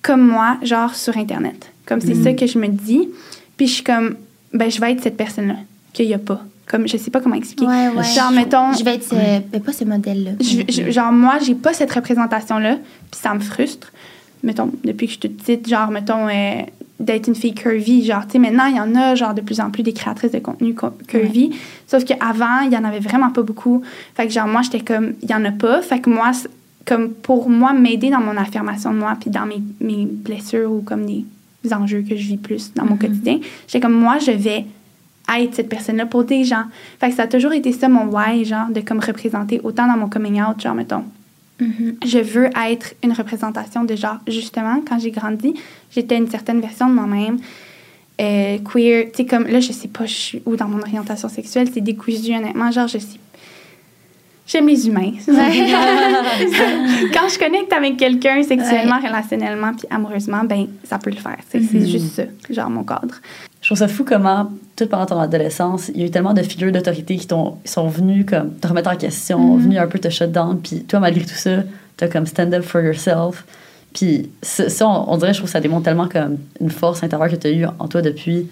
comme 0.00 0.26
moi, 0.26 0.56
genre, 0.62 0.94
sur 0.94 1.16
Internet? 1.16 1.70
Comme 1.86 2.00
c'est 2.00 2.14
Mm. 2.14 2.24
ça 2.24 2.32
que 2.32 2.46
je 2.46 2.58
me 2.58 2.68
dis. 2.68 3.08
Puis 3.56 3.66
je 3.66 3.72
suis 3.74 3.84
comme, 3.84 4.16
ben, 4.52 4.70
je 4.70 4.80
vais 4.80 4.92
être 4.92 5.02
cette 5.02 5.16
personne-là, 5.16 5.56
qu'il 5.92 6.06
n'y 6.06 6.14
a 6.14 6.18
pas. 6.18 6.42
Comme, 6.66 6.86
je 6.88 6.96
sais 6.96 7.10
pas 7.10 7.20
comment 7.20 7.34
expliquer. 7.34 7.66
Ouais, 7.66 7.88
ouais. 7.88 8.04
Genre, 8.04 8.30
mettons, 8.30 8.72
Je 8.72 8.84
vais 8.84 8.94
être 8.94 9.02
ce. 9.04 9.14
mais 9.14 9.60
pas 9.60 9.72
ce 9.72 9.84
modèle-là. 9.84 10.30
je- 10.40 10.62
je- 10.72 10.90
genre, 10.90 11.12
moi, 11.12 11.38
j'ai 11.44 11.54
pas 11.54 11.72
cette 11.72 11.90
représentation-là, 11.92 12.76
puis 13.10 13.20
ça 13.20 13.34
me 13.34 13.40
frustre. 13.40 13.92
Mettons, 14.42 14.70
depuis 14.84 15.06
que 15.06 15.12
je 15.12 15.18
suis 15.18 15.28
toute 15.28 15.36
petite, 15.38 15.68
genre, 15.68 15.90
mettons, 15.90 16.28
euh, 16.28 16.62
d'être 17.00 17.26
une 17.28 17.34
fille 17.34 17.54
curvy. 17.54 18.04
Genre, 18.04 18.24
tu 18.26 18.32
sais, 18.32 18.38
maintenant, 18.38 18.66
il 18.66 18.76
y 18.76 18.80
en 18.80 18.94
a, 18.94 19.14
genre, 19.16 19.34
de 19.34 19.40
plus 19.40 19.60
en 19.60 19.70
plus 19.70 19.82
des 19.82 19.92
créatrices 19.92 20.30
de 20.32 20.38
contenu 20.38 20.72
co- 20.74 20.90
curvy. 21.08 21.50
Sauf 21.88 22.04
qu'avant, 22.04 22.60
il 22.64 22.72
y 22.72 22.76
en 22.76 22.84
avait 22.84 23.00
vraiment 23.00 23.30
pas 23.30 23.42
beaucoup. 23.42 23.82
Fait 24.14 24.26
que, 24.26 24.32
genre, 24.32 24.46
moi, 24.46 24.62
j'étais 24.62 24.80
comme, 24.80 25.14
il 25.22 25.30
y 25.30 25.34
en 25.34 25.44
a 25.44 25.50
pas. 25.50 25.82
Fait 25.82 26.00
que 26.00 26.08
moi, 26.10 26.30
comme, 26.86 27.10
pour 27.10 27.50
moi, 27.50 27.72
m'aider 27.72 28.10
dans 28.10 28.20
mon 28.20 28.36
affirmation 28.36 28.92
de 28.92 28.98
moi, 28.98 29.16
puis 29.20 29.30
dans 29.30 29.46
mes, 29.46 29.62
mes 29.80 30.06
blessures 30.06 30.70
ou 30.72 30.80
comme 30.82 31.04
des 31.06 31.24
enjeux 31.72 32.02
que 32.08 32.16
je 32.16 32.26
vis 32.26 32.36
plus 32.36 32.72
dans 32.74 32.84
mon 32.84 32.96
quotidien, 32.96 33.38
j'étais 33.66 33.80
comme, 33.80 33.94
moi, 33.94 34.18
je 34.18 34.30
vais 34.32 34.64
être 35.40 35.54
cette 35.54 35.68
personne-là 35.68 36.06
pour 36.06 36.24
des 36.24 36.44
gens. 36.44 36.64
Fait 37.00 37.10
que 37.10 37.16
ça 37.16 37.24
a 37.24 37.26
toujours 37.26 37.52
été 37.52 37.72
ça 37.72 37.88
mon 37.88 38.06
why, 38.06 38.44
genre, 38.44 38.68
de 38.68 38.80
comme 38.80 39.00
représenter 39.00 39.60
autant 39.64 39.86
dans 39.86 39.96
mon 39.96 40.08
coming 40.08 40.40
out, 40.42 40.60
genre, 40.60 40.74
mettons, 40.74 41.04
Mhm. 41.60 41.96
je 42.04 42.18
veux 42.18 42.48
être 42.68 42.94
une 43.04 43.12
représentation 43.12 43.84
de 43.84 43.94
genre, 43.94 44.16
justement, 44.26 44.82
quand 44.88 44.98
j'ai 44.98 45.12
grandi, 45.12 45.54
j'étais 45.94 46.16
une 46.16 46.28
certaine 46.28 46.60
version 46.60 46.88
de 46.88 46.94
moi-même. 46.94 47.38
euh, 48.20 48.58
queer, 48.58 49.06
tu 49.06 49.18
sais, 49.18 49.26
comme 49.26 49.46
là, 49.46 49.60
je 49.60 49.72
sais 49.72 49.88
pas 49.88 50.04
je 50.06 50.12
suis 50.12 50.42
où 50.44 50.56
dans 50.56 50.68
mon 50.68 50.80
orientation 50.80 51.28
sexuelle, 51.28 51.68
c'est 51.72 51.80
décousu, 51.80 52.34
honnêtement. 52.34 52.70
Genre, 52.70 52.86
je 52.88 52.98
sais. 52.98 53.18
J'aime 54.46 54.66
les 54.68 54.86
humains. 54.86 55.12
quand 55.26 57.28
je 57.28 57.38
connecte 57.38 57.72
avec 57.72 57.96
quelqu'un 57.96 58.42
sexuellement, 58.42 58.98
relationnellement, 58.98 59.72
puis 59.74 59.86
amoureusement, 59.90 60.42
ben, 60.44 60.66
ça 60.84 60.98
peut 60.98 61.10
le 61.10 61.16
faire. 61.16 61.38
C'est 61.50 61.60
juste 61.88 62.14
ça, 62.14 62.22
genre 62.50 62.70
mon 62.70 62.84
cadre. 62.84 63.14
Je 63.62 63.68
trouve 63.68 63.78
ça 63.78 63.88
fou 63.88 64.04
comment, 64.04 64.50
tout 64.76 64.86
pendant 64.86 65.06
ton 65.06 65.18
adolescence, 65.20 65.88
il 65.94 66.00
y 66.00 66.02
a 66.02 66.06
eu 66.06 66.10
tellement 66.10 66.34
de 66.34 66.42
figures 66.42 66.72
d'autorité 66.72 67.16
qui 67.16 67.26
t'ont- 67.28 67.56
sont 67.64 67.86
venues 67.88 68.24
comme 68.26 68.52
te 68.54 68.66
remettre 68.66 68.90
en 68.90 68.96
question, 68.96 69.56
venues 69.56 69.78
un 69.78 69.86
peu 69.86 69.98
te 70.00 70.08
shut 70.10 70.30
down. 70.32 70.58
Puis 70.60 70.82
toi, 70.82 70.98
malgré 71.00 71.24
tout 71.24 71.34
ça, 71.34 71.62
t'as 71.96 72.08
comme 72.08 72.26
stand 72.26 72.52
up 72.54 72.62
for 72.64 72.80
yourself. 72.80 73.44
Puis 73.94 74.30
ça, 74.42 74.68
ça, 74.68 74.88
on, 74.88 75.12
on 75.12 75.16
dirait, 75.16 75.32
je 75.32 75.38
trouve 75.38 75.48
que 75.48 75.52
ça 75.52 75.60
démontre 75.60 75.84
tellement 75.84 76.08
comme 76.08 76.38
une 76.60 76.70
force 76.70 77.02
intérieure 77.04 77.30
que 77.30 77.36
tu 77.36 77.46
as 77.46 77.50
eue 77.50 77.66
en 77.78 77.86
toi 77.88 78.02
depuis, 78.02 78.48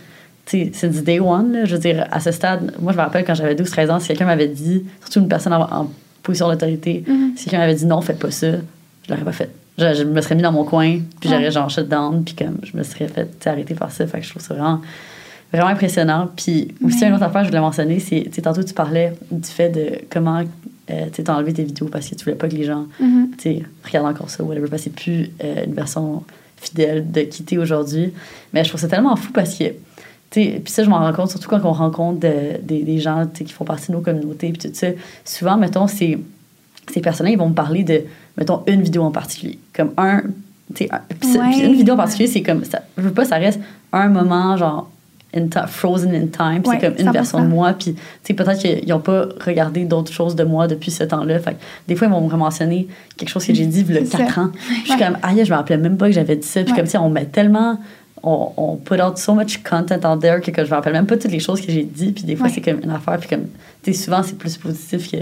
tu 0.47 0.67
sais, 0.67 0.71
since 0.73 1.03
day 1.03 1.19
one. 1.19 1.53
Là, 1.55 1.65
je 1.65 1.75
veux 1.75 1.81
dire, 1.81 2.07
à 2.13 2.21
ce 2.21 2.31
stade, 2.31 2.73
moi, 2.81 2.93
je 2.93 2.97
me 2.99 3.03
rappelle 3.03 3.25
quand 3.25 3.35
j'avais 3.35 3.55
12-13 3.57 3.91
ans, 3.91 3.99
si 3.99 4.09
quelqu'un 4.09 4.27
m'avait 4.27 4.47
dit, 4.49 4.85
surtout 5.01 5.21
une 5.21 5.29
personne 5.29 5.55
en, 5.55 5.63
en 5.63 5.91
position 6.23 6.49
d'autorité, 6.49 7.03
si 7.37 7.45
quelqu'un 7.45 7.59
m'avait 7.59 7.75
dit 7.75 7.87
non, 7.87 8.01
faites 8.01 8.19
pas 8.19 8.31
ça, 8.31 8.53
je 8.53 9.11
l'aurais 9.11 9.25
pas 9.25 9.33
fait. 9.33 9.51
Je, 9.79 9.95
je 9.95 10.03
me 10.05 10.21
serais 10.21 10.35
mis 10.35 10.43
dans 10.43 10.53
mon 10.53 10.64
coin, 10.64 10.99
puis 11.21 11.29
j'aurais 11.31 11.51
genre 11.51 11.71
shut 11.71 11.89
down, 11.89 12.23
puis 12.25 12.35
comme 12.35 12.59
je 12.62 12.77
me 12.77 12.83
serais 12.83 13.09
fait 13.09 13.47
arrêter 13.47 13.75
par 13.75 13.91
ça. 13.91 14.07
Fait 14.07 14.18
que 14.21 14.25
je 14.27 14.31
trouve 14.31 14.43
ça 14.43 14.53
vraiment, 14.55 14.81
vraiment 15.53 15.68
impressionnant. 15.71 16.29
Puis 16.37 16.75
aussi, 16.85 17.05
une 17.05 17.14
autre 17.14 17.23
affaire 17.23 17.41
que 17.43 17.47
je 17.47 17.51
voulais 17.51 17.61
mentionner, 17.62 17.99
c'est, 17.99 18.29
tantôt 18.43 18.62
tu 18.62 18.75
parlais 18.75 19.14
du 19.31 19.49
fait 19.49 19.71
de 19.71 19.99
comment 20.11 20.41
euh, 20.91 21.05
tu 21.07 21.14
sais, 21.16 21.23
t'as 21.23 21.35
enlevé 21.37 21.53
tes 21.53 21.62
vidéos 21.64 21.87
parce 21.87 22.09
que 22.09 22.14
tu 22.16 22.25
voulais 22.25 22.37
pas 22.37 22.49
que 22.49 22.57
les 22.57 22.64
gens 22.64 22.87
Mhm. 22.99 23.31
tu 23.39 23.43
sais, 23.43 23.62
regarde 23.85 24.07
encore 24.07 24.29
ça, 24.29 24.43
whatever, 24.45 24.68
parce 24.68 24.83
que 24.83 24.91
c'est 24.91 24.95
plus 24.95 25.31
euh, 25.45 25.64
une 25.64 25.73
version 25.75 26.25
fidèle 26.57 27.11
de 27.11 27.23
quitter 27.23 27.57
aujourd'hui. 27.59 28.12
Mais 28.53 28.64
je 28.64 28.68
trouve 28.71 28.81
ça 28.81 28.89
tellement 28.89 29.14
fou 29.16 29.31
parce 29.33 29.55
que, 29.57 29.64
tu 29.64 29.73
sais, 30.43 30.61
puis 30.62 30.73
ça, 30.73 30.83
je 30.85 30.91
m'en 30.91 30.99
rends 30.99 31.12
compte, 31.12 31.31
surtout 31.31 31.49
quand 31.49 31.64
on 31.64 31.73
rencontre 31.73 32.21
de- 32.21 32.59
des, 32.62 32.83
des 32.83 32.99
gens, 32.99 33.27
qui 33.33 33.47
font 33.53 33.64
partie 33.64 33.89
de 33.89 33.93
nos 33.93 34.01
communautés, 34.03 34.51
puis 34.53 34.68
tout 34.68 34.75
ça. 34.75 34.89
Souvent, 35.25 35.57
mettons, 35.57 35.87
c'est 35.87 36.18
ces 36.93 37.01
personnes-là, 37.01 37.33
ils 37.33 37.39
vont 37.39 37.49
me 37.49 37.55
parler 37.55 37.85
de, 37.85 38.03
mettons, 38.41 38.62
une 38.66 38.82
vidéo 38.82 39.03
en 39.05 39.12
particulier. 39.12 39.59
Comme 39.74 39.93
un, 39.97 40.22
puis 40.74 40.88
Ouais. 40.91 41.64
une 41.66 41.74
vidéo 41.74 41.95
en 41.95 41.99
particulier, 41.99 42.28
c'est 42.28 42.43
comme, 42.43 42.64
ça, 42.64 42.80
je 42.97 43.03
veux 43.03 43.12
pas, 43.12 43.24
ça 43.24 43.36
reste 43.36 43.61
un 43.93 44.09
moment, 44.09 44.57
genre, 44.57 44.91
in 45.36 45.47
frozen 45.68 46.12
in 46.12 46.26
time, 46.26 46.61
puis 46.62 46.70
Ouais, 46.70 46.78
c'est 46.80 46.86
comme 46.88 46.99
une 46.99 47.05
100%. 47.07 47.12
version 47.12 47.41
de 47.41 47.47
moi, 47.47 47.72
puis, 47.72 47.93
tu 47.95 48.01
sais, 48.24 48.34
peut-être 48.34 48.59
qu'ils 48.59 48.88
n'ont 48.88 48.99
pas 48.99 49.26
regardé 49.45 49.84
d'autres 49.84 50.12
choses 50.12 50.34
de 50.34 50.43
moi 50.43 50.66
depuis 50.66 50.91
ce 50.91 51.05
temps-là. 51.05 51.38
Fait 51.38 51.57
des 51.86 51.95
fois, 51.95 52.09
ils 52.09 52.11
vont 52.11 52.26
me 52.28 52.36
mentionner 52.36 52.88
quelque 53.16 53.28
chose 53.28 53.45
que 53.47 53.55
j'ai 53.55 53.66
dit 53.66 53.84
il 53.88 53.95
y 53.95 53.99
a 53.99 54.05
C'est 54.05 54.16
4 54.18 54.34
ça. 54.34 54.41
ans. 54.41 54.51
Je 54.68 54.91
suis 54.91 54.93
Ouais. 54.95 54.99
comme, 55.07 55.16
aïe, 55.22 55.45
je 55.45 55.51
me 55.53 55.57
rappelais 55.57 55.76
même 55.76 55.97
pas 55.97 56.07
que 56.07 56.12
j'avais 56.12 56.34
dit 56.34 56.47
ça. 56.47 56.64
Puis 56.64 56.72
comme, 56.74 56.86
sais, 56.86 56.99
on 56.99 57.11
met 57.11 57.26
tellement, 57.26 57.78
on, 58.23 58.53
on 58.57 58.77
put 58.77 59.01
out 59.01 59.16
so 59.18 59.35
much 59.35 59.62
content 59.62 60.05
out 60.05 60.21
there 60.21 60.41
que, 60.41 60.51
que 60.51 60.64
je 60.64 60.71
me 60.71 60.75
rappelle 60.75 60.93
même 60.93 61.07
pas 61.07 61.16
toutes 61.16 61.31
les 61.31 61.41
choses 61.41 61.61
que 61.61 61.71
j'ai 61.73 61.83
dit. 61.85 62.12
Puis 62.12 62.25
des 62.25 62.37
fois, 62.37 62.47
Ouais. 62.47 62.53
c'est 62.55 62.61
comme 62.61 62.81
une 62.83 62.91
affaire. 62.91 63.18
Puis 63.18 63.29
comme, 63.29 63.47
tu 63.83 63.95
souvent, 63.95 64.23
c'est 64.23 64.37
plus 64.39 64.57
positif 64.57 65.11
que, 65.11 65.16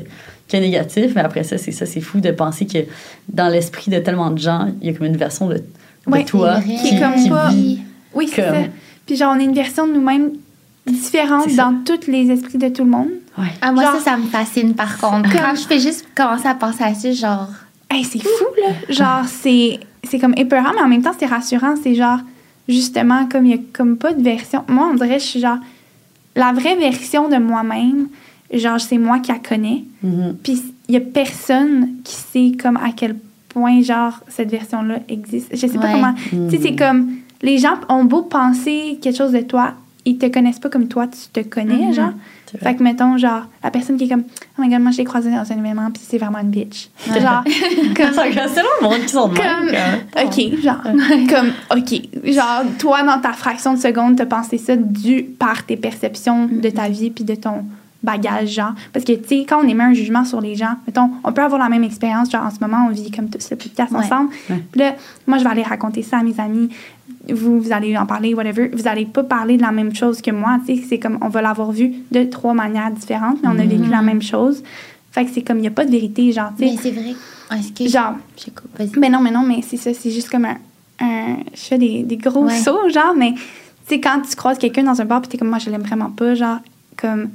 que 0.51 0.57
négatif. 0.57 1.13
Mais 1.15 1.21
après 1.23 1.45
ça, 1.45 1.59
c'est 1.59 1.73
ça, 1.73 1.87
c'est 1.87 2.01
fou 2.01 2.21
de 2.21 2.31
penser 2.31 2.67
que 2.67 2.79
dans 3.29 3.49
l'esprit 3.49 3.91
de 3.91 3.99
tellement 3.99 4.31
de 4.31 4.39
gens, 4.39 4.69
il 4.81 4.89
y 4.89 4.91
a 4.91 4.95
comme 4.97 5.07
une 5.07 5.17
version 5.17 5.47
de, 5.49 5.55
de 5.55 5.63
Ouais, 6.07 6.25
toi 6.25 6.61
qui, 6.61 6.77
Qui 6.77 6.97
est 6.97 7.01
comme 7.01 7.15
qui 7.23 7.29
pas- 7.29 7.49
vit. 7.51 7.81
Oui, 8.15 8.29
c'est 8.35 8.43
Comme- 8.43 8.55
ça. 8.65 8.69
Puis 9.07 9.17
genre, 9.17 9.35
on 9.37 9.41
est 9.41 9.45
une 9.45 9.55
version 9.55 9.87
de 9.87 9.93
nous-mêmes 9.93 10.31
différente 10.87 11.55
dans 11.55 11.83
tous 11.85 12.11
les 12.11 12.31
esprits 12.31 12.59
de 12.59 12.69
tout 12.69 12.85
le 12.85 12.91
monde. 12.91 13.09
Ouais. 13.37 13.49
Ah, 13.61 13.73
moi, 13.73 13.83
Genre- 13.85 13.97
ça, 13.97 14.13
ça 14.13 14.17
me 14.17 14.27
fascine 14.27 14.75
par 14.75 14.99
contre. 14.99 15.31
Comme- 15.31 15.41
Quand 15.41 15.55
je 15.55 15.67
fais 15.67 15.79
juste 15.79 16.07
commencer 16.15 16.47
à 16.49 16.55
penser 16.55 16.83
à 16.85 16.95
ça, 16.95 17.13
genre. 17.13 17.49
Hey, 17.91 18.05
c'est 18.05 18.19
fou, 18.21 18.45
là. 18.61 18.75
Genre, 18.95 19.25
c'est, 19.27 19.81
c'est 20.05 20.19
comme 20.19 20.35
épeurant, 20.37 20.73
mais 20.75 20.83
en 20.83 20.89
même 20.89 21.03
temps, 21.03 21.15
c'est 21.19 21.27
rassurant. 21.27 21.75
C'est 21.83 21.95
genre, 21.95 22.19
justement, 22.69 23.27
comme 23.27 23.47
il 23.47 23.51
y 23.53 23.55
a 23.55 23.63
comme 23.73 23.97
pas 23.97 24.13
de 24.13 24.23
version. 24.23 24.63
Moi, 24.69 24.89
on 24.93 24.95
dirait, 24.95 25.19
je 25.19 25.25
suis 25.25 25.41
genre, 25.41 25.59
la 26.37 26.53
vraie 26.53 26.77
version 26.77 27.29
de 27.29 27.37
moi-même, 27.37 28.09
genre, 28.53 28.81
c'est 28.81 28.99
moi 28.99 29.19
qui 29.21 29.33
la 29.33 29.39
connais. 29.39 29.85
Mhm. 30.03 30.37
Puis 30.43 30.63
il 30.89 30.95
y 30.95 30.97
a 30.97 31.01
personne 31.01 31.91
qui 32.05 32.15
sait 32.15 32.53
comme 32.61 32.77
à 32.77 32.91
quel 32.97 33.17
point, 33.49 33.83
genre, 33.83 34.21
cette 34.29 34.51
version-là 34.51 35.01
existe. 35.09 35.49
Je 35.53 35.67
sais 35.67 35.79
pas 35.79 35.93
comment. 35.93 36.15
Tu 36.31 36.51
sais, 36.51 36.59
c'est 36.63 36.77
comme, 36.77 37.11
les 37.43 37.59
gens 37.59 37.75
ont 37.89 38.05
beau 38.05 38.23
penser 38.23 38.99
quelque 39.01 39.17
chose 39.17 39.33
de 39.33 39.41
toi, 39.41 39.75
ils 40.05 40.19
te 40.19 40.27
connaissent 40.27 40.59
pas 40.61 40.69
comme 40.71 40.89
toi, 40.89 41.07
tu 41.07 41.19
te 41.33 41.47
connais, 41.49 41.87
Mhm. 41.89 41.95
genre. 41.95 42.13
Fait 42.57 42.75
que, 42.75 42.83
mettons, 42.83 43.19
genre, 43.19 43.43
la 43.63 43.71
personne 43.71 43.97
qui 43.97 44.05
est 44.05 44.09
comme, 44.09 44.25
oh 44.59 44.63
my 44.63 44.69
god, 44.69 44.81
moi, 44.81 44.91
je 44.93 44.99
l'ai 44.99 45.05
croisée 45.05 45.31
dans 45.31 45.51
un 45.53 45.57
événement, 45.59 45.91
puis 45.91 46.03
c'est 46.07 46.19
vraiment 46.19 46.39
une 46.39 46.51
bitch. 46.51 46.89
Ouais. 47.11 47.21
Genre, 47.21 47.43
comme, 47.97 48.13
C'est 48.15 48.63
le 48.63 48.83
monde 48.83 49.01
qui 49.01 49.09
sont 49.09 49.29
de 49.29 49.37
comme, 49.37 49.69
quoi. 49.69 50.23
OK, 50.25 50.63
genre, 50.63 50.83
comme, 51.29 51.53
OK. 51.77 52.01
Genre, 52.33 52.63
toi, 52.79 53.03
dans 53.03 53.21
ta 53.21 53.33
fraction 53.33 53.75
de 53.75 53.79
seconde, 53.79 54.17
t'as 54.17 54.27
pensé 54.27 54.57
ça 54.59 54.77
dû 54.77 55.25
par 55.39 55.65
tes 55.67 55.77
perceptions 55.77 56.47
de 56.51 56.71
ta 56.71 56.89
vie 56.89 57.11
puis 57.11 57.25
de 57.25 57.35
ton 57.35 57.65
bagage, 58.03 58.51
genre. 58.51 58.73
Parce 58.93 59.05
que, 59.05 59.13
tu 59.13 59.27
sais, 59.29 59.47
quand 59.49 59.61
on 59.65 59.69
émet 59.69 59.85
un 59.85 59.93
jugement 59.93 60.25
sur 60.25 60.41
les 60.41 60.55
gens, 60.55 60.75
mettons, 60.87 61.11
on 61.25 61.33
peut 61.33 61.43
avoir 61.43 61.61
la 61.61 61.69
même 61.69 61.83
expérience, 61.85 62.31
genre, 62.31 62.45
en 62.47 62.51
ce 62.51 62.61
moment, 62.61 62.87
on 62.89 62.93
vit 62.93 63.11
comme 63.11 63.29
tous 63.29 63.51
le 63.51 63.57
podcast 63.57 63.91
Ouais. 63.93 63.99
ensemble. 63.99 64.31
Puis 64.47 64.81
là, 64.81 64.95
moi, 65.27 65.39
je 65.39 65.45
vais 65.45 65.51
aller 65.51 65.63
raconter 65.63 66.03
ça 66.03 66.19
à 66.19 66.23
mes 66.23 66.39
amis. 66.39 66.69
Vous, 67.33 67.61
vous 67.61 67.73
allez 67.73 67.97
en 67.97 68.07
parler, 68.07 68.35
whatever. 68.35 68.69
Vous 68.73 68.89
allez 68.89 69.05
pas 69.07 69.23
parler 69.25 69.57
de 69.57 69.63
la 69.63 69.71
même 69.73 69.95
chose 69.95 70.21
que 70.23 70.31
moi. 70.31 70.59
C'est 70.89 70.99
comme, 70.99 71.19
on 71.21 71.29
va 71.29 71.43
l'avoir 71.43 71.73
vu 71.73 71.93
de 72.11 72.25
trois 72.25 72.55
manières 72.55 72.91
différentes, 72.91 73.39
mais 73.43 73.49
on 73.49 73.59
a 73.59 73.65
vécu 73.67 73.89
la 73.91 74.03
même 74.03 74.23
chose. 74.23 74.63
Fait 75.13 75.25
que 75.25 75.31
c'est 75.33 75.43
comme, 75.43 75.59
il 75.59 75.63
n'y 75.63 75.67
a 75.69 75.73
pas 75.73 75.85
de 75.85 75.91
vérité, 75.91 76.31
genre, 76.33 76.51
tu 76.57 76.65
Mais 76.65 76.77
c'est 76.81 76.91
vrai. 76.91 77.15
Est-ce 77.57 77.73
que. 77.73 77.89
Genre, 77.89 78.15
Je 78.37 78.99
mais 79.01 79.09
non, 79.09 79.21
mais 79.21 79.31
non, 79.31 79.43
mais 79.43 79.61
c'est 79.67 79.77
ça, 79.79 79.93
c'est 79.95 80.11
juste 80.11 80.31
comme 80.31 80.45
un. 80.45 80.57
un- 81.01 81.37
je 81.55 81.61
fais 81.61 81.79
des, 81.79 82.03
des 82.03 82.17
gros 82.17 82.45
Ouais. 82.45 82.59
sauts, 82.59 82.89
genre, 82.91 83.15
mais 83.17 83.33
tu 83.33 83.41
sais, 83.95 84.01
quand 84.01 84.21
tu 84.29 84.37
croises 84.37 84.59
quelqu'un 84.59 84.83
dans 84.85 85.01
un 85.01 85.05
bar, 85.07 85.21
puis 85.23 85.29
t'es 85.31 85.39
comme 85.39 85.49
moi, 85.49 85.59
je 85.59 85.71
l'aime 85.71 85.83
vraiment 85.83 86.11
pas, 86.11 86.35
genre, 86.35 86.59
comme. 86.97 87.29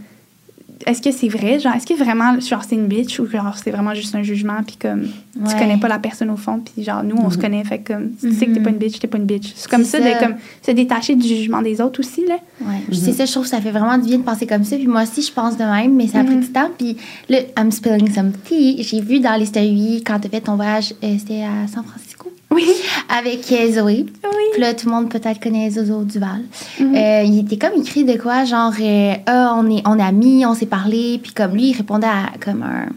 Est-ce 0.85 1.01
que 1.01 1.11
c'est 1.11 1.27
vrai? 1.27 1.59
Genre, 1.59 1.73
est-ce 1.75 1.85
que 1.87 1.93
vraiment, 1.93 2.39
genre, 2.39 2.63
c'est 2.67 2.75
une 2.75 2.87
bitch 2.87 3.19
ou 3.19 3.25
genre, 3.27 3.55
c'est 3.61 3.71
vraiment 3.71 3.93
juste 3.93 4.13
un 4.15 4.23
jugement, 4.23 4.61
puis 4.65 4.75
comme, 4.77 5.07
tu 5.33 5.39
Ouais. 5.41 5.59
connais 5.59 5.77
pas 5.77 5.87
la 5.87 5.99
personne 5.99 6.29
au 6.29 6.35
fond, 6.37 6.59
puis 6.59 6.83
genre, 6.83 7.03
nous, 7.03 7.15
on 7.17 7.29
se 7.29 7.37
connaît, 7.37 7.63
fait 7.63 7.79
que 7.79 7.93
comme, 7.93 8.11
si 8.19 8.27
tu 8.29 8.33
sais 8.35 8.45
que 8.47 8.51
t'es 8.53 8.59
Mhm. 8.59 8.63
pas 8.63 8.69
une 8.71 8.77
bitch, 8.77 8.99
t'es 8.99 9.07
pas 9.07 9.17
une 9.17 9.25
bitch. 9.25 9.53
C'est 9.55 9.69
comme 9.69 9.83
ça, 9.83 9.99
de 9.99 10.19
comme, 10.19 10.35
se 10.65 10.71
détacher 10.71 11.15
du 11.15 11.27
jugement 11.27 11.61
des 11.61 11.81
autres 11.81 11.99
aussi, 11.99 12.25
là. 12.27 12.35
Ouais, 12.61 12.77
c'est 12.91 13.13
ça, 13.13 13.25
je 13.25 13.31
trouve 13.31 13.43
que 13.43 13.49
ça 13.49 13.59
fait 13.61 13.71
vraiment 13.71 13.97
du 13.97 14.07
bien 14.07 14.17
de 14.19 14.23
penser 14.23 14.45
comme 14.45 14.63
ça. 14.63 14.75
Puis 14.75 14.87
moi 14.87 15.03
aussi, 15.03 15.21
je 15.21 15.31
pense 15.31 15.57
de 15.57 15.63
même, 15.63 15.95
mais 15.95 16.07
ça 16.07 16.19
a 16.19 16.23
pris 16.23 16.35
Mhm. 16.35 16.41
du 16.41 16.47
temps. 16.51 16.69
Puis 16.77 16.97
là, 17.29 17.39
I'm 17.57 17.71
spilling 17.71 18.11
some 18.13 18.31
tea. 18.31 18.81
J'ai 18.83 19.01
vu 19.01 19.19
dans 19.19 19.35
les 19.39 19.45
stories 19.47 20.03
quand 20.05 20.19
tu 20.19 20.29
fait 20.29 20.41
ton 20.41 20.55
voyage, 20.55 20.93
euh, 21.03 21.15
c'était 21.17 21.43
à 21.43 21.67
San 21.67 21.83
Francisco, 21.83 22.12
Oui. 22.53 22.67
avec 23.09 23.43
Zoé. 23.73 24.05
Oui. 24.23 24.29
Puis 24.53 24.61
là, 24.61 24.73
tout 24.73 24.87
le 24.87 24.93
monde 24.93 25.09
peut-être 25.09 25.39
connaît 25.41 25.69
Zozo 25.71 26.03
Duval. 26.03 26.41
Mhm. 26.79 26.95
Euh, 26.95 27.23
il 27.25 27.39
était 27.39 27.57
comme 27.57 27.79
écrit 27.79 28.03
de 28.03 28.17
quoi, 28.17 28.45
genre, 28.45 28.73
euh, 28.79 29.13
ah, 29.25 29.55
on, 29.57 29.69
est, 29.69 29.81
on 29.87 29.97
est 29.97 30.03
amis, 30.03 30.45
on 30.45 30.53
s'est 30.53 30.65
parlé. 30.65 31.19
Puis 31.21 31.31
comme 31.33 31.53
lui, 31.53 31.69
il 31.69 31.77
répondait 31.77 32.07
à 32.07 32.31
comme 32.39 32.63
un, 32.63 32.87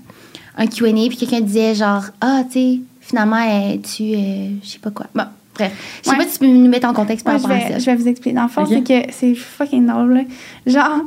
un 0.56 0.66
QA. 0.66 0.92
Puis 1.08 1.16
quelqu'un 1.16 1.40
disait, 1.40 1.74
genre, 1.74 2.04
ah, 2.20 2.42
tu 2.50 2.52
sais, 2.58 2.80
finalement, 3.00 3.36
euh, 3.48 3.76
tu. 3.78 4.04
je 4.62 4.68
sais 4.68 4.78
pas 4.78 4.90
quoi. 4.90 5.06
Bon, 5.14 5.24
bref. 5.54 5.72
Je 6.04 6.10
sais 6.10 6.16
Ouais. 6.16 6.22
pas 6.24 6.28
si 6.30 6.32
tu 6.34 6.38
peux 6.40 6.46
nous 6.46 6.68
mettre 6.68 6.88
en 6.88 6.92
contexte 6.94 7.24
par 7.24 7.34
Ouais, 7.34 7.40
je, 7.40 7.46
rapport 7.46 7.56
à 7.64 7.68
vais, 7.68 7.72
ça. 7.74 7.78
je 7.78 7.86
vais 7.86 7.96
vous 7.96 8.08
expliquer. 8.08 8.34
Dans 8.36 8.42
le 8.44 8.48
fond, 8.48 8.66
c'est 8.66 8.82
que 8.82 9.12
c'est 9.12 9.34
fucking 9.34 9.86
drôle. 9.86 10.14
là. 10.14 10.22
Genre, 10.66 11.00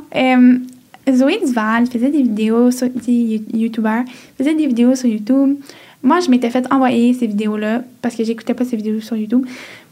Zoé 1.12 1.40
Duval 1.44 1.86
faisait 1.86 2.10
des 2.10 2.22
vidéos 2.22 2.70
sur 2.70 2.88
des 2.88 3.42
YouTubers, 3.52 4.04
faisait 4.38 4.54
des 4.54 4.66
vidéos 4.66 4.94
sur 4.94 5.08
YouTube. 5.08 5.56
Moi, 6.02 6.20
je 6.20 6.30
m'étais 6.30 6.50
fait 6.50 6.66
envoyer 6.72 7.12
ces 7.14 7.26
vidéos-là 7.26 7.82
parce 8.00 8.14
que 8.14 8.24
j'écoutais 8.24 8.54
pas 8.54 8.64
ces 8.64 8.76
vidéos 8.76 9.00
sur 9.00 9.16
YouTube. 9.16 9.44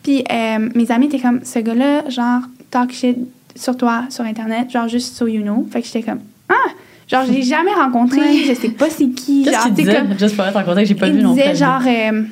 Puis 0.03 0.25
euh, 0.33 0.69
mes 0.75 0.91
amis 0.91 1.07
étaient 1.07 1.19
comme, 1.19 1.41
ce 1.45 1.59
gars-là, 1.59 2.09
genre, 2.09 2.41
talk 2.71 2.93
shit 2.93 3.17
sur 3.55 3.77
toi, 3.77 4.05
sur 4.09 4.25
Internet, 4.25 4.71
genre 4.71 4.89
juste 4.89 5.17
sur 5.17 5.29
You 5.29 5.43
Know. 5.43 5.67
Fait 5.71 5.81
que 5.83 5.87
j'étais 5.87 6.03
comme, 6.03 6.21
ah! 6.49 6.55
Genre, 7.11 7.25
je 7.27 7.33
l'ai 7.33 7.43
jamais 7.55 7.73
rencontré, 7.75 8.21
Ouais. 8.21 8.43
je 8.47 8.55
sais 8.55 8.69
pas 8.71 8.89
c'est 8.91 9.09
qui. 9.09 9.43
Qu'est-ce 9.45 9.55
genre, 9.57 9.65
qu'il 9.65 9.75
disait? 9.75 9.97
comme- 9.97 10.19
Juste 10.19 10.37
pour 10.37 10.45
être 10.47 10.57
en 10.57 10.85
j'ai 10.85 10.95
pas 10.95 11.09
il 11.09 11.15
vu 11.15 11.23
non 11.23 11.35
plus. 11.35 11.43
disait 11.43 11.55
genre, 11.57 11.83
euh, 11.87 12.23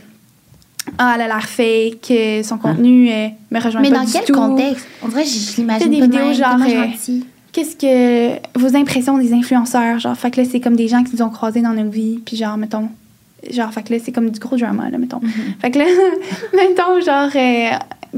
ah, 0.98 1.12
elle 1.16 1.22
a 1.22 1.26
l'air 1.26 1.48
fake, 1.48 2.10
euh, 2.10 2.42
son 2.42 2.58
contenu 2.58 3.10
euh, 3.10 3.28
me 3.50 3.60
rejoint 3.60 3.80
Mais 3.80 3.90
pas 3.90 3.98
dans 3.98 4.04
du 4.04 4.12
quel 4.12 4.34
contexte? 4.34 4.86
On 5.02 5.08
dirait 5.08 5.24
que 5.24 5.28
je, 5.28 5.38
je 5.52 5.56
l'imagine 5.56 5.90
des 5.90 5.98
pas 5.98 6.04
vidéos 6.06 6.24
même, 6.26 6.34
genre, 6.34 6.56
euh. 6.66 7.12
Qu'est-ce 7.52 7.74
que 7.76 8.58
vos 8.58 8.76
impressions 8.76 9.16
des 9.18 9.32
influenceurs, 9.32 9.98
genre, 9.98 10.16
fait 10.16 10.30
que 10.30 10.40
là, 10.42 10.46
c'est 10.50 10.60
comme 10.60 10.76
des 10.76 10.88
gens 10.88 11.02
qui 11.02 11.14
nous 11.16 11.22
ont 11.22 11.30
croisés 11.30 11.62
dans 11.62 11.72
nos 11.72 11.88
vies, 11.90 12.20
puis 12.24 12.36
genre, 12.36 12.56
mettons, 12.58 12.88
genre, 13.52 13.72
fait 13.72 13.82
que 13.82 13.92
là, 13.92 13.98
c'est 14.04 14.12
comme 14.12 14.30
du 14.30 14.38
gros 14.40 14.56
drama, 14.56 14.88
là, 14.90 14.98
mettons. 14.98 15.20
Fait 15.60 15.70
que 15.70 15.78
là, 15.78 15.84
mettons, 16.54 17.00
genre, 17.00 17.30
euh, 17.34 17.70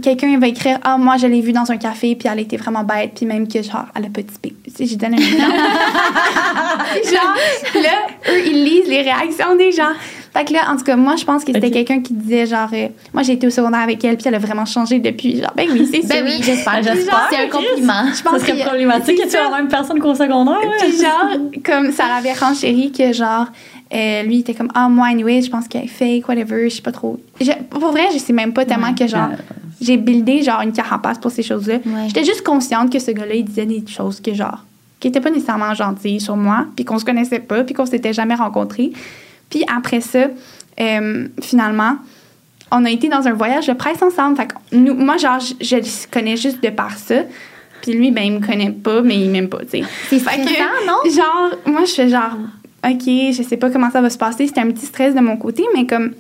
quelqu'un 0.03 0.39
va 0.39 0.47
écrire, 0.49 0.79
ah, 0.85 0.97
moi, 0.99 1.17
je 1.17 1.27
l'ai 1.27 1.41
vue 1.41 1.53
dans 1.53 1.71
un 1.71 1.77
café, 1.77 2.15
puis 2.15 2.29
elle 2.31 2.41
était 2.41 2.57
vraiment 2.57 2.85
bête, 2.85 3.13
puis 3.17 3.27
même 3.27 3.49
que, 3.49 3.63
genre, 3.63 3.87
elle 3.97 4.05
a 4.07 4.09
pas 4.09 4.23
typé. 4.23 4.55
Tu 4.65 4.71
sais, 4.73 4.87
j'ai 4.87 4.97
donné 4.97 5.17
un 5.17 5.21
exemple. 5.21 5.53
Genre, 7.05 7.83
là, 7.83 8.33
eux, 8.33 8.47
ils 8.47 8.65
lisent 8.65 8.89
les 8.89 9.03
réactions 9.03 9.55
des 9.57 9.73
gens. 9.73 9.93
Fait 10.33 10.45
que 10.45 10.53
là, 10.53 10.61
en 10.71 10.77
tout 10.77 10.85
cas, 10.85 10.97
moi, 10.97 11.17
je 11.17 11.25
pense 11.25 11.45
que 11.45 11.53
c'était 11.53 11.71
quelqu'un 11.71 12.01
qui 12.01 12.13
disait, 12.13 12.47
genre, 12.47 12.69
euh, 12.73 12.89
moi, 13.13 13.23
j'ai 13.23 13.33
été 13.33 13.47
au 13.47 13.51
secondaire 13.51 13.81
avec 13.81 14.03
elle, 14.05 14.17
puis 14.17 14.27
elle 14.29 14.35
a 14.35 14.39
vraiment 14.39 14.65
changé 14.67 14.99
depuis. 14.99 15.39
Genre, 15.41 15.53
ben 15.57 15.67
oui, 15.73 15.89
c'est 15.91 16.07
Ben 16.07 16.19
sûr. 16.19 16.27
oui, 16.27 16.43
j'espère. 16.43 16.83
J'espère. 16.83 17.29
C'est 17.31 17.37
un 17.45 17.49
compliment. 17.49 18.05
Je 18.15 18.23
pense 18.23 18.49
a- 18.49 18.65
problématique 18.67 19.17
que 19.19 19.23
tu 19.25 19.31
ça. 19.31 19.51
la 19.51 19.57
même 19.57 19.69
personne 19.69 19.99
qu'au 20.01 20.15
secondaire. 20.15 20.59
Puis 20.81 20.93
genre, 21.01 21.39
comme 21.65 21.93
ça 21.93 22.07
avait 22.17 22.35
renchéri 22.35 22.93
que 22.93 23.13
genre, 23.13 23.47
euh, 23.93 24.23
lui, 24.23 24.37
il 24.37 24.41
était 24.41 24.55
comme, 24.55 24.71
ah, 24.75 24.89
moi, 24.89 25.07
anyway, 25.09 25.41
je 25.43 25.51
pense 25.51 25.67
qu'elle 25.69 25.85
est 25.85 25.87
fake, 25.87 26.29
whatever, 26.29 26.69
je 26.69 26.77
sais 26.77 26.83
pas 26.83 26.93
trop. 26.93 27.19
Je- 27.41 27.51
pour 27.71 27.91
vrai, 27.91 28.09
je 28.13 28.19
sais 28.19 28.33
même 28.33 28.53
pas 28.53 28.65
tellement 28.65 28.95
que 28.95 29.07
genre, 29.07 29.31
j'ai 29.81 29.97
buildé 29.97 30.43
genre 30.43 30.61
une 30.61 30.73
carapace 30.73 31.19
pour 31.19 31.31
ces 31.31 31.43
choses-là. 31.43 31.77
Ouais. 31.87 32.07
J'étais 32.09 32.25
juste 32.25 32.43
consciente 32.43 32.93
que 32.93 32.99
ce 32.99 33.11
gars-là, 33.13 33.35
il 33.35 33.45
disait 33.45 33.67
des 33.67 33.83
choses 33.87 34.21
que 34.21 34.35
genre, 34.35 34.65
qui 35.01 35.09
étaient 35.09 35.21
pas 35.21 35.31
nécessairement 35.31 35.73
gentilles 35.75 36.21
sur 36.21 36.37
moi, 36.37 36.67
puis 36.77 36.85
qu'on 36.85 36.99
se 36.99 37.05
connaissait 37.05 37.39
pas, 37.41 37.65
puis 37.65 37.75
qu'on 37.75 37.87
s'était 37.87 38.13
jamais 38.13 38.35
rencontrés. 38.35 38.93
Puis 39.49 39.65
après 39.75 40.01
ça, 40.03 40.27
euh, 40.81 41.29
finalement, 41.41 41.97
on 42.71 42.85
a 42.85 42.91
été 42.91 43.09
dans 43.09 43.27
un 43.27 43.33
voyage 43.33 43.67
de 43.69 43.73
presse 43.73 44.03
ensemble. 44.03 44.37
Fait 44.37 44.49
que 44.49 44.77
nous, 44.77 44.95
moi, 44.95 45.17
genre, 45.17 45.41
je, 45.41 45.55
je 45.65 45.77
le 45.77 45.83
connais 46.11 46.37
juste 46.37 46.63
de 46.63 46.69
par 46.69 46.99
ça. 46.99 47.23
Puis 47.81 47.93
lui, 47.93 48.11
ben, 48.11 48.23
il 48.25 48.33
me 48.33 48.47
connaît 48.47 48.71
pas, 48.73 49.01
mais 49.03 49.17
il 49.19 49.31
m'aime 49.31 49.49
pas, 49.49 49.61
tu 49.61 49.69
sais. 49.79 49.83
C'est 50.11 50.19
Fait 50.19 50.37
que- 50.37 50.49
stressant, 50.49 50.65
non? 50.87 51.11
Genre, 51.11 51.51
moi, 51.73 51.85
je 51.87 51.93
fais 51.93 52.09
genre, 52.09 52.33
OK, 52.85 53.05
je 53.07 53.43
sais 53.43 53.57
pas 53.57 53.71
comment 53.71 53.91
ça 53.91 54.01
va 54.01 54.11
se 54.11 54.19
passer. 54.19 54.47
C'était 54.47 54.61
un 54.61 54.71
petit 54.71 54.87
stress 54.87 55.15
de 55.15 55.21
mon 55.21 55.37
côté, 55.37 55.65
mais 55.75 55.87
comme, 55.87 56.13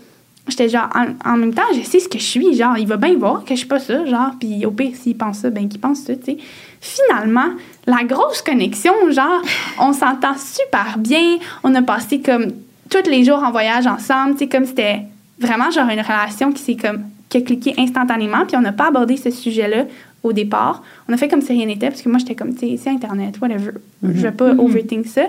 j'étais 0.48 0.68
genre, 0.68 0.88
en, 0.94 1.30
en 1.30 1.36
même 1.36 1.54
temps, 1.54 1.62
je 1.74 1.82
sais 1.82 2.00
ce 2.00 2.09
que 2.09 2.18
je 2.18 2.24
suis. 2.24 2.54
Genre, 2.54 2.76
il 2.78 2.86
va 2.86 2.96
bien 2.96 3.16
voir 3.16 3.44
que 3.44 3.50
je 3.50 3.61
suis 3.61 3.68
pas 3.68 3.78
ça, 3.78 4.04
genre, 4.06 4.32
puis 4.38 4.66
au 4.66 4.70
pire, 4.70 4.92
s'il 4.94 5.16
pense 5.16 5.38
ça, 5.38 5.50
ben, 5.50 5.68
qu'il 5.68 5.80
pense 5.80 6.00
ça, 6.00 6.16
tu 6.16 6.24
sais. 6.24 6.38
Finalement, 6.80 7.50
la 7.86 8.04
grosse 8.04 8.42
connexion, 8.42 8.92
genre, 9.11 9.42
on 9.80 9.92
s'entend 9.92 10.36
super 10.36 10.98
bien. 10.98 11.38
On 11.62 11.74
a 11.74 11.82
passé 11.82 12.20
comme 12.20 12.46
tous 12.90 13.09
les 13.09 13.24
jours 13.24 13.42
en 13.42 13.50
voyage 13.50 13.86
ensemble, 13.86 14.32
tu 14.32 14.38
sais, 14.38 14.48
comme 14.48 14.64
c'était 14.64 15.02
vraiment 15.38 15.70
genre 15.70 15.88
une 15.88 16.00
relation 16.00 16.52
qui 16.52 16.62
s'est 16.62 16.76
comme, 16.76 17.02
qui 17.28 17.38
a 17.38 17.40
cliqué 17.42 17.74
instantanément, 17.78 18.44
puis 18.46 18.56
on 18.56 18.61
n'a 18.61 18.72
pas 18.72 18.88
abordé 18.88 19.16
ce 19.16 19.30
sujet-là 19.30 19.84
au 20.22 20.32
départ. 20.32 20.82
On 21.09 21.12
a 21.12 21.16
fait 21.16 21.28
comme 21.28 21.42
si 21.42 21.52
rien 21.52 21.66
n'était, 21.66 21.88
parce 21.88 22.02
que 22.02 22.09
moi, 22.09 22.18
j'étais 22.18 22.34
comme, 22.34 22.54
tu 22.54 22.66
sais, 22.66 22.76
c'est 22.82 22.90
Internet, 22.90 23.40
whatever. 23.40 23.72
Je 24.02 24.09
vais 24.09 24.32
pas 24.32 24.52
overthink 24.52 25.06
ça. 25.06 25.22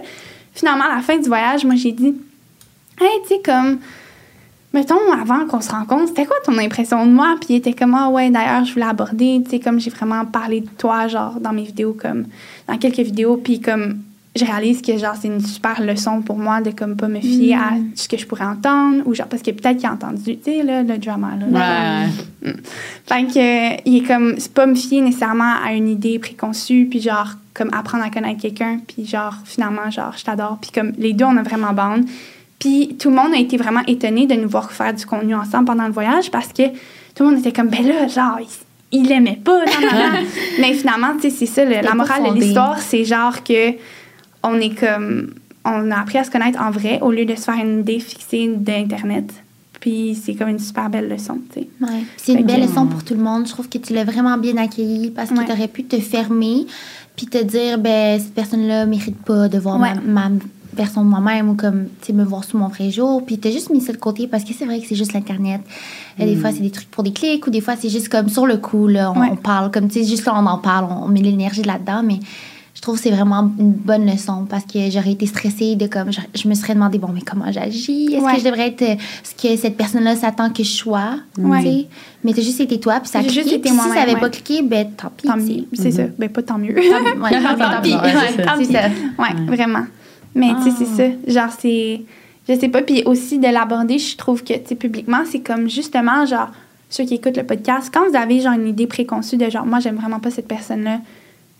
Finalement, 0.59 0.83
à 0.91 0.95
la 0.95 1.01
fin 1.01 1.17
du 1.17 1.29
voyage, 1.29 1.63
moi, 1.63 1.75
j'ai 1.75 1.93
dit, 1.93 2.13
hey, 2.99 3.21
tu 3.23 3.29
sais, 3.29 3.41
comme, 3.41 3.79
mettons, 4.73 5.09
avant 5.13 5.47
qu'on 5.47 5.61
se 5.61 5.71
rencontre, 5.71 6.09
c'était 6.09 6.25
quoi 6.25 6.35
ton 6.43 6.57
impression 6.57 7.05
de 7.05 7.11
moi? 7.11 7.37
Puis 7.39 7.51
il 7.51 7.55
était 7.55 7.71
comme, 7.71 7.95
ah 7.95 8.09
ouais, 8.09 8.29
d'ailleurs, 8.29 8.65
je 8.65 8.73
voulais 8.73 8.85
aborder, 8.85 9.41
tu 9.45 9.51
sais, 9.51 9.59
comme 9.61 9.79
j'ai 9.79 9.89
vraiment 9.89 10.25
parlé 10.25 10.59
de 10.59 10.67
toi, 10.77 11.07
genre, 11.07 11.39
dans 11.39 11.53
mes 11.53 11.63
vidéos, 11.63 11.93
comme, 11.93 12.25
dans 12.67 12.77
quelques 12.77 12.99
vidéos, 12.99 13.37
puis 13.37 13.61
comme, 13.61 13.99
je 14.39 14.45
réalise 14.45 14.81
que, 14.81 14.97
genre, 14.97 15.15
c'est 15.19 15.27
une 15.27 15.41
super 15.41 15.81
leçon 15.81 16.21
pour 16.21 16.37
moi 16.37 16.61
de, 16.61 16.71
comme, 16.71 16.95
pas 16.95 17.07
me 17.07 17.19
fier 17.19 17.53
à 17.55 17.71
ce 17.95 18.07
que 18.07 18.17
je 18.17 18.25
pourrais 18.25 18.45
entendre, 18.45 19.03
ou 19.05 19.13
genre, 19.13 19.27
parce 19.27 19.41
que 19.43 19.51
peut-être 19.51 19.77
qu'il 19.77 19.87
a 19.87 19.93
entendu, 19.93 20.37
tu 20.37 20.43
sais, 20.45 20.63
là, 20.63 20.83
le 20.83 20.97
drama, 20.97 21.31
là. 21.39 22.07
Ouais. 22.45 22.51
Fait 23.05 23.23
que, 23.25 23.81
il 23.89 23.97
est 23.97 24.07
comme, 24.07 24.35
c'est 24.37 24.53
pas 24.53 24.65
me 24.65 24.75
fier 24.75 25.01
nécessairement 25.01 25.55
à 25.65 25.73
une 25.73 25.89
idée 25.89 26.19
préconçue, 26.19 26.87
puis 26.89 27.01
genre, 27.01 27.33
comme 27.53 27.69
apprendre 27.73 28.03
à 28.05 28.09
connaître 28.09 28.41
quelqu'un, 28.41 28.79
puis 28.87 29.05
genre, 29.05 29.35
finalement, 29.45 29.89
genre, 29.91 30.13
je 30.17 30.23
t'adore. 30.23 30.57
Puis 30.61 30.71
comme, 30.71 30.93
les 30.97 31.13
deux, 31.13 31.25
on 31.25 31.35
a 31.37 31.43
vraiment 31.43 31.73
bande. 31.73 32.05
Puis 32.59 32.95
tout 32.99 33.09
le 33.09 33.15
monde 33.15 33.33
a 33.33 33.37
été 33.37 33.57
vraiment 33.57 33.81
étonné 33.87 34.27
de 34.27 34.35
nous 34.35 34.49
voir 34.49 34.71
faire 34.71 34.93
du 34.93 35.05
contenu 35.05 35.33
ensemble 35.35 35.65
pendant 35.65 35.85
le 35.87 35.93
voyage 35.93 36.29
parce 36.29 36.49
que 36.49 36.67
tout 37.15 37.23
le 37.23 37.25
monde 37.31 37.39
était 37.39 37.51
comme, 37.53 37.67
ben 37.69 37.85
là, 37.87 38.07
genre, 38.07 38.37
il, 38.91 38.99
il 39.01 39.07
l'aimait 39.07 39.39
pas. 39.43 39.61
Mais 40.59 40.73
finalement, 40.73 41.13
tu 41.15 41.29
sais, 41.29 41.29
c'est 41.29 41.45
ça, 41.45 41.63
le- 41.65 41.81
la 41.81 41.93
morale 41.95 42.23
de 42.23 42.39
l'histoire, 42.39 42.77
c'est 42.79 43.05
genre 43.05 43.43
que 43.43 43.71
on 44.43 44.55
est 44.55 44.75
comme, 44.79 45.33
on 45.65 45.91
a 45.91 45.97
appris 45.99 46.17
à 46.17 46.23
se 46.23 46.31
connaître 46.31 46.61
en 46.61 46.71
vrai 46.71 46.99
au 47.01 47.11
lieu 47.11 47.25
de 47.25 47.35
se 47.35 47.41
faire 47.41 47.55
une 47.63 47.81
idée 47.81 47.99
fixée 47.99 48.47
d'Internet. 48.55 49.31
Puis 49.79 50.19
c'est 50.21 50.35
comme 50.35 50.49
une 50.49 50.59
super 50.59 50.89
belle 50.89 51.07
leçon, 51.07 51.37
tu 51.53 51.61
sais. 51.61 51.67
Ouais. 51.81 52.03
C'est 52.17 52.33
une 52.33 52.45
belle 52.45 52.57
que- 52.65 52.67
leçon 52.67 52.85
pour 52.85 53.03
tout 53.03 53.13
le 53.13 53.21
monde. 53.23 53.45
Je 53.47 53.51
trouve 53.51 53.69
que 53.69 53.77
tu 53.77 53.93
l'as 53.93 54.03
vraiment 54.03 54.37
bien 54.37 54.57
accueilli 54.57 55.09
parce 55.11 55.29
que 55.29 55.37
Ouais. 55.37 55.45
tu 55.45 55.51
aurais 55.53 55.67
pu 55.69 55.85
te 55.85 55.97
fermer 55.99 56.65
puis 57.15 57.27
te 57.27 57.41
dire, 57.41 57.77
ben, 57.79 58.19
cette 58.19 58.33
personne-là 58.33 58.85
mérite 58.85 59.17
pas 59.23 59.47
de 59.47 59.57
voir 59.57 59.79
Ouais. 59.79 59.93
ma, 60.05 60.27
ma 60.29 60.35
version 60.73 61.03
de 61.03 61.09
moi-même 61.09 61.49
ou 61.49 61.53
comme, 61.55 61.85
tu 62.01 62.07
sais, 62.07 62.13
me 62.13 62.23
voir 62.25 62.43
sous 62.43 62.57
mon 62.57 62.67
vrai 62.67 62.91
jour. 62.91 63.25
Puis 63.25 63.37
t'as 63.37 63.51
juste 63.51 63.69
mis 63.69 63.79
ça 63.79 63.93
de 63.93 63.97
côté 63.97 64.27
parce 64.27 64.43
que 64.43 64.53
c'est 64.53 64.65
vrai 64.65 64.79
que 64.81 64.85
c'est 64.87 64.95
juste 64.95 65.13
l'Internet. 65.13 65.61
Et 66.17 66.25
Des 66.25 66.35
fois, 66.35 66.51
c'est 66.51 66.59
des 66.61 66.71
trucs 66.71 66.91
pour 66.91 67.03
des 67.03 67.13
clics 67.13 67.47
ou 67.47 67.49
des 67.49 67.61
fois, 67.61 67.75
c'est 67.79 67.89
juste 67.89 68.09
comme 68.09 68.27
sur 68.27 68.45
le 68.45 68.57
coup, 68.57 68.87
là, 68.87 69.13
on 69.15 69.35
parle. 69.37 69.71
Comme, 69.71 69.87
tu 69.87 70.03
sais, 70.03 70.05
juste 70.09 70.25
là, 70.25 70.33
on 70.35 70.45
en 70.45 70.57
parle, 70.57 70.87
on, 70.91 71.05
on 71.05 71.07
met 71.07 71.21
l'énergie 71.21 71.63
là-dedans. 71.63 72.03
Mais 72.03 72.19
je 72.79 72.81
trouve 72.81 72.95
que 72.95 73.01
c'est 73.03 73.11
vraiment 73.11 73.51
une 73.59 73.73
bonne 73.73 74.09
leçon 74.09 74.45
parce 74.49 74.63
que 74.63 74.89
j'aurais 74.89 75.11
été 75.11 75.25
stressée 75.25 75.75
de 75.75 75.85
comme, 75.87 76.13
je, 76.13 76.21
je 76.33 76.47
me 76.47 76.53
serais 76.53 76.75
demandé, 76.75 76.97
bon, 76.97 77.09
mais 77.13 77.19
comment 77.19 77.51
j'agis? 77.51 78.13
Est-ce 78.13 78.23
Ouais. 78.23 78.35
que 78.35 78.39
je 78.39 78.45
devrais 78.45 78.67
être 78.69 78.81
euh, 78.83 78.95
ce 79.21 79.35
que 79.35 79.53
cette 79.57 79.75
personne-là 79.75 80.15
s'attend 80.15 80.49
que 80.49 80.63
je 80.63 80.71
sois? 80.71 81.15
Ouais. 81.37 81.59
Tu 81.61 81.67
sais? 81.67 81.87
Mais 82.23 82.31
t'as 82.33 82.41
juste 82.41 82.61
été 82.61 82.79
toi, 82.79 83.01
puis 83.01 83.09
ça 83.09 83.19
a 83.19 83.23
juste 83.23 83.33
cliqué. 83.41 83.49
été 83.55 83.59
Puis 83.69 83.71
si 83.77 83.89
ça 83.89 84.01
avait 84.03 84.13
ouais. 84.13 84.19
pas 84.21 84.29
cliqué, 84.29 84.61
ben 84.61 84.87
tant 84.95 85.11
pis. 85.17 85.27
Tant 85.27 85.35
c'est 85.73 85.91
ça. 85.91 86.03
Ben 86.17 86.29
pas 86.29 86.41
tant 86.41 86.57
mieux. 86.57 86.73
Ouais, 86.73 86.89
tant 86.89 87.01
pis, 87.27 87.57
tant 87.59 87.81
pis. 87.81 87.93
Ouais, 87.95 87.99
c'est 88.29 88.37
Ouais, 88.37 88.45
ça. 88.45 88.55
c'est 88.57 88.71
ça. 88.71 88.81
Ouais, 89.17 89.45
vraiment. 89.45 89.83
Mais 90.33 90.47
tu 90.63 90.71
sais, 90.71 90.77
c'est 90.85 90.85
ça. 90.85 91.41
Genre, 91.41 91.51
c'est. 91.59 92.01
Je 92.47 92.53
sais 92.57 92.69
pas. 92.69 92.81
Puis 92.81 93.03
aussi, 93.05 93.39
de 93.39 93.47
l'aborder, 93.47 93.99
je 93.99 94.15
trouve 94.15 94.41
que, 94.41 94.53
tu 94.53 94.61
sais, 94.69 94.75
publiquement, 94.75 95.23
c'est 95.29 95.41
comme 95.41 95.69
justement, 95.69 96.25
genre, 96.25 96.47
ceux 96.89 97.03
qui 97.03 97.15
écoutent 97.15 97.35
le 97.35 97.43
podcast, 97.45 97.91
quand 97.93 98.07
vous 98.09 98.15
avez, 98.15 98.39
genre, 98.39 98.53
une 98.53 98.67
idée 98.69 98.87
préconçue 98.87 99.35
de 99.35 99.49
genre, 99.49 99.65
moi, 99.65 99.79
j'aime 99.81 99.97
vraiment 99.97 100.19
pas 100.21 100.31
cette 100.31 100.47
personne-là, 100.47 100.99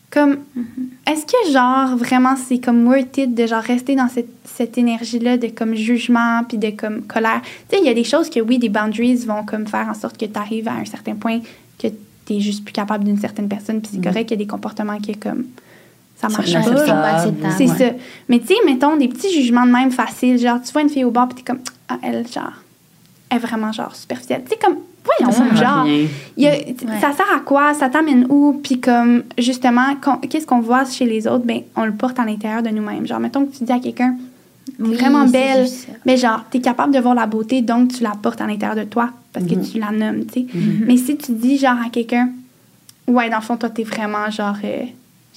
comme, 0.10 0.38
est-ce 1.06 1.26
que, 1.26 1.52
genre, 1.52 1.96
vraiment, 1.96 2.36
c'est 2.36 2.58
comme 2.60 2.88
worth 2.88 3.18
it 3.18 3.34
de, 3.36 3.46
genre, 3.46 3.62
rester 3.62 3.96
dans 3.96 4.08
cette, 4.10 4.30
cette 4.44 4.78
énergie-là 4.78 5.38
de, 5.38 5.48
comme, 5.48 5.76
jugement, 5.76 6.44
puis 6.48 6.58
de, 6.58 6.72
comme, 6.72 7.04
colère? 7.04 7.42
Tu 7.70 7.76
sais, 7.76 7.82
il 7.84 7.88
y 7.88 7.90
a 7.90 7.94
des 7.94 8.04
choses 8.04 8.30
que, 8.30 8.40
oui, 8.40 8.58
des 8.58 8.70
boundaries 8.70 9.26
vont, 9.26 9.44
comme, 9.44 9.68
faire 9.68 9.88
en 9.88 9.94
sorte 9.94 10.18
que 10.18 10.26
tu 10.26 10.38
arrives 10.40 10.68
à 10.68 10.74
un 10.74 10.86
certain 10.86 11.16
point 11.16 11.40
que 11.78 11.88
tu 12.26 12.34
es 12.34 12.40
juste 12.40 12.64
plus 12.64 12.74
capable 12.74 13.04
d'une 13.04 13.20
certaine 13.20 13.48
personne, 13.48 13.82
puis 13.82 13.92
c'est 13.94 14.02
correct 14.04 14.28
qu'il 14.28 14.38
y 14.40 14.42
a 14.42 14.44
des 14.44 14.50
comportements 14.50 14.98
qui, 14.98 15.12
est 15.12 15.22
comme, 15.22 15.46
ça 16.16 16.28
marche 16.28 16.54
pas. 16.54 17.26
C'est 17.58 17.68
Ouais. 17.70 17.78
ça. 17.78 17.86
Mais 18.28 18.40
tu 18.40 18.48
sais, 18.48 18.56
mettons 18.66 18.98
des 18.98 19.08
petits 19.08 19.32
jugements 19.34 19.66
de 19.66 19.72
même 19.72 19.92
faciles. 19.92 20.38
Genre, 20.38 20.60
tu 20.62 20.72
vois 20.74 20.82
une 20.82 20.90
fille 20.90 21.06
au 21.06 21.12
bar, 21.12 21.28
puis 21.30 21.38
t'es 21.38 21.44
comme, 21.52 21.62
ah, 21.88 21.98
elle, 22.04 22.28
genre, 22.28 22.52
elle 23.30 23.38
est 23.38 23.40
vraiment, 23.40 23.72
genre, 23.72 23.96
superficielle. 23.96 24.42
Tu 24.44 24.50
sais, 24.50 24.58
comme, 24.58 24.78
voyons? 25.26 25.32
Ça 25.32 25.56
sert 25.56 25.68
à 25.70 25.86
Genre, 25.86 25.88
y 26.38 26.48
a- 26.48 27.00
ça 27.02 27.12
sert 27.14 27.26
à 27.36 27.40
quoi? 27.40 27.74
Ça 27.74 27.90
t'amène 27.90 28.26
où? 28.30 28.60
Puis 28.64 28.80
comme, 28.80 29.24
justement, 29.38 29.96
qu'est-ce 30.30 30.46
qu'on 30.46 30.60
voit 30.62 30.86
chez 30.86 31.06
les 31.06 31.28
autres? 31.28 31.46
Ben, 31.46 31.62
on 31.76 31.86
le 31.86 31.92
porte 31.94 32.20
à 32.20 32.26
l'intérieur 32.26 32.64
de 32.64 32.70
nous-mêmes. 32.70 33.06
Genre, 33.08 33.20
mettons 33.20 33.46
que 33.46 33.56
tu 33.58 33.64
dis 33.64 33.72
à 33.72 33.80
quelqu'un, 33.80 34.16
Oui, 34.80 34.94
vraiment 34.96 35.26
belle, 35.26 35.68
mais 36.06 36.16
genre, 36.18 36.44
t'es 36.50 36.60
capable 36.62 36.94
de 36.94 37.00
voir 37.00 37.16
la 37.16 37.26
beauté, 37.26 37.62
donc 37.62 37.94
tu 37.94 38.04
la 38.04 38.12
portes 38.12 38.40
à 38.42 38.48
l'intérieur 38.48 38.78
de 38.78 38.84
toi 38.90 39.10
parce 39.34 39.46
que 39.46 39.56
Mhm. 39.56 39.68
tu 39.68 39.80
la 39.80 39.92
nommes, 39.92 40.26
tu 40.26 40.42
sais. 40.42 40.46
Mais 40.86 40.96
si 40.98 41.18
tu 41.18 41.32
dis, 41.34 41.58
genre, 41.58 41.76
à 41.86 41.90
quelqu'un, 41.90 42.30
ouais, 43.08 43.30
dans 43.30 43.38
le 43.38 43.42
fond, 43.44 43.58
toi, 43.58 43.70
t'es 43.70 43.84
vraiment, 43.84 44.30
genre, 44.30 44.56
euh, 44.64 44.84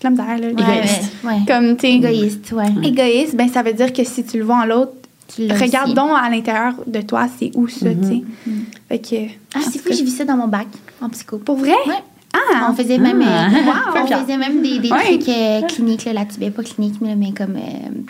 la 0.04 0.10
misère, 0.10 0.26
là. 0.26 0.46
Ouais, 0.48 0.52
Égoïste. 0.78 1.12
ouais, 1.24 1.30
ouais. 1.30 1.38
Comme, 1.46 1.76
t'es 1.76 1.92
Égoïste, 1.92 2.52
ouais. 2.52 2.66
égoïste, 2.84 3.34
ben, 3.36 3.48
ça 3.48 3.62
veut 3.62 3.72
dire 3.72 3.92
que 3.92 4.04
si 4.04 4.22
tu 4.24 4.38
le 4.38 4.44
vois 4.44 4.56
en 4.56 4.64
l'autre, 4.64 4.92
Tu 5.01 5.01
regarde 5.38 5.94
donc 5.94 6.10
à 6.14 6.28
l'intérieur 6.30 6.74
de 6.86 7.00
toi, 7.00 7.28
c'est 7.38 7.50
où 7.54 7.66
ça, 7.68 7.86
tu 7.94 8.06
sais. 8.08 8.22
Fait 8.88 8.98
que. 8.98 9.32
Ah, 9.54 9.60
c'est 9.62 9.78
fou, 9.78 9.88
j'ai 9.92 10.04
vu 10.04 10.10
ça 10.10 10.24
dans 10.24 10.36
mon 10.36 10.48
bac 10.48 10.66
en 11.00 11.08
psycho. 11.08 11.38
Pour 11.38 11.56
vrai? 11.56 11.74
Ouais. 11.86 11.94
Ah! 12.34 12.68
On 12.70 12.74
faisait 12.74 12.98
même, 12.98 13.22
Ah. 13.24 13.46
euh, 13.48 13.66
Wow. 13.66 14.04
on 14.04 14.20
faisait 14.22 14.36
même 14.38 14.62
des, 14.62 14.78
des 14.78 14.90
Ouais. 14.90 15.04
trucs 15.18 15.28
euh, 15.28 15.60
cliniques 15.62 16.04
là, 16.06 16.12
là-dessus. 16.14 16.50
Pas 16.50 16.62
cliniques, 16.62 17.00
mais, 17.00 17.14
mais 17.14 17.32
comme 17.32 17.56
euh, 17.56 18.00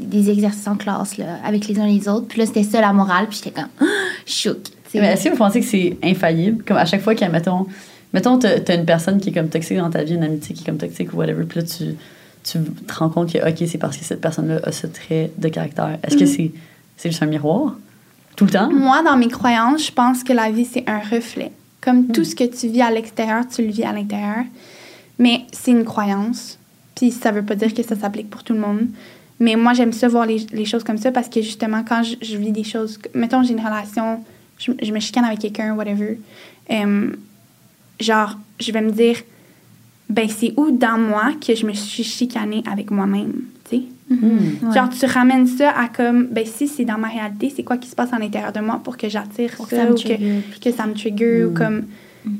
des 0.00 0.30
exercices 0.30 0.68
en 0.68 0.76
classe 0.76 1.16
là, 1.18 1.38
avec 1.44 1.66
les 1.66 1.78
uns 1.80 1.86
et 1.86 1.92
les 1.98 2.08
autres. 2.08 2.26
Puis 2.28 2.38
là, 2.40 2.46
c'était 2.46 2.62
ça 2.62 2.80
la 2.80 2.92
morale. 2.92 3.26
Puis 3.28 3.40
j'étais 3.42 3.60
comme, 3.60 3.70
sais. 4.26 4.52
Mais 4.94 5.06
est-ce 5.12 5.24
que 5.24 5.30
vous 5.30 5.36
pensez 5.36 5.60
que 5.60 5.66
c'est 5.66 5.96
infaillible? 6.02 6.64
Comme 6.64 6.76
à 6.76 6.84
chaque 6.84 7.00
fois 7.02 7.14
qu'il 7.14 7.26
y 7.26 7.30
a, 7.30 7.32
mettons, 7.32 7.66
mettons 8.12 8.38
t'as 8.38 8.76
une 8.76 8.84
personne 8.84 9.18
qui 9.20 9.30
est 9.30 9.32
comme 9.32 9.48
toxique 9.48 9.78
dans 9.78 9.90
ta 9.90 10.02
vie, 10.04 10.14
une 10.14 10.22
amitié 10.24 10.54
qui 10.54 10.62
est 10.62 10.66
comme 10.66 10.76
toxique 10.78 11.12
ou 11.12 11.16
whatever, 11.16 11.44
puis 11.44 11.60
là, 11.60 11.66
tu, 11.66 11.96
tu 12.44 12.58
te 12.86 12.94
rends 12.94 13.08
compte 13.08 13.32
que, 13.32 13.38
OK, 13.38 13.66
c'est 13.66 13.78
parce 13.78 13.96
que 13.96 14.04
cette 14.04 14.20
personne-là 14.20 14.60
a 14.64 14.70
ce 14.72 14.86
trait 14.86 15.30
de 15.38 15.48
caractère. 15.48 15.98
Est-ce 16.04 16.16
Mm. 16.16 16.18
que 16.20 16.26
c'est 16.26 16.50
c'est 16.96 17.10
juste 17.10 17.22
un 17.22 17.26
miroir? 17.26 17.76
Tout 18.36 18.44
le 18.46 18.50
temps? 18.50 18.70
Moi, 18.72 19.02
dans 19.02 19.16
mes 19.16 19.28
croyances, 19.28 19.86
je 19.86 19.92
pense 19.92 20.24
que 20.24 20.32
la 20.32 20.50
vie, 20.50 20.64
c'est 20.64 20.84
un 20.88 20.98
reflet. 21.00 21.52
Comme 21.80 22.08
tout 22.08 22.24
ce 22.24 22.34
que 22.34 22.44
tu 22.44 22.68
vis 22.68 22.82
à 22.82 22.90
l'extérieur, 22.90 23.44
tu 23.48 23.62
le 23.62 23.72
vis 23.72 23.84
à 23.84 23.92
l'intérieur. 23.92 24.44
Mais 25.18 25.44
c'est 25.52 25.72
une 25.72 25.84
croyance. 25.84 26.58
Puis 26.94 27.10
ça 27.10 27.30
veut 27.30 27.42
pas 27.42 27.54
dire 27.56 27.74
que 27.74 27.82
ça 27.82 27.96
s'applique 27.96 28.30
pour 28.30 28.44
tout 28.44 28.52
le 28.54 28.60
monde. 28.60 28.86
Mais 29.40 29.56
moi, 29.56 29.72
j'aime 29.74 29.92
ça 29.92 30.08
voir 30.08 30.24
les, 30.24 30.46
les 30.52 30.64
choses 30.64 30.84
comme 30.84 30.98
ça 30.98 31.10
parce 31.10 31.28
que 31.28 31.42
justement, 31.42 31.82
quand 31.86 32.02
je, 32.04 32.16
je 32.22 32.36
vis 32.36 32.52
des 32.52 32.64
choses. 32.64 32.98
Mettons, 33.14 33.42
j'ai 33.42 33.52
une 33.52 33.60
relation, 33.60 34.22
je, 34.58 34.72
je 34.80 34.92
me 34.92 35.00
chicane 35.00 35.24
avec 35.24 35.40
quelqu'un, 35.40 35.74
whatever. 35.74 36.18
euh, 36.70 37.10
genre, 38.00 38.38
je 38.60 38.72
vais 38.72 38.80
me 38.80 38.90
dire, 38.92 39.16
ben, 40.08 40.28
c'est 40.28 40.54
où 40.56 40.70
dans 40.70 40.98
moi 40.98 41.32
que 41.44 41.54
je 41.54 41.66
me 41.66 41.72
suis 41.72 42.04
chicanée 42.04 42.62
avec 42.70 42.90
moi-même, 42.90 43.42
Ouais. 44.10 44.74
Genre, 44.74 44.88
tu 44.90 45.06
ramènes 45.06 45.46
ça 45.46 45.70
à 45.70 45.88
comme, 45.88 46.26
ben 46.26 46.44
si 46.44 46.68
c'est 46.68 46.84
dans 46.84 46.98
ma 46.98 47.08
réalité, 47.08 47.52
c'est 47.54 47.62
quoi 47.62 47.76
qui 47.78 47.88
se 47.88 47.94
passe 47.94 48.12
à 48.12 48.18
l'intérieur 48.18 48.52
de 48.52 48.60
moi 48.60 48.80
pour 48.82 48.96
que 48.96 49.08
j'attire 49.08 49.56
ça, 49.56 49.64
que 49.64 49.76
ça 49.76 49.84
me 49.86 49.92
ou 49.92 49.94
que, 49.94 50.60
que 50.60 50.70
ça 50.76 50.86
me 50.86 50.94
trigger, 50.94 51.44
ou 51.46 51.50
Mm. 51.50 51.54
comme, 51.54 51.82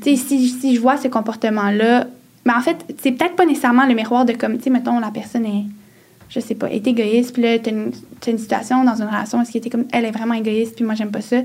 tu 0.02 0.16
sais, 0.16 0.16
si, 0.16 0.48
si 0.48 0.74
je 0.76 0.80
vois 0.80 0.96
ce 0.96 1.08
comportement-là, 1.08 2.06
mais 2.44 2.52
en 2.52 2.60
fait, 2.60 2.76
c'est 3.00 3.12
peut-être 3.12 3.36
pas 3.36 3.46
nécessairement 3.46 3.86
le 3.86 3.94
miroir 3.94 4.24
de 4.24 4.32
comme, 4.32 4.58
tu 4.58 4.64
sais, 4.64 4.70
mettons, 4.70 4.98
la 5.00 5.10
personne 5.10 5.46
est, 5.46 5.64
je 6.28 6.40
sais 6.40 6.54
pas, 6.54 6.70
est 6.70 6.86
égoïste, 6.86 7.32
puis 7.34 7.42
là, 7.42 7.58
t'as 7.58 7.70
une, 7.70 7.90
t'as 8.20 8.30
une 8.32 8.38
situation 8.38 8.84
dans 8.84 8.94
une 8.96 9.06
relation 9.08 9.40
où 9.40 9.44
ce 9.44 9.50
qui 9.50 9.58
était 9.58 9.70
comme, 9.70 9.84
elle 9.92 10.04
est 10.04 10.10
vraiment 10.10 10.34
égoïste, 10.34 10.76
puis 10.76 10.84
moi, 10.84 10.94
j'aime 10.94 11.10
pas 11.10 11.20
ça, 11.20 11.36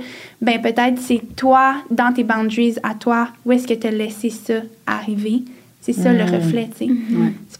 ben 0.41 0.61
peut-être 0.61 0.99
c'est 0.99 1.21
toi, 1.35 1.75
dans 1.91 2.11
tes 2.13 2.23
boundaries 2.23 2.75
à 2.83 2.93
toi, 2.95 3.29
où 3.45 3.51
est-ce 3.51 3.67
que 3.67 3.73
t'as 3.75 3.91
laissé 3.91 4.29
ça 4.29 4.55
arriver? 4.85 5.43
C'est 5.81 5.93
ça 5.93 6.11
le 6.11 6.25
Mm. 6.25 6.35
reflet, 6.35 6.69
tu 6.77 6.85
sais. 6.87 6.91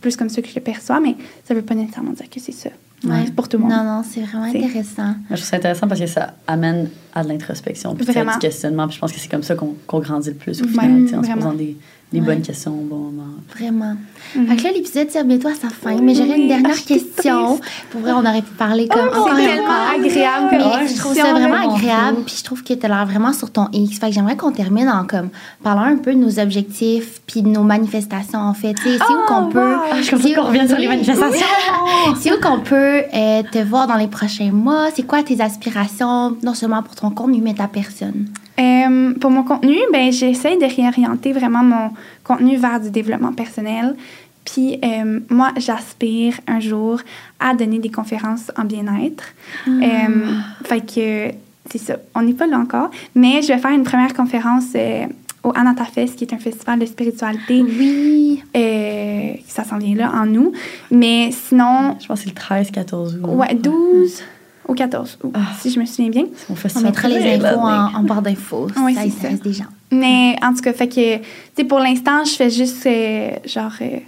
Plus 0.01 0.15
comme 0.15 0.29
ça 0.29 0.41
que 0.41 0.47
je 0.47 0.55
le 0.55 0.61
perçois, 0.61 0.99
mais 0.99 1.15
ça 1.43 1.53
veut 1.53 1.61
pas 1.61 1.75
nécessairement 1.75 2.11
dire 2.11 2.29
que 2.29 2.39
c'est 2.39 2.51
ça. 2.51 2.69
Ouais. 3.03 3.25
Pour 3.35 3.47
tout 3.47 3.57
le 3.57 3.63
monde. 3.63 3.73
Non, 3.73 3.83
non, 3.83 4.01
c'est 4.09 4.21
vraiment 4.21 4.45
intéressant. 4.45 5.03
Moi, 5.03 5.13
je 5.31 5.35
trouve 5.35 5.45
ça 5.49 5.57
intéressant 5.57 5.87
parce 5.87 5.99
que 5.99 6.07
ça 6.07 6.33
amène 6.47 6.89
à 7.13 7.23
de 7.23 7.29
l'introspection, 7.29 7.93
puis 7.95 8.05
du 8.05 8.13
questionnement. 8.39 8.87
Puis 8.87 8.95
je 8.95 8.99
pense 9.01 9.11
que 9.11 9.19
c'est 9.19 9.29
comme 9.29 9.43
ça 9.43 9.55
qu'on 9.55 9.75
qu'on 9.85 9.99
grandit 9.99 10.29
le 10.29 10.35
plus 10.35 10.61
au 10.63 10.67
final, 10.67 11.03
en 11.15 11.23
se 11.23 11.31
posant 11.31 11.53
des, 11.53 11.75
des 12.11 12.19
Ouais. 12.19 12.25
bonnes 12.25 12.41
questions 12.41 12.71
au 12.73 12.83
bon 12.83 12.97
moment. 12.97 13.23
Vraiment. 13.55 13.95
Mhm. 14.35 14.47
Fait 14.47 14.55
que 14.55 14.63
là, 14.63 14.69
l'épisode 14.73 15.07
tire 15.09 15.25
bientôt 15.25 15.47
à 15.49 15.53
sa 15.55 15.69
fin, 15.69 15.95
mais 16.01 16.15
j'aurais 16.15 16.29
une 16.37 16.43
Oui. 16.43 16.47
dernière 16.47 16.71
Ah, 16.75 16.87
question. 16.87 17.59
Pour 17.91 18.01
vrai, 18.01 18.11
on 18.13 18.19
aurait 18.25 18.41
pu 18.41 18.51
parler 18.57 18.87
comme 18.87 19.09
Oh, 19.13 19.17
encore 19.19 19.35
tellement 19.35 19.63
encore. 19.63 19.93
agréable 19.95 20.47
Mais 20.51 20.87
je 20.87 20.97
trouve 20.97 21.13
ça 21.15 21.33
vraiment 21.33 21.75
agréable, 21.75 22.17
puis 22.25 22.35
je 22.37 22.43
trouve 22.43 22.63
que 22.63 22.73
tu 22.73 22.85
as 22.85 22.89
l'air 22.89 23.05
vraiment 23.05 23.33
sur 23.33 23.51
ton 23.51 23.67
X. 23.73 23.99
Fait 23.99 24.07
que 24.07 24.13
j'aimerais 24.13 24.37
qu'on 24.37 24.51
termine 24.51 24.89
en 24.89 25.05
comme 25.05 25.29
parlant 25.63 25.83
un 25.83 25.97
peu 25.97 26.13
de 26.13 26.19
nos 26.19 26.39
objectifs 26.39 27.21
puis 27.27 27.41
de 27.41 27.47
nos 27.49 27.63
manifestations 27.63 28.39
en 28.39 28.53
fait. 28.53 28.73
Tu 28.73 28.83
sais, 28.83 28.97
c'est 28.97 29.13
où 29.13 29.17
Oh, 29.19 29.27
qu'on 29.27 29.45
peut 29.49 29.73
wow. 29.75 29.81
Ah, 29.91 30.01
je 30.01 30.15
c'est 30.15 30.33
qu'on 30.33 30.43
revienne 30.43 30.67
sur 30.67 30.77
les 30.77 30.87
oui. 30.87 30.93
manifestations. 30.95 31.45
C'est 32.21 32.31
où 32.31 32.39
qu'on 32.39 32.59
peut 32.61 32.86
euh, 32.87 33.43
te 33.43 33.59
voir 33.59 33.87
dans 33.87 33.95
les 33.95 34.07
prochains 34.07 34.51
mois? 34.51 34.87
C'est 34.93 35.05
quoi 35.05 35.23
tes 35.23 35.41
aspirations, 35.41 36.35
non 36.43 36.53
seulement 36.53 36.83
pour 36.83 36.95
ton 36.95 37.11
contenu, 37.11 37.41
mais 37.41 37.53
ta 37.53 37.67
personne? 37.67 38.27
Euh, 38.59 39.13
pour 39.13 39.29
mon 39.29 39.43
contenu, 39.43 39.77
ben, 39.91 40.11
j'essaie 40.11 40.57
de 40.57 40.65
réorienter 40.65 41.31
vraiment 41.31 41.63
mon 41.63 41.91
contenu 42.23 42.57
vers 42.57 42.79
du 42.79 42.89
développement 42.89 43.33
personnel. 43.33 43.95
Puis 44.45 44.79
euh, 44.83 45.19
moi, 45.29 45.51
j'aspire 45.57 46.39
un 46.47 46.59
jour 46.59 47.01
à 47.39 47.53
donner 47.53 47.79
des 47.79 47.91
conférences 47.91 48.51
en 48.57 48.63
bien-être. 48.63 49.25
Euh, 49.67 50.25
fait 50.63 50.81
que 50.81 51.35
c'est 51.69 51.77
ça. 51.77 51.97
On 52.15 52.21
n'est 52.21 52.33
pas 52.33 52.47
là 52.47 52.57
encore, 52.57 52.89
mais 53.13 53.41
je 53.41 53.49
vais 53.49 53.57
faire 53.57 53.71
une 53.71 53.83
première 53.83 54.13
conférence 54.13 54.73
au 55.47 55.53
Anata 55.55 55.85
Fest, 55.85 56.15
qui 56.15 56.23
est 56.25 56.33
un 56.33 56.37
festival 56.37 56.79
de 56.79 56.85
spiritualité. 56.85 57.61
Oui. 57.63 58.43
Euh, 58.55 59.33
ça 59.47 59.63
s'en 59.63 59.77
vient 59.77 59.95
là 59.95 60.11
en 60.13 60.27
août. 60.35 60.53
Mais 60.91 61.29
sinon, 61.31 61.97
Je 62.01 62.07
pense 62.07 62.23
que 62.23 62.29
c'est 62.29 62.35
le 62.35 62.81
13-14 62.83 63.15
août. 63.21 63.29
ouais, 63.35 63.55
12 63.55 64.23
au 64.67 64.73
14 64.73 65.17
août, 65.23 65.33
si 65.61 65.71
je 65.71 65.79
me 65.79 65.85
souviens 65.85 66.09
bien. 66.09 66.25
C'est 66.35 66.49
mon 66.75 66.81
On 66.81 66.83
mettra 66.83 67.07
les 67.07 67.35
infos 67.35 67.41
là. 67.67 67.89
en, 67.93 67.99
en 67.99 68.03
barre 68.03 68.21
d'infos. 68.21 68.67
Oui, 68.83 68.93
ça 68.95 69.01
c'est 69.01 69.07
intéresse 69.07 69.37
ça. 69.37 69.43
des 69.43 69.53
gens. 69.53 69.65
Mais 69.91 70.35
en 70.43 70.53
tout 70.53 70.61
cas, 70.61 70.73
fait 70.73 70.89
que, 70.89 71.63
pour 71.63 71.79
l'instant, 71.79 72.25
je 72.25 72.31
fais 72.31 72.49
juste, 72.49 72.85
euh, 72.85 73.29
genre, 73.45 73.71
euh, 73.81 73.99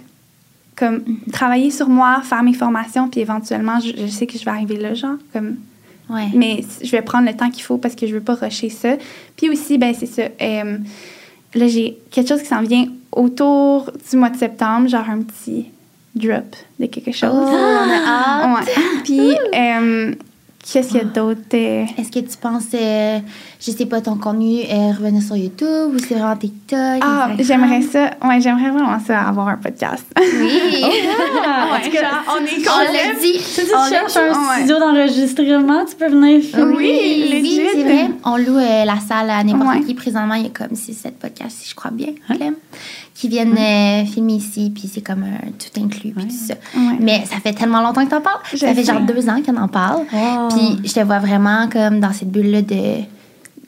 comme, 0.76 1.02
travailler 1.32 1.70
sur 1.70 1.88
moi, 1.88 2.20
faire 2.22 2.42
mes 2.42 2.52
formations, 2.52 3.08
puis 3.08 3.20
éventuellement, 3.22 3.80
je, 3.80 3.92
je 4.02 4.06
sais 4.08 4.26
que 4.26 4.36
je 4.38 4.44
vais 4.44 4.50
arriver 4.50 4.76
là, 4.76 4.92
genre, 4.94 5.16
comme, 5.32 5.56
Ouais. 6.10 6.26
mais 6.34 6.64
je 6.82 6.90
vais 6.90 7.02
prendre 7.02 7.24
le 7.28 7.34
temps 7.36 7.48
qu'il 7.50 7.62
faut 7.62 7.78
parce 7.78 7.94
que 7.94 8.04
je 8.04 8.12
veux 8.12 8.20
pas 8.20 8.34
rusher 8.34 8.68
ça. 8.68 8.96
Puis 9.36 9.48
aussi, 9.48 9.78
ben, 9.78 9.94
c'est 9.96 10.06
ça. 10.06 10.22
euh, 10.42 10.78
là, 11.54 11.66
j'ai 11.68 11.98
quelque 12.10 12.28
chose 12.28 12.40
qui 12.40 12.48
s'en 12.48 12.62
vient 12.62 12.86
autour 13.12 13.90
du 14.10 14.16
mois 14.16 14.30
de 14.30 14.36
septembre, 14.36 14.88
genre 14.88 15.08
un 15.08 15.22
petit 15.22 15.66
drop 16.14 16.56
de 16.78 16.86
quelque 16.86 17.12
chose. 17.12 17.30
Oh, 17.32 17.48
on 17.48 17.90
a 17.90 18.00
hâte. 18.06 18.66
Ouais. 18.66 18.72
Puis, 19.04 19.36
euh, 19.54 20.14
qu'est-ce 20.72 20.88
qu'il 20.88 20.96
y 20.98 21.00
a 21.00 21.04
d'autre? 21.04 21.40
euh, 21.54 21.84
Est-ce 21.98 22.10
que 22.10 22.20
tu 22.20 22.36
penses, 22.40 22.64
euh, 22.74 23.18
je 23.60 23.70
sais 23.70 23.86
pas, 23.86 24.00
ton 24.00 24.16
contenu 24.16 24.60
euh, 24.60 24.92
revenir 24.92 25.22
sur 25.22 25.36
YouTube 25.36 25.94
ou 25.94 25.98
c'est 25.98 26.14
vraiment 26.14 26.36
TikTok? 26.36 26.78
Ah, 27.02 27.30
j'aimerais 27.38 27.82
ça. 27.82 28.10
Ouais, 28.24 28.40
j'aimerais 28.40 28.70
vraiment 28.70 28.98
ça, 29.04 29.20
avoir 29.22 29.48
un 29.48 29.56
podcast. 29.56 30.04
Oui. 30.18 30.84
Ah, 31.52 31.76
en 31.76 31.84
tout 31.84 31.90
cas, 31.90 32.00
genre, 32.02 32.36
on 32.40 32.44
est 32.44 32.68
on 32.68 32.92
l'a 32.92 33.20
dit. 33.20 33.38
si 33.38 33.60
tu 33.62 33.66
cherches 33.70 34.16
un 34.16 34.28
ouais. 34.30 34.56
studio 34.58 34.78
d'enregistrement, 34.78 35.84
tu 35.84 35.96
peux 35.96 36.08
venir 36.08 36.42
filmer. 36.42 36.76
Oui, 36.76 37.28
oui, 37.42 37.60
c'est 37.72 37.82
vrai. 37.82 38.10
On 38.24 38.36
loue 38.36 38.58
euh, 38.58 38.84
la 38.84 38.98
salle 39.00 39.30
à 39.30 39.42
n'importe 39.42 39.76
Ouais. 39.76 39.80
qui. 39.84 39.94
Présentement, 39.94 40.34
il 40.34 40.44
y 40.44 40.46
a 40.46 40.50
comme 40.50 40.74
6-7 40.76 41.12
podcasts, 41.20 41.58
si 41.60 41.70
je 41.70 41.74
crois 41.74 41.90
bien, 41.90 42.08
Clem, 42.26 42.54
qui 43.20 43.28
viennent 43.28 43.56
euh, 43.56 44.04
filmer 44.06 44.34
ici. 44.34 44.72
Puis 44.74 44.90
c'est 44.92 45.02
comme 45.02 45.24
euh, 45.24 45.48
tout 45.58 45.80
inclus, 45.80 46.12
puis 46.12 46.24
tout 46.24 46.30
ça. 46.46 46.54
Ouais. 46.74 46.96
Mais 47.00 47.24
ça 47.26 47.36
fait 47.36 47.52
tellement 47.52 47.82
longtemps 47.82 48.04
que 48.04 48.10
t'en 48.10 48.20
parles. 48.22 48.40
Je 48.50 48.56
ça 48.56 48.68
fait 48.74 48.82
sais. 48.82 48.92
genre 48.92 49.02
deux 49.02 49.28
ans 49.28 49.40
qu'on 49.44 49.56
en 49.56 49.68
parle. 49.68 50.04
Wow. 50.12 50.48
Puis 50.48 50.88
je 50.88 50.92
te 50.94 51.00
vois 51.00 51.18
vraiment 51.18 51.68
comme 51.68 52.00
dans 52.00 52.12
cette 52.12 52.30
bulle-là 52.30 52.62
de, 52.62 53.02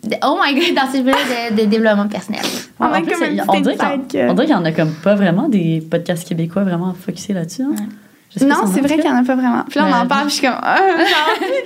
de- 0.09 0.17
Oh 0.25 0.39
my 0.43 0.55
god, 0.55 0.75
dans 0.75 0.91
cette 0.91 1.05
bulle-là 1.05 1.51
de, 1.51 1.61
de 1.61 1.67
développement 1.67 2.09
personnel. 2.09 2.41
Plus, 2.43 2.81
un 2.81 3.45
on 3.49 3.61
dirait 3.61 3.77
qu'il 3.77 3.85
y 3.85 3.85
insight 3.87 4.11
que- 4.13 4.27
en- 4.27 4.31
on 4.31 4.35
dirait 4.35 4.47
qu'il 4.47 4.55
y 4.57 4.59
en 4.59 4.65
a 4.65 4.73
comme 4.73 4.93
pas 5.03 5.15
vraiment 5.15 5.49
des 5.49 5.87
podcasts 5.89 6.27
québécois 6.27 6.65
vraiment 6.65 6.95
focusés 6.95 7.35
là-dessus. 7.35 7.63
Hein? 7.63 7.77
Non, 8.41 8.57
c'est 8.73 8.81
vrai 8.81 8.95
qu'il 8.97 9.05
n'y 9.05 9.11
en 9.11 9.21
a 9.21 9.25
pas 9.25 9.35
vraiment. 9.37 9.63
Puis 9.69 9.79
là, 9.79 9.87
on 9.87 9.93
en 9.93 10.07
parle, 10.07 10.27
puis 10.29 10.31
je 10.31 10.35
suis 10.37 10.47
comme, 10.47 10.57
ah, 10.63 10.79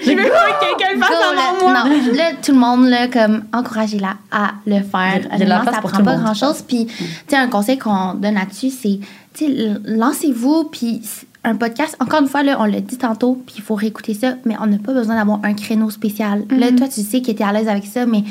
je 0.02 0.10
veux 0.10 0.16
pas 0.16 0.22
que 0.24 0.76
quelqu'un 0.78 0.94
le 0.94 1.00
fasse 1.00 1.10
avant 1.12 1.60
moi. 1.62 1.84
Non, 1.84 2.12
là, 2.14 2.24
tout 2.42 2.52
le 2.52 2.58
monde, 2.58 2.88
là, 2.88 3.06
comme, 3.08 3.44
encouragez-la 3.52 4.14
à 4.32 4.52
le 4.66 4.80
faire. 4.82 5.20
Honnêtement, 5.32 5.64
ça 5.72 5.80
prend 5.80 6.02
pas 6.02 6.16
grand-chose. 6.16 6.62
Puis, 6.66 6.86
tu 6.86 6.94
sais, 7.28 7.36
un 7.36 7.46
conseil 7.48 7.78
qu'on 7.78 8.14
donne 8.14 8.34
là-dessus, 8.34 8.70
c'est, 8.70 8.98
tu 9.32 9.46
sais, 9.46 9.70
lancez-vous, 9.84 10.64
puis 10.64 11.02
un 11.44 11.54
podcast, 11.54 11.96
encore 12.00 12.20
une 12.22 12.28
fois, 12.28 12.42
là, 12.42 12.56
on 12.58 12.64
l'a 12.64 12.80
dit 12.80 12.98
tantôt, 12.98 13.40
puis 13.46 13.54
il 13.58 13.62
faut 13.62 13.76
réécouter 13.76 14.14
ça, 14.14 14.34
mais 14.44 14.56
on 14.60 14.66
n'a 14.66 14.78
pas 14.78 14.92
besoin 14.92 15.14
d'avoir 15.14 15.38
un 15.44 15.54
créneau 15.54 15.90
spécial. 15.90 16.42
Là, 16.50 16.72
Mhm. 16.72 16.78
toi, 16.78 16.88
tu 16.88 17.02
sais 17.02 17.20
que 17.22 17.30
tu 17.30 17.38
es 17.40 17.44
à 17.44 17.52
l'aise 17.52 17.68
avec 17.68 17.86
ça, 17.86 18.04
mais, 18.06 18.22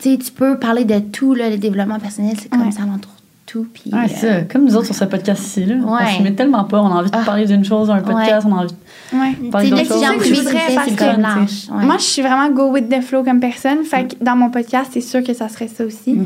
tu 0.00 0.12
sais, 0.12 0.18
tu 0.18 0.30
peux 0.30 0.56
parler 0.56 0.84
de 0.84 1.00
tout, 1.00 1.34
là, 1.34 1.50
le 1.50 1.56
développement 1.58 1.98
personnel, 1.98 2.36
c'est 2.40 2.48
comme 2.48 2.62
Ouais. 2.62 2.70
ça 2.70 2.82
l'entoure 2.82 3.10
tout. 3.56 3.66
Puis, 3.72 3.90
Ouais, 3.92 4.08
c'est 4.08 4.30
euh. 4.32 4.40
Comme 4.50 4.64
nous 4.64 4.74
autres 4.76 4.86
sur 4.86 4.94
ce 4.94 5.04
podcast-ci, 5.04 5.64
là. 5.66 5.76
On 5.86 5.94
Ouais. 5.94 6.16
se 6.18 6.22
met 6.22 6.32
tellement 6.32 6.64
pas. 6.64 6.80
On 6.80 6.86
a 6.88 6.94
envie 7.00 7.10
de 7.10 7.16
Ah. 7.16 7.24
parler 7.24 7.46
d'une 7.46 7.64
chose 7.64 7.88
dans 7.88 7.94
un 7.94 8.00
podcast, 8.00 8.46
on 8.48 8.52
a 8.56 8.60
envie 8.62 8.72
de 9.12 9.16
Ouais. 9.18 9.50
parler 9.50 9.70
d'autre 9.70 9.84
chose. 9.84 10.02
C'est 10.24 10.44
fais, 10.58 10.74
parce 10.74 10.90
que, 10.90 11.74
Ouais. 11.78 11.84
Moi, 11.84 11.96
je 11.98 12.02
suis 12.02 12.22
vraiment 12.22 12.50
go 12.50 12.70
with 12.72 12.88
the 12.88 13.00
flow 13.02 13.22
comme 13.24 13.40
personne. 13.40 13.84
Fait 13.84 14.08
que 14.14 14.24
dans 14.24 14.36
mon 14.36 14.50
podcast, 14.50 14.90
c'est 14.92 15.00
sûr 15.00 15.22
que 15.22 15.32
ça 15.34 15.48
serait 15.48 15.68
ça 15.68 15.84
aussi. 15.84 16.18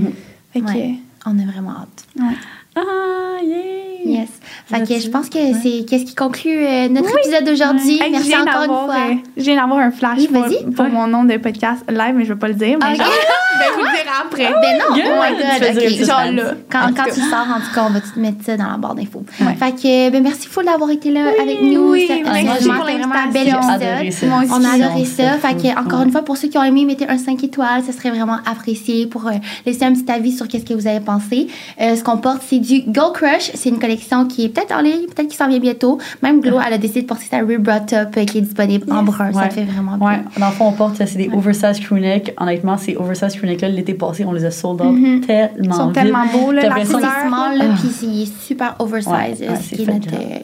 Fait 0.52 0.60
que, 0.60 0.66
Ouais. 0.66 0.94
On 1.26 1.38
a 1.38 1.42
vraiment 1.52 1.70
hâte. 1.82 2.04
ouais. 2.18 2.34
Ah, 2.76 3.42
yeah! 3.44 3.89
Yes. 4.04 4.28
Fait 4.66 4.80
que 4.86 4.98
je 5.00 5.08
pense 5.10 5.28
que 5.28 5.38
c'est 5.62 5.84
qu'est-ce 5.88 6.04
qui 6.04 6.14
conclut 6.14 6.64
euh, 6.66 6.88
notre 6.88 7.10
épisode 7.18 7.44
d'aujourd'hui. 7.44 8.00
Merci 8.10 8.34
encore 8.36 8.62
une 8.62 8.68
fois. 8.68 8.94
euh, 9.10 9.14
je 9.36 9.42
viens 9.42 9.56
d'avoir 9.56 9.80
un 9.80 9.90
flash 9.90 10.18
Oui, 10.18 10.28
pour, 10.28 10.42
vas-y. 10.42 10.64
pour 10.70 10.84
Ouais. 10.86 10.90
mon 10.90 11.06
nom 11.06 11.24
de 11.24 11.36
podcast 11.36 11.82
live, 11.88 12.14
mais 12.16 12.24
je 12.24 12.32
vais 12.32 12.38
pas 12.38 12.48
le 12.48 12.54
dire. 12.54 12.78
Mais 12.80 12.92
Ok. 12.92 12.96
genre, 12.98 13.06
vais 13.06 13.74
vous 13.76 13.80
le 13.84 13.90
dire 13.90 14.12
après. 14.24 14.44
Ben 14.44 14.78
non, 14.78 14.84
oh 14.90 14.94
my 14.94 15.36
fais 15.36 15.66
god, 15.66 15.72
durer 15.74 15.86
ok. 15.86 15.98
le 16.00 16.04
Genre 16.06 16.32
là. 16.32 16.54
Quand, 16.70 17.04
tu 17.12 17.20
sors, 17.20 17.46
en 17.48 17.60
tout 17.60 17.74
cas, 17.74 17.86
on 17.88 17.90
va 17.92 18.00
te 18.00 18.18
mettre 18.18 18.44
ça 18.44 18.56
dans 18.56 18.70
la 18.70 18.76
barre 18.78 18.94
d'infos. 18.94 19.22
Ouais. 19.40 19.54
Fait 19.54 19.72
que, 19.72 20.10
ben 20.10 20.22
merci 20.22 20.46
full 20.48 20.64
d'avoir 20.64 20.90
été 20.90 21.10
là 21.10 21.30
avec 21.40 21.60
nous. 21.62 21.90
oui, 21.92 22.04
C'est- 22.08 22.22
merci 22.22 22.68
pour 22.68 22.84
l'invitation. 22.84 23.58
On 23.62 24.64
a 24.64 24.70
adoré 24.74 25.04
ça. 25.04 25.32
fou. 25.38 25.46
Fait 25.46 25.54
que, 25.54 25.78
encore 25.78 26.02
une 26.02 26.10
fois, 26.12 26.22
pour 26.22 26.36
ceux 26.36 26.48
qui 26.48 26.58
ont 26.58 26.64
aimé, 26.64 26.84
mettez 26.84 27.08
un 27.08 27.18
5 27.18 27.42
étoiles. 27.44 27.82
Ça 27.84 27.92
serait 27.92 28.10
vraiment 28.10 28.38
apprécié 28.50 29.06
pour 29.06 29.26
euh, 29.26 29.32
laisser 29.66 29.84
un 29.84 29.92
petit 29.92 30.10
avis 30.10 30.32
sur 30.32 30.48
qu'est-ce 30.48 30.64
que 30.64 30.74
vous 30.74 30.86
avez 30.86 31.00
pensé. 31.00 31.48
Euh, 31.80 31.96
ce 31.96 32.02
qu'on 32.02 32.16
porte, 32.18 32.42
c'est 32.48 32.58
du 32.58 32.82
Gold 32.86 33.12
Crush. 33.14 33.50
C'est 33.54 33.68
une 33.68 33.78
collection 33.78 33.89
qui 34.26 34.44
est 34.44 34.48
peut-être 34.48 34.72
en 34.72 34.80
ligne, 34.80 35.06
peut-être 35.06 35.28
qui 35.28 35.36
s'en 35.36 35.48
vient 35.48 35.58
bientôt. 35.58 35.98
Même 36.22 36.40
Glow, 36.40 36.58
elle 36.66 36.72
a 36.74 36.78
décidé 36.78 37.02
de 37.02 37.06
porter 37.06 37.24
sa 37.30 37.38
Rebra 37.40 37.80
Top 37.80 38.08
euh, 38.16 38.24
qui 38.24 38.38
est 38.38 38.42
disponible 38.42 38.90
en 38.92 39.02
brun. 39.02 39.32
Ça 39.32 39.40
Ouais. 39.40 39.50
fait 39.50 39.64
vraiment 39.64 39.92
Ouais, 40.04 40.16
bien. 40.18 40.24
dans 40.38 40.46
le 40.46 40.52
fond, 40.52 40.66
on 40.68 40.72
porte, 40.72 40.96
c'est 40.96 41.16
des 41.16 41.30
oversized 41.32 41.82
crewnecks. 41.84 42.34
Honnêtement, 42.38 42.76
ces 42.76 42.96
oversized 42.96 43.36
crewnecks-là, 43.38 43.68
l'été 43.68 43.94
passé, 43.94 44.24
on 44.24 44.32
les 44.32 44.44
a 44.44 44.50
sold 44.50 44.80
out 44.82 44.96
tellement 45.26 45.50
Ils 45.62 45.72
sont 45.74 45.86
vite. 45.86 45.94
tellement 45.94 46.26
beaux, 46.26 46.52
là, 46.52 46.62
T'as 46.62 46.68
la 46.68 46.74
l'impression 46.76 46.98
C'est 46.98 47.06
couleur. 47.06 47.22
que- 47.22 47.28
small, 47.28 47.58
là, 47.58 47.64
Ah. 47.70 47.76
puis 47.80 47.88
c'est 47.90 48.46
super 48.46 48.74
oversize, 48.78 49.12
Ouais, 49.12 49.36
euh, 49.48 49.50
ouais, 49.52 49.56
ce 49.56 49.62
c'est 49.70 49.76
qui 49.76 49.82
est 49.82 49.86
notre 49.92 50.14
euh, 50.14 50.38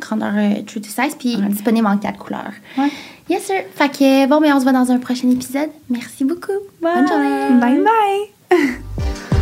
grandeur 0.00 0.32
euh, 0.36 0.62
true 0.66 0.80
to 0.80 0.88
size, 0.88 1.14
puis 1.18 1.36
Ouais. 1.36 1.48
disponible 1.48 1.86
en 1.86 1.96
quatre 1.98 2.18
couleurs. 2.18 2.52
Ouais. 2.78 2.88
Yes, 3.28 3.42
sir. 3.42 3.56
Fait 3.74 3.88
que, 3.88 4.26
bon, 4.28 4.40
mais 4.40 4.52
on 4.52 4.58
se 4.58 4.62
voit 4.64 4.72
dans 4.72 4.90
un 4.92 4.98
prochain 4.98 5.28
épisode. 5.30 5.70
Merci 5.90 6.24
beaucoup. 6.24 6.52
Bonne 6.80 7.08
journée. 7.08 7.60
Bye 7.60 7.80
bye. 7.82 8.58